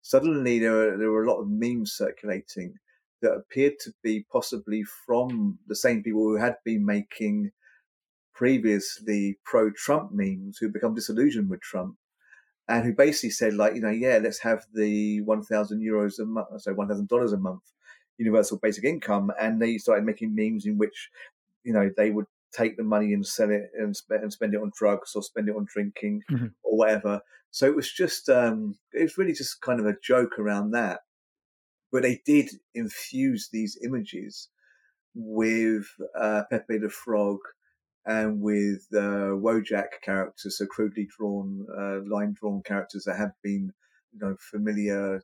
suddenly 0.07 0.61
there 0.61 0.72
were, 0.72 0.96
there 0.96 1.11
were 1.11 1.24
a 1.24 1.28
lot 1.28 1.40
of 1.40 1.48
memes 1.48 1.92
circulating 1.92 2.74
that 3.22 3.32
appeared 3.32 3.74
to 3.80 3.90
be 4.04 4.24
possibly 4.30 4.84
from 5.04 5.59
the 5.66 5.74
same 5.74 6.00
people 6.02 6.22
who 6.22 6.36
had 6.36 6.57
been 6.64 6.86
making 6.86 7.50
previously 8.32 9.36
pro 9.44 9.70
Trump 9.70 10.12
memes 10.12 10.59
who 10.59 10.68
become 10.68 10.94
disillusioned 10.94 11.50
with 11.50 11.61
Trump 11.61 11.96
and 12.68 12.84
who 12.84 12.92
basically 12.92 13.30
said 13.30 13.54
like, 13.54 13.74
you 13.74 13.80
know, 13.80 13.90
yeah, 13.90 14.18
let's 14.22 14.38
have 14.38 14.64
the 14.72 15.20
1,000 15.22 15.80
euros 15.80 16.20
a 16.20 16.24
month, 16.24 16.48
so 16.59 16.72
$1,000 16.72 17.32
a 17.32 17.36
month 17.36 17.62
universal 18.18 18.59
basic 18.62 18.84
income. 18.84 19.32
And 19.40 19.61
they 19.61 19.76
started 19.78 20.04
making 20.04 20.34
memes 20.34 20.66
in 20.66 20.78
which, 20.78 21.11
you 21.64 21.72
know, 21.72 21.90
they 21.96 22.11
would 22.11 22.26
take 22.53 22.76
the 22.76 22.82
money 22.84 23.12
and 23.12 23.26
sell 23.26 23.51
it 23.51 23.70
and 23.78 23.97
spend, 23.97 24.22
and 24.22 24.32
spend 24.32 24.55
it 24.55 24.61
on 24.61 24.72
drugs 24.76 25.12
or 25.14 25.22
spend 25.22 25.49
it 25.49 25.57
on 25.57 25.66
drinking 25.72 26.22
mm-hmm. 26.30 26.47
or 26.62 26.78
whatever. 26.78 27.20
So 27.51 27.66
it 27.66 27.76
was 27.76 27.90
just, 27.92 28.28
um, 28.28 28.76
it 28.92 29.03
was 29.03 29.18
really 29.18 29.32
just 29.32 29.61
kind 29.61 29.80
of 29.80 29.86
a 29.86 29.97
joke 30.03 30.38
around 30.38 30.72
that. 30.72 31.01
But 31.92 32.03
they 32.03 32.20
did 32.26 32.51
infuse 32.74 33.49
these 33.53 33.78
images 33.82 34.49
with 35.14 35.86
uh, 36.18 36.42
Pepe 36.51 36.78
the 36.78 36.90
Frog 36.90 37.38
and 38.05 38.40
with 38.40 38.86
uh, 38.94 39.34
Wojak 39.34 40.01
characters, 40.05 40.59
so 40.59 40.66
crudely 40.66 41.09
drawn, 41.16 41.66
uh, 41.76 42.01
line 42.09 42.34
drawn 42.38 42.62
characters 42.62 43.05
that 43.07 43.16
have 43.16 43.32
been, 43.42 43.72
you 44.12 44.18
know, 44.20 44.36
familiar 44.38 45.22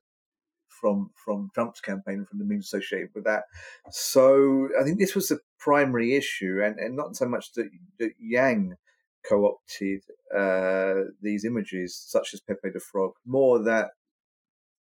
from 0.82 1.10
from 1.24 1.50
Trump's 1.54 1.80
campaign 1.80 2.16
and 2.16 2.28
from 2.28 2.40
the 2.40 2.44
memes 2.44 2.66
associated 2.66 3.10
with 3.14 3.24
that. 3.24 3.44
So 3.90 4.68
I 4.78 4.82
think 4.82 4.98
this 4.98 5.14
was 5.14 5.28
the 5.28 5.38
primary 5.58 6.16
issue, 6.16 6.60
and, 6.62 6.78
and 6.78 6.96
not 6.96 7.16
so 7.16 7.26
much 7.26 7.52
that, 7.54 7.70
that 8.00 8.12
Yang 8.18 8.74
co-opted 9.26 10.02
uh, 10.36 11.12
these 11.22 11.44
images, 11.44 11.96
such 11.96 12.34
as 12.34 12.40
Pepe 12.40 12.70
the 12.74 12.80
Frog, 12.80 13.12
more 13.24 13.62
that 13.62 13.90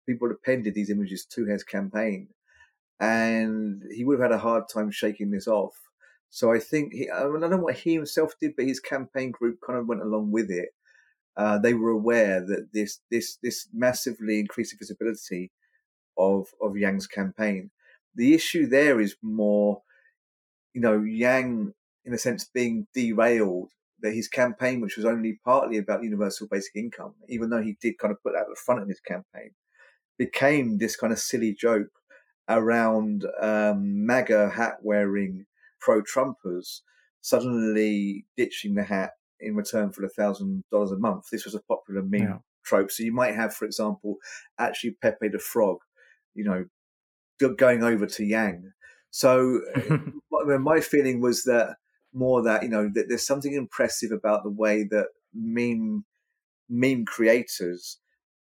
people 0.06 0.30
appended 0.30 0.74
these 0.74 0.90
images 0.90 1.26
to 1.26 1.44
his 1.44 1.62
campaign, 1.62 2.28
and 2.98 3.82
he 3.94 4.02
would 4.04 4.18
have 4.18 4.30
had 4.30 4.38
a 4.38 4.42
hard 4.42 4.64
time 4.72 4.90
shaking 4.90 5.30
this 5.30 5.46
off. 5.46 5.76
So 6.30 6.52
I 6.52 6.58
think 6.58 6.94
he, 6.94 7.10
I, 7.10 7.20
I 7.20 7.40
don't 7.40 7.50
know 7.50 7.58
what 7.58 7.76
he 7.76 7.92
himself 7.92 8.32
did, 8.40 8.56
but 8.56 8.64
his 8.64 8.80
campaign 8.80 9.30
group 9.32 9.58
kind 9.66 9.78
of 9.78 9.86
went 9.86 10.00
along 10.00 10.32
with 10.32 10.50
it. 10.50 10.70
Uh, 11.36 11.58
they 11.58 11.74
were 11.74 11.90
aware 11.90 12.40
that 12.40 12.68
this 12.72 13.00
this 13.10 13.38
this 13.42 13.68
massively 13.72 14.40
increased 14.40 14.74
visibility 14.78 15.52
of 16.20 16.48
of 16.60 16.76
Yang's 16.76 17.06
campaign. 17.06 17.70
The 18.14 18.34
issue 18.34 18.66
there 18.66 19.00
is 19.00 19.16
more, 19.22 19.82
you 20.74 20.80
know, 20.80 21.02
Yang 21.02 21.72
in 22.04 22.14
a 22.14 22.18
sense 22.18 22.44
being 22.44 22.86
derailed. 22.94 23.70
That 24.02 24.14
his 24.14 24.28
campaign, 24.28 24.80
which 24.80 24.96
was 24.96 25.04
only 25.04 25.40
partly 25.44 25.76
about 25.76 26.02
universal 26.02 26.48
basic 26.50 26.74
income, 26.74 27.12
even 27.28 27.50
though 27.50 27.60
he 27.60 27.76
did 27.82 27.98
kind 27.98 28.12
of 28.12 28.22
put 28.22 28.32
that 28.32 28.44
at 28.44 28.48
the 28.48 28.56
front 28.64 28.80
of 28.80 28.88
his 28.88 29.00
campaign, 29.00 29.50
became 30.18 30.78
this 30.78 30.96
kind 30.96 31.12
of 31.12 31.18
silly 31.18 31.52
joke 31.52 31.92
around 32.48 33.26
um, 33.40 34.06
MAGA 34.06 34.50
hat 34.50 34.76
wearing 34.82 35.44
pro 35.80 36.02
Trumpers 36.02 36.80
suddenly 37.20 38.26
ditching 38.36 38.74
the 38.74 38.82
hat 38.82 39.12
in 39.38 39.54
return 39.54 39.92
for 39.92 40.04
a 40.04 40.08
thousand 40.08 40.64
dollars 40.70 40.92
a 40.92 40.98
month. 40.98 41.24
This 41.30 41.44
was 41.44 41.54
a 41.54 41.62
popular 41.62 42.02
meme 42.02 42.22
yeah. 42.22 42.38
trope. 42.64 42.90
So 42.90 43.02
you 43.02 43.12
might 43.12 43.34
have, 43.34 43.54
for 43.54 43.64
example, 43.64 44.16
actually 44.58 44.96
Pepe 45.02 45.28
the 45.28 45.38
Frog, 45.38 45.78
you 46.34 46.44
know, 46.44 46.64
going 47.56 47.82
over 47.82 48.06
to 48.06 48.24
Yang. 48.24 48.72
So 49.10 49.60
my 50.30 50.80
feeling 50.80 51.20
was 51.20 51.44
that 51.44 51.76
more 52.12 52.42
that 52.42 52.62
you 52.62 52.68
know 52.68 52.90
that 52.94 53.08
there's 53.08 53.26
something 53.26 53.52
impressive 53.52 54.10
about 54.10 54.42
the 54.42 54.50
way 54.50 54.84
that 54.84 55.08
meme 55.32 56.04
meme 56.68 57.04
creators 57.04 57.98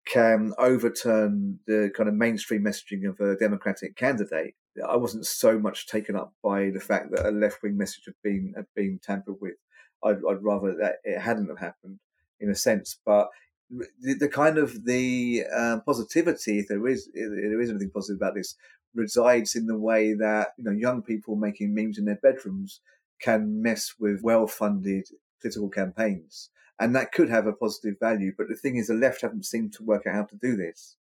can 0.07 0.53
overturn 0.59 1.59
the 1.67 1.91
kind 1.97 2.09
of 2.09 2.15
mainstream 2.15 2.63
messaging 2.63 3.09
of 3.09 3.19
a 3.21 3.37
Democratic 3.37 3.97
candidate. 3.97 4.55
I 4.87 4.97
wasn't 4.97 5.27
so 5.27 5.59
much 5.59 5.89
taken 5.89 6.15
up 6.15 6.33
by 6.45 6.71
the 6.71 6.81
fact 6.81 7.11
that 7.11 7.27
a 7.27 7.31
left 7.31 7.63
wing 7.63 7.77
message 7.77 8.05
had 8.07 8.15
been 8.23 8.53
had 8.57 8.67
been 8.75 9.01
tampered 9.03 9.37
with. 9.41 9.57
I'd, 10.05 10.19
I'd, 10.29 10.43
rather 10.43 10.77
that 10.77 10.97
it 11.03 11.19
hadn't 11.19 11.49
have 11.49 11.59
happened 11.59 11.99
in 12.39 12.51
a 12.51 12.55
sense, 12.55 13.01
but 13.05 13.29
the, 13.71 14.15
the 14.15 14.29
kind 14.29 14.59
of 14.59 14.85
the 14.85 15.45
uh, 15.55 15.79
positivity, 15.85 16.61
if 16.61 16.69
there 16.69 16.87
is 16.87 17.09
if 17.15 17.31
there 17.31 17.61
is 17.61 17.71
anything 17.71 17.91
positive 17.91 18.17
about 18.17 18.35
this, 18.35 18.55
resides 18.95 19.55
in 19.55 19.67
the 19.67 19.79
way 19.79 20.15
that 20.15 20.49
you 20.57 20.65
know 20.65 20.71
young 20.71 21.03
people 21.03 21.37
making 21.37 21.75
memes 21.75 21.99
in 21.99 22.05
their 22.05 22.21
bedrooms 22.23 22.81
can 23.21 23.63
mess 23.63 23.95
with 23.99 24.23
well 24.23 24.47
funded 24.47 25.09
political 25.41 25.69
campaigns 25.69 26.51
and 26.79 26.95
that 26.95 27.13
could 27.13 27.29
have 27.29 27.47
a 27.47 27.53
positive 27.53 27.99
value. 27.99 28.33
But 28.37 28.49
the 28.49 28.57
thing 28.57 28.77
is, 28.77 28.89
the 28.89 28.95
left 28.95 29.23
haven't 29.23 29.47
seemed 29.47 29.73
to 29.75 29.85
work 29.85 30.07
out 30.07 30.15
how 30.15 30.25
to 30.25 30.37
do 30.37 30.57
this 30.57 30.97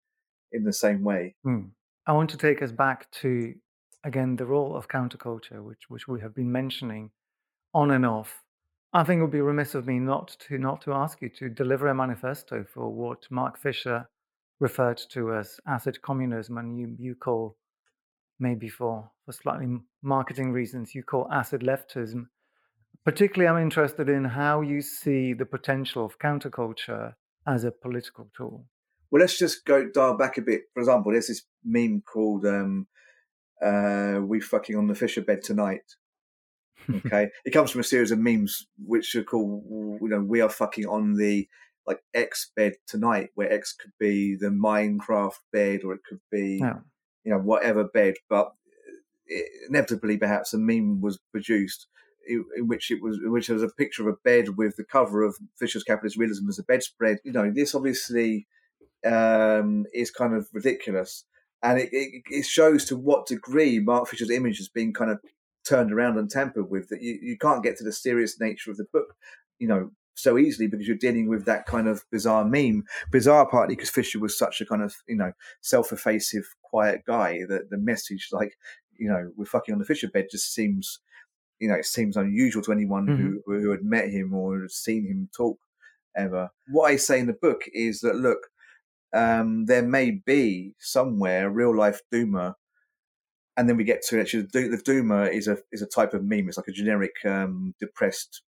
in 0.51 0.65
the 0.65 0.73
same 0.73 1.03
way. 1.03 1.35
Hmm. 1.43 1.69
I 2.07 2.13
want 2.13 2.31
to 2.31 2.37
take 2.37 2.63
us 2.63 2.73
back 2.73 3.11
to 3.23 3.55
again 4.05 4.37
the 4.37 4.47
role 4.47 4.77
of 4.77 4.89
counterculture, 4.89 5.63
which 5.63 5.89
which 5.89 6.09
we 6.09 6.21
have 6.21 6.35
been 6.35 6.53
mentioning 6.53 7.11
on 7.75 7.91
and 7.91 8.05
off. 8.05 8.43
I 8.95 9.05
think 9.05 9.19
it 9.19 9.23
would 9.23 9.31
be 9.31 9.41
remiss 9.41 9.75
of 9.75 9.87
me 9.87 9.99
not 9.99 10.37
to 10.49 10.59
not 10.59 10.83
to 10.83 10.93
ask 10.93 11.23
you 11.23 11.31
to 11.39 11.49
deliver 11.49 11.89
a 11.89 11.95
manifesto 11.95 12.65
for 12.65 12.91
what 12.91 13.31
Mark 13.31 13.59
Fisher 13.59 14.09
referred 14.61 15.01
to 15.13 15.35
as 15.35 15.59
acid 15.67 16.03
communism, 16.03 16.59
and 16.59 16.79
you 16.79 16.95
you 16.99 17.15
call 17.15 17.57
maybe 18.39 18.69
for 18.69 19.11
for 19.25 19.33
slightly 19.33 19.69
marketing 20.03 20.53
reasons 20.53 20.95
you 20.95 21.03
call 21.03 21.27
acid 21.33 21.63
leftism. 21.63 22.27
Particularly, 23.05 23.49
I'm 23.49 23.63
interested 23.63 24.09
in 24.11 24.25
how 24.25 24.61
you 24.61 24.83
see 24.83 25.33
the 25.33 25.47
potential 25.47 26.05
of 26.05 26.19
counterculture 26.19 27.15
as 27.47 27.65
a 27.65 27.73
political 27.73 28.31
tool. 28.37 28.67
Well, 29.11 29.21
let's 29.21 29.39
just 29.39 29.65
go 29.65 29.89
dial 29.89 30.17
back 30.17 30.39
a 30.39 30.43
bit. 30.43 30.63
For 30.75 30.81
example, 30.81 31.13
there's 31.13 31.29
this 31.29 31.43
meme 31.65 32.03
called 32.03 32.45
um, 32.45 32.87
uh, 33.65 34.21
"We 34.23 34.41
fucking 34.41 34.77
on 34.77 34.87
the 34.87 34.95
Fisher 34.95 35.23
bed 35.23 35.43
tonight." 35.43 35.97
Okay, 37.07 37.29
it 37.45 37.51
comes 37.51 37.71
from 37.71 37.81
a 37.81 37.85
series 37.85 38.11
of 38.11 38.19
memes 38.19 38.67
which 38.85 39.15
are 39.15 39.25
called, 39.25 39.65
you 40.01 40.09
know, 40.09 40.21
"We 40.21 40.41
are 40.41 40.49
fucking 40.49 40.87
on 40.87 41.15
the 41.15 41.49
like 41.87 42.03
X 42.15 42.51
bed 42.55 42.75
tonight," 42.87 43.31
where 43.35 43.53
X 43.53 43.75
could 43.75 43.93
be 43.99 44.37
the 44.37 44.49
Minecraft 44.49 45.39
bed 45.53 45.81
or 45.85 45.95
it 45.95 46.01
could 46.09 46.21
be, 46.31 46.59
yeah. 46.61 46.79
you 47.25 47.33
know, 47.33 47.39
whatever 47.39 47.85
bed. 47.85 48.15
But 48.29 48.53
inevitably, 49.69 50.19
perhaps 50.19 50.53
a 50.53 50.59
meme 50.59 51.01
was 51.01 51.19
produced 51.31 51.87
in 52.27 52.69
which 52.69 52.91
it 52.91 53.03
was, 53.03 53.19
which 53.23 53.49
was 53.49 53.63
a 53.63 53.69
picture 53.69 54.09
of 54.09 54.15
a 54.15 54.19
bed 54.25 54.57
with 54.57 54.77
the 54.77 54.85
cover 54.85 55.23
of 55.23 55.37
Fisher's 55.59 55.83
Capitalist 55.83 56.17
Realism 56.17 56.49
as 56.49 56.59
a 56.59 56.65
bedspread. 56.65 57.19
You 57.25 57.33
know, 57.33 57.51
this 57.53 57.75
obviously 57.75 58.47
um, 59.05 59.85
is 59.93 60.11
kind 60.11 60.35
of 60.35 60.49
ridiculous, 60.53 61.25
and 61.63 61.79
it, 61.79 61.89
it, 61.93 62.23
it, 62.31 62.47
shows 62.47 62.85
to 62.87 62.97
what 62.97 63.27
degree 63.27 63.81
Mark 63.81 64.09
Fisher's 64.09 64.31
image 64.31 64.59
has 64.59 64.69
been 64.69 64.93
kind 64.93 65.11
of 65.11 65.19
turned 65.67 65.93
around 65.93 66.19
and 66.19 66.31
tampered 66.31 66.71
with. 66.71 66.89
That 66.89 67.03
you, 67.03 67.19
you 67.21 67.39
can't 67.39 67.63
get 67.63 67.77
to 67.79 67.85
the 67.85 67.93
serious 67.93 68.41
nature 68.41 68.71
of 68.71 68.77
the 68.77 68.87
book, 68.93 69.15
you 69.59 69.69
know, 69.69 69.91
so 70.15 70.39
easily 70.39 70.67
because 70.67 70.87
you're 70.87 70.97
dealing 70.97 71.29
with 71.29 71.45
that 71.47 71.67
kind 71.67 71.89
of 71.89 72.05
bizarre 72.11 72.45
meme. 72.45 72.85
Bizarre 73.11 73.49
partly 73.49 73.75
because 73.75 73.91
Fisher 73.91 74.19
was 74.19 74.37
such 74.37 74.61
a 74.61 74.67
kind 74.67 74.83
of 74.83 74.95
you 75.09 75.17
know 75.17 75.33
self-effacing, 75.61 76.43
quiet 76.63 77.03
guy 77.07 77.41
that 77.49 77.71
the 77.71 77.79
message 77.79 78.29
like 78.33 78.57
you 78.99 79.09
know 79.09 79.31
we're 79.37 79.45
fucking 79.45 79.73
on 79.73 79.79
the 79.79 79.85
Fisher 79.85 80.09
bed 80.09 80.27
just 80.31 80.55
seems 80.55 81.01
you 81.63 81.69
know, 81.69 81.77
it 81.77 81.87
seems 81.87 82.17
unusual 82.17 82.61
to 82.61 82.73
anyone 82.73 83.07
mm-hmm. 83.07 83.37
who, 83.47 83.61
who 83.61 83.71
had 83.71 83.85
met 83.85 84.11
him 84.11 84.35
or 84.35 84.67
seen 84.67 85.07
him 85.07 85.29
talk 85.35 85.61
ever. 86.17 86.51
What 86.67 86.91
I 86.91 86.97
say 86.97 87.21
in 87.21 87.29
the 87.29 87.35
book 87.35 87.63
is 87.73 88.01
that, 88.01 88.17
look, 88.17 88.49
um, 89.15 89.67
there 89.67 89.85
may 89.85 90.11
be 90.11 90.75
somewhere 90.81 91.47
a 91.47 91.51
real 91.51 91.75
life 91.75 92.01
doomer, 92.13 92.55
and 93.57 93.69
then 93.69 93.77
we 93.77 93.85
get 93.85 94.03
to 94.07 94.21
actually 94.21 94.43
the 94.53 94.83
doomer 94.87 95.31
is 95.31 95.49
a 95.49 95.59
is 95.73 95.83
a 95.83 95.87
type 95.87 96.15
of 96.15 96.25
meme. 96.25 96.49
It's 96.49 96.57
like 96.57 96.69
a 96.69 96.73
generic 96.73 97.15
um, 97.25 97.75
depressed 97.79 98.43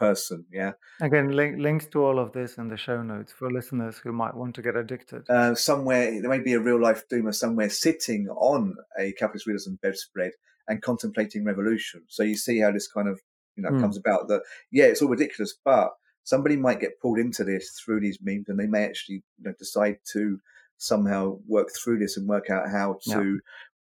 person. 0.00 0.46
Yeah. 0.50 0.72
Again, 1.00 1.30
link, 1.30 1.58
links 1.58 1.86
to 1.88 2.02
all 2.02 2.18
of 2.18 2.32
this 2.32 2.56
in 2.56 2.68
the 2.68 2.76
show 2.76 3.02
notes 3.02 3.32
for 3.32 3.52
listeners 3.52 3.98
who 3.98 4.12
might 4.12 4.34
want 4.34 4.54
to 4.56 4.62
get 4.62 4.74
addicted. 4.74 5.28
Uh, 5.28 5.54
somewhere 5.54 6.20
there 6.20 6.30
may 6.30 6.40
be 6.40 6.54
a 6.54 6.60
real 6.60 6.80
life 6.80 7.04
doomer 7.12 7.34
somewhere 7.34 7.68
sitting 7.68 8.28
on 8.30 8.74
a 8.98 9.12
capitalist 9.12 9.46
realism 9.46 9.74
bedspread 9.82 10.32
and 10.66 10.82
contemplating 10.82 11.44
revolution. 11.44 12.02
So 12.08 12.22
you 12.22 12.36
see 12.36 12.60
how 12.60 12.72
this 12.72 12.88
kind 12.88 13.08
of 13.08 13.20
you 13.56 13.62
know 13.62 13.70
mm. 13.70 13.80
comes 13.80 13.96
about. 13.96 14.28
That 14.28 14.42
yeah, 14.72 14.86
it's 14.86 15.02
all 15.02 15.08
ridiculous, 15.08 15.54
but 15.64 15.90
somebody 16.24 16.56
might 16.56 16.80
get 16.80 17.00
pulled 17.00 17.18
into 17.18 17.44
this 17.44 17.78
through 17.84 18.00
these 18.00 18.18
memes, 18.22 18.48
and 18.48 18.58
they 18.58 18.66
may 18.66 18.84
actually 18.84 19.22
you 19.38 19.44
know, 19.44 19.54
decide 19.58 19.98
to 20.12 20.40
somehow 20.78 21.36
work 21.46 21.68
through 21.76 21.98
this 21.98 22.16
and 22.16 22.26
work 22.26 22.50
out 22.50 22.70
how 22.70 22.98
to. 23.02 23.34
Yeah. 23.34 23.40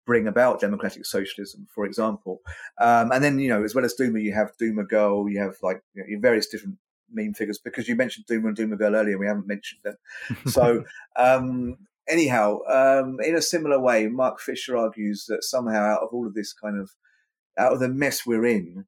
Bring 0.05 0.27
about 0.27 0.59
democratic 0.59 1.05
socialism, 1.05 1.67
for 1.73 1.85
example, 1.85 2.41
um, 2.79 3.11
and 3.11 3.23
then 3.23 3.39
you 3.39 3.49
know, 3.49 3.63
as 3.63 3.73
well 3.73 3.85
as 3.85 3.95
Doomer, 3.99 4.21
you 4.21 4.33
have 4.33 4.55
Doomer 4.57 4.87
Girl, 4.87 5.27
you 5.29 5.39
have 5.39 5.55
like 5.61 5.81
you 5.93 6.05
know, 6.07 6.19
various 6.19 6.47
different 6.47 6.77
meme 7.11 7.33
figures 7.33 7.57
because 7.57 7.87
you 7.87 7.95
mentioned 7.95 8.25
Doomer 8.27 8.49
and 8.49 8.57
Doomer 8.57 8.77
Girl 8.77 8.95
earlier. 8.95 9.17
We 9.17 9.27
haven't 9.27 9.47
mentioned 9.47 9.81
them. 9.83 9.97
So 10.47 10.83
um, 11.15 11.77
anyhow, 12.07 12.59
um, 12.67 13.19
in 13.23 13.35
a 13.35 13.41
similar 13.41 13.79
way, 13.79 14.07
Mark 14.07 14.39
Fisher 14.39 14.77
argues 14.77 15.25
that 15.27 15.43
somehow 15.43 15.83
out 15.83 16.01
of 16.01 16.09
all 16.11 16.27
of 16.27 16.33
this 16.33 16.53
kind 16.53 16.79
of 16.79 16.91
out 17.57 17.73
of 17.73 17.79
the 17.79 17.89
mess 17.89 18.25
we're 18.25 18.45
in, 18.45 18.85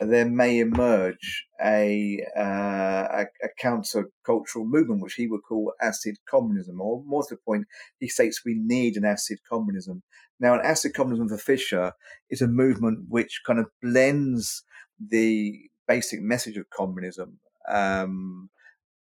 there 0.00 0.28
may 0.28 0.58
emerge 0.58 1.46
a, 1.62 2.24
uh, 2.36 2.40
a, 2.40 3.26
a 3.42 3.48
counter-cultural 3.58 4.64
movement, 4.64 5.02
which 5.02 5.14
he 5.14 5.26
would 5.26 5.42
call 5.42 5.72
acid 5.80 6.16
communism, 6.28 6.80
or 6.80 7.02
more 7.04 7.22
to 7.24 7.34
the 7.34 7.40
point, 7.44 7.66
he 7.98 8.08
states 8.08 8.42
we 8.44 8.54
need 8.54 8.96
an 8.96 9.04
acid 9.04 9.38
communism. 9.48 10.02
Now, 10.38 10.54
an 10.54 10.64
acid 10.64 10.94
communism 10.94 11.28
for 11.28 11.36
Fisher 11.36 11.92
is 12.30 12.40
a 12.40 12.48
movement 12.48 13.06
which 13.08 13.42
kind 13.46 13.58
of 13.58 13.66
blends 13.82 14.64
the 14.98 15.58
basic 15.86 16.20
message 16.20 16.56
of 16.56 16.70
communism 16.70 17.40
um, 17.68 18.50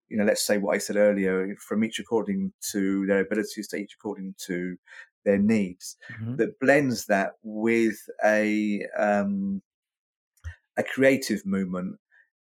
you 0.09 0.17
know, 0.17 0.25
let's 0.25 0.45
say 0.45 0.59
what 0.59 0.75
I 0.75 0.79
said 0.79 0.97
earlier, 0.97 1.55
from 1.61 1.85
each 1.85 1.99
according 1.99 2.53
to 2.73 3.07
their 3.07 3.21
abilities 3.21 3.69
to 3.69 3.77
each 3.77 3.95
according 3.95 4.35
to 4.47 4.77
their 5.25 5.39
needs, 5.39 5.97
mm-hmm. 6.13 6.37
that 6.37 6.59
blends 6.59 7.07
that 7.07 7.33
with 7.43 7.97
a 8.25 8.85
um, 8.99 9.63
a 10.81 10.85
creative 10.85 11.45
movement 11.47 11.97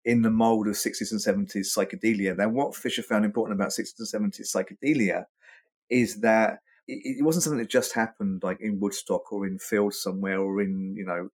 in 0.04 0.22
the 0.22 0.30
mold 0.30 0.68
of 0.68 0.76
60s 0.76 1.12
and 1.12 1.20
70s 1.20 1.76
psychedelia. 1.76 2.38
Now, 2.38 2.50
what 2.50 2.76
Fisher 2.76 3.02
found 3.02 3.26
important 3.26 3.60
about 3.60 3.72
60s 3.72 4.14
and 4.14 4.32
70s 4.34 4.56
psychedelia 4.56 5.26
is 5.90 6.22
that 6.22 6.60
it, 6.88 7.18
it 7.20 7.24
wasn't 7.24 7.44
something 7.44 7.60
that 7.60 7.70
just 7.70 7.94
happened 7.94 8.44
like 8.44 8.60
in 8.62 8.80
Woodstock 8.80 9.32
or 9.32 9.48
in 9.48 9.58
fields 9.58 10.02
somewhere 10.02 10.40
or 10.40 10.62
in, 10.62 10.96
you 10.96 11.06
know, 11.06 11.30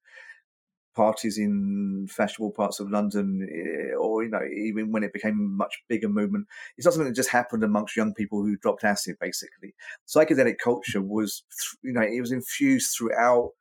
parties 0.93 1.38
in 1.38 2.07
fashionable 2.09 2.51
parts 2.51 2.80
of 2.80 2.89
London, 2.89 3.47
eh, 3.49 3.95
or 3.95 4.23
you 4.23 4.30
know, 4.30 4.43
even 4.43 4.91
when 4.91 5.03
it 5.03 5.13
became 5.13 5.39
a 5.39 5.57
much 5.57 5.84
bigger 5.88 6.09
movement, 6.09 6.47
it's 6.77 6.85
not 6.85 6.93
something 6.93 7.07
that 7.07 7.15
just 7.15 7.30
happened 7.30 7.63
amongst 7.63 7.95
young 7.95 8.13
people 8.13 8.41
who 8.41 8.57
dropped 8.57 8.84
acid. 8.84 9.15
Basically, 9.19 9.73
psychedelic 10.07 10.57
culture 10.61 11.01
was, 11.01 11.43
you 11.81 11.93
know, 11.93 12.01
it 12.01 12.19
was 12.19 12.31
infused 12.34 12.95
throughout 12.97 13.51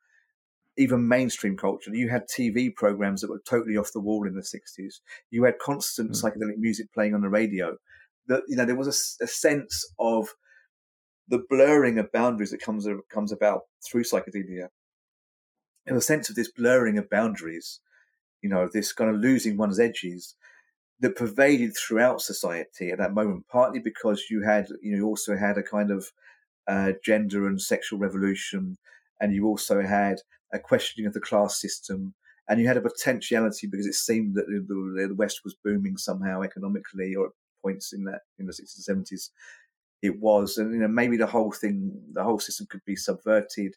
even 0.81 1.07
mainstream 1.07 1.55
culture. 1.55 1.93
You 1.93 2.09
had 2.09 2.23
TV 2.27 2.73
programs 2.73 3.21
that 3.21 3.29
were 3.29 3.41
totally 3.47 3.77
off 3.77 3.93
the 3.93 3.99
wall 3.99 4.27
in 4.27 4.35
the 4.35 4.41
'60s. 4.41 4.95
You 5.29 5.43
had 5.43 5.59
constant 5.59 6.11
mm. 6.11 6.21
psychedelic 6.21 6.57
music 6.57 6.91
playing 6.93 7.15
on 7.15 7.21
the 7.21 7.29
radio. 7.29 7.77
That 8.27 8.43
you 8.47 8.55
know, 8.55 8.65
there 8.65 8.75
was 8.75 8.87
a, 8.87 9.23
a 9.23 9.27
sense 9.27 9.85
of 9.99 10.29
the 11.27 11.43
blurring 11.49 11.97
of 11.97 12.11
boundaries 12.11 12.51
that 12.51 12.61
comes 12.61 12.87
comes 13.11 13.31
about 13.31 13.61
through 13.89 14.03
psychedelia 14.03 14.67
And 15.85 15.97
a 15.97 16.01
sense 16.01 16.29
of 16.29 16.35
this 16.35 16.51
blurring 16.51 16.97
of 16.97 17.09
boundaries, 17.09 17.79
you 18.41 18.49
know, 18.49 18.69
this 18.71 18.91
kind 18.91 19.09
of 19.09 19.21
losing 19.21 19.57
one's 19.57 19.79
edges 19.79 20.35
that 20.99 21.15
pervaded 21.15 21.75
throughout 21.75 22.21
society 22.21 22.91
at 22.91 22.99
that 22.99 23.13
moment, 23.13 23.45
partly 23.51 23.79
because 23.79 24.25
you 24.29 24.43
had, 24.43 24.67
you 24.81 24.91
know, 24.91 24.97
you 24.97 25.05
also 25.05 25.35
had 25.35 25.57
a 25.57 25.63
kind 25.63 25.89
of 25.89 26.11
uh, 26.67 26.91
gender 27.03 27.47
and 27.47 27.61
sexual 27.61 27.97
revolution, 27.97 28.77
and 29.19 29.33
you 29.33 29.47
also 29.47 29.81
had 29.81 30.17
a 30.53 30.59
questioning 30.59 31.07
of 31.07 31.13
the 31.13 31.19
class 31.19 31.59
system, 31.59 32.13
and 32.47 32.59
you 32.59 32.67
had 32.67 32.77
a 32.77 32.81
potentiality 32.81 33.67
because 33.67 33.85
it 33.85 33.93
seemed 33.93 34.35
that 34.35 34.47
the, 34.47 35.07
the 35.07 35.15
West 35.15 35.41
was 35.43 35.55
booming 35.63 35.97
somehow 35.97 36.41
economically, 36.41 37.15
or 37.15 37.27
at 37.27 37.31
points 37.61 37.93
in 37.93 38.03
that 38.05 38.21
in 38.39 38.47
the 38.47 38.53
sixties 38.53 38.77
and 38.77 38.95
seventies, 38.95 39.31
it 40.01 40.19
was, 40.19 40.57
and 40.57 40.73
you 40.73 40.79
know, 40.79 40.87
maybe 40.87 41.17
the 41.17 41.27
whole 41.27 41.51
thing, 41.51 41.91
the 42.13 42.23
whole 42.23 42.39
system 42.39 42.67
could 42.69 42.83
be 42.85 42.95
subverted 42.95 43.75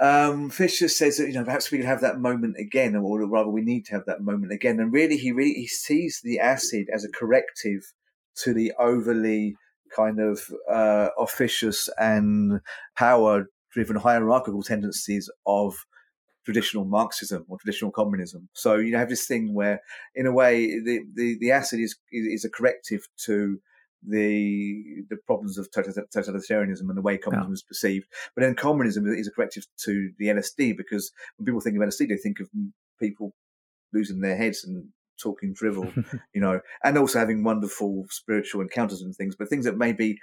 um, 0.00 0.48
Fisher 0.48 0.88
says 0.88 1.18
that 1.18 1.28
you 1.28 1.34
know 1.34 1.44
perhaps 1.44 1.70
we 1.70 1.76
could 1.78 1.86
have 1.86 2.00
that 2.00 2.18
moment 2.18 2.56
again, 2.58 2.96
or 2.96 3.22
rather, 3.26 3.50
we 3.50 3.60
need 3.60 3.84
to 3.86 3.92
have 3.92 4.06
that 4.06 4.22
moment 4.22 4.50
again. 4.50 4.80
And 4.80 4.92
really, 4.92 5.18
he 5.18 5.30
really 5.30 5.52
he 5.52 5.66
sees 5.66 6.20
the 6.24 6.40
acid 6.40 6.88
as 6.92 7.04
a 7.04 7.10
corrective 7.10 7.92
to 8.36 8.54
the 8.54 8.72
overly 8.78 9.56
kind 9.94 10.18
of 10.18 10.40
uh, 10.70 11.08
officious 11.18 11.90
and 11.98 12.60
power-driven 12.96 13.96
hierarchical 13.96 14.62
tendencies 14.62 15.28
of 15.46 15.74
traditional 16.50 16.84
Marxism 16.84 17.44
or 17.48 17.58
traditional 17.58 17.92
communism. 17.92 18.48
So 18.54 18.76
you 18.76 18.96
have 18.96 19.08
this 19.08 19.26
thing 19.26 19.54
where, 19.54 19.80
in 20.14 20.26
a 20.26 20.32
way, 20.32 20.66
the 20.80 21.00
the, 21.14 21.38
the 21.40 21.52
acid 21.52 21.80
is 21.80 21.96
is 22.10 22.44
a 22.44 22.50
corrective 22.50 23.06
to 23.26 23.60
the 24.06 25.04
the 25.08 25.16
problems 25.26 25.58
of 25.58 25.70
tota-, 25.70 26.06
totalitarianism 26.14 26.88
and 26.88 26.96
the 26.96 27.02
way 27.02 27.18
communism 27.18 27.52
yeah. 27.52 27.54
is 27.54 27.62
perceived. 27.62 28.06
But 28.34 28.42
then 28.42 28.54
communism 28.54 29.06
is 29.06 29.28
a 29.28 29.30
corrective 29.30 29.66
to 29.84 30.10
the 30.18 30.26
LSD 30.26 30.76
because 30.76 31.12
when 31.36 31.46
people 31.46 31.60
think 31.60 31.76
of 31.76 31.82
LSD, 31.82 32.08
they 32.08 32.16
think 32.16 32.40
of 32.40 32.48
people 32.98 33.32
losing 33.92 34.20
their 34.20 34.36
heads 34.36 34.64
and 34.64 34.88
talking 35.22 35.52
drivel, 35.52 35.92
you 36.34 36.40
know, 36.40 36.60
and 36.82 36.98
also 36.98 37.18
having 37.18 37.44
wonderful 37.44 38.06
spiritual 38.10 38.62
encounters 38.62 39.02
and 39.02 39.14
things, 39.14 39.36
but 39.36 39.48
things 39.48 39.66
that 39.66 39.76
maybe 39.76 40.18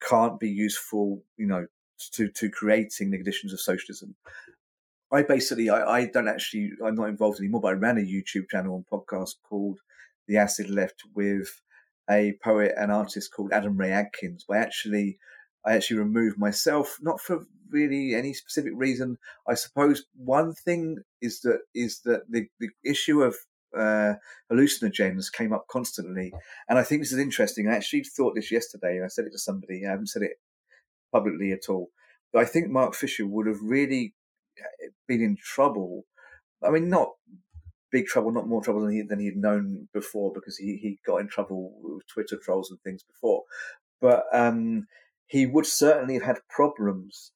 can't 0.00 0.38
be 0.38 0.48
useful, 0.48 1.22
you 1.36 1.46
know, 1.46 1.66
to 2.12 2.28
to 2.28 2.50
creating 2.50 3.10
the 3.10 3.18
conditions 3.18 3.52
of 3.52 3.60
socialism. 3.60 4.14
I 5.12 5.22
basically, 5.22 5.70
I, 5.70 5.98
I 5.98 6.06
don't 6.06 6.28
actually, 6.28 6.72
I'm 6.84 6.96
not 6.96 7.08
involved 7.08 7.38
anymore, 7.38 7.60
but 7.60 7.68
I 7.68 7.72
ran 7.72 7.98
a 7.98 8.00
YouTube 8.00 8.48
channel 8.50 8.76
and 8.76 8.86
podcast 8.86 9.34
called 9.48 9.78
The 10.26 10.36
Acid 10.36 10.68
Left 10.68 11.02
with 11.14 11.60
a 12.10 12.34
poet 12.42 12.72
and 12.76 12.90
artist 12.90 13.32
called 13.32 13.52
Adam 13.52 13.76
Ray 13.76 13.90
Adkins. 13.90 14.44
I 14.50 14.58
actually, 14.58 15.18
I 15.64 15.74
actually 15.74 15.98
removed 15.98 16.38
myself, 16.38 16.98
not 17.00 17.20
for 17.20 17.44
really 17.70 18.14
any 18.14 18.32
specific 18.32 18.72
reason. 18.74 19.18
I 19.48 19.54
suppose 19.54 20.04
one 20.16 20.54
thing 20.54 20.98
is 21.20 21.40
that 21.40 21.60
is 21.74 22.00
that 22.04 22.22
the, 22.28 22.46
the 22.60 22.70
issue 22.84 23.22
of 23.22 23.36
uh, 23.76 24.14
hallucinogens 24.50 25.32
came 25.32 25.52
up 25.52 25.66
constantly, 25.70 26.32
and 26.68 26.78
I 26.78 26.82
think 26.82 27.02
this 27.02 27.12
is 27.12 27.18
interesting. 27.18 27.68
I 27.68 27.76
actually 27.76 28.04
thought 28.04 28.34
this 28.34 28.52
yesterday, 28.52 28.96
and 28.96 29.04
I 29.04 29.08
said 29.08 29.26
it 29.26 29.32
to 29.32 29.38
somebody. 29.38 29.84
I 29.86 29.90
haven't 29.90 30.08
said 30.08 30.22
it 30.22 30.38
publicly 31.12 31.52
at 31.52 31.68
all, 31.68 31.90
but 32.32 32.42
I 32.42 32.44
think 32.44 32.68
Mark 32.68 32.94
Fisher 32.94 33.26
would 33.26 33.46
have 33.46 33.60
really 33.62 34.14
been 35.06 35.22
in 35.22 35.36
trouble. 35.42 36.04
I 36.62 36.70
mean, 36.70 36.88
not 36.88 37.10
big 37.92 38.06
trouble, 38.06 38.32
not 38.32 38.48
more 38.48 38.62
trouble 38.62 38.82
than 38.82 38.92
he 38.92 39.02
than 39.02 39.20
he'd 39.20 39.36
known 39.36 39.88
before 39.92 40.32
because 40.34 40.56
he 40.56 40.76
he 40.76 40.98
got 41.06 41.20
in 41.20 41.28
trouble 41.28 41.72
with 41.82 42.06
Twitter 42.12 42.38
trolls 42.42 42.70
and 42.70 42.80
things 42.80 43.02
before. 43.02 43.42
But 44.00 44.24
um, 44.32 44.86
he 45.26 45.46
would 45.46 45.66
certainly 45.66 46.14
have 46.14 46.22
had 46.22 46.38
problems, 46.48 47.32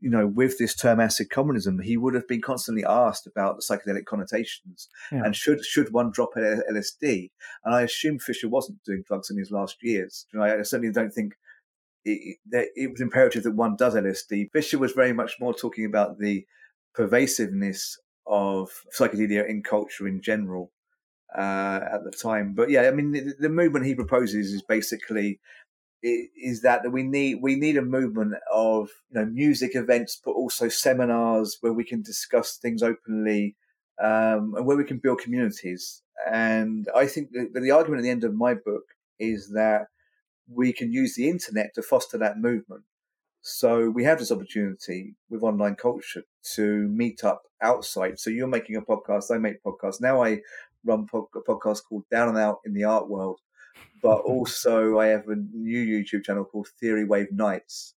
you 0.00 0.10
know, 0.10 0.26
with 0.26 0.58
this 0.58 0.74
term 0.74 1.00
acid 1.00 1.30
communism. 1.30 1.80
He 1.80 1.96
would 1.96 2.14
have 2.14 2.28
been 2.28 2.42
constantly 2.42 2.84
asked 2.84 3.26
about 3.26 3.56
the 3.56 3.62
psychedelic 3.62 4.04
connotations 4.04 4.88
yeah. 5.10 5.24
and 5.24 5.34
should 5.34 5.64
should 5.64 5.92
one 5.92 6.10
drop 6.12 6.30
LSD. 6.36 7.30
And 7.64 7.74
I 7.74 7.82
assume 7.82 8.18
Fisher 8.18 8.48
wasn't 8.48 8.82
doing 8.84 9.02
drugs 9.06 9.30
in 9.30 9.38
his 9.38 9.50
last 9.50 9.76
years. 9.82 10.26
I 10.40 10.62
certainly 10.62 10.92
don't 10.92 11.12
think. 11.12 11.34
It, 12.08 12.38
it 12.76 12.90
was 12.90 13.00
imperative 13.00 13.42
that 13.42 13.56
one 13.56 13.74
does 13.76 13.94
LSD. 13.96 14.52
Fisher 14.52 14.78
was 14.78 14.92
very 14.92 15.12
much 15.12 15.34
more 15.40 15.52
talking 15.52 15.84
about 15.84 16.18
the 16.18 16.46
pervasiveness 16.94 17.98
of 18.26 18.70
psychedelia 18.96 19.48
in 19.48 19.62
culture 19.62 20.06
in 20.06 20.22
general 20.22 20.70
uh, 21.36 21.80
at 21.92 22.04
the 22.04 22.10
time. 22.10 22.54
But 22.54 22.70
yeah, 22.70 22.82
I 22.82 22.90
mean, 22.92 23.12
the, 23.12 23.34
the, 23.38 23.48
movement 23.48 23.86
he 23.86 23.94
proposes 23.94 24.52
is 24.52 24.62
basically 24.62 25.40
is 26.02 26.62
that 26.62 26.92
we 26.92 27.02
need 27.02 27.38
we 27.42 27.56
need 27.56 27.76
a 27.76 27.82
movement 27.82 28.34
of 28.52 28.90
you 29.10 29.20
know 29.20 29.26
music 29.26 29.74
events, 29.74 30.20
but 30.24 30.32
also 30.32 30.68
seminars 30.68 31.58
where 31.60 31.72
we 31.72 31.84
can 31.84 32.02
discuss 32.02 32.56
things 32.56 32.82
openly 32.82 33.56
um, 34.02 34.54
and 34.56 34.66
where 34.66 34.76
we 34.76 34.84
can 34.84 34.98
build 34.98 35.20
communities. 35.20 36.02
And 36.30 36.88
I 36.94 37.06
think 37.06 37.30
the 37.32 37.70
argument 37.70 38.00
at 38.00 38.04
the 38.04 38.10
end 38.10 38.24
of 38.24 38.34
my 38.34 38.54
book 38.54 38.84
is 39.18 39.50
that 39.50 39.86
we 40.48 40.72
can 40.72 40.92
use 40.92 41.14
the 41.14 41.28
internet 41.28 41.74
to 41.74 41.82
foster 41.82 42.18
that 42.18 42.38
movement. 42.38 42.82
So 43.42 43.90
we 43.90 44.04
have 44.04 44.18
this 44.18 44.32
opportunity 44.32 45.14
with 45.30 45.42
online 45.42 45.76
culture 45.76 46.22
to 46.54 46.88
meet 46.88 47.22
up 47.22 47.42
outside. 47.62 48.18
So 48.18 48.30
you're 48.30 48.48
making 48.48 48.76
a 48.76 48.82
podcast, 48.82 49.32
I 49.32 49.38
make 49.38 49.62
podcasts. 49.62 50.00
Now 50.00 50.22
I 50.22 50.40
run 50.84 51.06
a 51.12 51.40
podcast 51.40 51.82
called 51.88 52.04
Down 52.10 52.28
and 52.28 52.38
Out 52.38 52.58
in 52.64 52.74
the 52.74 52.84
Art 52.84 53.08
World, 53.08 53.40
but 54.02 54.18
also 54.24 54.98
I 54.98 55.06
have 55.06 55.28
a 55.28 55.36
new 55.36 55.84
YouTube 55.84 56.24
channel 56.24 56.44
called 56.44 56.68
Theory 56.80 57.04
Wave 57.04 57.30
Nights. 57.30 57.94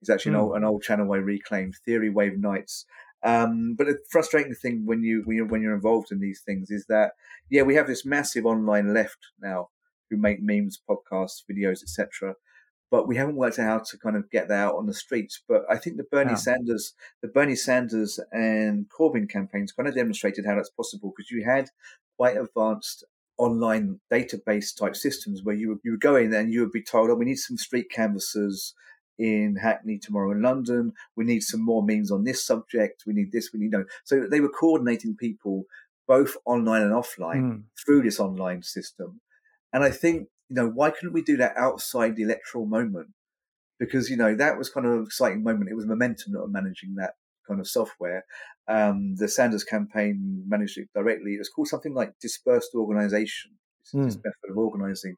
It's 0.00 0.10
actually 0.10 0.32
mm. 0.32 0.36
an, 0.36 0.40
hmm. 0.40 0.46
old, 0.46 0.56
an 0.56 0.64
old 0.64 0.82
channel 0.82 1.12
I 1.12 1.16
reclaimed, 1.16 1.74
Theory 1.84 2.08
Wave 2.08 2.38
Nights. 2.38 2.86
Um, 3.22 3.74
but 3.76 3.88
the 3.88 3.98
frustrating 4.08 4.54
thing 4.54 4.86
when 4.86 5.02
you 5.02 5.22
when 5.24 5.36
you're, 5.36 5.46
when 5.46 5.60
you're 5.60 5.74
involved 5.74 6.12
in 6.12 6.20
these 6.20 6.40
things 6.46 6.70
is 6.70 6.86
that 6.86 7.12
yeah, 7.50 7.62
we 7.62 7.74
have 7.74 7.88
this 7.88 8.06
massive 8.06 8.46
online 8.46 8.94
left 8.94 9.18
now 9.40 9.70
who 10.10 10.16
make 10.16 10.40
memes, 10.40 10.80
podcasts, 10.88 11.42
videos, 11.50 11.82
etc 11.82 12.34
but 12.90 13.06
we 13.06 13.16
haven't 13.16 13.36
worked 13.36 13.58
out 13.58 13.66
how 13.66 13.78
to 13.78 13.98
kind 13.98 14.16
of 14.16 14.30
get 14.30 14.48
that 14.48 14.58
out 14.58 14.76
on 14.76 14.86
the 14.86 14.94
streets. 14.94 15.42
But 15.46 15.64
I 15.68 15.76
think 15.76 15.96
the 15.96 16.04
Bernie. 16.04 16.36
Sanders, 16.36 16.94
the 17.22 17.28
Bernie 17.28 17.56
Sanders 17.56 18.18
and 18.32 18.86
Corbyn 18.88 19.28
campaigns 19.28 19.72
kind 19.72 19.88
of 19.88 19.94
demonstrated 19.94 20.46
how 20.46 20.54
that's 20.54 20.70
possible 20.70 21.12
because 21.14 21.30
you 21.30 21.44
had 21.44 21.68
quite 22.16 22.36
advanced 22.36 23.04
online 23.36 24.00
database 24.12 24.76
type 24.76 24.96
systems 24.96 25.42
where 25.42 25.54
you 25.54 25.68
would, 25.68 25.78
you 25.84 25.92
would 25.92 26.00
go 26.00 26.16
in 26.16 26.32
and 26.32 26.52
you 26.52 26.60
would 26.60 26.72
be 26.72 26.82
told, 26.82 27.10
oh, 27.10 27.14
we 27.14 27.24
need 27.24 27.36
some 27.36 27.56
street 27.56 27.90
canvassers 27.90 28.74
in 29.18 29.56
Hackney 29.56 29.98
tomorrow 29.98 30.30
in 30.32 30.42
London. 30.42 30.92
We 31.16 31.24
need 31.24 31.42
some 31.42 31.64
more 31.64 31.82
memes 31.82 32.10
on 32.10 32.24
this 32.24 32.44
subject. 32.44 33.04
We 33.06 33.12
need 33.12 33.32
this. 33.32 33.50
We 33.52 33.60
need 33.60 33.72
no. 33.72 33.84
So 34.04 34.26
they 34.28 34.40
were 34.40 34.48
coordinating 34.48 35.16
people 35.16 35.64
both 36.06 36.36
online 36.46 36.82
and 36.82 36.92
offline 36.92 37.42
mm. 37.42 37.62
through 37.84 38.02
this 38.02 38.18
online 38.18 38.62
system. 38.62 39.20
And 39.72 39.84
I 39.84 39.90
think 39.90 40.28
you 40.48 40.56
know, 40.56 40.68
why 40.68 40.90
couldn't 40.90 41.12
we 41.12 41.22
do 41.22 41.36
that 41.36 41.56
outside 41.56 42.16
the 42.16 42.22
electoral 42.22 42.66
moment? 42.66 43.08
Because, 43.78 44.10
you 44.10 44.16
know, 44.16 44.34
that 44.34 44.58
was 44.58 44.70
kind 44.70 44.86
of 44.86 44.92
an 44.92 45.02
exciting 45.04 45.42
moment. 45.42 45.70
It 45.70 45.76
was 45.76 45.86
momentum 45.86 46.32
that 46.32 46.40
were 46.40 46.48
managing 46.48 46.94
that 46.96 47.14
kind 47.46 47.60
of 47.60 47.68
software. 47.68 48.24
Um, 48.66 49.16
the 49.16 49.28
Sanders 49.28 49.64
campaign 49.64 50.44
managed 50.48 50.78
it 50.78 50.88
directly. 50.94 51.34
It 51.34 51.38
was 51.38 51.48
called 51.48 51.68
something 51.68 51.94
like 51.94 52.18
dispersed 52.20 52.74
organization. 52.74 53.52
It's 53.82 53.94
mm. 53.94 54.04
this 54.04 54.16
method 54.16 54.50
of 54.50 54.58
organizing, 54.58 55.16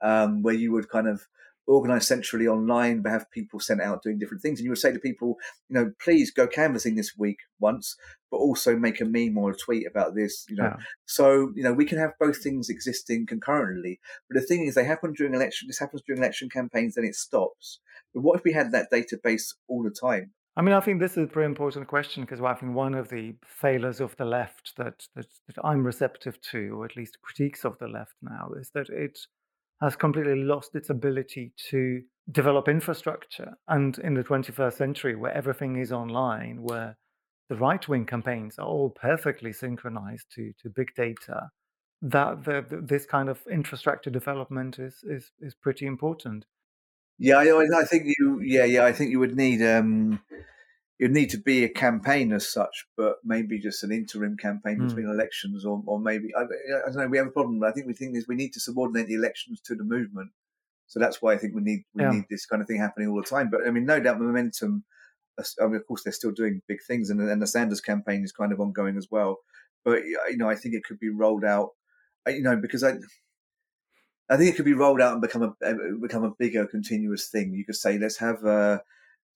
um, 0.00 0.42
where 0.42 0.54
you 0.54 0.72
would 0.72 0.88
kind 0.88 1.08
of 1.08 1.26
organized 1.68 2.06
centrally 2.08 2.46
online, 2.46 3.02
but 3.02 3.12
have 3.12 3.30
people 3.30 3.60
sent 3.60 3.80
out 3.80 4.02
doing 4.02 4.18
different 4.18 4.42
things. 4.42 4.58
And 4.58 4.64
you 4.64 4.70
would 4.70 4.78
say 4.78 4.92
to 4.92 4.98
people, 4.98 5.36
you 5.68 5.74
know, 5.74 5.92
please 6.02 6.30
go 6.30 6.46
canvassing 6.46 6.96
this 6.96 7.12
week 7.16 7.38
once, 7.60 7.94
but 8.30 8.38
also 8.38 8.76
make 8.76 9.00
a 9.00 9.04
meme 9.04 9.36
or 9.36 9.50
a 9.50 9.56
tweet 9.56 9.86
about 9.86 10.14
this, 10.14 10.46
you 10.48 10.56
know. 10.56 10.64
Yeah. 10.64 10.76
So, 11.04 11.52
you 11.54 11.62
know, 11.62 11.72
we 11.72 11.84
can 11.84 11.98
have 11.98 12.12
both 12.18 12.42
things 12.42 12.70
existing 12.70 13.26
concurrently. 13.26 14.00
But 14.28 14.40
the 14.40 14.46
thing 14.46 14.66
is, 14.66 14.74
they 14.74 14.84
happen 14.84 15.12
during 15.12 15.34
election, 15.34 15.68
this 15.68 15.78
happens 15.78 16.02
during 16.06 16.22
election 16.22 16.48
campaigns, 16.48 16.94
then 16.94 17.04
it 17.04 17.14
stops. 17.14 17.80
But 18.14 18.22
what 18.22 18.38
if 18.38 18.44
we 18.44 18.52
had 18.52 18.72
that 18.72 18.90
database 18.90 19.54
all 19.68 19.82
the 19.82 19.90
time? 19.90 20.32
I 20.56 20.62
mean, 20.62 20.74
I 20.74 20.80
think 20.80 20.98
this 20.98 21.12
is 21.12 21.18
a 21.18 21.26
very 21.26 21.46
important 21.46 21.86
question 21.86 22.24
because 22.24 22.40
I 22.40 22.54
think 22.54 22.74
one 22.74 22.94
of 22.94 23.10
the 23.10 23.36
failures 23.44 24.00
of 24.00 24.16
the 24.16 24.24
left 24.24 24.72
that, 24.76 25.06
that, 25.14 25.26
that 25.46 25.62
I'm 25.62 25.86
receptive 25.86 26.40
to, 26.50 26.80
or 26.80 26.84
at 26.84 26.96
least 26.96 27.18
critiques 27.22 27.64
of 27.64 27.78
the 27.78 27.86
left 27.86 28.14
now, 28.22 28.50
is 28.58 28.70
that 28.74 28.88
it 28.88 29.20
has 29.80 29.96
completely 29.96 30.42
lost 30.42 30.74
its 30.74 30.90
ability 30.90 31.52
to 31.70 32.02
develop 32.30 32.68
infrastructure. 32.68 33.54
And 33.68 33.98
in 33.98 34.14
the 34.14 34.24
21st 34.24 34.72
century, 34.72 35.14
where 35.14 35.32
everything 35.32 35.76
is 35.76 35.92
online, 35.92 36.62
where 36.62 36.96
the 37.48 37.56
right 37.56 37.86
wing 37.88 38.04
campaigns 38.04 38.58
are 38.58 38.66
all 38.66 38.90
perfectly 38.90 39.52
synchronized 39.52 40.26
to, 40.34 40.52
to 40.62 40.70
big 40.70 40.94
data, 40.96 41.50
that 42.02 42.44
the, 42.44 42.64
this 42.82 43.06
kind 43.06 43.28
of 43.28 43.40
infrastructure 43.50 44.10
development 44.10 44.78
is, 44.78 45.02
is, 45.04 45.32
is 45.40 45.54
pretty 45.54 45.86
important. 45.86 46.44
Yeah, 47.18 47.38
I, 47.38 47.80
I 47.80 47.84
think 47.84 48.04
you. 48.18 48.40
Yeah, 48.40 48.64
yeah, 48.64 48.84
I 48.84 48.92
think 48.92 49.10
you 49.10 49.18
would 49.18 49.36
need 49.36 49.60
um, 49.62 50.20
you'd 50.98 51.12
need 51.12 51.30
to 51.30 51.38
be 51.38 51.64
a 51.64 51.68
campaign 51.68 52.32
as 52.32 52.48
such, 52.48 52.86
but 52.96 53.16
maybe 53.24 53.58
just 53.58 53.84
an 53.84 53.92
interim 53.92 54.36
campaign 54.36 54.78
Mm. 54.78 54.86
between 54.86 55.06
elections, 55.08 55.64
or, 55.64 55.82
or 55.86 56.00
maybe 56.00 56.34
I, 56.34 56.42
I 56.42 56.46
don't 56.86 56.96
know. 56.96 57.08
We 57.08 57.18
have 57.18 57.28
a 57.28 57.30
problem. 57.30 57.62
I 57.62 57.72
think 57.72 57.86
we 57.86 57.94
think 57.94 58.16
is 58.16 58.26
we 58.28 58.34
need 58.34 58.52
to 58.54 58.60
subordinate 58.60 59.06
the 59.06 59.14
elections 59.14 59.60
to 59.62 59.74
the 59.74 59.84
movement. 59.84 60.30
So 60.86 60.98
that's 61.00 61.20
why 61.22 61.34
I 61.34 61.38
think 61.38 61.54
we 61.54 61.62
need 61.62 61.84
we 61.94 62.02
Yeah. 62.02 62.12
need 62.12 62.24
this 62.30 62.46
kind 62.46 62.62
of 62.62 62.68
thing 62.68 62.78
happening 62.80 63.08
all 63.08 63.16
the 63.22 63.28
time. 63.28 63.50
But 63.50 63.66
I 63.66 63.70
mean, 63.70 63.84
no 63.86 64.00
doubt, 64.00 64.20
momentum. 64.20 64.84
I 65.60 65.66
mean, 65.66 65.76
of 65.76 65.86
course, 65.86 66.02
they're 66.02 66.12
still 66.12 66.32
doing 66.32 66.62
big 66.66 66.82
things, 66.82 67.10
and, 67.10 67.20
and 67.20 67.40
the 67.42 67.46
Sanders 67.46 67.80
campaign 67.80 68.24
is 68.24 68.32
kind 68.32 68.52
of 68.52 68.60
ongoing 68.60 68.96
as 68.96 69.08
well. 69.10 69.38
But 69.84 70.04
you 70.04 70.36
know, 70.36 70.50
I 70.50 70.56
think 70.56 70.74
it 70.74 70.84
could 70.84 70.98
be 70.98 71.10
rolled 71.10 71.44
out. 71.44 71.70
uh, 72.26 72.32
You 72.32 72.42
know, 72.42 72.56
because 72.56 72.82
I. 72.84 72.98
I 74.30 74.36
think 74.36 74.50
it 74.52 74.56
could 74.56 74.64
be 74.64 74.74
rolled 74.74 75.00
out 75.00 75.12
and 75.12 75.22
become 75.22 75.42
a 75.42 75.54
become 76.00 76.24
a 76.24 76.34
bigger 76.38 76.66
continuous 76.66 77.28
thing. 77.28 77.54
You 77.54 77.64
could 77.64 77.76
say 77.76 77.98
let's 77.98 78.18
have 78.18 78.44
uh, 78.44 78.80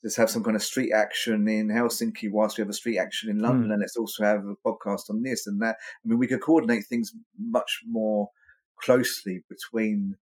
let's 0.03 0.17
have 0.17 0.31
some 0.31 0.43
kind 0.43 0.57
of 0.57 0.63
street 0.63 0.93
action 0.93 1.47
in 1.49 1.69
Helsinki 1.69 2.31
whilst 2.31 2.59
we 2.59 2.63
have 2.63 2.71
a 2.71 2.75
street 2.75 2.99
action 2.99 3.31
in 3.31 3.39
London, 3.39 3.71
and 3.71 3.81
let's 3.81 3.97
also 3.97 4.25
have 4.25 4.45
a 4.47 4.57
podcast 4.67 5.11
on 5.11 5.23
this 5.23 5.47
and 5.47 5.61
that. 5.63 5.77
I 6.05 6.09
mean, 6.09 6.19
we 6.19 6.27
could 6.27 6.41
coordinate 6.43 6.85
things 6.87 7.13
much 7.39 7.81
more 7.87 8.29
closely 8.81 9.45
between 9.49 10.17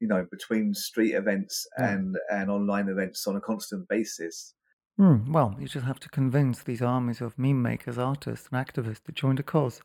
you 0.00 0.08
know 0.08 0.26
between 0.30 0.72
street 0.72 1.14
events 1.14 1.66
Yeah. 1.78 1.90
and 1.92 2.16
and 2.30 2.50
online 2.50 2.88
events 2.88 3.26
on 3.26 3.36
a 3.36 3.40
constant 3.40 3.88
basis. 3.88 4.54
Hmm, 4.96 5.32
well, 5.32 5.56
you 5.58 5.66
just 5.68 5.86
have 5.86 6.00
to 6.00 6.08
convince 6.10 6.62
these 6.62 6.82
armies 6.82 7.20
of 7.20 7.38
meme 7.38 7.62
makers, 7.62 7.96
artists, 7.98 8.48
and 8.52 8.66
activists 8.66 9.02
to 9.04 9.12
join 9.12 9.36
the 9.36 9.42
cause. 9.42 9.80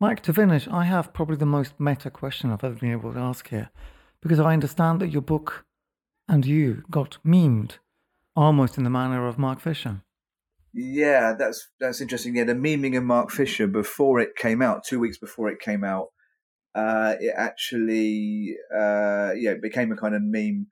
Mike, 0.00 0.20
to 0.22 0.32
finish, 0.32 0.68
I 0.68 0.84
have 0.84 1.12
probably 1.12 1.36
the 1.36 1.46
most 1.46 1.80
meta 1.80 2.08
question 2.10 2.52
I've 2.52 2.62
ever 2.62 2.76
been 2.76 2.92
able 2.92 3.12
to 3.12 3.18
ask 3.18 3.48
here, 3.48 3.70
because 4.22 4.38
I 4.38 4.52
understand 4.52 5.00
that 5.00 5.08
your 5.08 5.22
book 5.22 5.64
and 6.28 6.46
you 6.46 6.84
got 6.90 7.18
memed 7.26 7.78
almost 8.38 8.78
in 8.78 8.84
the 8.84 8.90
manner 8.90 9.26
of 9.26 9.38
Mark 9.38 9.60
Fisher. 9.60 10.02
Yeah, 10.72 11.34
that's 11.38 11.68
that's 11.80 12.00
interesting. 12.00 12.36
Yeah, 12.36 12.44
the 12.44 12.52
memeing 12.54 12.96
of 12.96 13.02
Mark 13.04 13.30
Fisher 13.30 13.66
before 13.66 14.20
it 14.20 14.36
came 14.36 14.62
out, 14.62 14.84
two 14.84 15.00
weeks 15.00 15.18
before 15.18 15.48
it 15.50 15.60
came 15.60 15.82
out, 15.82 16.08
uh, 16.74 17.14
it 17.20 17.32
actually 17.36 18.54
uh, 18.72 19.32
yeah 19.36 19.52
it 19.52 19.62
became 19.62 19.90
a 19.92 19.96
kind 19.96 20.14
of 20.14 20.22
meme 20.22 20.66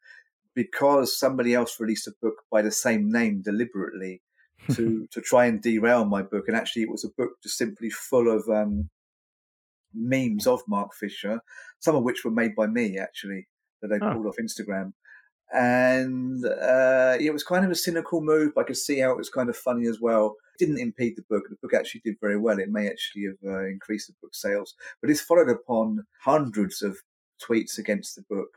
because 0.55 1.19
somebody 1.19 1.55
else 1.55 1.81
released 1.81 2.07
a 2.07 2.13
book 2.23 2.37
by 2.51 2.63
the 2.63 2.71
same 2.71 3.11
name 3.11 3.43
deliberately 3.43 4.23
to 4.75 5.07
to 5.11 5.21
try 5.21 5.47
and 5.47 5.61
derail 5.63 6.05
my 6.05 6.23
book, 6.23 6.45
and 6.47 6.57
actually 6.57 6.83
it 6.83 6.91
was 6.91 7.05
a 7.05 7.11
book 7.19 7.33
just 7.43 7.57
simply 7.59 7.91
full 7.91 8.31
of 8.31 8.49
um, 8.49 8.89
memes 9.95 10.47
of 10.47 10.61
Mark 10.69 10.95
Fisher, 10.95 11.41
some 11.81 11.97
of 11.97 12.03
which 12.05 12.25
were 12.25 12.31
made 12.31 12.55
by 12.55 12.67
me 12.67 12.99
actually 12.99 13.49
that 13.81 13.89
they 13.89 13.99
Oh. 14.01 14.13
pulled 14.13 14.27
off 14.27 14.37
Instagram. 14.41 14.93
And 15.53 16.45
uh, 16.45 17.17
it 17.21 17.33
was 17.33 17.45
kind 17.45 17.65
of 17.65 17.71
a 17.71 17.77
cynical 17.77 18.21
move. 18.21 18.53
but 18.55 18.63
I 18.63 18.65
could 18.65 18.77
see 18.77 18.99
how 18.99 19.13
it 19.13 19.17
was 19.17 19.31
kind 19.31 19.49
of 19.49 19.57
funny 19.57 19.87
as 19.87 20.01
well. 20.01 20.35
It 20.59 20.65
didn't 20.65 20.81
impede 20.81 21.17
the 21.17 21.25
book. 21.29 21.45
The 21.49 21.57
book 21.63 21.75
actually 21.75 22.03
did 22.05 22.17
very 22.21 22.39
well. 22.39 22.59
It 22.59 22.71
may 22.71 22.89
actually 22.89 23.25
have 23.27 23.55
uh, 23.55 23.67
increased 23.67 24.09
the 24.09 24.15
book 24.21 24.35
sales, 24.35 24.75
but 25.01 25.11
it's 25.11 25.21
followed 25.21 25.49
upon 25.49 26.05
hundreds 26.23 26.83
of 26.83 26.97
tweets 27.41 27.79
against 27.79 28.17
the 28.17 28.23
book 28.29 28.49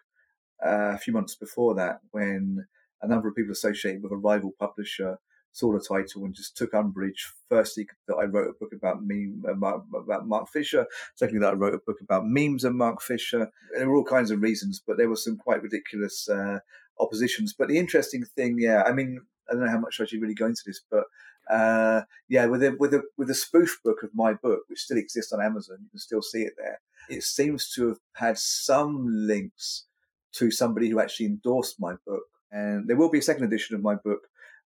uh, 0.66 0.94
a 0.94 0.98
few 0.98 1.14
months 1.14 1.36
before 1.36 1.76
that 1.76 2.00
when 2.12 2.66
a 3.02 3.08
number 3.08 3.28
of 3.28 3.36
people 3.36 3.52
associated 3.52 4.04
with 4.04 4.12
a 4.12 4.18
rival 4.18 4.54
publisher 4.60 5.18
saw 5.52 5.74
the 5.74 5.80
title 5.80 6.26
and 6.26 6.34
just 6.34 6.56
took 6.56 6.74
umbrage. 6.74 7.32
Firstly, 7.50 7.88
that 8.08 8.16
I 8.16 8.26
wrote 8.26 8.50
a 8.50 8.60
book 8.60 8.74
about 8.74 9.04
me 9.04 9.34
about, 9.48 9.86
about 9.96 10.28
Mark 10.28 10.50
Fisher. 10.50 10.86
Secondly, 11.16 11.42
that 11.42 11.54
I 11.54 11.58
wrote 11.58 11.74
a 11.74 11.80
book 11.80 12.02
about 12.02 12.28
memes 12.28 12.64
and 12.64 12.78
Mark 12.78 13.02
Fisher. 13.02 13.50
There 13.76 13.90
were 13.90 13.98
all 13.98 14.04
kinds 14.04 14.32
of 14.32 14.42
reasons, 14.42 14.82
but 14.86 14.98
there 14.98 15.10
were 15.10 15.16
some 15.16 15.38
quite 15.38 15.62
ridiculous 15.64 16.30
uh, 16.30 16.60
oppositions. 17.00 17.54
But 17.58 17.68
the 17.68 17.78
interesting 17.78 18.24
thing, 18.24 18.58
yeah, 18.60 18.84
I 18.84 18.92
mean, 18.92 19.22
I 19.50 19.54
don't 19.54 19.66
know 19.66 19.72
how 19.72 19.80
much 19.80 20.00
I 20.00 20.06
should 20.06 20.22
really 20.22 20.36
go 20.36 20.46
into 20.46 20.64
this, 20.66 20.82
but 20.90 21.06
uh, 21.50 22.02
yeah, 22.28 22.46
with 22.46 22.64
a 22.64 22.76
with 22.80 22.94
a 22.94 23.02
with 23.18 23.30
a 23.30 23.36
spoof 23.36 23.80
book 23.84 24.04
of 24.04 24.12
my 24.14 24.34
book, 24.34 24.62
which 24.68 24.80
still 24.80 24.98
exists 24.98 25.34
on 25.34 25.42
Amazon, 25.42 25.78
you 25.82 25.90
can 25.90 26.00
still 26.00 26.22
see 26.22 26.44
it 26.44 26.54
there. 26.58 26.80
It 27.10 27.24
seems 27.24 27.72
to 27.74 27.88
have 27.88 27.98
had 28.14 28.38
some 28.38 29.08
links 29.10 29.86
to 30.34 30.52
somebody 30.52 30.90
who 30.90 31.00
actually 31.00 31.26
endorsed 31.26 31.80
my 31.80 31.96
book, 32.06 32.26
and 32.52 32.88
there 32.88 32.96
will 32.96 33.10
be 33.10 33.18
a 33.18 33.24
second 33.24 33.46
edition 33.46 33.76
of 33.76 33.82
my 33.82 33.96
book, 33.96 34.28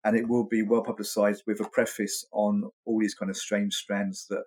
and 0.08 0.16
it 0.16 0.28
will 0.28 0.44
be 0.44 0.62
well 0.62 0.82
publicized 0.82 1.42
with 1.46 1.60
a 1.60 1.68
preface 1.68 2.24
on 2.32 2.52
all 2.86 2.98
these 2.98 3.14
kind 3.14 3.30
of 3.30 3.36
strange 3.36 3.74
strands 3.74 4.26
that 4.30 4.44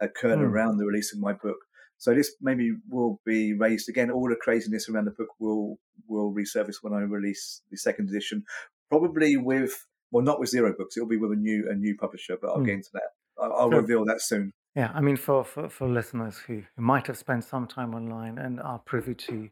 occurred 0.00 0.38
Hmm. 0.38 0.44
around 0.44 0.76
the 0.76 0.86
release 0.86 1.12
of 1.14 1.18
my 1.20 1.32
book. 1.32 1.56
So 1.96 2.14
this 2.14 2.36
maybe 2.40 2.66
will 2.88 3.20
be 3.24 3.54
raised 3.54 3.88
again. 3.88 4.10
All 4.10 4.28
the 4.28 4.36
craziness 4.36 4.88
around 4.88 5.06
the 5.06 5.10
book 5.20 5.30
will 5.40 5.78
will 6.06 6.32
resurface 6.32 6.76
when 6.82 6.92
I 6.92 7.00
release 7.00 7.62
the 7.70 7.76
second 7.76 8.08
edition, 8.10 8.44
probably 8.90 9.36
with 9.36 9.74
well, 10.12 10.24
not 10.24 10.38
with 10.40 10.48
Zero 10.50 10.72
Books. 10.78 10.96
It'll 10.96 11.08
be 11.08 11.16
with 11.16 11.32
a 11.32 11.36
new 11.48 11.68
a 11.70 11.74
new 11.74 11.96
publisher, 11.96 12.36
but 12.40 12.48
I'll 12.50 12.58
Hmm. 12.58 12.64
get 12.64 12.74
into 12.74 12.90
that. 12.94 13.10
I'll, 13.40 13.52
I'll 13.52 13.70
Sure. 13.70 13.80
reveal 13.80 14.04
that 14.04 14.20
soon. 14.20 14.52
Yeah, 14.74 14.90
I 14.94 15.00
mean, 15.00 15.16
for, 15.16 15.44
for, 15.44 15.68
for 15.68 15.88
listeners 15.88 16.38
who, 16.46 16.62
who 16.76 16.82
might 16.82 17.06
have 17.08 17.16
spent 17.18 17.42
some 17.44 17.66
time 17.66 17.94
online 17.94 18.38
and 18.38 18.60
are 18.60 18.78
privy 18.78 19.14
to 19.28 19.48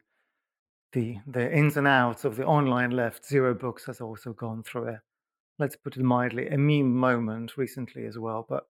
the 0.93 1.19
the 1.27 1.53
ins 1.53 1.77
and 1.77 1.89
outs 1.89 2.25
of 2.25 2.37
the 2.37 2.45
online 2.47 2.93
left, 2.93 3.27
Zero 3.27 3.55
Books 3.55 3.87
has 3.87 4.01
also 4.01 4.33
gone 4.33 4.63
through 4.63 4.89
a, 4.89 5.01
let's 5.59 5.77
put 5.77 5.97
it 5.97 6.03
mildly, 6.03 6.49
a 6.49 6.59
meme 6.59 6.95
moment 6.95 7.57
recently 7.57 8.07
as 8.07 8.19
well. 8.19 8.47
But 8.49 8.67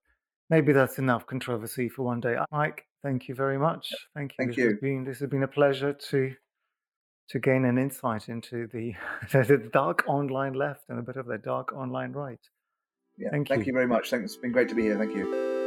maybe 0.49 0.73
that's 0.73 0.97
enough 0.97 1.25
controversy 1.25 1.89
for 1.89 2.03
one 2.03 2.19
day. 2.19 2.37
Mike, 2.51 2.85
thank 3.03 3.27
you 3.27 3.35
very 3.35 3.57
much. 3.57 3.89
Thank 4.15 4.33
you. 4.33 4.35
Thank 4.37 4.49
this 4.51 4.57
you. 4.57 4.69
Has 4.69 4.79
been, 4.79 5.03
this 5.03 5.19
has 5.19 5.29
been 5.29 5.43
a 5.43 5.47
pleasure 5.47 5.93
to 5.93 6.33
to 7.29 7.39
gain 7.39 7.65
an 7.65 7.77
insight 7.77 8.29
into 8.29 8.67
the, 8.73 8.93
the 9.31 9.69
dark 9.73 10.03
online 10.07 10.53
left 10.53 10.85
and 10.89 10.97
a 10.97 11.01
bit 11.01 11.17
of 11.17 11.25
the 11.25 11.37
dark 11.37 11.73
online 11.73 12.13
right. 12.13 12.39
Yeah. 13.17 13.29
Thank 13.31 13.49
Thank 13.49 13.61
you. 13.61 13.67
you 13.67 13.73
very 13.73 13.87
much. 13.87 14.09
Thanks. 14.09 14.33
It's 14.33 14.41
been 14.41 14.51
great 14.51 14.69
to 14.69 14.75
be 14.75 14.83
here. 14.83 14.97
Thank 14.97 15.15
you. 15.15 15.57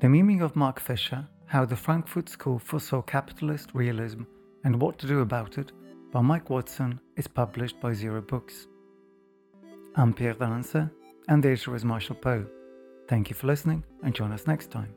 The 0.00 0.06
Memeing 0.06 0.42
of 0.42 0.56
Mark 0.56 0.80
Fisher 0.80 1.28
How 1.46 1.64
the 1.64 1.76
Frankfurt 1.76 2.28
School 2.28 2.58
Foresaw 2.58 3.02
Capitalist 3.02 3.70
Realism 3.74 4.22
and 4.64 4.80
What 4.80 4.98
to 4.98 5.06
Do 5.06 5.20
About 5.20 5.58
It 5.58 5.72
by 6.12 6.20
Mike 6.20 6.50
Watson 6.50 6.98
is 7.16 7.28
published 7.28 7.80
by 7.80 7.92
Zero 7.92 8.20
Books. 8.20 8.66
I'm 9.94 10.12
Pierre 10.12 10.34
d'Alancaisez, 10.34 10.90
and 11.28 11.42
the 11.42 11.52
issue 11.52 11.72
is 11.74 11.84
Marshall 11.84 12.16
Poe. 12.16 12.46
Thank 13.06 13.30
you 13.30 13.36
for 13.36 13.46
listening, 13.46 13.84
and 14.02 14.12
join 14.12 14.32
us 14.32 14.46
next 14.46 14.72
time. 14.72 14.92